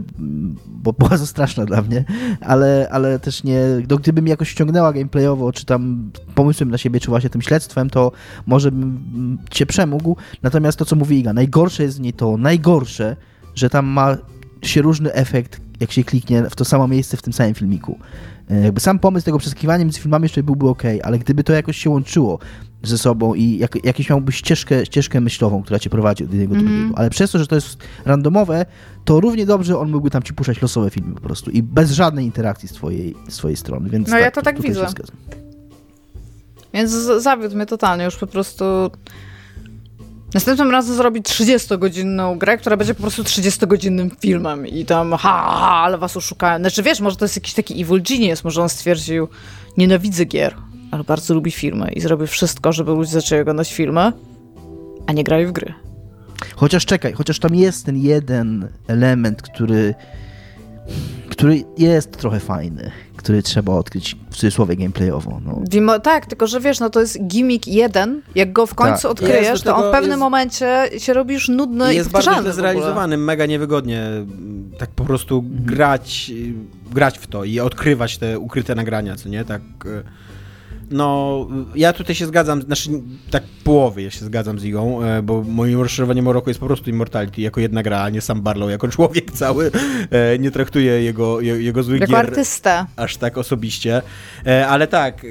bo 0.67 0.93
była 0.93 1.17
za 1.23 1.25
straszna 1.25 1.65
dla 1.65 1.81
mnie, 1.81 2.05
ale, 2.41 2.87
ale 2.91 3.19
też 3.19 3.43
nie, 3.43 3.59
no, 3.89 3.97
gdyby 3.97 4.21
mi 4.21 4.29
jakoś 4.29 4.49
ściągnęła 4.49 4.93
gameplayowo, 4.93 5.51
czy 5.51 5.65
tam 5.65 6.11
pomysłem 6.35 6.71
na 6.71 6.77
siebie, 6.77 6.99
czy 6.99 7.07
właśnie 7.07 7.29
tym 7.29 7.41
śledztwem, 7.41 7.89
to 7.89 8.11
może 8.45 8.71
bym 8.71 9.37
cię 9.49 9.65
przemógł, 9.65 10.15
natomiast 10.43 10.79
to, 10.79 10.85
co 10.85 10.95
mówi 10.95 11.19
Iga, 11.19 11.33
najgorsze 11.33 11.83
jest 11.83 11.97
w 11.97 12.01
niej 12.01 12.13
to, 12.13 12.37
najgorsze, 12.37 13.15
że 13.55 13.69
tam 13.69 13.85
ma 13.85 14.17
się 14.61 14.81
różny 14.81 15.13
efekt, 15.13 15.61
jak 15.79 15.91
się 15.91 16.03
kliknie 16.03 16.43
w 16.49 16.55
to 16.55 16.65
samo 16.65 16.87
miejsce 16.87 17.17
w 17.17 17.21
tym 17.21 17.33
samym 17.33 17.53
filmiku. 17.53 17.99
E, 18.49 18.61
jakby 18.61 18.79
sam 18.79 18.99
pomysł 18.99 19.25
tego 19.25 19.37
przeskakiwania 19.37 19.83
między 19.83 19.99
filmami 19.99 20.23
jeszcze 20.23 20.43
byłby 20.43 20.69
ok, 20.69 20.83
ale 21.03 21.19
gdyby 21.19 21.43
to 21.43 21.53
jakoś 21.53 21.77
się 21.77 21.89
łączyło 21.89 22.39
ze 22.83 22.97
sobą 22.97 23.33
i 23.33 23.57
jak, 23.57 23.85
jakiś 23.85 24.09
miałby 24.09 24.31
ścieżkę, 24.31 24.85
ścieżkę 24.85 25.21
myślową, 25.21 25.63
która 25.63 25.79
cię 25.79 25.89
prowadzi 25.89 26.23
od 26.23 26.31
jednego 26.33 26.53
do 26.53 26.59
mm. 26.59 26.73
drugiego, 26.73 26.97
ale 26.97 27.09
przez 27.09 27.31
to, 27.31 27.39
że 27.39 27.47
to 27.47 27.55
jest 27.55 27.77
randomowe, 28.05 28.65
to 29.05 29.19
równie 29.19 29.45
dobrze 29.45 29.79
on 29.79 29.91
mógłby 29.91 30.09
tam 30.09 30.23
ci 30.23 30.33
puszczać 30.33 30.61
losowe 30.61 30.89
filmy 30.89 31.15
po 31.15 31.21
prostu 31.21 31.51
i 31.51 31.63
bez 31.63 31.91
żadnej 31.91 32.25
interakcji 32.25 32.69
z 32.69 32.71
twojej, 32.71 33.15
z 33.29 33.37
twojej 33.37 33.57
strony, 33.57 33.89
więc 33.89 34.07
No 34.07 34.13
tak, 34.13 34.21
ja 34.21 34.31
to 34.31 34.41
tak 34.41 34.61
widzę. 34.61 34.85
Więc 36.73 36.91
zawiódł 37.17 37.55
mnie 37.55 37.65
totalnie, 37.65 38.05
już 38.05 38.15
po 38.15 38.27
prostu 38.27 38.65
Następnym 40.33 40.71
razem 40.71 40.95
zrobi 40.95 41.21
30-godzinną 41.21 42.37
grę, 42.37 42.57
która 42.57 42.77
będzie 42.77 42.95
po 42.95 43.01
prostu 43.01 43.23
30-godzinnym 43.23 44.09
filmem 44.19 44.67
i 44.67 44.85
tam 44.85 45.11
ha, 45.11 45.17
ha, 45.59 45.81
ale 45.83 45.97
was 45.97 46.17
oszukałem. 46.17 46.61
Znaczy 46.61 46.83
wiesz, 46.83 46.99
może 46.99 47.15
to 47.15 47.25
jest 47.25 47.35
jakiś 47.35 47.53
taki 47.53 47.81
evil 47.81 48.01
genius, 48.03 48.43
może 48.43 48.61
on 48.61 48.69
stwierdził, 48.69 49.27
nienawidzę 49.77 50.25
gier, 50.25 50.55
ale 50.91 51.03
bardzo 51.03 51.33
lubi 51.33 51.51
filmy 51.51 51.91
i 51.91 52.01
zrobi 52.01 52.27
wszystko, 52.27 52.73
żeby 52.73 52.91
ludzie 52.91 53.11
zaczęli 53.11 53.41
oglądać 53.41 53.73
filmy, 53.73 54.11
a 55.07 55.13
nie 55.13 55.23
grali 55.23 55.45
w 55.45 55.51
gry. 55.51 55.73
Chociaż 56.55 56.85
czekaj, 56.85 57.13
chociaż 57.13 57.39
tam 57.39 57.55
jest 57.55 57.85
ten 57.85 57.97
jeden 57.97 58.69
element, 58.87 59.41
który 59.41 59.95
który 61.29 61.63
jest 61.77 62.11
trochę 62.11 62.39
fajny, 62.39 62.91
który 63.25 63.43
trzeba 63.43 63.73
odkryć 63.73 64.15
w 64.29 64.35
cudzysłowie 64.35 64.75
gameplayowo. 64.75 65.41
No. 65.45 65.99
tak, 65.99 66.25
tylko 66.25 66.47
że 66.47 66.59
wiesz, 66.59 66.79
no 66.79 66.89
to 66.89 66.99
jest 66.99 67.27
gimmick 67.27 67.67
jeden, 67.67 68.21
jak 68.35 68.53
go 68.53 68.65
w 68.65 68.75
końcu 68.75 69.01
tak. 69.01 69.11
odkryjesz, 69.11 69.61
to 69.61 69.75
on 69.75 69.89
w 69.89 69.91
pewnym 69.91 70.09
jest, 70.09 70.19
momencie 70.19 70.89
się 70.97 71.13
robi 71.13 71.33
już 71.33 71.49
nudny 71.49 71.83
jest 71.83 71.93
i 71.93 71.97
Jest 71.97 72.11
bardzo 72.11 72.53
zrealizowany, 72.53 73.17
mega 73.17 73.45
niewygodnie 73.45 74.03
tak 74.77 74.89
po 74.89 75.05
prostu 75.05 75.37
mhm. 75.37 75.65
grać, 75.65 76.31
grać 76.91 77.17
w 77.17 77.27
to 77.27 77.43
i 77.43 77.59
odkrywać 77.59 78.17
te 78.17 78.39
ukryte 78.39 78.75
nagrania, 78.75 79.15
co 79.15 79.29
nie? 79.29 79.45
Tak 79.45 79.61
e, 79.85 80.03
no, 80.91 81.47
ja 81.75 81.93
tutaj 81.93 82.15
się 82.15 82.25
zgadzam, 82.25 82.61
znaczy 82.61 82.89
tak 83.31 83.43
połowy 83.63 84.01
ja 84.01 84.11
się 84.11 84.25
zgadzam 84.25 84.59
z 84.59 84.63
Igą, 84.63 85.03
e, 85.03 85.21
bo 85.21 85.41
moim 85.41 85.81
rozszerzowaniem 85.81 86.27
o 86.27 86.33
roku 86.33 86.49
jest 86.49 86.59
po 86.59 86.65
prostu 86.65 86.89
Immortality 86.89 87.41
jako 87.41 87.61
jedna 87.61 87.83
gra, 87.83 88.01
a 88.01 88.09
nie 88.09 88.21
sam 88.21 88.41
Barlow 88.41 88.69
jako 88.69 88.87
człowiek 88.87 89.31
cały. 89.31 89.71
E, 90.11 90.39
nie 90.39 90.51
traktuję 90.51 91.03
jego, 91.03 91.41
jego 91.41 91.83
złych 91.83 92.01
jako 92.01 92.13
gier 92.13 92.19
artysta. 92.19 92.87
aż 92.95 93.17
tak 93.17 93.37
osobiście. 93.37 94.01
E, 94.45 94.67
ale 94.67 94.87
tak, 94.87 95.25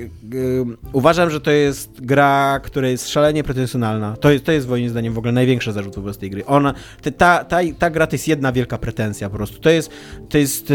uważam, 0.92 1.30
że 1.30 1.40
to 1.40 1.50
jest 1.50 2.00
gra, 2.00 2.60
która 2.64 2.88
jest 2.88 3.08
szalenie 3.08 3.44
pretensjonalna. 3.44 4.16
To 4.16 4.30
jest, 4.30 4.44
to 4.44 4.52
jest 4.52 4.68
moim 4.68 4.88
zdaniem 4.88 5.14
w 5.14 5.18
ogóle 5.18 5.32
największy 5.32 5.72
zarzut 5.72 5.94
wobec 5.94 6.18
tej 6.18 6.30
gry. 6.30 6.46
Ona, 6.46 6.74
ta, 7.16 7.44
ta, 7.44 7.58
ta 7.78 7.90
gra 7.90 8.06
to 8.06 8.14
jest 8.14 8.28
jedna 8.28 8.52
wielka 8.52 8.78
pretensja 8.78 9.30
po 9.30 9.36
prostu. 9.36 9.60
To 9.60 9.70
jest, 9.70 9.90
to 10.28 10.38
jest 10.38 10.72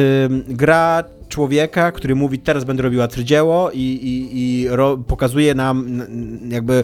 gra 0.47 1.03
człowieka, 1.29 1.91
który 1.91 2.15
mówi, 2.15 2.39
teraz 2.39 2.63
będę 2.63 2.83
robił 2.83 3.01
arcydzieło 3.01 3.71
i, 3.71 3.79
i, 3.81 4.39
i 4.41 4.67
ro, 4.69 4.97
pokazuje 4.97 5.55
nam 5.55 6.01
jakby 6.49 6.83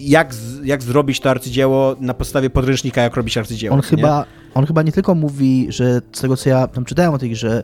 jak, 0.00 0.34
jak 0.64 0.82
zrobić 0.82 1.20
to 1.20 1.30
arcydzieło 1.30 1.96
na 2.00 2.14
podstawie 2.14 2.50
podręcznika, 2.50 3.02
jak 3.02 3.16
robić 3.16 3.38
arcydzieło. 3.38 3.74
On, 3.74 3.82
chyba, 3.82 4.24
on 4.54 4.66
chyba 4.66 4.82
nie 4.82 4.92
tylko 4.92 5.14
mówi, 5.14 5.66
że 5.68 6.00
z 6.12 6.20
tego 6.20 6.36
co 6.36 6.48
ja 6.48 6.66
tam 6.66 6.84
czytałem 6.84 7.14
o 7.14 7.18
tej 7.18 7.30
grze, 7.30 7.62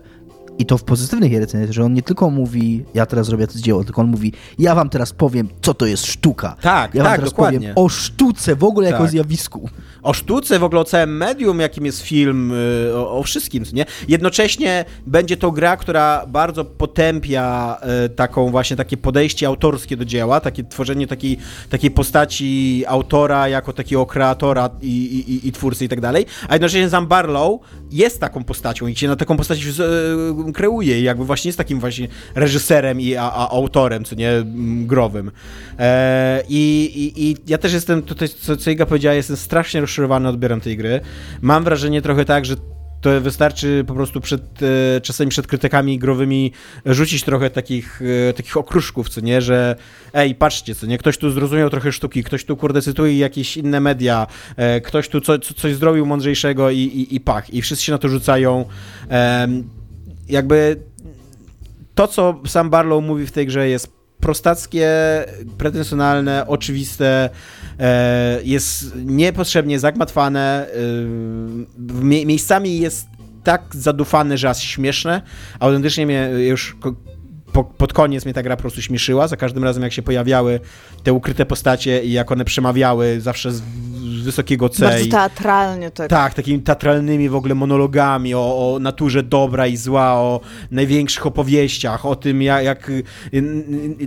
i 0.62 0.66
to 0.66 0.78
w 0.78 0.84
pozytywnych 0.84 1.32
recenzjach, 1.32 1.72
że 1.72 1.84
on 1.84 1.94
nie 1.94 2.02
tylko 2.02 2.30
mówi, 2.30 2.84
ja 2.94 3.06
teraz 3.06 3.28
robię 3.28 3.46
to 3.46 3.58
dzieło, 3.58 3.84
tylko 3.84 4.02
on 4.02 4.08
mówi, 4.08 4.32
ja 4.58 4.74
wam 4.74 4.88
teraz 4.88 5.12
powiem, 5.12 5.48
co 5.62 5.74
to 5.74 5.86
jest 5.86 6.06
sztuka. 6.06 6.56
Tak, 6.60 6.94
ja 6.94 7.02
wam 7.02 7.12
tak, 7.12 7.20
teraz 7.20 7.30
dokładnie. 7.30 7.58
powiem 7.58 7.72
o 7.76 7.88
sztuce 7.88 8.56
w 8.56 8.64
ogóle 8.64 8.90
tak. 8.90 9.00
jako 9.00 9.10
zjawisku. 9.10 9.68
O 10.02 10.12
sztuce, 10.12 10.58
w 10.58 10.64
ogóle 10.64 10.80
o 10.80 10.84
całym 10.84 11.16
medium, 11.16 11.60
jakim 11.60 11.86
jest 11.86 12.00
film, 12.00 12.52
y, 12.52 12.96
o, 12.96 13.18
o 13.18 13.22
wszystkim, 13.22 13.64
nie? 13.72 13.86
Jednocześnie 14.08 14.84
będzie 15.06 15.36
to 15.36 15.50
gra, 15.50 15.76
która 15.76 16.26
bardzo 16.26 16.64
potępia 16.64 17.76
y, 18.06 18.08
taką 18.08 18.50
właśnie 18.50 18.76
takie 18.76 18.96
podejście 18.96 19.46
autorskie 19.46 19.96
do 19.96 20.04
dzieła, 20.04 20.40
takie 20.40 20.64
tworzenie 20.64 21.06
takiej, 21.06 21.38
takiej 21.70 21.90
postaci 21.90 22.84
autora 22.88 23.48
jako 23.48 23.72
takiego 23.72 24.06
kreatora 24.06 24.70
i, 24.82 24.88
i, 24.88 25.48
i 25.48 25.52
twórcy 25.52 25.84
i 25.84 25.88
tak 25.88 26.00
dalej, 26.00 26.26
a 26.48 26.54
jednocześnie 26.54 26.90
Sam 26.90 27.06
Barlow 27.06 27.60
jest 27.90 28.20
taką 28.20 28.44
postacią 28.44 28.86
i 28.86 28.96
się 28.96 29.08
na 29.08 29.16
taką 29.16 29.36
postać 29.36 29.58
kreuje 30.52 31.00
i 31.00 31.02
jakby 31.02 31.24
właśnie 31.24 31.48
jest 31.48 31.58
takim 31.58 31.80
właśnie 31.80 32.08
reżyserem 32.34 33.00
i 33.00 33.16
a, 33.16 33.22
a 33.22 33.50
autorem, 33.50 34.04
co 34.04 34.14
nie, 34.14 34.32
growym. 34.86 35.30
E, 35.78 36.42
i, 36.48 37.12
i, 37.16 37.36
ja 37.46 37.58
też 37.58 37.72
jestem, 37.72 38.02
tutaj 38.02 38.28
co, 38.28 38.56
co 38.56 38.70
Iga 38.70 38.86
powiedziała, 38.86 39.14
jestem 39.14 39.36
strasznie 39.36 39.80
rozczarowany 39.80 40.28
odbierem 40.28 40.60
tej 40.60 40.76
gry. 40.76 41.00
Mam 41.40 41.64
wrażenie 41.64 42.02
trochę 42.02 42.24
tak, 42.24 42.44
że 42.44 42.56
to 43.02 43.20
wystarczy 43.20 43.84
po 43.86 43.94
prostu 43.94 44.20
przed, 44.20 44.42
e, 44.62 45.00
czasami 45.00 45.30
przed 45.30 45.46
krytykami 45.46 45.98
growymi 45.98 46.52
rzucić 46.86 47.24
trochę 47.24 47.50
takich, 47.50 48.02
e, 48.28 48.32
takich 48.32 48.56
okruszków, 48.56 49.08
co 49.08 49.20
nie, 49.20 49.40
że 49.40 49.76
ej, 50.12 50.34
patrzcie, 50.34 50.74
co 50.74 50.86
nie, 50.86 50.98
ktoś 50.98 51.18
tu 51.18 51.30
zrozumiał 51.30 51.70
trochę 51.70 51.92
sztuki, 51.92 52.24
ktoś 52.24 52.44
tu, 52.44 52.56
kurde, 52.56 52.82
cytuje 52.82 53.18
jakieś 53.18 53.56
inne 53.56 53.80
media, 53.80 54.26
e, 54.56 54.80
ktoś 54.80 55.08
tu 55.08 55.20
co, 55.20 55.38
co, 55.38 55.54
coś 55.54 55.74
zrobił 55.74 56.06
mądrzejszego 56.06 56.70
i, 56.70 56.78
i, 56.78 57.14
i 57.14 57.20
pach, 57.20 57.54
i 57.54 57.62
wszyscy 57.62 57.84
się 57.84 57.92
na 57.92 57.98
to 57.98 58.08
rzucają 58.08 58.64
jakby 60.28 60.76
to, 61.94 62.08
co 62.08 62.40
sam 62.46 62.70
Barlow 62.70 63.04
mówi 63.04 63.26
w 63.26 63.32
tej 63.32 63.46
grze 63.46 63.68
jest 63.68 63.92
prostackie, 64.20 64.88
pretensjonalne, 65.58 66.46
oczywiste, 66.46 67.30
e, 67.78 68.38
jest 68.44 68.96
niepotrzebnie 68.96 69.78
zagmatwane, 69.78 70.66
e, 71.78 72.24
miejscami 72.26 72.78
jest 72.78 73.06
tak 73.44 73.62
zadufane, 73.70 74.38
że 74.38 74.50
aż 74.50 74.62
śmieszne. 74.62 75.22
Autentycznie 75.60 76.06
mnie 76.06 76.28
już 76.48 76.76
po, 77.52 77.64
pod 77.64 77.92
koniec 77.92 78.24
mnie 78.24 78.34
ta 78.34 78.42
gra 78.42 78.56
po 78.56 78.62
prostu 78.62 78.82
śmieszyła. 78.82 79.28
Za 79.28 79.36
każdym 79.36 79.64
razem, 79.64 79.82
jak 79.82 79.92
się 79.92 80.02
pojawiały 80.02 80.60
te 81.02 81.12
ukryte 81.12 81.46
postacie 81.46 82.04
i 82.04 82.12
jak 82.12 82.32
one 82.32 82.44
przemawiały 82.44 83.20
zawsze 83.20 83.52
z, 83.52 83.62
wysokiego 84.22 84.68
C. 84.68 84.84
Bardzo 84.84 85.10
teatralnie 85.10 85.90
tak. 85.90 86.10
Tak, 86.10 86.34
takimi 86.34 86.62
teatralnymi 86.62 87.28
w 87.28 87.34
ogóle 87.34 87.54
monologami 87.54 88.34
o, 88.34 88.74
o 88.74 88.78
naturze 88.78 89.22
dobra 89.22 89.66
i 89.66 89.76
zła, 89.76 90.12
o 90.12 90.40
największych 90.70 91.26
opowieściach, 91.26 92.06
o 92.06 92.16
tym, 92.16 92.42
jak, 92.42 92.64
jak 92.64 92.90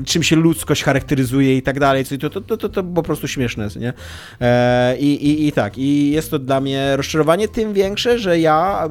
czym 0.05 0.23
się 0.23 0.35
ludzkość 0.35 0.83
charakteryzuje 0.83 1.57
i 1.57 1.61
tak 1.61 1.79
dalej. 1.79 2.05
To, 2.05 2.29
to, 2.29 2.41
to, 2.41 2.57
to, 2.57 2.69
to 2.69 2.83
po 2.83 3.03
prostu 3.03 3.27
śmieszne, 3.27 3.67
nie? 3.79 3.93
E, 4.41 4.97
i, 4.97 5.27
i, 5.27 5.47
I 5.47 5.51
tak, 5.51 5.77
i 5.77 6.11
jest 6.11 6.31
to 6.31 6.39
dla 6.39 6.61
mnie 6.61 6.97
rozczarowanie 6.97 7.47
tym 7.47 7.73
większe, 7.73 8.19
że 8.19 8.39
ja 8.39 8.89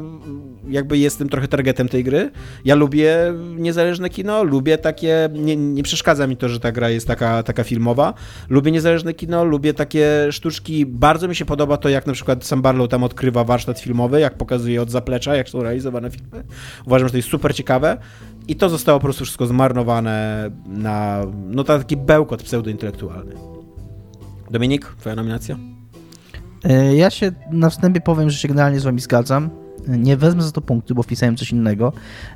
jakby 0.68 0.98
jestem 0.98 1.28
trochę 1.28 1.48
targetem 1.48 1.88
tej 1.88 2.04
gry. 2.04 2.30
Ja 2.64 2.74
lubię 2.74 3.16
niezależne 3.56 4.10
kino, 4.10 4.43
lubię 4.44 4.78
takie, 4.78 5.28
nie, 5.32 5.56
nie 5.56 5.82
przeszkadza 5.82 6.26
mi 6.26 6.36
to, 6.36 6.48
że 6.48 6.60
ta 6.60 6.72
gra 6.72 6.90
jest 6.90 7.06
taka, 7.06 7.42
taka 7.42 7.64
filmowa. 7.64 8.14
Lubię 8.48 8.70
niezależne 8.70 9.14
kino, 9.14 9.44
lubię 9.44 9.74
takie 9.74 10.28
sztuczki. 10.30 10.86
Bardzo 10.86 11.28
mi 11.28 11.36
się 11.36 11.44
podoba 11.44 11.76
to, 11.76 11.88
jak 11.88 12.06
na 12.06 12.12
przykład 12.12 12.44
Sam 12.44 12.62
Barlow 12.62 12.88
tam 12.88 13.04
odkrywa 13.04 13.44
warsztat 13.44 13.80
filmowy, 13.80 14.20
jak 14.20 14.34
pokazuje 14.34 14.82
od 14.82 14.90
zaplecza, 14.90 15.36
jak 15.36 15.48
są 15.48 15.62
realizowane 15.62 16.10
filmy. 16.10 16.44
Uważam, 16.86 17.08
że 17.08 17.12
to 17.12 17.16
jest 17.16 17.28
super 17.28 17.54
ciekawe. 17.54 17.98
I 18.48 18.56
to 18.56 18.68
zostało 18.68 18.98
po 18.98 19.04
prostu 19.04 19.24
wszystko 19.24 19.46
zmarnowane 19.46 20.50
na 20.66 21.26
no 21.50 21.64
taki 21.64 21.96
bełkot 21.96 22.42
pseudointelektualny. 22.42 23.34
Dominik, 24.50 24.94
twoja 25.00 25.16
nominacja? 25.16 25.56
E, 26.64 26.96
ja 26.96 27.10
się 27.10 27.32
na 27.50 27.70
wstępie 27.70 28.00
powiem, 28.00 28.30
że 28.30 28.38
się 28.38 28.48
generalnie 28.48 28.80
z 28.80 28.84
wami 28.84 29.00
zgadzam. 29.00 29.63
Nie 29.88 30.16
wezmę 30.16 30.42
za 30.42 30.52
to 30.52 30.60
punktu, 30.60 30.94
bo 30.94 31.02
wpisałem 31.02 31.36
coś 31.36 31.50
innego. 31.50 31.92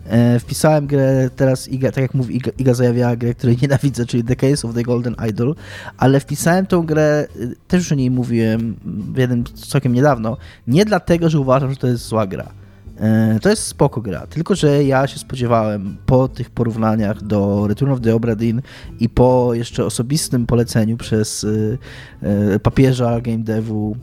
E, 0.06 0.40
wpisałem 0.40 0.86
grę 0.86 1.30
teraz, 1.36 1.68
Iga, 1.68 1.92
tak 1.92 2.02
jak 2.02 2.14
mówi 2.14 2.36
Iga, 2.36 2.50
Iga 2.58 2.74
zajawiała 2.74 3.16
grę, 3.16 3.34
której 3.34 3.58
nienawidzę, 3.62 4.06
czyli 4.06 4.24
The 4.24 4.36
Case 4.36 4.68
of 4.68 4.74
the 4.74 4.82
Golden 4.82 5.16
Idol, 5.30 5.54
ale 5.96 6.20
wpisałem 6.20 6.66
tą 6.66 6.86
grę, 6.86 7.26
y, 7.36 7.56
też 7.68 7.82
już 7.82 7.92
o 7.92 7.94
niej 7.94 8.10
mówiłem 8.10 8.76
w 9.12 9.16
jednym 9.16 9.44
całkiem 9.44 9.92
niedawno, 9.92 10.36
nie 10.66 10.84
dlatego, 10.84 11.30
że 11.30 11.40
uważam, 11.40 11.70
że 11.70 11.76
to 11.76 11.86
jest 11.86 12.06
zła 12.06 12.26
gra 12.26 12.48
E, 12.48 12.68
to 13.42 13.50
jest 13.50 13.62
spoko 13.62 14.00
gra, 14.00 14.26
tylko 14.26 14.54
że 14.54 14.84
ja 14.84 15.06
się 15.06 15.18
spodziewałem 15.18 15.96
po 16.06 16.28
tych 16.28 16.50
porównaniach 16.50 17.22
do 17.22 17.66
Return 17.66 17.92
of 17.92 18.00
the 18.00 18.14
Obra 18.14 18.34
Dinn 18.34 18.62
i 19.00 19.08
po 19.08 19.54
jeszcze 19.54 19.84
osobistym 19.84 20.46
poleceniu 20.46 20.96
przez 20.96 21.44
e, 21.44 22.28
e, 22.54 22.58
papieża 22.58 23.20
game 23.20 23.38
devu 23.38 23.96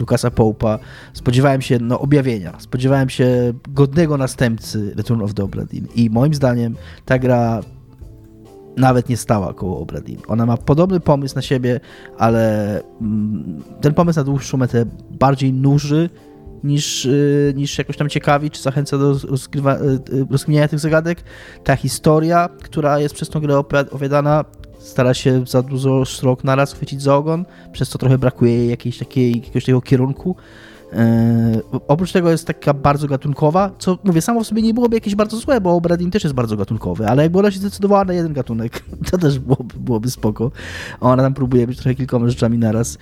Lukasa 0.00 0.28
Pope'a, 0.28 0.78
spodziewałem 1.12 1.62
się 1.62 1.78
no, 1.78 2.00
objawienia, 2.00 2.52
spodziewałem 2.58 3.08
się 3.08 3.52
godnego 3.68 4.16
następcy 4.16 4.94
Return 4.96 5.22
of 5.22 5.34
the 5.34 5.44
Obra 5.44 5.64
Dinn 5.64 5.86
i 5.94 6.10
moim 6.10 6.34
zdaniem 6.34 6.76
ta 7.04 7.18
gra 7.18 7.60
nawet 8.76 9.08
nie 9.08 9.16
stała 9.16 9.54
koło 9.54 9.80
Obradin. 9.80 10.18
Ona 10.28 10.46
ma 10.46 10.56
podobny 10.56 11.00
pomysł 11.00 11.34
na 11.34 11.42
siebie, 11.42 11.80
ale 12.18 12.80
mm, 13.00 13.62
ten 13.80 13.94
pomysł 13.94 14.18
na 14.18 14.24
dłuższą 14.24 14.58
metę 14.58 14.84
bardziej 15.10 15.52
nuży 15.52 16.10
niż, 16.64 17.04
y, 17.04 17.52
niż 17.56 17.78
jakoś 17.78 17.96
tam 17.96 18.08
ciekawi, 18.08 18.50
czy 18.50 18.62
zachęca 18.62 18.98
do 18.98 19.18
rozgrywa, 19.28 19.76
y, 19.76 19.78
y, 20.12 20.26
rozkminiania 20.30 20.68
tych 20.68 20.78
zagadek. 20.78 21.22
Ta 21.64 21.76
historia, 21.76 22.48
która 22.62 22.98
jest 22.98 23.14
przez 23.14 23.28
tą 23.28 23.40
grę 23.40 23.58
opowiadana, 23.58 24.44
stara 24.78 25.14
się 25.14 25.44
za 25.46 25.62
dużo 25.62 26.04
szrok 26.04 26.44
naraz 26.44 26.72
chwycić 26.72 27.02
za 27.02 27.16
ogon, 27.16 27.44
przez 27.72 27.88
co 27.88 27.98
trochę 27.98 28.18
brakuje 28.18 28.66
jakiejś 28.66 28.98
takiej, 28.98 29.36
jakiegoś 29.36 29.62
takiego 29.62 29.80
kierunku. 29.80 30.36
Eee, 30.92 31.60
oprócz 31.88 32.12
tego 32.12 32.30
jest 32.30 32.46
taka 32.46 32.74
bardzo 32.74 33.08
gatunkowa, 33.08 33.70
co 33.78 33.98
mówię, 34.04 34.22
samo 34.22 34.44
w 34.44 34.46
sobie 34.46 34.62
nie 34.62 34.74
byłoby 34.74 34.96
jakieś 34.96 35.14
bardzo 35.14 35.36
złe, 35.36 35.60
bo 35.60 35.80
Bradin 35.80 36.10
też 36.10 36.24
jest 36.24 36.34
bardzo 36.34 36.56
gatunkowy, 36.56 37.06
ale 37.06 37.22
jakby 37.22 37.38
ona 37.38 37.50
się 37.50 37.58
zdecydowała 37.58 38.04
na 38.04 38.12
jeden 38.12 38.32
gatunek, 38.32 38.84
to 39.10 39.18
też 39.18 39.38
byłoby, 39.38 39.74
byłoby 39.80 40.10
spoko. 40.10 40.50
Ona 41.00 41.22
tam 41.22 41.34
próbuje 41.34 41.66
być 41.66 41.78
trochę 41.78 41.94
kilkoma 41.94 42.28
rzeczami 42.28 42.58
naraz. 42.58 42.98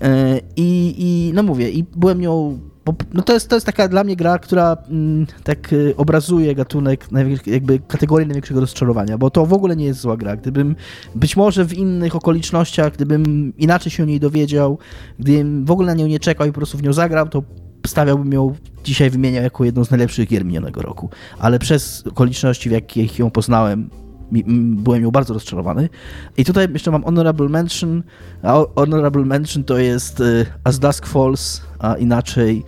Eee, 0.00 0.40
I, 0.56 0.94
i 0.98 1.32
no 1.34 1.42
mówię, 1.42 1.70
i 1.70 1.84
byłem 1.96 2.20
nią 2.20 2.58
bo, 2.86 2.94
no 3.14 3.22
to, 3.22 3.32
jest, 3.32 3.48
to 3.48 3.56
jest 3.56 3.66
taka 3.66 3.88
dla 3.88 4.04
mnie 4.04 4.16
gra, 4.16 4.38
która 4.38 4.76
mm, 4.88 5.26
tak 5.44 5.72
y, 5.72 5.94
obrazuje 5.96 6.54
gatunek, 6.54 7.08
jakby 7.46 7.78
kategorię 7.78 8.26
największego 8.26 8.60
rozczarowania, 8.60 9.18
bo 9.18 9.30
to 9.30 9.46
w 9.46 9.52
ogóle 9.52 9.76
nie 9.76 9.84
jest 9.84 10.00
zła 10.00 10.16
gra. 10.16 10.36
Gdybym 10.36 10.76
być 11.14 11.36
może 11.36 11.64
w 11.64 11.74
innych 11.74 12.16
okolicznościach, 12.16 12.92
gdybym 12.92 13.52
inaczej 13.58 13.92
się 13.92 14.02
o 14.02 14.06
niej 14.06 14.20
dowiedział, 14.20 14.78
gdybym 15.18 15.64
w 15.64 15.70
ogóle 15.70 15.86
na 15.86 15.94
nią 15.94 16.06
nie 16.06 16.20
czekał 16.20 16.46
i 16.46 16.50
po 16.50 16.56
prostu 16.56 16.78
w 16.78 16.82
nią 16.82 16.92
zagrał, 16.92 17.28
to 17.28 17.42
stawiałbym 17.86 18.32
ją 18.32 18.54
dzisiaj 18.84 19.10
wymieniał 19.10 19.42
jako 19.42 19.64
jedną 19.64 19.84
z 19.84 19.90
najlepszych 19.90 20.28
gier 20.28 20.44
minionego 20.44 20.82
roku. 20.82 21.10
Ale 21.38 21.58
przez 21.58 22.06
okoliczności, 22.06 22.68
w 22.68 22.72
jakich 22.72 23.18
ją 23.18 23.30
poznałem, 23.30 23.90
byłem 24.30 25.02
ją 25.02 25.10
bardzo 25.10 25.34
rozczarowany. 25.34 25.88
I 26.36 26.44
tutaj 26.44 26.68
jeszcze 26.72 26.90
mam 26.90 27.04
Honorable 27.04 27.48
Mention. 27.48 28.02
A 28.42 28.64
Honorable 28.76 29.24
Mention 29.24 29.64
to 29.64 29.78
jest 29.78 30.20
y, 30.20 30.46
As 30.64 30.78
Dusk 30.78 31.06
Falls, 31.06 31.62
a 31.78 31.96
inaczej 31.96 32.64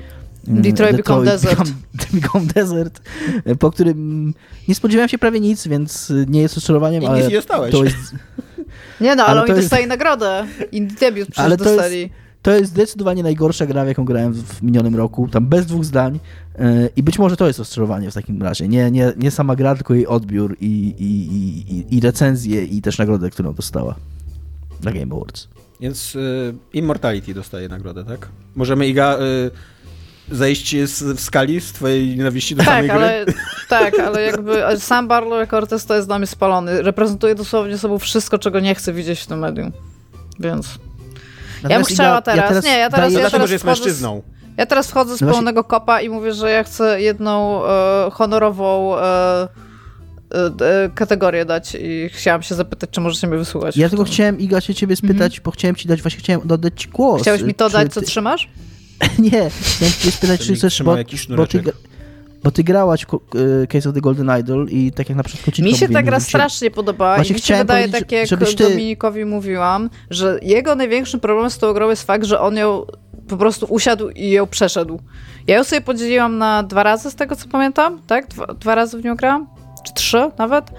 y, 0.49 0.53
Detroit, 0.53 0.97
Become 0.97 1.25
Desert. 1.25 1.59
Become, 1.59 1.71
Become 2.13 2.47
Desert, 2.47 3.01
po 3.59 3.71
którym 3.71 4.35
nie 4.69 4.75
spodziewałem 4.75 5.09
się 5.09 5.19
prawie 5.19 5.41
nic, 5.41 5.69
więc 5.69 6.13
nie 6.29 6.43
jest 6.43 6.55
rozczarowaniem, 6.55 7.03
I 7.03 7.07
ale 7.07 7.19
nic 7.19 7.29
nie 7.29 7.37
dostałeś. 7.37 7.73
to 7.73 7.85
jest... 7.85 8.15
Nie 9.01 9.17
no, 9.17 9.25
ale, 9.27 9.33
ale 9.33 9.43
oni 9.43 9.51
jest... 9.51 9.63
dostali 9.63 9.87
nagrodę. 9.87 10.47
Indie 10.73 10.97
debiut 11.01 11.29
przecież 11.29 11.45
ale 11.45 11.57
to 11.57 11.65
dostali. 11.65 12.01
Jest, 12.01 12.13
to 12.43 12.51
jest 12.51 12.71
zdecydowanie 12.71 13.23
najgorsza 13.23 13.67
gra, 13.67 13.85
w 13.85 13.89
jaką 13.89 14.05
grałem 14.05 14.35
w 14.35 14.63
minionym 14.63 14.97
roku, 14.97 15.29
tam 15.29 15.47
bez 15.47 15.67
dwóch 15.67 15.85
zdań 15.85 16.21
yy, 16.59 16.91
i 16.97 17.03
być 17.03 17.19
może 17.19 17.37
to 17.37 17.47
jest 17.47 17.59
rozczarowanie 17.59 18.11
w 18.11 18.15
takim 18.15 18.43
razie. 18.43 18.69
Nie, 18.69 18.91
nie, 18.91 19.13
nie 19.17 19.31
sama 19.31 19.57
gra, 19.57 19.75
tylko 19.75 19.95
jej 19.95 20.07
odbiór 20.07 20.57
i, 20.61 20.95
i, 20.99 21.35
i, 21.77 21.97
i 21.97 22.01
recenzję 22.01 22.65
i 22.65 22.83
też 22.83 22.99
nagrodę, 22.99 23.31
którą 23.31 23.55
dostała 23.55 23.95
na 24.83 24.93
Game 24.93 25.15
Awards. 25.15 25.49
Więc 25.81 26.15
y, 26.17 26.55
Immortality 26.73 27.35
dostaje 27.35 27.69
nagrodę, 27.69 28.05
tak? 28.05 28.29
Możemy 28.55 28.89
Iga 28.89 29.19
y, 29.19 29.51
zejść 30.37 30.77
z, 30.85 31.03
w 31.03 31.21
skali 31.21 31.61
z 31.61 31.73
twojej 31.73 32.17
nienawiści 32.17 32.55
do 32.55 32.65
tak, 32.65 32.75
samej 32.75 32.91
ale, 32.91 33.25
gry? 33.25 33.35
Tak, 33.69 33.99
ale 33.99 34.23
jakby 34.23 34.63
sam 34.79 35.09
Barlow 35.09 35.41
jako 35.41 35.57
artysta 35.57 35.97
jest 35.97 36.09
dla 36.09 36.19
mnie 36.19 36.27
spalony. 36.27 36.83
Reprezentuje 36.83 37.35
dosłownie 37.35 37.79
sobą 37.79 37.99
wszystko, 37.99 38.39
czego 38.39 38.61
nie 38.61 38.75
chcę 38.75 38.93
widzieć 38.93 39.21
w 39.21 39.27
tym 39.27 39.39
medium. 39.39 39.73
Więc... 40.41 40.79
Natomiast 41.63 41.71
ja 41.71 41.79
bym 41.79 41.85
chciała 41.85 42.15
ja, 42.15 42.23
teraz. 42.23 42.39
Ja 42.39 42.49
teraz. 42.49 42.65
Nie, 42.65 42.79
ja 42.79 42.91
teraz. 42.91 43.13
Ja 43.13 43.31
teraz 43.31 43.49
że 43.49 43.55
jest 43.55 43.65
mężczyzną. 43.65 44.23
Ja 44.57 44.67
teraz 44.67 44.91
wchodzę 44.91 45.17
z 45.17 45.21
no 45.21 45.33
pełnego 45.33 45.65
kopa 45.65 46.01
i 46.01 46.09
mówię, 46.09 46.33
że 46.33 46.51
ja 46.51 46.65
chcę 46.65 47.01
jedną 47.01 47.65
e, 47.67 48.11
honorową 48.13 48.99
e, 48.99 49.03
e, 49.03 50.65
e, 50.85 50.91
kategorię 50.95 51.45
dać 51.45 51.77
i 51.81 52.09
chciałam 52.13 52.43
się 52.43 52.55
zapytać, 52.55 52.91
czy 52.91 53.01
możecie 53.01 53.27
mnie 53.27 53.39
wysłuchać. 53.39 53.77
Ja 53.77 53.89
tylko 53.89 54.05
chciałem, 54.05 54.39
Iga, 54.39 54.61
się 54.61 54.75
ciebie 54.75 54.97
spytać, 54.97 55.19
mm 55.19 55.31
-hmm. 55.31 55.45
bo 55.45 55.51
chciałem 55.51 55.77
ci 55.77 55.89
dać, 55.89 56.03
właśnie 56.03 56.21
chciałem 56.21 56.41
dodać 56.45 56.83
ci 56.83 56.89
głos. 56.89 57.23
Chciałeś 57.23 57.43
mi 57.43 57.55
to 57.55 57.71
dać, 57.71 57.93
co 57.93 58.01
ty... 58.01 58.07
trzymasz? 58.07 58.49
nie, 59.19 59.51
chciałem 59.51 59.95
cię 60.01 60.13
spytać, 60.13 60.41
czy 60.41 60.55
chcesz, 60.55 60.83
bo, 60.83 60.97
bo 61.37 61.47
ty, 61.47 61.63
bo 62.43 62.51
ty 62.51 62.65
grałaś 62.65 63.05
e, 63.05 63.67
Case 63.67 63.89
of 63.89 63.95
the 63.95 64.01
Golden 64.01 64.41
Idol 64.41 64.67
i 64.71 64.93
tak 64.93 65.09
jak 65.09 65.17
na 65.17 65.25
przykład 65.25 65.59
Mi 65.59 65.75
się 65.75 65.89
ta 65.89 66.03
gra 66.03 66.21
strasznie 66.21 66.71
podobała 66.71 67.17
Właśnie 67.17 67.33
i 67.33 67.35
mi 67.35 67.41
się 67.41 67.57
wydaje, 67.57 67.89
tak 67.89 68.13
jak 68.13 68.29
ty... 68.29 68.37
Dominikowi 68.57 69.25
mówiłam, 69.25 69.91
że 70.11 70.39
jego 70.43 70.75
największym 70.75 71.21
problemem 71.21 71.51
z 71.51 71.59
tą 71.59 71.73
grą 71.73 71.91
jest 71.91 72.03
fakt, 72.03 72.25
że 72.25 72.41
on 72.41 72.57
ją 72.57 72.87
po 73.29 73.37
prostu 73.37 73.67
usiadł 73.69 74.09
i 74.09 74.31
ją 74.31 74.47
przeszedł. 74.47 75.01
Ja 75.47 75.57
ją 75.57 75.65
sobie 75.65 75.81
podzieliłam 75.81 76.39
na 76.39 76.63
dwa 76.63 76.83
razy 76.83 77.11
z 77.11 77.15
tego, 77.15 77.37
co 77.37 77.49
pamiętam, 77.49 78.01
tak? 78.07 78.27
Dwa, 78.27 78.47
dwa 78.47 78.75
razy 78.75 78.99
w 78.99 79.05
nią 79.05 79.17
grałam? 79.17 79.47
Czy 79.87 79.95
trzy 79.95 80.31
nawet? 80.39 80.71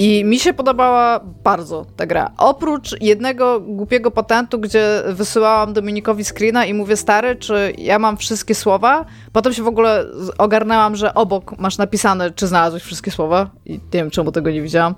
I 0.00 0.24
mi 0.24 0.38
się 0.38 0.52
podobała 0.52 1.20
bardzo 1.44 1.86
ta 1.96 2.06
gra. 2.06 2.30
Oprócz 2.38 3.00
jednego 3.00 3.60
głupiego 3.60 4.10
patentu, 4.10 4.58
gdzie 4.58 5.02
wysyłałam 5.06 5.72
Dominikowi 5.72 6.24
screena 6.24 6.64
i 6.66 6.74
mówię, 6.74 6.96
stary, 6.96 7.36
czy 7.36 7.72
ja 7.78 7.98
mam 7.98 8.16
wszystkie 8.16 8.54
słowa? 8.54 9.04
Potem 9.32 9.52
się 9.52 9.62
w 9.62 9.66
ogóle 9.66 10.04
ogarnęłam, 10.38 10.96
że 10.96 11.14
obok 11.14 11.58
masz 11.58 11.78
napisane, 11.78 12.30
czy 12.30 12.46
znalazłeś 12.46 12.82
wszystkie 12.82 13.10
słowa. 13.10 13.50
I 13.66 13.72
nie 13.72 13.80
wiem, 13.92 14.10
czemu 14.10 14.32
tego 14.32 14.50
nie 14.50 14.62
widziałam. 14.62 14.94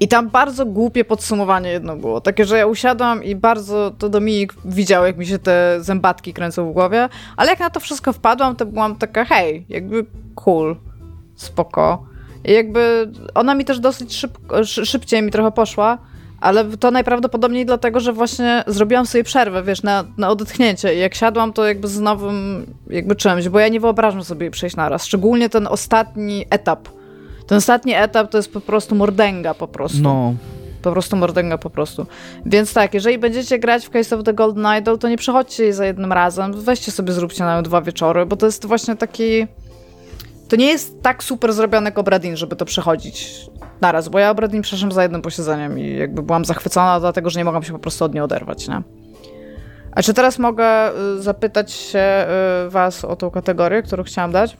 I 0.00 0.08
tam 0.08 0.28
bardzo 0.28 0.66
głupie 0.66 1.04
podsumowanie 1.04 1.70
jedno 1.70 1.96
było. 1.96 2.20
Takie, 2.20 2.44
że 2.44 2.58
ja 2.58 2.66
usiadłam 2.66 3.24
i 3.24 3.34
bardzo 3.34 3.90
to 3.98 4.08
Dominik 4.08 4.54
widział, 4.64 5.06
jak 5.06 5.18
mi 5.18 5.26
się 5.26 5.38
te 5.38 5.76
zębatki 5.80 6.32
kręcą 6.32 6.70
w 6.70 6.72
głowie, 6.72 7.08
ale 7.36 7.50
jak 7.50 7.60
na 7.60 7.70
to 7.70 7.80
wszystko 7.80 8.12
wpadłam, 8.12 8.56
to 8.56 8.66
byłam 8.66 8.96
taka, 8.96 9.24
hej, 9.24 9.66
jakby 9.68 10.06
cool, 10.34 10.76
spoko. 11.36 12.09
I 12.44 12.52
jakby 12.52 13.12
ona 13.34 13.54
mi 13.54 13.64
też 13.64 13.80
dosyć 13.80 14.16
szybko, 14.16 14.64
szybciej 14.64 15.22
mi 15.22 15.30
trochę 15.30 15.52
poszła, 15.52 15.98
ale 16.40 16.64
to 16.64 16.90
najprawdopodobniej 16.90 17.66
dlatego, 17.66 18.00
że 18.00 18.12
właśnie 18.12 18.64
zrobiłam 18.66 19.06
sobie 19.06 19.24
przerwę, 19.24 19.62
wiesz, 19.62 19.82
na, 19.82 20.04
na 20.18 20.28
odetchnięcie. 20.28 20.94
I 20.94 20.98
jak 20.98 21.14
siadłam, 21.14 21.52
to 21.52 21.66
jakby 21.66 21.88
z 21.88 22.00
nowym 22.00 22.66
jakby 22.90 23.16
czymś, 23.16 23.48
bo 23.48 23.58
ja 23.58 23.68
nie 23.68 23.80
wyobrażam 23.80 24.24
sobie 24.24 24.50
przejść 24.50 24.76
naraz. 24.76 25.04
Szczególnie 25.04 25.48
ten 25.48 25.66
ostatni 25.66 26.44
etap. 26.50 26.88
Ten 27.46 27.58
ostatni 27.58 27.94
etap 27.94 28.30
to 28.30 28.38
jest 28.38 28.52
po 28.52 28.60
prostu 28.60 28.94
mordęga 28.94 29.54
po 29.54 29.68
prostu. 29.68 30.02
No. 30.02 30.34
Po 30.82 30.92
prostu 30.92 31.16
mordęga 31.16 31.58
po 31.58 31.70
prostu. 31.70 32.06
Więc 32.46 32.72
tak, 32.72 32.94
jeżeli 32.94 33.18
będziecie 33.18 33.58
grać 33.58 33.86
w 33.86 33.90
Case 33.90 34.16
of 34.16 34.24
the 34.24 34.34
Golden 34.34 34.66
Idol, 34.78 34.98
to 34.98 35.08
nie 35.08 35.16
przechodźcie 35.16 35.62
jej 35.62 35.72
za 35.72 35.86
jednym 35.86 36.12
razem. 36.12 36.52
Weźcie 36.52 36.92
sobie, 36.92 37.12
zróbcie 37.12 37.44
na 37.44 37.62
dwa 37.62 37.82
wieczory, 37.82 38.26
bo 38.26 38.36
to 38.36 38.46
jest 38.46 38.66
właśnie 38.66 38.96
taki 38.96 39.46
to 40.50 40.56
nie 40.56 40.66
jest 40.66 41.02
tak 41.02 41.24
super 41.24 41.52
zrobiony 41.52 41.84
jak 41.84 41.98
Obradin, 41.98 42.36
żeby 42.36 42.56
to 42.56 42.64
przechodzić 42.64 43.46
naraz, 43.80 44.08
bo 44.08 44.18
ja 44.18 44.30
o 44.30 44.34
Bradley 44.34 44.62
przeszłam 44.62 44.92
za 44.92 45.02
jednym 45.02 45.22
posiedzeniem 45.22 45.78
i 45.78 45.96
jakby 45.96 46.22
byłam 46.22 46.44
zachwycona, 46.44 47.00
dlatego 47.00 47.30
że 47.30 47.40
nie 47.40 47.44
mogłam 47.44 47.62
się 47.62 47.72
po 47.72 47.78
prostu 47.78 48.04
od 48.04 48.14
niej 48.14 48.22
oderwać, 48.22 48.68
nie? 48.68 48.82
A 49.92 50.02
czy 50.02 50.14
teraz 50.14 50.38
mogę 50.38 50.90
y, 51.18 51.22
zapytać 51.22 51.72
się 51.72 52.26
y, 52.66 52.70
was 52.70 53.04
o 53.04 53.16
tą 53.16 53.30
kategorię, 53.30 53.82
którą 53.82 54.02
chciałam 54.02 54.32
dać? 54.32 54.56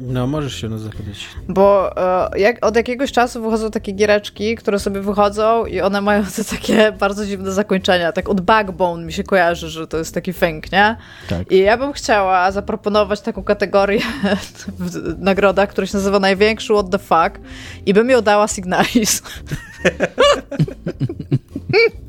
No, 0.00 0.26
możesz 0.26 0.60
się 0.60 0.68
nas 0.68 0.80
zapytać. 0.80 1.28
Bo 1.48 1.96
e, 2.32 2.38
jak, 2.38 2.66
od 2.66 2.76
jakiegoś 2.76 3.12
czasu 3.12 3.42
wychodzą 3.42 3.70
takie 3.70 3.92
giereczki, 3.92 4.56
które 4.56 4.78
sobie 4.78 5.00
wychodzą 5.00 5.66
i 5.66 5.80
one 5.80 6.00
mają 6.00 6.24
te 6.24 6.44
takie 6.44 6.92
bardzo 6.92 7.26
dziwne 7.26 7.52
zakończenia. 7.52 8.12
Tak 8.12 8.28
od 8.28 8.40
Backbone 8.40 9.04
mi 9.04 9.12
się 9.12 9.24
kojarzy, 9.24 9.70
że 9.70 9.86
to 9.86 9.98
jest 9.98 10.14
taki 10.14 10.32
fęk, 10.32 10.72
nie? 10.72 10.96
Tak. 11.28 11.52
I 11.52 11.58
ja 11.58 11.76
bym 11.76 11.92
chciała 11.92 12.52
zaproponować 12.52 13.20
taką 13.20 13.42
kategorię 13.42 14.00
w 14.78 15.18
nagrodach, 15.18 15.68
która 15.68 15.86
się 15.86 15.96
nazywa 15.96 16.18
Największy 16.18 16.72
What 16.72 16.90
the 16.90 16.98
Fuck 16.98 17.40
i 17.86 17.94
bym 17.94 18.10
ją 18.10 18.22
dała 18.22 18.48
Signalis. 18.48 19.22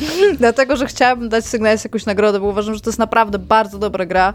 Dlatego, 0.38 0.76
że 0.76 0.86
chciałabym 0.86 1.28
dać 1.28 1.46
Signalis 1.46 1.84
jakąś 1.84 2.06
nagrodę, 2.06 2.40
bo 2.40 2.46
uważam, 2.46 2.74
że 2.74 2.80
to 2.80 2.90
jest 2.90 2.98
naprawdę 2.98 3.38
bardzo 3.38 3.78
dobra 3.78 4.06
gra, 4.06 4.32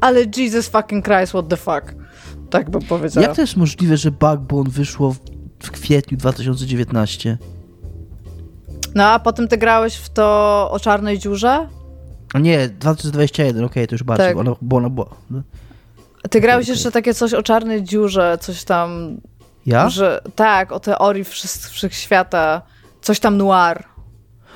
ale 0.00 0.20
Jesus 0.36 0.68
fucking 0.68 1.04
Christ, 1.04 1.32
what 1.32 1.48
the 1.48 1.56
fuck. 1.56 1.94
Tak 2.50 2.70
bym 2.70 2.82
powiedział. 2.82 3.22
Jak 3.22 3.34
to 3.34 3.40
jest 3.40 3.56
możliwe, 3.56 3.96
że 3.96 4.10
Backbone 4.10 4.70
wyszło 4.70 5.12
w, 5.12 5.18
w 5.62 5.70
kwietniu 5.70 6.18
2019? 6.18 7.38
No, 8.94 9.04
a 9.04 9.18
potem 9.18 9.48
ty 9.48 9.58
grałeś 9.58 9.94
w 9.96 10.08
to 10.08 10.68
o 10.70 10.80
czarnej 10.80 11.18
dziurze? 11.18 11.68
Nie, 12.34 12.68
2021, 12.68 13.64
okej, 13.64 13.66
okay, 13.66 13.86
to 13.86 13.94
już 13.94 14.02
bardziej, 14.02 14.26
tak. 14.26 14.36
ona, 14.36 14.54
bo 14.60 14.76
ona 14.76 14.90
była... 14.90 15.06
No. 15.30 15.42
Ty 16.30 16.40
grałeś 16.40 16.64
okay. 16.64 16.74
jeszcze 16.74 16.92
takie 16.92 17.14
coś 17.14 17.34
o 17.34 17.42
czarnej 17.42 17.82
dziurze, 17.84 18.38
coś 18.40 18.64
tam... 18.64 19.16
Ja? 19.66 19.88
Że, 19.88 20.20
tak, 20.34 20.72
o 20.72 20.80
teorii 20.80 21.24
wszechświata, 21.70 22.62
coś 23.00 23.20
tam 23.20 23.36
noir. 23.36 23.84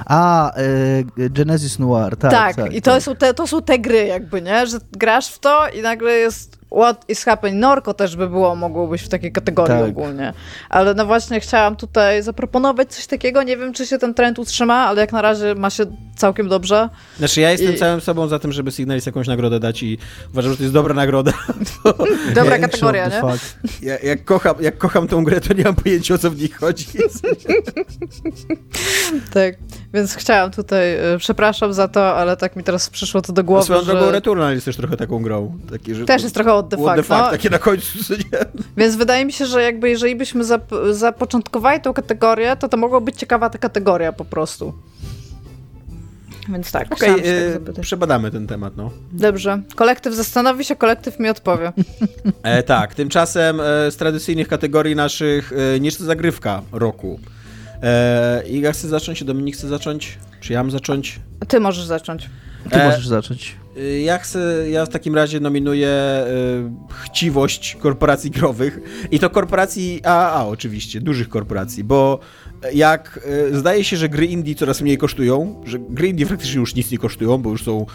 A, 0.07 0.53
e, 0.57 1.31
Genesis 1.31 1.79
Noir, 1.79 2.17
tak. 2.17 2.31
Tak, 2.31 2.57
tak 2.57 2.73
i 2.73 2.83
to, 2.83 2.91
tak. 2.91 3.03
Są 3.03 3.17
te, 3.17 3.35
to 3.35 3.47
są 3.47 3.63
te 3.63 3.79
gry 3.79 4.07
jakby, 4.07 4.43
nie? 4.43 4.67
Że 4.67 4.79
grasz 4.93 5.29
w 5.29 5.39
to 5.39 5.69
i 5.69 5.83
nagle 5.83 6.13
jest 6.13 6.59
What 6.77 7.05
is 7.09 7.25
happening? 7.25 7.61
Norko 7.61 7.95
też 7.95 8.17
by 8.17 8.29
było, 8.29 8.57
mogło 8.57 8.89
być 8.89 9.03
w 9.03 9.09
takiej 9.09 9.33
kategorii 9.33 9.79
tak. 9.79 9.89
ogólnie. 9.89 10.33
Ale 10.69 10.95
no 10.95 11.07
właśnie 11.07 11.41
chciałam 11.41 11.77
tutaj 11.77 12.23
zaproponować 12.23 12.95
coś 12.95 13.07
takiego. 13.07 13.43
Nie 13.43 13.57
wiem, 13.57 13.73
czy 13.73 13.87
się 13.87 13.99
ten 13.99 14.15
trend 14.15 14.39
utrzyma, 14.39 14.75
ale 14.75 15.01
jak 15.01 15.13
na 15.13 15.23
razie 15.23 15.55
ma 15.55 15.71
się 15.71 15.87
całkiem 16.17 16.49
dobrze. 16.49 16.89
Znaczy 17.19 17.41
ja 17.41 17.51
jestem 17.51 17.75
I... 17.75 17.79
całym 17.79 18.01
sobą 18.01 18.29
za 18.29 18.39
tym, 18.39 18.53
żeby 18.53 18.73
Signalis 18.73 19.07
jakąś 19.07 19.27
nagrodę 19.27 19.61
dać 19.61 19.83
i 19.83 19.99
uważam, 20.33 20.53
że 20.53 20.57
to 20.57 20.63
jest 20.63 20.75
dobra 20.75 20.95
nagroda. 20.95 21.33
Dobra 22.35 22.59
kategoria, 22.59 23.09
nie? 23.09 23.23
Ja, 23.83 23.99
jak, 23.99 24.25
kocham, 24.25 24.55
jak 24.61 24.79
kocham 24.79 25.09
tą 25.09 25.25
grę, 25.25 25.41
to 25.41 25.55
nie 25.55 25.65
mam 25.65 25.75
pojęcia, 25.75 26.15
o 26.15 26.19
co 26.19 26.31
w 26.31 26.37
nich 26.37 26.57
chodzi. 26.57 26.87
tak, 29.35 29.55
więc 29.95 30.15
chciałam 30.15 30.51
tutaj, 30.51 31.15
y, 31.15 31.19
przepraszam 31.19 31.73
za 31.73 31.89
to, 31.89 32.17
ale 32.17 32.37
tak 32.37 32.57
mi 32.57 32.63
teraz 32.63 32.91
przyszło 32.91 33.23
to 33.23 33.33
do 33.33 33.45
głowy, 33.45 33.65
Swoją 33.65 33.81
że... 33.81 33.93
drogą 33.93 34.11
Returnal 34.11 34.55
jest 34.55 34.65
też 34.65 34.77
trochę 34.77 34.97
taką 34.97 35.23
grą. 35.23 35.59
Taki, 35.71 35.95
że 35.95 36.05
też 36.05 36.23
jest 36.23 36.35
trochę 36.35 36.55
what 36.67 36.71
the 36.71 36.77
fuck. 36.77 36.87
What 36.87 36.97
the 36.97 37.03
fuck, 37.03 37.25
no. 37.25 37.31
takie 37.31 37.51
na 37.51 37.59
końcu. 37.59 38.15
Nie? 38.33 38.39
Więc 38.77 38.97
wydaje 38.97 39.25
mi 39.25 39.33
się, 39.33 39.47
że 39.47 39.63
jakby 39.63 39.91
jeżeli 39.91 40.17
byśmy 40.17 40.45
zap 40.45 40.71
zapoczątkowali 40.91 41.81
tą 41.81 41.93
kategorię, 41.93 42.57
to 42.57 42.69
to 42.69 42.77
mogła 42.77 43.01
być 43.01 43.17
ciekawa 43.17 43.51
ta 43.51 43.59
kategoria 43.59 44.13
po 44.13 44.25
prostu. 44.25 44.75
Więc 46.49 46.73
tak, 46.73 46.93
Okej, 46.93 47.11
okay, 47.11 47.75
tak 47.75 47.81
przebadamy 47.81 48.31
ten 48.31 48.47
temat, 48.47 48.77
no. 48.77 48.91
Dobrze. 49.13 49.63
Kolektyw 49.75 50.15
zastanowi 50.15 50.65
się, 50.65 50.77
kolektyw 50.77 51.21
mi 51.21 51.29
odpowie. 51.29 51.73
E, 52.43 52.63
tak, 52.63 52.95
tymczasem 52.95 53.61
e, 53.61 53.91
z 53.91 53.97
tradycyjnych 53.97 54.49
kategorii 54.49 54.97
naszych 54.97 55.53
e, 55.53 55.81
niż 55.81 55.95
zagrywka 55.95 56.63
roku. 56.73 57.21
E, 57.83 58.43
Iga 58.49 58.73
chce 58.73 58.89
zacząć, 58.89 59.25
Dominik 59.25 59.57
chce 59.57 59.69
zacząć? 59.69 60.19
Czy 60.41 60.53
ja 60.53 60.63
mam 60.63 60.71
zacząć? 60.71 61.21
Ty 61.49 61.61
możesz 61.61 61.85
zacząć. 61.85 62.31
Ty 62.71 62.77
e, 62.77 62.87
możesz 62.87 63.07
zacząć. 63.07 63.57
Y, 63.79 64.01
ja 64.01 64.19
chcę, 64.19 64.71
ja 64.71 64.87
w 64.87 64.89
takim 64.89 65.15
razie 65.15 65.41
nominuję 65.41 65.89
y, 65.89 66.95
chciwość 67.05 67.77
korporacji 67.81 68.31
growych 68.31 68.81
i 69.11 69.19
to 69.19 69.31
korporacji 69.31 70.01
AAA 70.05 70.47
oczywiście, 70.47 71.01
dużych 71.01 71.29
korporacji, 71.29 71.85
bo 71.85 72.19
jak 72.73 73.21
y, 73.53 73.59
zdaje 73.59 73.85
się, 73.85 73.97
że 73.97 74.09
gry 74.09 74.27
indie 74.27 74.55
coraz 74.55 74.81
mniej 74.81 74.99
kosztują, 74.99 75.63
że 75.65 75.79
gry 75.79 76.09
indie 76.09 76.27
faktycznie 76.27 76.61
już 76.61 76.75
nic 76.75 76.91
nie 76.91 76.99
kosztują, 76.99 77.39
bo 77.39 77.51
już 77.51 77.65
są 77.65 77.87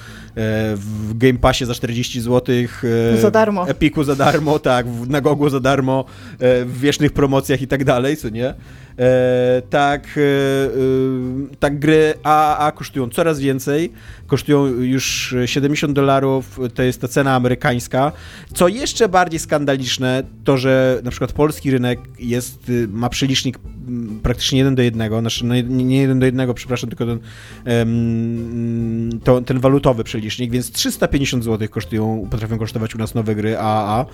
w 0.75 1.17
Game 1.17 1.39
Passie 1.39 1.65
za 1.65 1.73
40 1.73 2.21
zł, 2.21 2.55
za 3.21 3.31
darmo. 3.31 3.67
Epiku 3.69 4.03
za 4.03 4.15
darmo, 4.15 4.59
tak, 4.59 4.85
na 5.07 5.21
Gogu 5.21 5.49
za 5.49 5.59
darmo, 5.59 6.05
w 6.39 6.79
wiecznych 6.79 7.11
promocjach 7.11 7.61
i 7.61 7.67
tak 7.67 7.83
dalej, 7.83 8.17
co 8.17 8.29
nie? 8.29 8.53
E, 8.99 9.61
tak, 9.69 10.17
e, 10.17 10.21
e, 10.21 11.55
tak 11.59 11.79
gry 11.79 12.13
AAA 12.23 12.71
kosztują 12.71 13.09
coraz 13.09 13.39
więcej, 13.39 13.91
kosztują 14.27 14.67
już 14.67 15.35
70 15.45 15.93
dolarów, 15.93 16.59
to 16.73 16.83
jest 16.83 17.01
ta 17.01 17.07
cena 17.07 17.35
amerykańska. 17.35 18.11
Co 18.53 18.67
jeszcze 18.67 19.09
bardziej 19.09 19.39
skandaliczne, 19.39 20.23
to 20.43 20.57
że 20.57 21.01
na 21.03 21.11
przykład 21.11 21.31
polski 21.31 21.71
rynek 21.71 21.99
jest, 22.19 22.69
y, 22.69 22.87
ma 22.87 23.09
przelicznik 23.09 23.59
mm, 23.87 24.19
praktycznie 24.19 24.57
jeden 24.57 24.75
do 24.75 24.81
jednego, 24.81 25.19
znaczy 25.19 25.45
no 25.45 25.55
nie 25.61 26.01
jeden 26.01 26.19
do 26.19 26.25
jednego, 26.25 26.53
przepraszam, 26.53 26.89
tylko 26.89 27.05
ten, 27.05 27.19
to, 29.23 29.41
ten 29.41 29.59
walutowy 29.59 30.03
przelicznik, 30.03 30.51
więc 30.51 30.71
350 30.71 31.43
zł 31.43 31.67
kosztują, 31.69 32.27
potrafią 32.31 32.57
kosztować 32.57 32.95
u 32.95 32.97
nas 32.97 33.15
nowe 33.15 33.35
gry 33.35 33.57
AAA. 33.57 34.05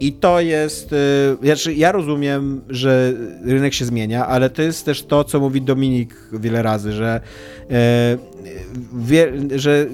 I 0.00 0.12
to 0.12 0.40
jest. 0.40 0.92
Y, 0.92 1.36
znaczy, 1.42 1.74
ja 1.74 1.92
rozumiem, 1.92 2.60
że 2.68 3.12
rynek 3.44 3.74
się 3.74 3.84
zmienia, 3.84 4.26
ale 4.26 4.50
to 4.50 4.62
jest 4.62 4.84
też 4.84 5.02
to, 5.02 5.24
co 5.24 5.40
mówi 5.40 5.62
Dominik 5.62 6.14
wiele 6.32 6.62
razy, 6.62 6.92
że, 6.92 7.20
e, 7.70 8.18
wie, 8.94 9.32
że 9.56 9.86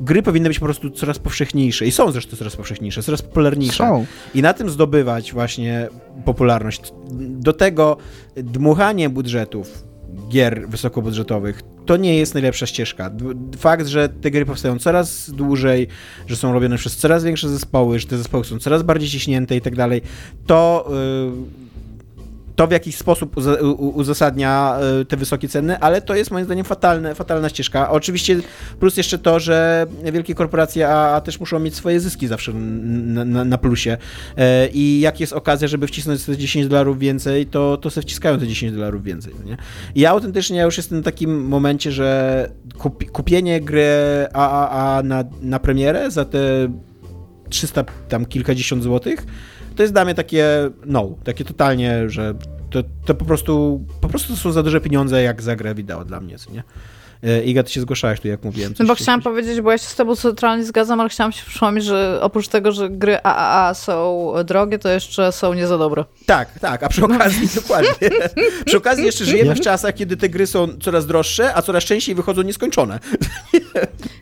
gry 0.00 0.22
powinny 0.22 0.48
być 0.48 0.58
po 0.58 0.64
prostu 0.64 0.90
coraz 0.90 1.18
powszechniejsze. 1.18 1.86
I 1.86 1.92
są 1.92 2.10
zresztą 2.10 2.36
coraz 2.36 2.56
powszechniejsze, 2.56 3.02
coraz 3.02 3.22
popularniejsze. 3.22 3.76
Są. 3.76 4.06
I 4.34 4.42
na 4.42 4.52
tym 4.52 4.70
zdobywać 4.70 5.32
właśnie 5.32 5.88
popularność. 6.24 6.92
Do 7.18 7.52
tego 7.52 7.96
dmuchanie 8.36 9.10
budżetów 9.10 9.93
gier 10.28 10.68
wysokobudżetowych 10.68 11.62
to 11.86 11.96
nie 11.96 12.16
jest 12.16 12.34
najlepsza 12.34 12.66
ścieżka. 12.66 13.10
Fakt, 13.58 13.86
że 13.86 14.08
te 14.08 14.30
gry 14.30 14.46
powstają 14.46 14.78
coraz 14.78 15.30
dłużej, 15.30 15.88
że 16.26 16.36
są 16.36 16.52
robione 16.52 16.76
przez 16.76 16.96
coraz 16.96 17.24
większe 17.24 17.48
zespoły, 17.48 17.98
że 17.98 18.06
te 18.06 18.18
zespoły 18.18 18.44
są 18.44 18.58
coraz 18.58 18.82
bardziej 18.82 19.08
ciśnięte 19.08 19.56
i 19.56 19.60
tak 19.60 19.76
dalej, 19.76 20.02
to 20.46 20.90
yy, 21.28 21.63
to 22.56 22.66
w 22.66 22.70
jakiś 22.70 22.96
sposób 22.96 23.36
uzasadnia 23.76 24.78
e, 25.00 25.04
te 25.04 25.16
wysokie 25.16 25.48
ceny, 25.48 25.78
ale 25.78 26.02
to 26.02 26.14
jest 26.14 26.30
moim 26.30 26.44
zdaniem 26.44 26.64
fatalne, 26.64 27.14
fatalna 27.14 27.48
ścieżka. 27.48 27.90
Oczywiście 27.90 28.40
plus 28.80 28.96
jeszcze 28.96 29.18
to, 29.18 29.40
że 29.40 29.86
wielkie 30.12 30.34
korporacje 30.34 30.88
a, 30.88 31.14
a 31.14 31.20
też 31.20 31.40
muszą 31.40 31.58
mieć 31.58 31.74
swoje 31.74 32.00
zyski 32.00 32.26
zawsze 32.26 32.52
na, 32.52 33.24
na, 33.24 33.44
na, 33.44 33.58
plusie 33.58 33.96
e, 34.36 34.68
i 34.68 35.00
jak 35.00 35.20
jest 35.20 35.32
okazja, 35.32 35.68
żeby 35.68 35.86
wcisnąć 35.86 36.24
te 36.24 36.36
10 36.36 36.66
dolarów 36.66 36.98
więcej, 36.98 37.46
to, 37.46 37.76
to 37.76 37.90
se 37.90 38.02
wciskają 38.02 38.38
te 38.38 38.46
10 38.46 38.72
dolarów 38.72 39.02
więcej. 39.02 39.34
Nie? 39.44 39.56
I 39.94 40.00
ja 40.00 40.10
autentycznie 40.10 40.58
ja 40.58 40.64
już 40.64 40.76
jestem 40.76 41.00
w 41.00 41.04
takim 41.04 41.46
momencie, 41.46 41.92
że 41.92 42.50
kupi, 42.78 43.06
kupienie 43.06 43.60
gry 43.60 43.84
AAA 44.32 45.02
na, 45.02 45.24
na 45.42 45.58
premierę 45.58 46.10
za 46.10 46.24
te 46.24 46.38
300 47.48 47.84
tam 48.08 48.26
kilkadziesiąt 48.26 48.82
złotych 48.82 49.26
to 49.76 49.82
jest 49.82 49.94
dla 49.94 50.04
mnie 50.04 50.14
takie 50.14 50.70
no, 50.86 51.14
takie 51.24 51.44
totalnie, 51.44 52.10
że 52.10 52.34
to, 52.70 52.82
to 53.04 53.14
po 53.14 53.24
prostu 53.24 53.84
po 54.00 54.08
prostu 54.08 54.32
to 54.32 54.38
są 54.38 54.52
za 54.52 54.62
duże 54.62 54.80
pieniądze 54.80 55.22
jak 55.22 55.42
za 55.42 55.56
grę 55.56 55.74
wideo 55.74 56.04
dla 56.04 56.20
mnie, 56.20 56.38
co 56.38 56.50
nie? 56.50 56.62
E, 57.24 57.44
Iga, 57.44 57.62
ty 57.62 57.72
się 57.72 57.80
zgłaszałeś 57.80 58.20
tu, 58.20 58.28
jak 58.28 58.44
mówiłem. 58.44 58.74
No 58.78 58.86
bo 58.86 58.94
chciałam 58.94 59.22
powiedzieć, 59.22 59.60
bo 59.60 59.70
ja 59.70 59.78
się 59.78 59.84
z 59.84 59.94
tobą 59.94 60.16
totalnie 60.16 60.64
zgadzam, 60.64 61.00
ale 61.00 61.08
chciałam 61.08 61.32
się 61.32 61.46
przypomnieć, 61.46 61.84
że 61.84 62.18
oprócz 62.22 62.48
tego, 62.48 62.72
że 62.72 62.90
gry 62.90 63.18
AAA 63.22 63.74
są 63.74 64.32
drogie, 64.44 64.78
to 64.78 64.88
jeszcze 64.88 65.32
są 65.32 65.54
nie 65.54 65.66
za 65.66 65.78
dobre. 65.78 66.04
Tak, 66.26 66.58
tak, 66.58 66.82
a 66.82 66.88
przy 66.88 67.04
okazji, 67.04 67.48
dokładnie. 67.62 67.90
Przy 68.64 68.76
okazji 68.76 69.04
jeszcze 69.04 69.24
żyjemy 69.24 69.54
w 69.54 69.60
czasach, 69.60 69.94
kiedy 69.94 70.16
te 70.16 70.28
gry 70.28 70.46
są 70.46 70.68
coraz 70.82 71.06
droższe, 71.06 71.54
a 71.54 71.62
coraz 71.62 71.84
częściej 71.84 72.14
wychodzą 72.14 72.42
nieskończone. 72.42 72.98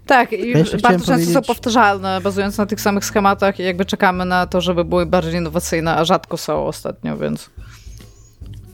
Tak, 0.07 0.33
i 0.33 0.51
ja 0.51 0.57
bardzo 0.57 0.81
często 0.83 1.13
powiedzieć... 1.13 1.35
są 1.35 1.43
powtarzalne, 1.43 2.21
bazując 2.21 2.59
na 2.59 2.67
tych 2.67 2.81
samych 2.81 3.05
schematach 3.05 3.61
i 3.61 3.63
jakby 3.63 3.85
czekamy 3.85 4.25
na 4.25 4.47
to, 4.47 4.61
żeby 4.61 4.85
były 4.85 5.07
bardziej 5.07 5.35
innowacyjne, 5.35 5.97
a 5.97 6.05
rzadko 6.05 6.37
są 6.37 6.67
ostatnio, 6.67 7.17
więc... 7.17 7.51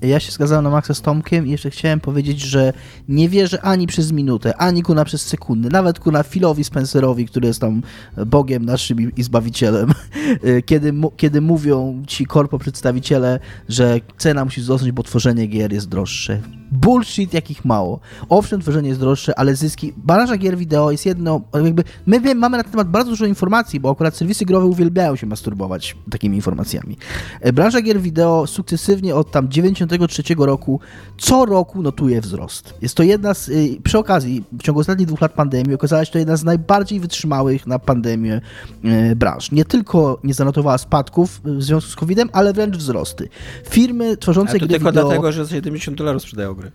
ja 0.02 0.20
się 0.20 0.32
zgadzałem 0.32 0.64
na 0.64 0.70
maksa 0.70 0.94
z 0.94 1.02
Tomkiem 1.02 1.46
i 1.46 1.50
jeszcze 1.50 1.70
chciałem 1.70 2.00
powiedzieć, 2.00 2.40
że 2.40 2.72
nie 3.08 3.28
wierzę 3.28 3.62
ani 3.62 3.86
przez 3.86 4.12
minutę, 4.12 4.56
ani 4.56 4.82
kuna 4.82 5.04
przez 5.04 5.22
sekundę, 5.22 5.68
nawet 5.68 6.00
kuna 6.00 6.22
Philowi 6.22 6.64
Spencerowi, 6.64 7.26
który 7.26 7.46
jest 7.46 7.60
tam 7.60 7.82
Bogiem 8.26 8.64
naszym 8.64 9.16
i 9.16 9.22
Zbawicielem, 9.22 9.92
kiedy, 10.66 10.92
kiedy 11.16 11.40
mówią 11.40 12.02
ci 12.06 12.26
korpo 12.26 12.58
przedstawiciele, 12.58 13.40
że 13.68 14.00
cena 14.18 14.44
musi 14.44 14.60
wzrosnąć, 14.60 14.92
bo 14.92 15.02
tworzenie 15.02 15.46
gier 15.46 15.72
jest 15.72 15.88
droższe. 15.88 16.40
Bullshit, 16.72 17.34
jakich 17.34 17.64
mało. 17.64 18.00
Owszem, 18.28 18.60
tworzenie 18.60 18.88
jest 18.88 19.00
droższe, 19.00 19.38
ale 19.38 19.56
zyski... 19.56 19.92
Branża 19.96 20.36
gier 20.36 20.56
wideo 20.56 20.90
jest 20.90 21.06
jedno... 21.06 21.40
Jakby 21.64 21.84
my 22.06 22.34
mamy 22.34 22.56
na 22.56 22.62
ten 22.62 22.72
temat 22.72 22.88
bardzo 22.88 23.10
dużo 23.10 23.26
informacji, 23.26 23.80
bo 23.80 23.90
akurat 23.90 24.16
serwisy 24.16 24.44
growe 24.44 24.66
uwielbiają 24.66 25.16
się 25.16 25.26
masturbować 25.26 25.96
takimi 26.10 26.36
informacjami. 26.36 26.96
E, 27.40 27.52
branża 27.52 27.80
gier 27.82 28.00
wideo 28.00 28.46
sukcesywnie 28.46 29.14
od 29.14 29.30
tam 29.30 29.48
93 29.89 30.35
roku 30.39 30.81
co 31.19 31.44
roku 31.44 31.82
notuje 31.82 32.20
wzrost. 32.20 32.74
Jest 32.82 32.94
to 32.94 33.02
jedna 33.02 33.35
z... 33.35 33.48
Y, 33.48 33.78
przy 33.85 33.98
okazji, 33.98 34.44
w 34.52 34.62
ciągu 34.62 34.81
ostatnich 34.81 35.06
dwóch 35.06 35.20
lat 35.20 35.32
pandemii 35.32 35.74
okazała 35.74 36.05
się 36.05 36.12
to 36.12 36.19
jedna 36.19 36.36
z 36.36 36.44
najbardziej 36.44 37.01
wytrzymałych 37.01 37.66
na 37.66 37.78
pandemię 37.78 38.40
e, 38.85 39.16
branż. 39.16 39.52
Nie 39.52 39.65
tylko 39.65 40.20
nie 40.24 40.35
zanotowała 40.35 40.78
spadków 40.78 41.40
w 41.44 41.62
związku 41.62 41.90
z 41.90 41.97
COVID-em, 41.97 42.28
ale 42.32 42.52
wręcz 42.52 42.77
wzrosty. 42.77 43.28
Firmy 43.70 44.16
tworzące 44.16 44.51
A 44.51 44.52
to 44.52 44.59
gry 44.59 44.69
tylko 44.69 44.90
wideo... 44.90 45.05
dlatego, 45.05 45.32
że 45.32 45.44
za 45.44 45.55
70 45.55 45.98
dolarów 45.98 46.23
sprzedają 46.23 46.55
gry. 46.55 46.73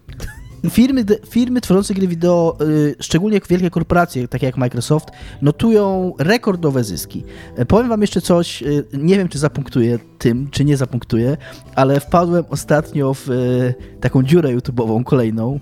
Firmy, 0.70 1.06
firmy 1.30 1.62
tworzące 1.62 1.94
gry 1.94 2.08
wideo, 2.08 2.58
y, 2.62 2.96
szczególnie 3.00 3.42
wielkie 3.50 3.70
korporacje, 3.70 4.28
takie 4.28 4.46
jak 4.46 4.58
Microsoft, 4.58 5.08
notują 5.42 6.14
rekordowe 6.20 6.84
zyski. 6.84 7.24
E, 7.56 7.66
powiem 7.66 7.90
wam 7.90 8.02
jeszcze 8.02 8.22
coś, 8.22 8.64
y, 8.64 8.86
nie 8.94 9.18
wiem 9.18 9.30
czy 9.30 9.40
zapunktuję 9.40 10.00
tym, 10.18 10.50
czy 10.52 10.66
nie 10.66 10.78
zapunktuję, 10.78 11.38
ale 11.76 12.00
wpadłem 12.00 12.44
ostatnio 12.50 13.14
w 13.14 13.30
y, 13.30 13.74
taką 14.02 14.24
dziurę 14.24 14.58
YouTube'ową 14.58 15.04
kolejną, 15.04 15.60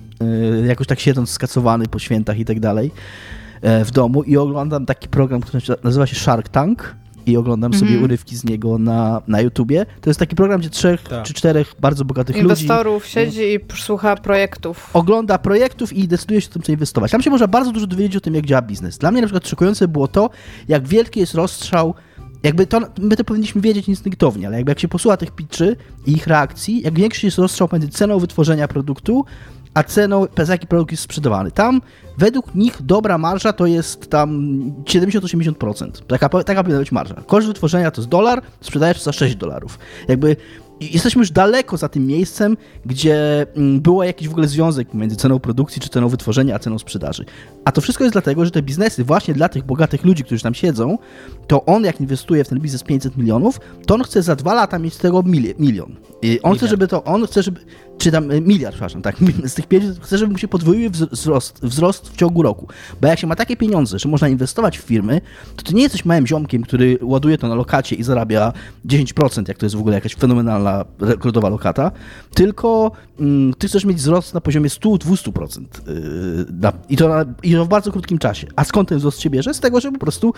jakoś 0.68 0.88
tak 0.88 1.00
siedząc 1.00 1.30
skacowany 1.30 1.88
po 1.88 2.00
świętach 2.00 2.40
i 2.40 2.46
tak 2.46 2.60
dalej 2.60 2.92
e, 3.62 3.86
w 3.86 3.92
domu 3.92 4.24
i 4.24 4.38
oglądam 4.38 4.86
taki 4.86 5.08
program, 5.08 5.42
który 5.42 5.64
nazywa 5.84 6.08
się 6.08 6.16
Shark 6.16 6.50
Tank 6.50 6.96
i 7.26 7.38
oglądam 7.38 7.74
sobie 7.74 7.88
mm 7.88 8.02
-hmm. 8.02 8.04
urywki 8.04 8.36
z 8.36 8.44
niego 8.44 8.78
na, 8.78 9.22
na 9.28 9.42
YouTubie. 9.42 9.86
To 10.02 10.10
jest 10.10 10.20
taki 10.20 10.36
program, 10.36 10.60
gdzie 10.60 10.70
trzech 10.70 11.04
tak. 11.04 11.24
czy 11.24 11.34
czterech 11.34 11.76
bardzo 11.80 12.06
bogatych 12.06 12.38
Inwestorów 12.38 13.04
ludzi... 13.04 13.12
siedzi 13.12 13.42
i 13.42 13.60
słucha 13.76 14.16
projektów. 14.16 14.90
Ogląda 14.94 15.38
projektów 15.38 15.94
i 15.94 16.08
decyduje 16.08 16.42
się 16.42 16.50
o 16.50 16.54
tym, 16.54 16.62
co 16.62 16.72
inwestować. 16.72 17.12
Tam 17.12 17.22
się 17.22 17.30
można 17.30 17.48
bardzo 17.48 17.72
dużo 17.72 17.88
dowiedzieć 17.88 18.16
o 18.16 18.22
tym, 18.22 18.36
jak 18.36 18.46
działa 18.46 18.62
biznes. 18.62 18.98
Dla 18.98 19.12
mnie 19.12 19.22
na 19.22 19.28
przykład 19.28 19.48
szokujące 19.48 19.88
było 19.88 20.08
to, 20.08 20.30
jak 20.68 20.88
wielki 20.88 21.20
jest 21.20 21.34
rozstrzał 21.34 21.94
jakby 22.44 22.68
to, 22.68 22.80
my 23.00 23.16
to 23.16 23.24
powinniśmy 23.24 23.62
wiedzieć 23.62 23.90
instynktownie, 23.90 24.48
ale 24.48 24.56
jakby 24.58 24.72
jak 24.72 24.80
się 24.80 24.88
posłucha 24.88 25.18
tych 25.18 25.32
pitchy 25.32 25.76
i 26.06 26.12
ich 26.12 26.28
reakcji, 26.28 26.82
jak 26.82 26.94
większy 26.94 27.28
jest 27.28 27.38
rozstrzał 27.38 27.70
między 27.74 27.90
ceną 27.90 28.20
wytworzenia 28.20 28.68
produktu, 28.68 29.26
a 29.74 29.84
ceną, 29.84 30.26
za 30.44 30.54
jaki 30.54 30.68
produkt 30.68 30.92
jest 30.92 31.04
sprzedawany. 31.04 31.52
Tam 31.52 31.82
według 32.18 32.56
nich 32.56 32.82
dobra 32.82 33.18
marża 33.18 33.54
to 33.54 33.66
jest 33.66 34.10
tam 34.10 34.30
70-80%. 34.84 35.92
Taka, 36.08 36.30
taka 36.30 36.64
powinna 36.64 36.80
być 36.80 36.92
marża. 36.92 37.16
Koszt 37.28 37.48
wytworzenia 37.48 37.92
to 37.92 38.02
jest 38.02 38.10
dolar, 38.10 38.42
sprzedajesz 38.62 39.02
za 39.02 39.12
6 39.12 39.36
dolarów. 39.36 39.80
Jakby 40.08 40.36
jesteśmy 40.82 41.20
już 41.20 41.32
daleko 41.32 41.78
za 41.78 41.90
tym 41.90 42.08
miejscem, 42.08 42.58
gdzie 42.86 43.46
mm, 43.56 43.82
był 43.82 44.04
jakiś 44.04 44.28
w 44.28 44.32
ogóle 44.32 44.48
związek 44.48 44.94
między 44.94 45.16
ceną 45.16 45.40
produkcji, 45.40 45.82
czy 45.82 45.90
ceną 45.90 46.10
wytworzenia, 46.10 46.56
a 46.56 46.60
ceną 46.60 46.80
sprzedaży. 46.80 47.26
A 47.66 47.72
to 47.72 47.82
wszystko 47.82 48.04
jest 48.04 48.14
dlatego, 48.14 48.46
że 48.46 48.52
te 48.52 48.62
biznesy 48.62 49.04
właśnie 49.04 49.34
dla 49.34 49.50
tych 49.50 49.66
bogatych 49.66 50.06
ludzi, 50.06 50.24
którzy 50.24 50.44
tam 50.44 50.54
siedzą, 50.54 50.98
to 51.48 51.66
on 51.66 51.84
jak 51.84 52.02
inwestuje 52.02 52.44
w 52.44 52.48
ten 52.48 52.60
biznes 52.60 52.84
500 52.84 53.18
milionów, 53.18 53.60
to 53.86 53.96
on 53.96 54.04
chce 54.04 54.22
za 54.22 54.36
dwa 54.36 54.54
lata 54.54 54.80
mieć 54.80 54.94
z 54.94 54.98
tego 54.98 55.24
milion. 55.60 55.96
I 56.22 56.40
on 56.42 56.58
chce, 56.58 56.68
żeby 56.68 56.88
to, 56.88 57.04
on 57.04 57.28
chce, 57.28 57.44
żeby, 57.44 57.60
czy 58.02 58.12
tam 58.12 58.32
e, 58.32 58.42
miliard, 58.42 58.74
przepraszam, 58.74 59.02
tak, 59.02 59.16
z 59.46 59.54
tych 59.54 59.68
pieniędzy 59.68 60.00
chce, 60.02 60.18
żeby 60.18 60.32
mu 60.32 60.38
się 60.38 60.48
podwoiły 60.48 60.90
wzrost, 60.90 61.60
wzrost 61.64 62.10
w 62.10 62.16
ciągu 62.16 62.42
roku. 62.42 62.68
Bo 63.02 63.08
jak 63.08 63.20
się 63.20 63.28
ma 63.28 63.36
takie 63.36 63.58
pieniądze, 63.58 64.00
że 64.00 64.10
można 64.10 64.30
inwestować 64.30 64.78
w 64.78 64.82
firmy, 64.82 65.22
to 65.56 65.64
ty 65.64 65.76
nie 65.76 65.84
jesteś 65.84 66.06
małym 66.06 66.28
ziomkiem, 66.28 66.64
który 66.64 66.98
ładuje 67.02 67.38
to 67.38 67.48
na 67.48 67.56
lokacie 67.56 67.96
i 67.96 68.04
zarabia 68.04 68.54
10%, 68.86 69.48
jak 69.48 69.58
to 69.58 69.66
jest 69.66 69.76
w 69.76 69.80
ogóle 69.80 69.96
jakaś 69.96 70.16
fenomenalna, 70.16 70.86
rekordowa 71.00 71.50
lokata, 71.50 71.92
tylko 72.34 72.92
mm, 73.20 73.54
ty 73.54 73.68
chcesz 73.68 73.86
mieć 73.86 73.98
wzrost 73.98 74.34
na 74.34 74.42
poziomie 74.42 74.70
100-200%. 74.70 75.64
Yy, 75.88 76.72
I, 76.90 76.98
to 76.98 77.26
I 77.44 77.54
to 77.54 77.66
w 77.66 77.68
bardzo 77.68 77.92
krótkim 77.92 78.18
czasie. 78.18 78.48
A 78.56 78.64
skąd 78.64 78.90
ten 78.90 78.98
wzrost 78.98 79.20
się 79.20 79.30
bierze? 79.30 79.54
Z 79.54 79.60
tego, 79.60 79.82
że 79.82 79.92
po 79.92 80.00
prostu 80.00 80.34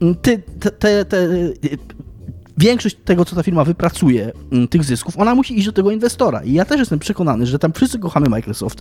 mm, 0.00 0.14
ty 0.14 0.42
te, 0.60 0.70
te, 0.70 1.04
te 1.04 1.28
większość 2.58 2.96
tego, 3.04 3.24
co 3.24 3.36
ta 3.36 3.42
firma 3.42 3.64
wypracuje, 3.64 4.32
mm, 4.52 4.68
tych 4.68 4.84
zysków, 4.84 5.18
ona 5.18 5.34
musi 5.34 5.58
iść 5.58 5.66
do 5.66 5.72
tego 5.72 5.90
inwestora. 5.90 6.42
I 6.44 6.52
ja 6.52 6.64
też 6.64 6.78
jestem 6.78 6.98
przekonany, 6.98 7.46
że 7.46 7.58
tam 7.58 7.72
wszyscy 7.72 7.98
kochamy 7.98 8.28
Microsoft, 8.28 8.80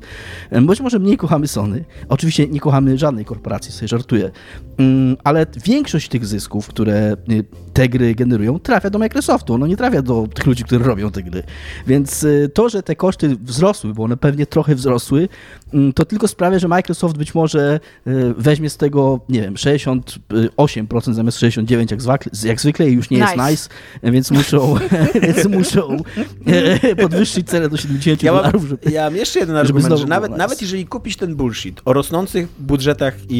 być 0.61 0.81
może 0.81 0.99
mniej 0.99 1.17
kochamy 1.17 1.47
Sony. 1.47 1.85
Oczywiście 2.09 2.47
nie 2.47 2.59
kochamy 2.59 2.97
żadnej 2.97 3.25
korporacji, 3.25 3.71
sobie 3.71 3.87
żartuję. 3.87 4.31
Mm, 4.77 5.17
ale 5.23 5.45
większość 5.65 6.09
tych 6.09 6.25
zysków, 6.25 6.67
które 6.67 7.17
y, 7.31 7.45
te 7.73 7.89
gry 7.89 8.15
generują, 8.15 8.59
trafia 8.59 8.89
do 8.89 8.99
Microsoftu. 8.99 9.53
Ono 9.53 9.67
nie 9.67 9.77
trafia 9.77 10.01
do 10.01 10.27
tych 10.33 10.45
ludzi, 10.45 10.63
którzy 10.63 10.83
robią 10.83 11.11
te 11.11 11.23
gry. 11.23 11.43
Więc 11.87 12.23
y, 12.23 12.49
to, 12.53 12.69
że 12.69 12.83
te 12.83 12.95
koszty 12.95 13.37
wzrosły, 13.41 13.93
bo 13.93 14.03
one 14.03 14.17
pewnie 14.17 14.45
trochę 14.45 14.75
wzrosły, 14.75 15.29
mm, 15.73 15.93
to 15.93 16.05
tylko 16.05 16.27
sprawia, 16.27 16.59
że 16.59 16.67
Microsoft 16.67 17.17
być 17.17 17.35
może 17.35 17.79
y, 18.07 18.33
weźmie 18.37 18.69
z 18.69 18.77
tego, 18.77 19.19
nie 19.29 19.41
wiem, 19.41 19.53
68% 19.57 21.13
zamiast 21.13 21.37
69% 21.37 21.91
jak 21.91 22.01
zwykle, 22.01 22.31
jak 22.43 22.61
zwykle 22.61 22.89
i 22.89 22.93
już 22.93 23.09
nie 23.09 23.17
nice. 23.17 23.35
jest 23.35 23.49
nice 23.49 23.66
więc 24.03 24.31
muszą, 24.31 24.75
więc 25.23 25.45
muszą 25.45 25.97
e, 26.45 26.95
podwyższyć 26.95 27.49
cenę 27.49 27.69
do 27.69 27.77
70 27.77 28.23
ja 28.23 28.31
mam, 28.31 28.41
dolarów. 28.41 28.67
Żeby, 28.67 28.91
ja 28.91 29.03
mam 29.03 29.15
jeszcze 29.15 29.39
jeden 29.39 29.55
argument, 29.55 29.99
że 29.99 30.07
nawet, 30.07 30.37
nawet 30.37 30.61
jeżeli 30.61 30.85
kupisz 30.85 31.17
ten 31.17 31.35
bullshit 31.35 31.81
o 31.85 31.93
rosnących 31.93 32.47
budżetach 32.59 33.15
i, 33.29 33.35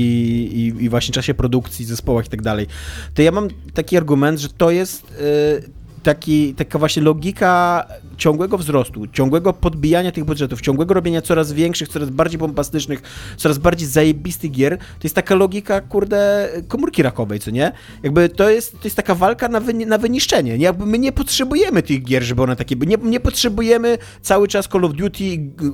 i, 0.54 0.84
i 0.84 0.90
właśnie 0.90 1.14
czasie 1.14 1.34
produkcji, 1.34 1.86
zespołach 1.86 2.26
i 2.26 2.30
tak 2.30 2.42
dalej, 2.42 2.68
to 3.14 3.22
ja 3.22 3.32
mam 3.32 3.48
taki 3.74 3.98
argument, 3.98 4.40
że 4.40 4.50
to 4.50 4.72
jest... 4.72 5.04
Yy, 5.20 5.77
taki, 6.08 6.54
taka 6.54 6.80
właśnie 6.80 7.04
logika 7.04 7.84
ciągłego 8.18 8.58
wzrostu, 8.58 9.08
ciągłego 9.08 9.54
podbijania 9.54 10.12
tych 10.12 10.26
budżetów, 10.26 10.62
ciągłego 10.62 10.94
robienia 10.94 11.22
coraz 11.22 11.54
większych, 11.54 11.88
coraz 11.88 12.10
bardziej 12.10 12.40
bombastycznych, 12.40 13.02
coraz 13.38 13.58
bardziej 13.58 13.88
zajebistych 13.88 14.52
gier, 14.52 14.78
to 14.78 15.04
jest 15.04 15.16
taka 15.16 15.36
logika, 15.36 15.82
kurde, 15.82 16.50
komórki 16.68 17.04
rakowej, 17.04 17.40
co 17.40 17.52
nie? 17.52 17.72
Jakby 18.04 18.30
to 18.30 18.50
jest, 18.50 18.72
to 18.72 18.80
jest 18.84 18.96
taka 18.96 19.16
walka 19.16 19.48
na, 19.48 19.60
wy, 19.60 19.74
na 19.74 19.98
wyniszczenie. 19.98 20.58
Jakby 20.58 20.86
my 20.86 21.00
nie 21.00 21.12
potrzebujemy 21.12 21.84
tych 21.84 22.04
gier, 22.04 22.24
żeby 22.24 22.44
one 22.44 22.56
takie 22.56 22.76
były. 22.76 22.88
Nie, 22.88 22.98
nie 22.98 23.20
potrzebujemy 23.20 23.98
cały 24.22 24.48
czas 24.48 24.68
Call 24.68 24.86
of 24.86 24.94
Duty 24.94 25.24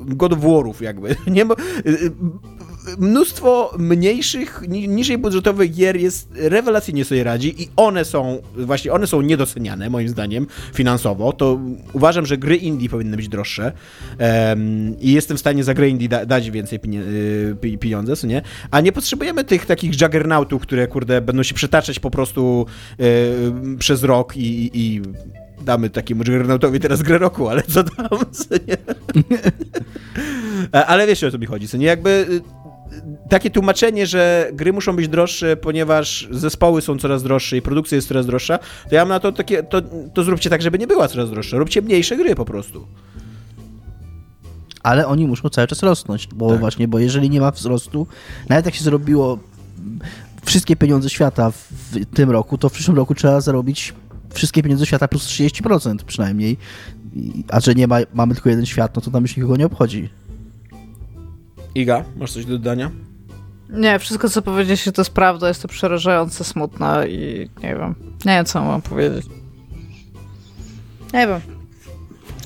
God 0.08 0.34
of 0.34 0.40
War'ów, 0.40 0.82
jakby. 0.82 1.16
Nie, 1.28 1.46
mnóstwo 2.98 3.76
mniejszych, 3.80 4.62
niżej 4.68 5.18
budżetowych 5.18 5.74
gier 5.74 5.96
jest 5.96 6.30
rewelacyjnie 6.36 7.06
sobie 7.06 7.24
radzi 7.24 7.64
i 7.64 7.70
one 7.76 8.06
są, 8.06 8.42
właśnie 8.56 8.94
one 8.94 9.08
są 9.08 9.22
niedoceniane, 9.22 9.90
moim 9.90 10.10
zdaniem, 10.10 10.48
finansowo. 10.74 11.34
To 11.34 11.60
uważam, 11.94 12.26
że 12.26 12.38
gry 12.38 12.56
indie 12.56 12.90
powinny 12.90 13.18
być 13.18 13.30
droższe 13.30 13.72
um, 14.20 15.00
i 15.00 15.12
jestem 15.12 15.38
w 15.38 15.40
stanie 15.40 15.64
za 15.64 15.74
gry 15.74 15.90
indie 15.90 16.10
da, 16.10 16.26
dać 16.26 16.52
więcej 16.52 16.80
y, 17.64 17.78
pieniądze, 17.78 18.16
co 18.16 18.28
nie? 18.28 18.42
A 18.72 18.82
nie 18.82 18.92
potrzebujemy 18.92 19.44
tych 19.44 19.66
takich 19.66 20.02
juggernautów, 20.02 20.62
które, 20.62 20.88
kurde, 20.88 21.22
będą 21.22 21.44
się 21.44 21.54
przetaczać 21.54 22.00
po 22.00 22.12
prostu 22.12 22.66
y, 23.00 23.78
przez 23.80 24.04
rok 24.04 24.38
i, 24.38 24.72
i 24.74 25.02
damy 25.62 25.90
takiemu 25.90 26.24
Juggernautowi 26.28 26.80
teraz 26.80 27.02
grę 27.02 27.18
roku, 27.18 27.50
ale 27.50 27.62
co 27.62 27.84
tam, 27.84 28.20
co 28.32 28.56
nie? 28.68 28.78
ale 30.88 31.08
wiesz 31.08 31.24
o 31.24 31.32
co 31.32 31.38
mi 31.38 31.46
chodzi, 31.46 31.68
co 31.68 31.78
nie? 31.78 31.86
Jakby 31.86 32.10
y, 32.10 32.63
takie 33.30 33.50
tłumaczenie, 33.50 34.08
że 34.08 34.50
gry 34.54 34.74
muszą 34.74 34.96
być 34.96 35.08
droższe, 35.08 35.58
ponieważ 35.58 36.28
zespoły 36.32 36.82
są 36.82 36.98
coraz 36.98 37.24
droższe 37.24 37.58
i 37.58 37.62
produkcja 37.62 37.96
jest 37.96 38.08
coraz 38.08 38.26
droższa, 38.26 38.60
to 38.90 38.96
ja 38.96 39.02
mam 39.02 39.10
na 39.10 39.20
to 39.20 39.32
takie, 39.32 39.64
to, 39.64 39.82
to 40.14 40.24
zróbcie 40.24 40.50
tak, 40.50 40.62
żeby 40.62 40.80
nie 40.80 40.88
była 40.88 41.08
coraz 41.08 41.30
droższa. 41.30 41.58
Róbcie 41.58 41.82
mniejsze 41.82 42.18
gry 42.18 42.36
po 42.36 42.46
prostu. 42.46 42.88
Ale 44.84 45.08
oni 45.08 45.28
muszą 45.28 45.50
cały 45.50 45.68
czas 45.68 45.84
rosnąć, 45.84 46.28
bo 46.36 46.50
tak. 46.50 46.60
właśnie, 46.60 46.88
bo 46.88 47.00
jeżeli 47.00 47.30
nie 47.30 47.42
ma 47.42 47.52
wzrostu, 47.52 48.08
nawet 48.50 48.66
jak 48.66 48.76
się 48.76 48.84
zrobiło 48.84 49.40
wszystkie 50.46 50.76
pieniądze 50.76 51.10
świata 51.10 51.52
w 51.52 52.16
tym 52.16 52.32
roku, 52.32 52.58
to 52.58 52.70
w 52.70 52.74
przyszłym 52.74 52.98
roku 52.98 53.16
trzeba 53.16 53.42
zarobić 53.42 53.94
wszystkie 54.34 54.64
pieniądze 54.64 54.86
świata 54.86 55.08
plus 55.08 55.28
30% 55.28 55.96
przynajmniej. 55.96 56.58
A 57.50 57.60
że 57.60 57.76
nie 57.76 57.88
ma, 57.88 57.98
mamy 58.14 58.34
tylko 58.34 58.50
jeden 58.50 58.66
świat, 58.66 58.96
no 58.96 59.02
to 59.02 59.12
tam 59.12 59.22
już 59.22 59.38
nikogo 59.38 59.56
nie 59.56 59.66
obchodzi. 59.66 60.10
Iga, 61.76 62.04
masz 62.16 62.32
coś 62.32 62.46
do 62.46 62.58
dodania? 62.58 62.92
Nie, 63.70 64.00
wszystko 64.00 64.30
co 64.30 64.42
powiedzieliście 64.42 64.92
to 64.92 65.02
jest 65.02 65.12
prawda, 65.12 65.48
jest 65.48 65.62
to 65.62 65.68
przerażające, 65.68 66.44
smutne 66.44 67.10
i 67.10 67.50
nie 67.64 67.76
wiem. 67.76 67.96
Nie 68.26 68.32
wiem, 68.32 68.46
co 68.46 68.62
mam 68.62 68.82
powiedzieć. 68.82 69.26
Nie 71.14 71.28
wiem. 71.28 71.42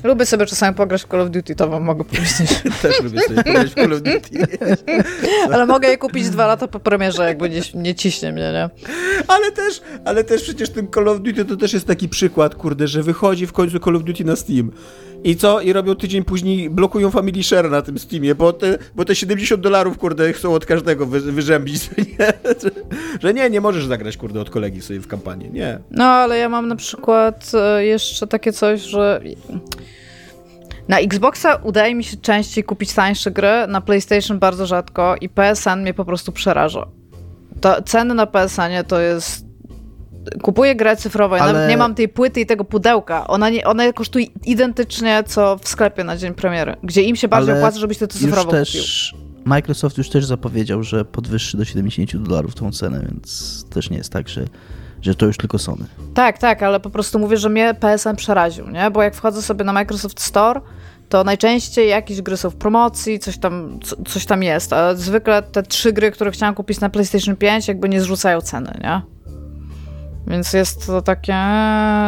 Lubię 0.04 0.26
sobie 0.26 0.46
czasami 0.46 0.76
pograć 0.76 1.02
w 1.02 1.08
Call 1.08 1.20
of 1.20 1.30
Duty, 1.30 1.54
to 1.54 1.68
wam 1.68 1.84
mogę 1.84 2.04
powiedzieć. 2.04 2.62
Też 2.82 3.02
lubię 3.02 3.20
sobie 3.20 3.44
pograć 3.44 3.70
w 3.70 3.74
Call 3.74 3.92
of 3.92 4.02
Duty. 4.02 4.46
ale 5.52 5.66
mogę 5.66 5.88
je 5.88 5.98
kupić 5.98 6.30
dwa 6.30 6.46
lata 6.46 6.68
po 6.68 6.80
premierze, 6.80 7.24
jakby 7.24 7.50
nie, 7.50 7.60
nie 7.74 7.94
ciśnie 7.94 8.32
mnie, 8.32 8.52
nie? 8.52 8.70
Ale 9.28 9.52
też, 9.52 9.80
ale 10.04 10.24
też 10.24 10.42
przecież 10.42 10.70
ten 10.70 10.88
Call 10.94 11.08
of 11.08 11.20
Duty 11.20 11.44
to 11.44 11.56
też 11.56 11.72
jest 11.72 11.86
taki 11.86 12.08
przykład, 12.08 12.54
kurde, 12.54 12.88
że 12.88 13.02
wychodzi 13.02 13.46
w 13.46 13.52
końcu 13.52 13.78
Call 13.78 13.96
of 13.96 14.04
Duty 14.04 14.24
na 14.24 14.36
Steam. 14.36 14.70
I 15.24 15.36
co? 15.36 15.60
I 15.60 15.72
robią 15.72 15.94
tydzień 15.94 16.24
później, 16.24 16.70
blokują 16.70 17.10
Family 17.10 17.42
Share 17.42 17.70
na 17.70 17.82
tym 17.82 17.98
Steamie, 17.98 18.34
bo 18.34 18.52
te, 18.52 18.78
bo 18.94 19.04
te 19.04 19.14
70 19.14 19.62
dolarów, 19.62 19.98
kurde, 19.98 20.32
chcą 20.32 20.54
od 20.54 20.66
każdego 20.66 21.06
wy, 21.06 21.20
wyrzębić, 21.20 21.90
nie? 22.18 22.32
Że 23.20 23.34
nie, 23.34 23.50
nie 23.50 23.60
możesz 23.60 23.86
zagrać, 23.86 24.16
kurde, 24.16 24.40
od 24.40 24.50
kolegi 24.50 24.82
sobie 24.82 25.00
w 25.00 25.06
kampanii, 25.06 25.50
nie. 25.50 25.78
No, 25.90 26.04
ale 26.04 26.38
ja 26.38 26.48
mam 26.48 26.68
na 26.68 26.76
przykład 26.76 27.52
e, 27.54 27.84
jeszcze 27.84 28.26
takie 28.26 28.52
coś, 28.52 28.80
że... 28.80 29.20
Na 30.88 30.98
Xboxa 30.98 31.56
udaje 31.62 31.94
mi 31.94 32.04
się 32.04 32.16
częściej 32.16 32.64
kupić 32.64 32.92
tańsze 32.92 33.30
gry, 33.30 33.66
na 33.68 33.80
PlayStation 33.80 34.38
bardzo 34.38 34.66
rzadko 34.66 35.16
i 35.20 35.28
PSN 35.28 35.80
mnie 35.80 35.94
po 35.94 36.04
prostu 36.04 36.32
przeraża. 36.32 36.86
To, 37.60 37.82
ceny 37.82 38.14
na 38.14 38.26
PSN 38.26 38.84
to 38.86 39.00
jest 39.00 39.47
kupuję 40.42 40.76
grę 40.76 40.96
cyfrową, 40.96 41.36
ja 41.36 41.42
Ale... 41.42 41.68
nie 41.68 41.76
mam 41.76 41.94
tej 41.94 42.08
płyty 42.08 42.40
i 42.40 42.46
tego 42.46 42.64
pudełka. 42.64 43.26
Ona, 43.26 43.50
nie, 43.50 43.64
ona 43.64 43.92
kosztuje 43.92 44.26
identycznie 44.44 45.24
co 45.26 45.56
w 45.56 45.68
sklepie 45.68 46.04
na 46.04 46.16
dzień 46.16 46.34
premiery, 46.34 46.76
gdzie 46.82 47.02
im 47.02 47.16
się 47.16 47.28
bardziej 47.28 47.50
Ale 47.50 47.60
opłaca, 47.60 47.78
żebyś 47.78 47.98
to 47.98 48.06
cyfrowo 48.06 48.50
też... 48.50 49.12
kupił. 49.12 49.28
Microsoft 49.44 49.98
już 49.98 50.08
też 50.08 50.24
zapowiedział, 50.24 50.82
że 50.82 51.04
podwyższy 51.04 51.56
do 51.56 51.64
70 51.64 52.16
dolarów 52.16 52.54
tą 52.54 52.72
cenę, 52.72 53.00
więc 53.08 53.64
też 53.70 53.90
nie 53.90 53.96
jest 53.96 54.12
tak, 54.12 54.28
że, 54.28 54.44
że 55.02 55.14
to 55.14 55.26
już 55.26 55.36
tylko 55.36 55.58
Sony. 55.58 55.84
Tak, 56.14 56.38
tak, 56.38 56.62
ale 56.62 56.80
po 56.80 56.90
prostu 56.90 57.18
mówię, 57.18 57.36
że 57.36 57.48
mnie 57.48 57.74
PSN 57.74 58.16
przeraził, 58.16 58.68
nie? 58.70 58.90
Bo 58.90 59.02
jak 59.02 59.14
wchodzę 59.14 59.42
sobie 59.42 59.64
na 59.64 59.72
Microsoft 59.72 60.20
Store, 60.20 60.60
to 61.08 61.24
najczęściej 61.24 61.88
jakieś 61.88 62.22
gry 62.22 62.36
są 62.36 62.50
w 62.50 62.56
promocji, 62.56 63.18
coś 63.18 63.38
tam, 63.38 63.80
co, 63.84 63.96
coś 64.04 64.26
tam 64.26 64.42
jest, 64.42 64.72
a 64.72 64.94
zwykle 64.94 65.42
te 65.42 65.62
trzy 65.62 65.92
gry, 65.92 66.10
które 66.10 66.30
chciałam 66.30 66.54
kupić 66.54 66.80
na 66.80 66.90
PlayStation 66.90 67.36
5 67.36 67.68
jakby 67.68 67.88
nie 67.88 68.00
zrzucają 68.00 68.40
ceny, 68.40 68.80
nie? 68.82 69.02
Więc 70.30 70.52
jest 70.52 70.86
to 70.86 71.02
takie, 71.02 71.36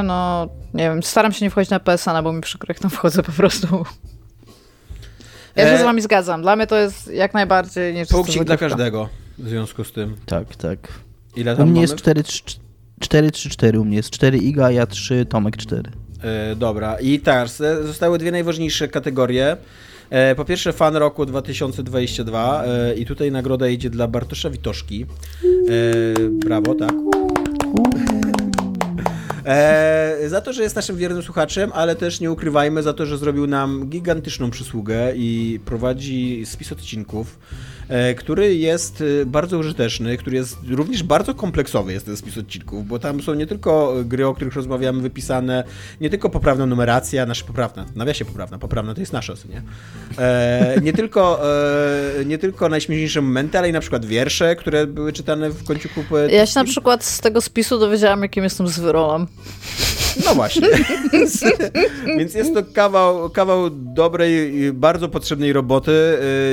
no 0.05 0.49
nie 0.75 0.85
wiem, 0.85 1.03
staram 1.03 1.33
się 1.33 1.45
nie 1.45 1.51
wchodzić 1.51 1.71
na 1.71 1.81
PSN, 1.81 2.11
bo 2.25 2.33
mi 2.33 2.41
przykro, 2.41 2.67
jak 2.69 2.79
tam 2.79 2.91
wchodzę 2.91 3.23
po 3.23 3.33
prostu. 3.33 3.85
Ja 5.57 5.67
się 5.67 5.73
e... 5.73 5.79
z 5.79 5.83
wami 5.83 6.03
zgadzam. 6.03 6.43
Dla 6.43 6.57
mnie 6.57 6.67
to 6.67 6.77
jest 6.77 7.13
jak 7.13 7.35
najbardziej 7.35 7.95
niż 7.95 8.09
Punkcik 8.09 8.45
dla 8.45 8.57
każdego 8.57 9.09
w 9.39 9.49
związku 9.49 9.85
z 9.85 9.93
tym. 9.93 10.17
Tak, 10.27 10.57
tak. 10.57 10.79
Ile 11.37 11.57
tam 11.57 11.63
u 11.63 11.71
mnie 11.71 11.81
mamy? 11.81 11.83
jest 11.83 11.97
4, 11.97 12.23
4, 13.01 13.31
3, 13.31 13.51
4, 13.51 13.81
u 13.81 13.85
mnie 13.85 13.97
jest 13.97 14.11
4 14.11 14.39
Iga, 14.39 14.71
ja 14.71 14.87
3, 14.87 15.27
Tomek 15.27 15.57
4. 15.57 15.91
E, 16.23 16.57
dobra, 16.57 17.01
i 17.01 17.21
teraz 17.21 17.63
zostały 17.83 18.19
dwie 18.19 18.31
najważniejsze 18.31 18.89
kategorie. 18.89 19.57
E, 20.11 20.35
po 20.35 20.45
pierwsze 20.45 20.73
fan 20.73 20.97
roku 20.97 21.27
2022 21.27 22.65
e, 22.65 22.95
i 22.95 23.07
tutaj 23.07 23.33
nagroda 23.33 23.69
idzie 23.69 23.91
dla 23.91 24.09
Bartosza 24.09 24.51
Witoszki. 24.51 25.07
E, 25.07 26.29
brawo, 26.31 26.75
tak. 26.75 26.93
E, 29.47 30.29
za 30.29 30.41
to, 30.41 30.53
że 30.53 30.63
jest 30.63 30.77
naszym 30.77 30.97
wiernym 30.97 31.23
słuchaczem, 31.23 31.71
ale 31.75 31.97
też 31.97 32.21
nie 32.21 32.31
ukrywajmy 32.31 32.83
za 32.83 32.93
to, 32.93 33.07
że 33.07 33.19
zrobił 33.19 33.47
nam 33.47 33.87
gigantyczną 33.89 34.51
przysługę 34.51 35.13
i 35.17 35.61
prowadzi 35.65 36.43
spis 36.47 36.73
odcinków 36.73 37.39
który 38.17 38.57
jest 38.57 39.05
e, 39.23 39.27
bardzo 39.27 39.59
użyteczny, 39.59 40.17
który 40.17 40.37
jest 40.37 40.57
również 40.69 41.03
bardzo 41.03 41.35
kompleksowy, 41.35 41.93
jest 41.93 42.07
ten 42.07 42.17
spis 42.17 42.39
odcinków, 42.39 42.87
bo 42.87 42.99
tam 42.99 43.23
są 43.23 43.35
nie 43.35 43.47
tylko 43.47 43.95
gry, 44.05 44.27
o 44.27 44.35
których 44.35 44.55
rozmawiamy, 44.55 45.03
wypisane, 45.03 45.65
nie 46.01 46.11
tylko 46.11 46.31
poprawna 46.31 46.67
numeracja, 46.67 47.27
nasza 47.27 47.45
poprawna, 47.45 47.87
nawiasie 47.97 48.25
poprawna, 48.25 48.59
poprawna 48.59 48.95
to 48.95 49.01
jest 49.01 49.12
nasza, 49.12 49.35
nie? 49.49 49.62
E, 50.19 50.81
nie, 50.83 50.93
tylko, 50.93 51.41
e, 52.21 52.25
nie 52.25 52.39
tylko 52.39 52.69
najśmieszniejsze 52.69 53.23
momenty, 53.23 53.59
ale 53.59 53.69
i 53.69 53.73
na 53.73 53.81
przykład 53.81 54.05
wiersze, 54.05 54.57
które 54.57 54.87
były 54.87 55.12
czytane 55.12 55.51
w 55.51 55.65
końcu 55.65 55.89
poetyckim. 55.89 56.39
Ja 56.39 56.47
się 56.47 56.61
na 56.61 56.65
przykład 56.65 57.05
z 57.05 57.21
tego 57.21 57.41
spisu 57.41 57.79
dowiedziałam, 57.79 58.23
jakim 58.23 58.45
jestem 58.45 58.69
z 58.69 58.79
wyrolem. 58.79 59.27
No 60.24 60.35
właśnie. 60.35 60.69
Więc 62.19 62.35
jest 62.35 62.55
to 62.55 62.62
kawał, 62.65 63.31
kawał 63.31 63.70
dobrej, 63.70 64.53
bardzo 64.73 65.09
potrzebnej 65.09 65.53
roboty, 65.53 65.93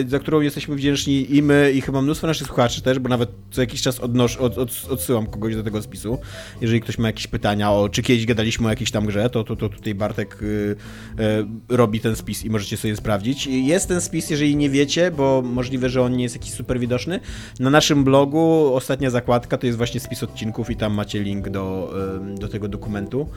za 0.07 0.19
którą 0.19 0.41
jesteśmy 0.41 0.75
wdzięczni 0.75 1.35
i 1.35 1.43
my, 1.43 1.71
i 1.75 1.81
chyba 1.81 2.01
mnóstwo 2.01 2.27
naszych 2.27 2.47
słuchaczy 2.47 2.81
też, 2.81 2.99
bo 2.99 3.09
nawet 3.09 3.29
co 3.51 3.61
jakiś 3.61 3.81
czas 3.81 3.99
odnosz, 3.99 4.37
od, 4.37 4.57
od, 4.57 4.69
odsyłam 4.89 5.27
kogoś 5.27 5.55
do 5.55 5.63
tego 5.63 5.81
spisu. 5.81 6.17
Jeżeli 6.61 6.81
ktoś 6.81 6.97
ma 6.97 7.07
jakieś 7.07 7.27
pytania 7.27 7.71
o, 7.71 7.89
czy 7.89 8.01
kiedyś 8.03 8.25
gadaliśmy 8.25 8.67
o 8.67 8.69
jakiejś 8.69 8.91
tam 8.91 9.05
grze, 9.05 9.29
to, 9.29 9.43
to, 9.43 9.55
to 9.55 9.69
tutaj 9.69 9.95
Bartek 9.95 10.37
y, 10.41 10.45
y, 10.45 11.75
robi 11.75 11.99
ten 11.99 12.15
spis 12.15 12.45
i 12.45 12.49
możecie 12.49 12.77
sobie 12.77 12.95
sprawdzić. 12.95 13.47
Jest 13.47 13.87
ten 13.87 14.01
spis, 14.01 14.29
jeżeli 14.29 14.55
nie 14.55 14.69
wiecie, 14.69 15.11
bo 15.11 15.41
możliwe, 15.41 15.89
że 15.89 16.01
on 16.01 16.17
nie 16.17 16.23
jest 16.23 16.35
jakiś 16.35 16.51
super 16.51 16.79
widoczny. 16.79 17.19
Na 17.59 17.69
naszym 17.69 18.03
blogu 18.03 18.71
ostatnia 18.73 19.09
zakładka 19.09 19.57
to 19.57 19.65
jest 19.65 19.77
właśnie 19.77 19.99
spis 19.99 20.23
odcinków 20.23 20.69
i 20.69 20.75
tam 20.75 20.93
macie 20.93 21.23
link 21.23 21.49
do, 21.49 21.93
y, 22.35 22.39
do 22.39 22.47
tego 22.47 22.67
dokumentu 22.67 23.29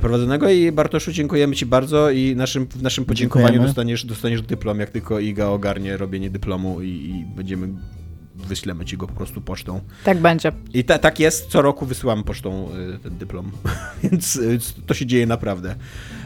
prowadzonego. 0.00 0.50
I 0.50 0.72
Bartoszu 0.72 1.12
dziękujemy 1.12 1.56
Ci 1.56 1.66
bardzo 1.66 2.10
i 2.10 2.36
naszym, 2.36 2.66
w 2.66 2.82
naszym 2.82 3.04
podziękowaniu 3.04 3.62
dostaniesz, 3.62 4.04
dostaniesz 4.04 4.42
dyplom, 4.42 4.80
jak 4.80 4.90
tylko 4.90 5.20
Iga 5.20 5.46
ogarnie 5.46 5.96
robienie 5.96 6.30
dyplomu 6.30 6.82
i, 6.82 6.86
i 6.88 7.24
będziemy 7.36 7.68
wyślemy 8.48 8.84
ci 8.84 8.96
go 8.96 9.06
po 9.06 9.14
prostu 9.14 9.40
pocztą. 9.40 9.80
Tak 10.04 10.18
będzie. 10.18 10.52
I 10.74 10.84
ta, 10.84 10.98
tak 10.98 11.20
jest, 11.20 11.50
co 11.50 11.62
roku 11.62 11.86
wysyłamy 11.86 12.24
pocztą 12.24 12.68
y, 12.94 12.98
ten 12.98 13.18
dyplom, 13.18 13.50
więc 14.02 14.36
y, 14.36 14.58
to 14.86 14.94
się 14.94 15.06
dzieje 15.06 15.26
naprawdę. 15.26 15.74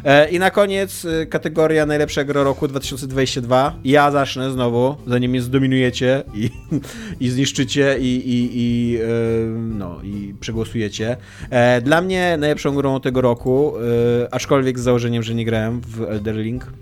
E, 0.05 0.31
I 0.31 0.39
na 0.39 0.51
koniec 0.51 1.05
y, 1.05 1.27
kategoria 1.27 1.87
najlepszego 1.87 2.45
roku 2.45 2.69
2022. 2.69 3.75
Ja 3.85 4.11
zacznę 4.11 4.51
znowu, 4.51 4.97
zanim 5.07 5.31
mnie 5.31 5.43
zdominujecie 5.43 6.23
i, 6.35 6.51
i 7.25 7.29
zniszczycie 7.29 7.97
i, 7.99 8.05
i, 8.05 8.51
i, 8.55 8.99
no, 9.59 10.03
i 10.03 10.35
przegłosujecie. 10.41 11.17
E, 11.51 11.81
dla 11.81 12.01
mnie 12.01 12.37
najlepszą 12.39 12.75
grą 12.75 13.01
tego 13.01 13.21
roku, 13.21 13.75
aczkolwiek 14.31 14.79
z 14.79 14.83
założeniem, 14.83 15.23
że 15.23 15.35
nie 15.35 15.45
grałem 15.45 15.81
w 15.81 16.03
Elderling, 16.03 16.73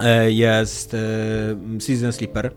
e, 0.00 0.32
jest 0.32 0.96
Season 1.80 2.12
Sleeper. 2.12 2.52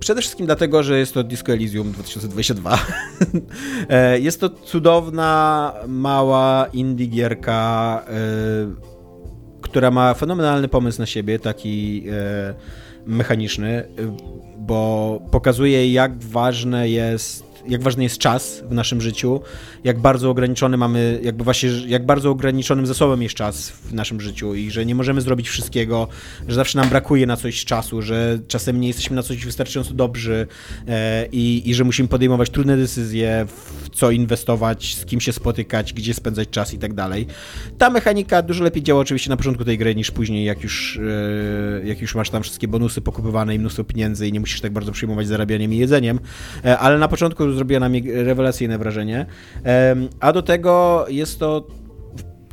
Przede 0.00 0.20
wszystkim 0.20 0.46
dlatego, 0.46 0.82
że 0.82 0.98
jest 0.98 1.14
to 1.14 1.24
Disco 1.24 1.52
Elysium 1.52 1.92
2022. 1.92 2.78
e, 3.88 4.20
jest 4.20 4.40
to 4.40 4.50
cudowna, 4.50 5.72
mała 5.88 6.66
indie 6.72 7.06
gierka, 7.06 8.04
e, 8.08 8.12
która 9.60 9.90
ma 9.90 10.14
fenomenalny 10.14 10.68
pomysł 10.68 11.00
na 11.00 11.06
siebie, 11.06 11.38
taki 11.38 12.04
e, 12.10 12.54
mechaniczny, 13.06 13.88
bo 14.58 15.20
pokazuje 15.30 15.92
jak 15.92 16.18
ważne 16.18 16.88
jest 16.88 17.55
jak 17.68 17.82
ważny 17.82 18.02
jest 18.02 18.18
czas 18.18 18.62
w 18.68 18.72
naszym 18.72 19.00
życiu, 19.00 19.40
jak 19.84 19.98
bardzo 19.98 20.30
ograniczony 20.30 20.76
mamy, 20.76 21.20
jakby 21.22 21.44
właśnie, 21.44 21.70
jak 21.86 22.06
bardzo 22.06 22.30
ograniczonym 22.30 22.86
zasobem 22.86 23.22
jest 23.22 23.34
czas 23.34 23.70
w 23.70 23.94
naszym 23.94 24.20
życiu 24.20 24.54
i 24.54 24.70
że 24.70 24.86
nie 24.86 24.94
możemy 24.94 25.20
zrobić 25.20 25.48
wszystkiego, 25.48 26.08
że 26.48 26.54
zawsze 26.54 26.78
nam 26.78 26.88
brakuje 26.88 27.26
na 27.26 27.36
coś 27.36 27.64
czasu, 27.64 28.02
że 28.02 28.38
czasem 28.48 28.80
nie 28.80 28.88
jesteśmy 28.88 29.16
na 29.16 29.22
coś 29.22 29.44
wystarczająco 29.44 29.94
dobrzy 29.94 30.46
e, 30.88 31.26
i, 31.32 31.70
i 31.70 31.74
że 31.74 31.84
musimy 31.84 32.08
podejmować 32.08 32.50
trudne 32.50 32.76
decyzje, 32.76 33.46
w 33.48 33.88
co 33.90 34.10
inwestować, 34.10 34.96
z 34.96 35.04
kim 35.04 35.20
się 35.20 35.32
spotykać, 35.32 35.92
gdzie 35.92 36.14
spędzać 36.14 36.48
czas 36.50 36.74
i 36.74 36.78
tak 36.78 36.94
dalej. 36.94 37.26
Ta 37.78 37.90
mechanika 37.90 38.42
dużo 38.42 38.64
lepiej 38.64 38.82
działa 38.82 39.00
oczywiście 39.00 39.30
na 39.30 39.36
początku 39.36 39.64
tej 39.64 39.78
gry 39.78 39.94
niż 39.94 40.10
później, 40.10 40.44
jak 40.44 40.62
już, 40.62 41.00
e, 41.82 41.86
jak 41.86 42.00
już 42.00 42.14
masz 42.14 42.30
tam 42.30 42.42
wszystkie 42.42 42.68
bonusy 42.68 43.00
pokupywane 43.00 43.54
i 43.54 43.58
mnóstwo 43.58 43.84
pieniędzy 43.84 44.28
i 44.28 44.32
nie 44.32 44.40
musisz 44.40 44.60
tak 44.60 44.72
bardzo 44.72 44.92
przyjmować 44.92 45.26
zarabianiem 45.26 45.72
i 45.72 45.76
jedzeniem, 45.76 46.20
e, 46.64 46.78
ale 46.78 46.98
na 46.98 47.08
początku 47.08 47.55
zrobiła 47.56 47.80
na 47.80 47.88
mnie 47.88 48.02
rewelacyjne 48.24 48.78
wrażenie. 48.78 49.26
A 50.20 50.32
do 50.32 50.42
tego 50.42 51.04
jest 51.08 51.38
to 51.40 51.66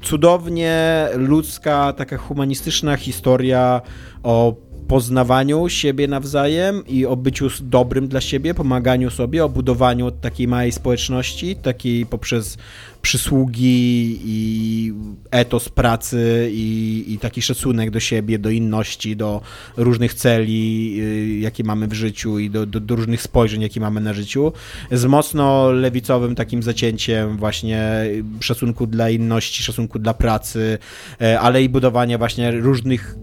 cudownie 0.02 1.08
ludzka, 1.16 1.94
taka 1.94 2.18
humanistyczna 2.18 2.98
historia 2.98 3.82
o 4.24 4.56
poznawaniu 4.94 5.70
siebie 5.70 6.08
nawzajem 6.08 6.88
i 6.88 7.06
o 7.06 7.16
byciu 7.16 7.48
dobrym 7.62 8.08
dla 8.08 8.22
siebie, 8.22 8.54
pomaganiu 8.54 9.10
sobie, 9.10 9.46
o 9.46 9.50
budowaniu 9.50 10.12
takiej 10.12 10.48
małej 10.48 10.72
społeczności, 10.72 11.56
takiej 11.56 12.06
poprzez 12.06 12.58
przysługi 13.02 14.20
i 14.26 14.94
etos 15.32 15.70
pracy 15.70 16.50
i, 16.52 17.06
i 17.08 17.18
taki 17.18 17.42
szacunek 17.42 17.92
do 17.92 18.00
siebie, 18.00 18.40
do 18.40 18.50
inności, 18.50 19.16
do 19.16 19.42
różnych 19.78 20.14
celi, 20.14 20.96
y, 21.00 21.40
jakie 21.40 21.64
mamy 21.64 21.88
w 21.88 21.94
życiu 21.94 22.40
i 22.40 22.50
do, 22.50 22.66
do, 22.66 22.80
do 22.80 22.96
różnych 22.96 23.22
spojrzeń, 23.22 23.62
jakie 23.62 23.80
mamy 23.80 24.02
na 24.02 24.14
życiu, 24.14 24.54
z 24.92 25.06
mocno 25.06 25.72
lewicowym 25.72 26.36
takim 26.36 26.64
zacięciem 26.64 27.38
właśnie 27.38 28.06
szacunku 28.40 28.88
dla 28.88 29.10
inności, 29.10 29.64
szacunku 29.64 30.00
dla 30.00 30.14
pracy, 30.14 30.78
e, 31.22 31.40
ale 31.40 31.64
i 31.64 31.70
budowania 31.70 32.18
właśnie 32.18 32.52
różnych 32.52 33.16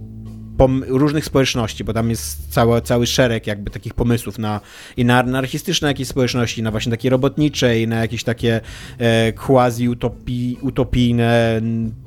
różnych 0.86 1.24
społeczności, 1.24 1.84
bo 1.84 1.92
tam 1.92 2.10
jest 2.10 2.52
cały, 2.52 2.82
cały 2.82 3.06
szereg 3.06 3.46
jakby 3.46 3.70
takich 3.70 3.94
pomysłów 3.94 4.38
na 4.38 4.60
i 4.96 5.04
na 5.04 5.18
anarchistyczne 5.18 5.88
jakieś 5.88 6.08
społeczności, 6.08 6.62
na 6.62 6.70
właśnie 6.70 6.90
takie 6.90 7.10
robotnicze 7.10 7.80
i 7.80 7.88
na 7.88 7.96
jakieś 7.96 8.24
takie 8.24 8.60
e, 8.98 9.32
quasi-utopijne 9.32 11.60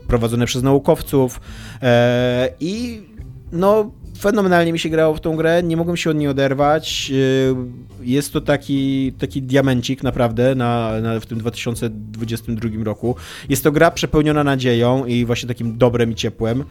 prowadzone 0.07 0.45
przez 0.45 0.63
naukowców. 0.63 1.41
E, 1.81 2.49
i 2.59 3.01
no 3.51 3.91
fenomenalnie 4.19 4.73
mi 4.73 4.79
się 4.79 4.89
grało 4.89 5.15
w 5.15 5.21
tą 5.21 5.35
grę, 5.35 5.63
nie 5.63 5.77
mogłem 5.77 5.97
się 5.97 6.09
od 6.09 6.17
niej 6.17 6.27
oderwać. 6.27 7.11
Y, 7.13 7.55
jest 8.01 8.33
to 8.33 8.41
taki, 8.41 9.13
taki 9.19 9.41
diamencik 9.41 10.03
naprawdę 10.03 10.55
na, 10.55 11.01
na, 11.01 11.19
w 11.19 11.25
tym 11.25 11.37
2022 11.37 12.83
roku. 12.83 13.15
Jest 13.49 13.63
to 13.63 13.71
gra 13.71 13.91
przepełniona 13.91 14.43
nadzieją 14.43 15.05
i 15.05 15.25
właśnie 15.25 15.47
takim 15.47 15.77
dobrem 15.77 16.11
i 16.11 16.15
ciepłem. 16.15 16.63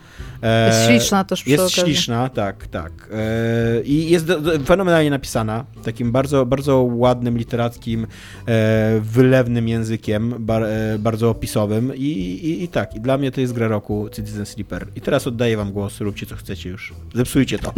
E, 0.43 0.67
jest 0.67 0.87
śliczna 0.87 1.25
też 1.25 1.43
przy 1.43 1.51
Jest 1.51 1.63
okazji. 1.63 1.95
śliczna, 1.95 2.29
tak, 2.29 2.67
tak. 2.67 2.93
E, 3.13 3.83
I 3.83 4.11
jest 4.11 4.27
fenomenalnie 4.65 5.11
napisana, 5.11 5.65
takim 5.85 6.13
bardzo, 6.13 6.47
bardzo 6.47 6.83
ładnym, 6.83 7.39
literackim, 7.39 8.07
e, 8.49 9.01
wylewnym 9.01 9.69
językiem, 9.69 10.47
bardzo 10.99 11.31
opisowym 11.31 11.93
I, 11.97 12.01
i, 12.03 12.63
i 12.63 12.69
tak, 12.69 12.95
i 12.95 13.01
dla 13.01 13.19
mnie 13.19 13.31
to 13.31 13.41
jest 13.41 13.53
gra 13.53 13.69
roku 13.69 14.09
Citizen 14.17 14.47
Sleeper. 14.47 14.87
I 14.97 15.01
teraz 15.01 15.27
oddaję 15.27 15.57
wam 15.57 15.73
głos, 15.73 16.01
róbcie 16.01 16.27
co 16.27 16.37
chcecie 16.37 16.71
już. 16.71 16.95
Zepsujcie 17.33 17.59
to. 17.59 17.73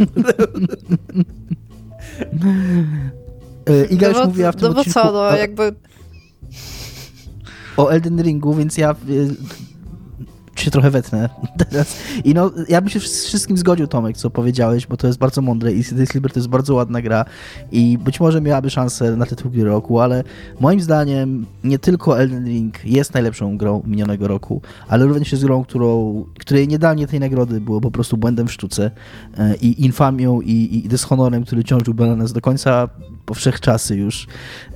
Iga 3.91 4.07
już 4.07 4.25
mówiła 4.25 4.51
w 4.51 4.55
tym 4.55 4.73
no 4.73 4.79
odcinku... 4.79 4.99
co, 4.99 5.11
no 5.11 5.37
jakby... 5.37 5.73
O 7.77 7.89
Elden 7.89 8.21
Ringu, 8.21 8.53
więc 8.53 8.77
ja 8.77 8.95
się 10.59 10.71
trochę 10.71 10.91
wetnę 10.91 11.29
teraz. 11.69 11.97
I 12.23 12.33
no, 12.33 12.51
ja 12.69 12.81
bym 12.81 12.89
się 12.89 12.99
z 12.99 13.25
wszystkim 13.25 13.57
zgodził, 13.57 13.87
Tomek, 13.87 14.17
co 14.17 14.29
powiedziałeś, 14.29 14.87
bo 14.87 14.97
to 14.97 15.07
jest 15.07 15.19
bardzo 15.19 15.41
mądre 15.41 15.73
i 15.73 15.83
City 15.83 16.05
Sleeper 16.05 16.31
to 16.31 16.39
jest 16.39 16.49
bardzo 16.49 16.73
ładna 16.73 17.01
gra 17.01 17.25
i 17.71 17.97
być 17.97 18.19
może 18.19 18.41
miałaby 18.41 18.69
szansę 18.69 19.15
na 19.15 19.25
tytuł 19.25 19.51
gry 19.51 19.63
roku, 19.63 19.99
ale 19.99 20.23
moim 20.59 20.81
zdaniem 20.81 21.45
nie 21.63 21.79
tylko 21.79 22.19
Elden 22.19 22.45
Ring 22.45 22.85
jest 22.85 23.13
najlepszą 23.13 23.57
grą 23.57 23.83
minionego 23.85 24.27
roku, 24.27 24.61
ale 24.87 25.05
również 25.05 25.31
jest 25.31 25.43
grą, 25.43 25.63
którą, 25.63 26.25
której 26.39 26.67
niedalnie 26.67 27.07
tej 27.07 27.19
nagrody 27.19 27.61
było 27.61 27.81
po 27.81 27.91
prostu 27.91 28.17
błędem 28.17 28.47
w 28.47 28.51
sztuce 28.51 28.91
e, 29.37 29.55
i 29.55 29.85
infamią 29.85 30.41
i, 30.41 30.81
i 30.85 30.89
dyshonorem, 30.89 31.45
który 31.45 31.63
ciążyłby 31.63 32.07
na 32.07 32.15
nas 32.15 32.33
do 32.33 32.41
końca 32.41 32.89
po 33.25 33.33
wszechczasy 33.33 33.95
już. 33.95 34.27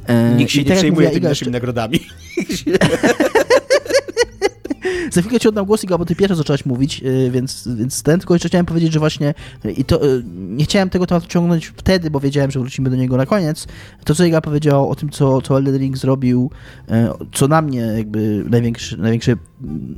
E, 0.05 0.35
Nikt 0.35 0.51
się 0.51 0.61
I 0.61 0.63
nie 0.63 0.69
tak 0.69 0.77
przejmuje 0.77 1.09
tymi 1.09 1.25
naszymi 1.25 1.51
nagrodami. 1.51 1.99
Za 5.11 5.21
chwilkę 5.21 5.39
ci 5.39 5.47
oddam 5.47 5.65
głos, 5.65 5.83
Iga, 5.83 5.97
bo 5.97 6.05
ty 6.05 6.15
pierwsza 6.15 6.35
zaczęłaś 6.35 6.65
mówić, 6.65 7.03
y, 7.03 7.31
więc, 7.31 7.67
więc 7.75 8.03
ten, 8.03 8.19
tylko 8.19 8.35
jeszcze 8.35 8.47
chciałem 8.47 8.65
powiedzieć, 8.65 8.93
że 8.93 8.99
właśnie 8.99 9.33
y, 9.65 9.71
i 9.71 9.85
to, 9.85 10.05
y, 10.05 10.23
nie 10.35 10.65
chciałem 10.65 10.89
tego 10.89 11.07
tematu 11.07 11.27
ciągnąć 11.27 11.67
wtedy, 11.67 12.11
bo 12.11 12.19
wiedziałem, 12.19 12.51
że 12.51 12.59
wrócimy 12.59 12.89
do 12.89 12.95
niego 12.95 13.17
na 13.17 13.25
koniec. 13.25 13.67
To, 14.03 14.15
co 14.15 14.25
Iga 14.25 14.41
powiedział 14.41 14.89
o 14.89 14.95
tym, 14.95 15.09
co, 15.09 15.41
co 15.41 15.57
Elden 15.57 15.77
Ring 15.77 15.97
zrobił, 15.97 16.51
co 17.33 17.47
na 17.47 17.61
mnie 17.61 17.81
jakby 17.81 18.45
największy, 18.49 18.97
największe, 18.97 19.35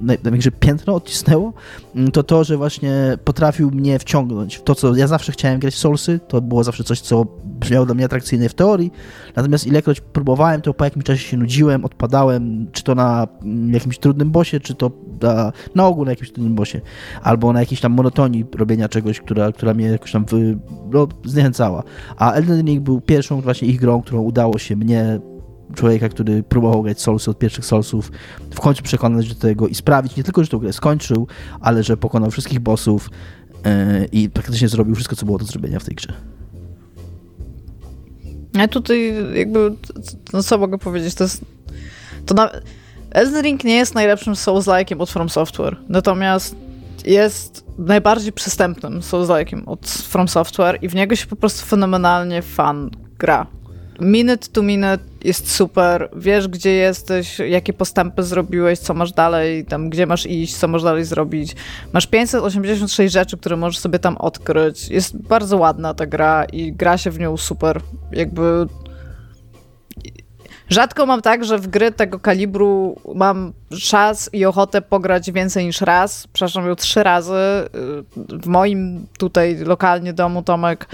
największe 0.01 0.51
piętno 0.51 0.95
odcisnęło, 0.95 1.53
mm, 1.95 2.11
to 2.11 2.23
to, 2.23 2.43
że 2.43 2.57
właśnie 2.57 3.17
potrafił 3.23 3.71
mnie 3.71 3.99
wciągnąć 3.99 4.55
w 4.55 4.63
to, 4.63 4.75
co 4.75 4.95
ja 4.95 5.07
zawsze 5.07 5.31
chciałem 5.31 5.59
grać 5.59 5.73
w 5.73 5.77
Soulsy, 5.77 6.19
to 6.27 6.41
było 6.41 6.63
zawsze 6.63 6.83
coś, 6.83 7.01
co 7.01 7.25
brzmiało 7.43 7.85
dla 7.85 7.95
mnie 7.95 8.05
atrakcyjne 8.05 8.49
w 8.49 8.53
teorii, 8.53 8.91
natomiast 9.35 9.67
ilekroć 9.67 10.01
próbowałem, 10.01 10.61
to 10.61 10.73
po 10.73 10.83
jakimś 10.83 11.05
czasie 11.05 11.29
się 11.29 11.37
nudziłem, 11.37 11.85
odpadałem, 11.85 12.67
czy 12.71 12.83
to 12.83 12.95
na 12.95 13.27
mm, 13.41 13.73
jakimś 13.73 13.97
trudnym 13.97 14.31
bosie, 14.31 14.59
czy 14.59 14.75
to 14.75 14.91
na, 15.21 15.53
na 15.75 15.87
ogół 15.87 16.05
na 16.05 16.11
jakimś 16.11 16.31
trudnym 16.31 16.55
bosie, 16.55 16.81
albo 17.21 17.53
na 17.53 17.59
jakiejś 17.59 17.81
tam 17.81 17.91
monotonii 17.91 18.45
robienia 18.55 18.89
czegoś, 18.89 19.19
która, 19.19 19.51
która 19.51 19.73
mnie 19.73 19.85
jakoś 19.85 20.11
tam 20.11 20.25
wy, 20.25 20.57
no, 20.91 21.07
zniechęcała. 21.25 21.83
A 22.17 22.31
Elden 22.31 22.65
Ring 22.65 22.83
był 22.83 23.01
pierwszą 23.01 23.41
właśnie 23.41 23.67
ich 23.67 23.79
grą, 23.79 24.01
którą 24.01 24.21
udało 24.21 24.57
się 24.57 24.75
mnie 24.75 25.19
człowieka, 25.75 26.09
który 26.09 26.43
próbował 26.43 26.83
grać 26.83 27.01
Soulsy 27.01 27.31
od 27.31 27.39
pierwszych 27.39 27.65
Soulsów, 27.65 28.11
w 28.51 28.59
końcu 28.59 28.83
przekonać 28.83 29.29
do 29.29 29.35
tego 29.35 29.67
i 29.67 29.75
sprawić 29.75 30.15
nie 30.15 30.23
tylko, 30.23 30.43
że 30.43 30.49
tę 30.49 30.57
grę 30.57 30.73
skończył, 30.73 31.27
ale 31.59 31.83
że 31.83 31.97
pokonał 31.97 32.31
wszystkich 32.31 32.59
bossów 32.59 33.09
yy, 33.65 34.05
i 34.11 34.29
praktycznie 34.29 34.67
zrobił 34.67 34.95
wszystko, 34.95 35.15
co 35.15 35.25
było 35.25 35.37
do 35.37 35.45
zrobienia 35.45 35.79
w 35.79 35.85
tej 35.85 35.95
grze. 35.95 36.13
Ja 38.53 38.67
tutaj 38.67 39.13
jakby, 39.33 39.75
no 40.33 40.43
co 40.43 40.57
mogę 40.57 40.77
powiedzieć, 40.77 41.15
to 41.15 41.23
jest, 41.23 41.45
to 42.25 42.33
na, 42.33 42.49
Elden 43.11 43.43
Ring 43.43 43.63
nie 43.63 43.75
jest 43.75 43.95
najlepszym 43.95 44.33
Souls-like'iem 44.33 45.01
od 45.01 45.09
From 45.09 45.29
Software, 45.29 45.77
natomiast 45.89 46.55
jest 47.05 47.65
najbardziej 47.77 48.33
przystępnym 48.33 48.99
Souls-like'iem 48.99 49.61
od 49.65 49.87
From 49.87 50.27
Software 50.27 50.79
i 50.81 50.89
w 50.89 50.95
niego 50.95 51.15
się 51.15 51.27
po 51.27 51.35
prostu 51.35 51.65
fenomenalnie 51.65 52.41
fan 52.41 52.89
gra. 53.19 53.47
Minute 54.01 54.47
to 54.51 54.63
minute 54.63 55.03
jest 55.23 55.51
super, 55.51 56.09
wiesz 56.15 56.47
gdzie 56.47 56.71
jesteś, 56.71 57.39
jakie 57.39 57.73
postępy 57.73 58.23
zrobiłeś, 58.23 58.79
co 58.79 58.93
masz 58.93 59.11
dalej, 59.11 59.65
tam 59.65 59.89
gdzie 59.89 60.05
masz 60.05 60.25
iść, 60.25 60.57
co 60.57 60.67
masz 60.67 60.83
dalej 60.83 61.05
zrobić. 61.05 61.55
Masz 61.93 62.07
586 62.07 63.13
rzeczy, 63.13 63.37
które 63.37 63.57
możesz 63.57 63.79
sobie 63.79 63.99
tam 63.99 64.17
odkryć. 64.17 64.89
Jest 64.89 65.17
bardzo 65.17 65.57
ładna 65.57 65.93
ta 65.93 66.05
gra 66.05 66.45
i 66.45 66.73
gra 66.73 66.97
się 66.97 67.11
w 67.11 67.19
nią 67.19 67.37
super. 67.37 67.81
Jakby 68.11 68.67
Rzadko 70.71 71.05
mam 71.05 71.21
tak, 71.21 71.45
że 71.45 71.57
w 71.57 71.67
gry 71.67 71.91
tego 71.91 72.19
kalibru 72.19 73.01
mam 73.15 73.53
czas 73.81 74.29
i 74.33 74.45
ochotę 74.45 74.81
pograć 74.81 75.31
więcej 75.31 75.65
niż 75.65 75.81
raz. 75.81 76.27
Przepraszam, 76.33 76.67
ją 76.67 76.75
trzy 76.75 77.03
razy. 77.03 77.33
W 78.15 78.47
moim 78.47 79.07
tutaj 79.17 79.57
lokalnie 79.57 80.13
domu 80.13 80.43
Tomek 80.43 80.87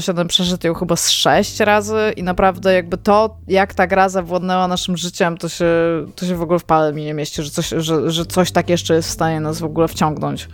07 0.00 0.28
przeszedł 0.28 0.66
ją 0.66 0.74
chyba 0.74 0.96
z 0.96 1.10
sześć 1.10 1.60
razy 1.60 2.12
i 2.16 2.22
naprawdę 2.22 2.74
jakby 2.74 2.98
to, 2.98 3.36
jak 3.48 3.74
ta 3.74 3.86
gra 3.86 4.08
zawładnęła 4.08 4.68
naszym 4.68 4.96
życiem, 4.96 5.38
to 5.38 5.48
się, 5.48 5.66
to 6.16 6.26
się 6.26 6.34
w 6.34 6.42
ogóle 6.42 6.58
w 6.58 6.64
pale 6.64 6.92
mi 6.92 7.04
nie 7.04 7.14
mieści, 7.14 7.42
że 7.42 7.50
coś, 7.50 7.68
że, 7.68 8.10
że 8.10 8.26
coś 8.26 8.52
tak 8.52 8.68
jeszcze 8.68 8.94
jest 8.94 9.08
w 9.08 9.12
stanie 9.12 9.40
nas 9.40 9.60
w 9.60 9.64
ogóle 9.64 9.88
wciągnąć. 9.88 10.48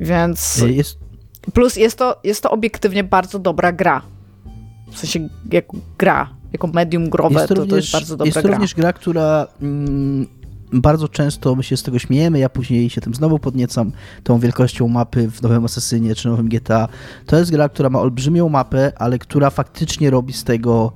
Więc... 0.00 0.64
Jest... 0.66 0.98
Plus 1.54 1.76
jest 1.76 1.98
to, 1.98 2.20
jest 2.24 2.42
to 2.42 2.50
obiektywnie 2.50 3.04
bardzo 3.04 3.38
dobra 3.38 3.72
gra. 3.72 4.02
W 4.92 4.98
sensie 4.98 5.28
jak 5.50 5.64
gra 5.98 6.41
jako 6.52 6.66
medium 6.66 7.10
growe, 7.10 7.34
jest 7.34 7.48
to, 7.48 7.54
również, 7.54 7.70
to 7.70 7.76
jest 7.76 7.92
bardzo 7.92 8.16
dobra 8.16 8.26
jest 8.26 8.34
gra. 8.34 8.42
Jest 8.42 8.52
również 8.52 8.74
gra, 8.74 8.92
która 8.92 9.46
mm, 9.62 10.26
bardzo 10.72 11.08
często 11.08 11.54
my 11.54 11.62
się 11.62 11.76
z 11.76 11.82
tego 11.82 11.98
śmiejemy, 11.98 12.38
ja 12.38 12.48
później 12.48 12.90
się 12.90 13.00
tym 13.00 13.14
znowu 13.14 13.38
podniecam, 13.38 13.92
tą 14.22 14.38
wielkością 14.38 14.88
mapy 14.88 15.30
w 15.30 15.42
Nowym 15.42 15.64
Asasynie 15.64 16.14
czy 16.14 16.28
Nowym 16.28 16.48
GTA. 16.48 16.88
To 17.26 17.38
jest 17.38 17.50
gra, 17.50 17.68
która 17.68 17.90
ma 17.90 18.00
olbrzymią 18.00 18.48
mapę, 18.48 18.92
ale 18.96 19.18
która 19.18 19.50
faktycznie 19.50 20.10
robi 20.10 20.32
z 20.32 20.44
tego 20.44 20.92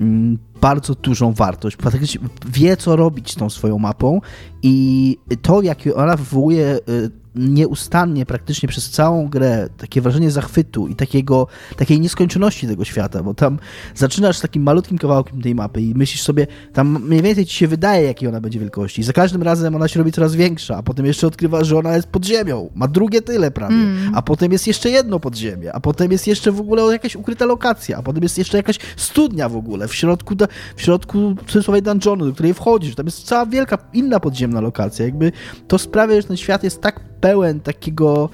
mm, 0.00 0.38
bardzo 0.60 0.94
dużą 0.94 1.32
wartość. 1.32 1.76
Faktycznie 1.82 2.20
wie, 2.46 2.76
co 2.76 2.96
robić 2.96 3.32
z 3.32 3.34
tą 3.34 3.50
swoją 3.50 3.78
mapą 3.78 4.20
i 4.62 5.18
to, 5.42 5.62
jak 5.62 5.78
ona 5.94 6.16
wywołuje 6.16 6.78
y, 6.88 7.10
nieustannie 7.36 8.26
praktycznie 8.26 8.68
przez 8.68 8.90
całą 8.90 9.28
grę 9.28 9.68
takie 9.76 10.00
wrażenie 10.00 10.30
zachwytu 10.30 10.88
i 10.88 10.94
takiego, 10.94 11.46
takiej 11.76 12.00
nieskończoności 12.00 12.66
tego 12.66 12.84
świata, 12.84 13.22
bo 13.22 13.34
tam 13.34 13.58
zaczynasz 13.94 14.38
z 14.38 14.40
takim 14.40 14.62
malutkim 14.62 14.98
kawałkiem 14.98 15.42
tej 15.42 15.54
mapy 15.54 15.82
i 15.82 15.94
myślisz 15.94 16.22
sobie, 16.22 16.46
tam 16.72 17.02
mniej 17.08 17.22
więcej 17.22 17.46
ci 17.46 17.56
się 17.56 17.68
wydaje, 17.68 18.06
jakiej 18.06 18.28
ona 18.28 18.40
będzie 18.40 18.60
wielkości. 18.60 19.00
I 19.00 19.04
za 19.04 19.12
każdym 19.12 19.42
razem 19.42 19.74
ona 19.74 19.88
się 19.88 19.98
robi 19.98 20.12
coraz 20.12 20.34
większa, 20.34 20.76
a 20.76 20.82
potem 20.82 21.06
jeszcze 21.06 21.26
odkrywasz, 21.26 21.66
że 21.66 21.78
ona 21.78 21.96
jest 21.96 22.08
pod 22.08 22.24
ziemią, 22.24 22.70
ma 22.74 22.88
drugie 22.88 23.22
tyle 23.22 23.50
prawie, 23.50 23.74
mm. 23.74 24.12
a 24.14 24.22
potem 24.22 24.52
jest 24.52 24.66
jeszcze 24.66 24.90
jedno 24.90 25.20
podziemie, 25.20 25.72
a 25.72 25.80
potem 25.80 26.12
jest 26.12 26.26
jeszcze 26.26 26.52
w 26.52 26.60
ogóle 26.60 26.82
jakaś 26.82 27.16
ukryta 27.16 27.44
lokacja, 27.44 27.98
a 27.98 28.02
potem 28.02 28.22
jest 28.22 28.38
jeszcze 28.38 28.56
jakaś 28.56 28.78
studnia 28.96 29.48
w 29.48 29.56
ogóle 29.56 29.88
w 29.88 29.94
środku, 29.94 30.34
w 30.76 30.82
środku 30.82 31.36
cudzysłowie 31.46 31.82
dungeonu, 31.82 32.26
do 32.26 32.32
której 32.32 32.54
wchodzisz, 32.54 32.94
tam 32.94 33.06
jest 33.06 33.24
cała 33.24 33.46
wielka 33.46 33.78
inna 33.92 34.20
podziemna 34.20 34.60
lokacja. 34.60 35.04
Jakby 35.04 35.32
to 35.68 35.78
sprawia, 35.78 36.20
że 36.20 36.22
ten 36.22 36.36
świat 36.36 36.64
jest 36.64 36.80
tak 36.80 37.00
pełen 37.20 37.60
takiego, 37.60 38.28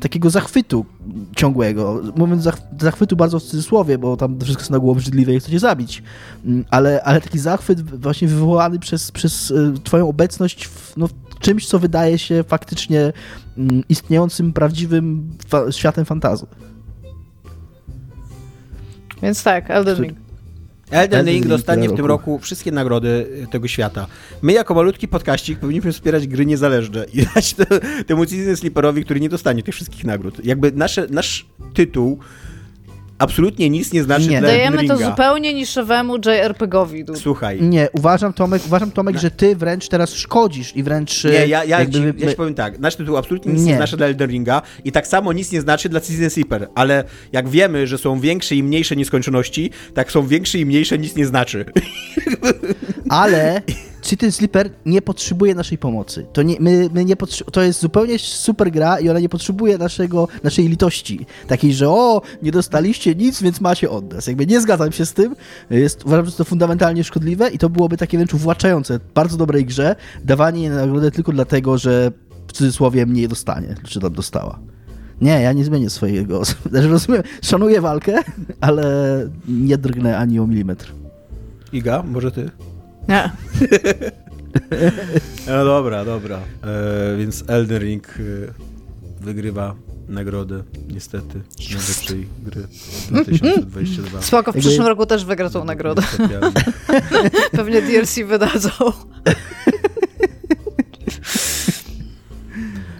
takiego 0.00 0.30
zachwytu 0.30 0.86
ciągłego. 1.36 2.02
Mówiąc 2.16 2.48
zachwytu 2.80 3.16
bardzo 3.16 3.40
w 3.40 3.42
cudzysłowie, 3.42 3.98
bo 3.98 4.16
tam 4.16 4.40
wszystko 4.40 4.60
jest 4.60 4.70
na 4.70 4.78
głowę 4.78 4.98
obrzydliwe 4.98 5.34
i 5.34 5.40
chce 5.40 5.50
cię 5.50 5.58
zabić. 5.58 6.02
Mm, 6.44 6.64
ale, 6.70 7.02
ale 7.02 7.20
taki 7.20 7.38
zachwyt 7.38 8.00
właśnie 8.00 8.28
wywołany 8.28 8.78
przez, 8.78 9.12
przez 9.12 9.50
e, 9.50 9.74
twoją 9.84 10.08
obecność 10.08 10.66
w, 10.66 10.96
no, 10.96 11.08
czymś, 11.40 11.66
co 11.66 11.78
wydaje 11.78 12.18
się 12.18 12.44
faktycznie 12.48 13.12
mm, 13.58 13.82
istniejącym, 13.88 14.52
prawdziwym 14.52 15.30
fa 15.48 15.72
światem 15.72 16.04
fantazji. 16.04 16.48
Więc 19.22 19.42
tak, 19.42 19.70
Elden 19.70 20.02
Ring. 20.02 20.23
Elden 20.90 21.26
Ring 21.26 21.46
dostanie 21.46 21.88
w 21.88 21.96
tym 21.96 22.06
roku 22.06 22.38
wszystkie 22.38 22.72
nagrody 22.72 23.26
tego 23.50 23.68
świata. 23.68 24.06
My 24.42 24.52
jako 24.52 24.74
malutki 24.74 25.08
podkaścik 25.08 25.58
powinniśmy 25.58 25.92
wspierać 25.92 26.26
gry 26.26 26.46
niezależne 26.46 27.06
i 27.12 27.26
dać 27.34 27.54
temu 28.06 28.26
Citizen 28.26 28.56
Sleeperowi, 28.56 29.04
który 29.04 29.20
nie 29.20 29.28
dostanie 29.28 29.62
tych 29.62 29.74
wszystkich 29.74 30.04
nagród. 30.04 30.44
Jakby 30.44 30.72
nasze, 30.72 31.06
nasz 31.10 31.46
tytuł 31.74 32.18
absolutnie 33.24 33.70
nic 33.70 33.92
nie 33.92 34.02
znaczy 34.02 34.28
nie. 34.28 34.40
dla 34.40 34.48
Dajemy 34.48 34.88
to 34.88 34.96
zupełnie 34.96 35.54
niszowemu 35.54 36.16
JRPG-owi. 36.16 37.04
Słuchaj. 37.14 37.62
Nie, 37.62 37.88
uważam 37.92 38.32
Tomek, 38.32 38.62
uważam 38.66 38.90
Tomek, 38.90 39.18
że 39.18 39.30
ty 39.30 39.56
wręcz 39.56 39.88
teraz 39.88 40.14
szkodzisz 40.14 40.76
i 40.76 40.82
wręcz... 40.82 41.24
Nie, 41.24 41.30
ja, 41.30 41.46
ja, 41.46 41.64
jakby... 41.64 41.98
ci, 41.98 42.24
ja 42.24 42.30
ci 42.30 42.36
powiem 42.36 42.54
tak, 42.54 42.78
nasz 42.78 42.96
tytuł 42.96 43.16
absolutnie 43.16 43.52
nic 43.52 43.62
nie. 43.62 43.70
nie 43.70 43.76
znaczy 43.76 43.96
dla 43.96 44.06
Elden 44.06 44.30
Ringa 44.30 44.62
i 44.84 44.92
tak 44.92 45.06
samo 45.06 45.32
nic 45.32 45.52
nie 45.52 45.60
znaczy 45.60 45.88
dla 45.88 46.00
Citizen 46.00 46.30
Sleeper, 46.30 46.68
ale 46.74 47.04
jak 47.32 47.48
wiemy, 47.48 47.86
że 47.86 47.98
są 47.98 48.20
większe 48.20 48.54
i 48.54 48.62
mniejsze 48.62 48.96
nieskończoności, 48.96 49.70
tak 49.94 50.12
są 50.12 50.26
większe 50.26 50.58
i 50.58 50.66
mniejsze 50.66 50.98
nic 50.98 51.16
nie 51.16 51.26
znaczy. 51.26 51.64
Ale 53.08 53.62
City 54.04 54.32
Sleeper 54.32 54.70
nie 54.86 55.02
potrzebuje 55.02 55.54
naszej 55.54 55.78
pomocy. 55.78 56.26
To, 56.32 56.42
nie, 56.42 56.56
my, 56.60 56.88
my 56.94 57.04
nie 57.04 57.16
to 57.52 57.62
jest 57.62 57.80
zupełnie 57.80 58.18
super 58.18 58.70
gra 58.70 59.00
i 59.00 59.08
ona 59.08 59.20
nie 59.20 59.28
potrzebuje 59.28 59.78
naszego, 59.78 60.28
naszej 60.42 60.68
litości. 60.68 61.26
Takiej, 61.48 61.74
że 61.74 61.88
o, 61.88 62.22
nie 62.42 62.52
dostaliście 62.52 63.14
nic, 63.14 63.42
więc 63.42 63.60
macie 63.60 63.90
od 63.90 64.12
nas. 64.12 64.26
Jakby 64.26 64.46
nie 64.46 64.60
zgadzam 64.60 64.92
się 64.92 65.06
z 65.06 65.12
tym. 65.12 65.36
Jest, 65.70 66.06
uważam, 66.06 66.26
że 66.26 66.32
to 66.32 66.44
fundamentalnie 66.44 67.04
szkodliwe 67.04 67.50
i 67.50 67.58
to 67.58 67.68
byłoby 67.68 67.96
takie 67.96 68.18
wręcz 68.18 68.34
uwłaczające 68.34 69.00
bardzo 69.14 69.36
dobrej 69.36 69.64
grze 69.64 69.96
dawanie 70.24 70.60
jej 70.60 70.70
nagrodę 70.70 71.10
tylko 71.10 71.32
dlatego, 71.32 71.78
że 71.78 72.12
w 72.48 72.52
cudzysłowie 72.52 73.06
mnie 73.06 73.28
dostanie, 73.28 73.74
czy 73.84 74.00
tam 74.00 74.12
dostała. 74.12 74.58
Nie, 75.20 75.30
ja 75.30 75.52
nie 75.52 75.64
zmienię 75.64 75.90
swojego. 75.90 76.42
Znaczy 76.70 76.88
rozumiem, 76.88 77.22
szanuję 77.42 77.80
walkę, 77.80 78.22
ale 78.60 78.84
nie 79.48 79.78
drgnę 79.78 80.18
ani 80.18 80.40
o 80.40 80.46
milimetr. 80.46 80.92
Iga, 81.72 82.02
może 82.02 82.32
ty? 82.32 82.50
Nie. 83.08 83.30
No 85.46 85.64
dobra, 85.64 86.04
dobra. 86.04 86.38
E, 86.62 87.16
więc 87.18 87.44
Elden 87.46 87.82
Ring 87.82 88.08
e, 88.08 89.22
wygrywa 89.24 89.74
nagrodę, 90.08 90.62
niestety, 90.88 91.40
najlepszej 91.70 92.26
gry 92.44 92.66
2022. 93.10 94.22
Spoko, 94.22 94.52
w 94.52 94.56
przyszłym 94.56 94.86
roku 94.86 95.06
też 95.06 95.24
wygra 95.24 95.50
tą 95.50 95.64
nagrodę. 95.64 96.02
Pewnie 97.56 97.82
DLC 97.82 98.18
wydadzą. 98.26 98.70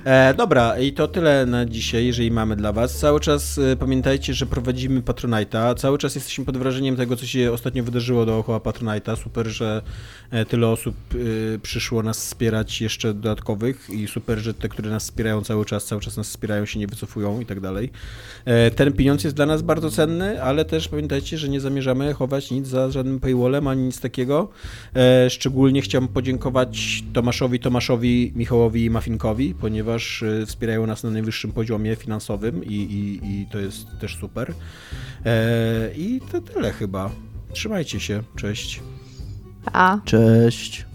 E, 0.05 0.35
dobra, 0.35 0.79
i 0.79 0.93
to 0.93 1.09
tyle 1.09 1.47
na 1.47 1.67
dzisiaj, 1.67 2.07
jeżeli 2.07 2.31
mamy 2.31 2.57
dla 2.57 2.73
Was. 2.73 2.99
Cały 2.99 3.21
czas 3.21 3.59
e, 3.59 3.77
pamiętajcie, 3.77 4.35
że 4.35 4.47
prowadzimy 4.47 5.03
Patronite'a. 5.03 5.75
Cały 5.75 5.99
czas 5.99 6.15
jesteśmy 6.15 6.45
pod 6.45 6.57
wrażeniem 6.57 6.97
tego, 6.97 7.17
co 7.17 7.27
się 7.27 7.53
ostatnio 7.53 7.85
wydarzyło 7.85 8.27
dookoła 8.27 8.59
Patronite'a. 8.59 9.17
Super, 9.17 9.47
że 9.47 9.83
tyle 10.49 10.69
osób 10.69 10.95
e, 11.55 11.59
przyszło 11.59 12.03
nas 12.03 12.19
wspierać 12.19 12.81
jeszcze 12.81 13.15
dodatkowych 13.15 13.91
i 13.91 14.09
super, 14.09 14.39
że 14.39 14.55
te, 14.55 14.69
które 14.69 14.91
nas 14.91 15.03
wspierają 15.03 15.43
cały 15.43 15.65
czas, 15.65 15.85
cały 15.85 16.01
czas 16.01 16.17
nas 16.17 16.29
wspierają, 16.29 16.67
się 16.67 16.79
nie 16.79 16.87
wycofują 16.87 17.41
i 17.41 17.47
tak 17.47 17.61
dalej. 17.61 17.91
E, 18.45 18.71
ten 18.71 18.93
pieniądz 18.93 19.25
jest 19.25 19.37
dla 19.37 19.47
nas 19.47 19.63
bardzo 19.63 19.91
cenny, 19.91 20.43
ale 20.43 20.65
też 20.65 20.89
pamiętajcie, 20.89 21.39
że 21.39 21.49
nie 21.49 21.61
zamierzamy 21.61 22.15
chować 22.15 22.51
nic 22.51 22.67
za 22.67 22.91
żadnym 22.91 23.21
paywallem, 23.21 23.69
ani 23.69 23.83
nic 23.83 24.01
takiego. 24.01 24.49
E, 24.97 25.31
szczególnie 25.31 25.83
chciałbym 25.83 26.09
podziękować 26.09 27.05
Tomaszowi, 27.13 27.61
Tomaszowi, 27.61 28.33
Michałowi 28.37 28.85
i 28.85 28.91
Mafinkowi, 28.91 29.55
ponieważ 29.55 30.25
wspierają 30.47 30.87
nas 30.87 31.05
na 31.05 31.11
najwyższym 31.11 31.53
poziomie 31.53 31.97
finansowym 31.97 32.65
i, 32.65 32.75
i, 32.75 33.31
i 33.31 33.47
to 33.47 33.59
jest 33.59 33.87
też 34.01 34.17
super. 34.17 34.55
E, 35.27 35.91
I 35.97 36.21
to 36.33 36.41
tyle 36.41 36.73
chyba. 36.73 37.11
Trzymajcie 37.53 38.01
się. 38.01 38.23
Cześć. 38.37 38.81
Cześć. 40.05 40.87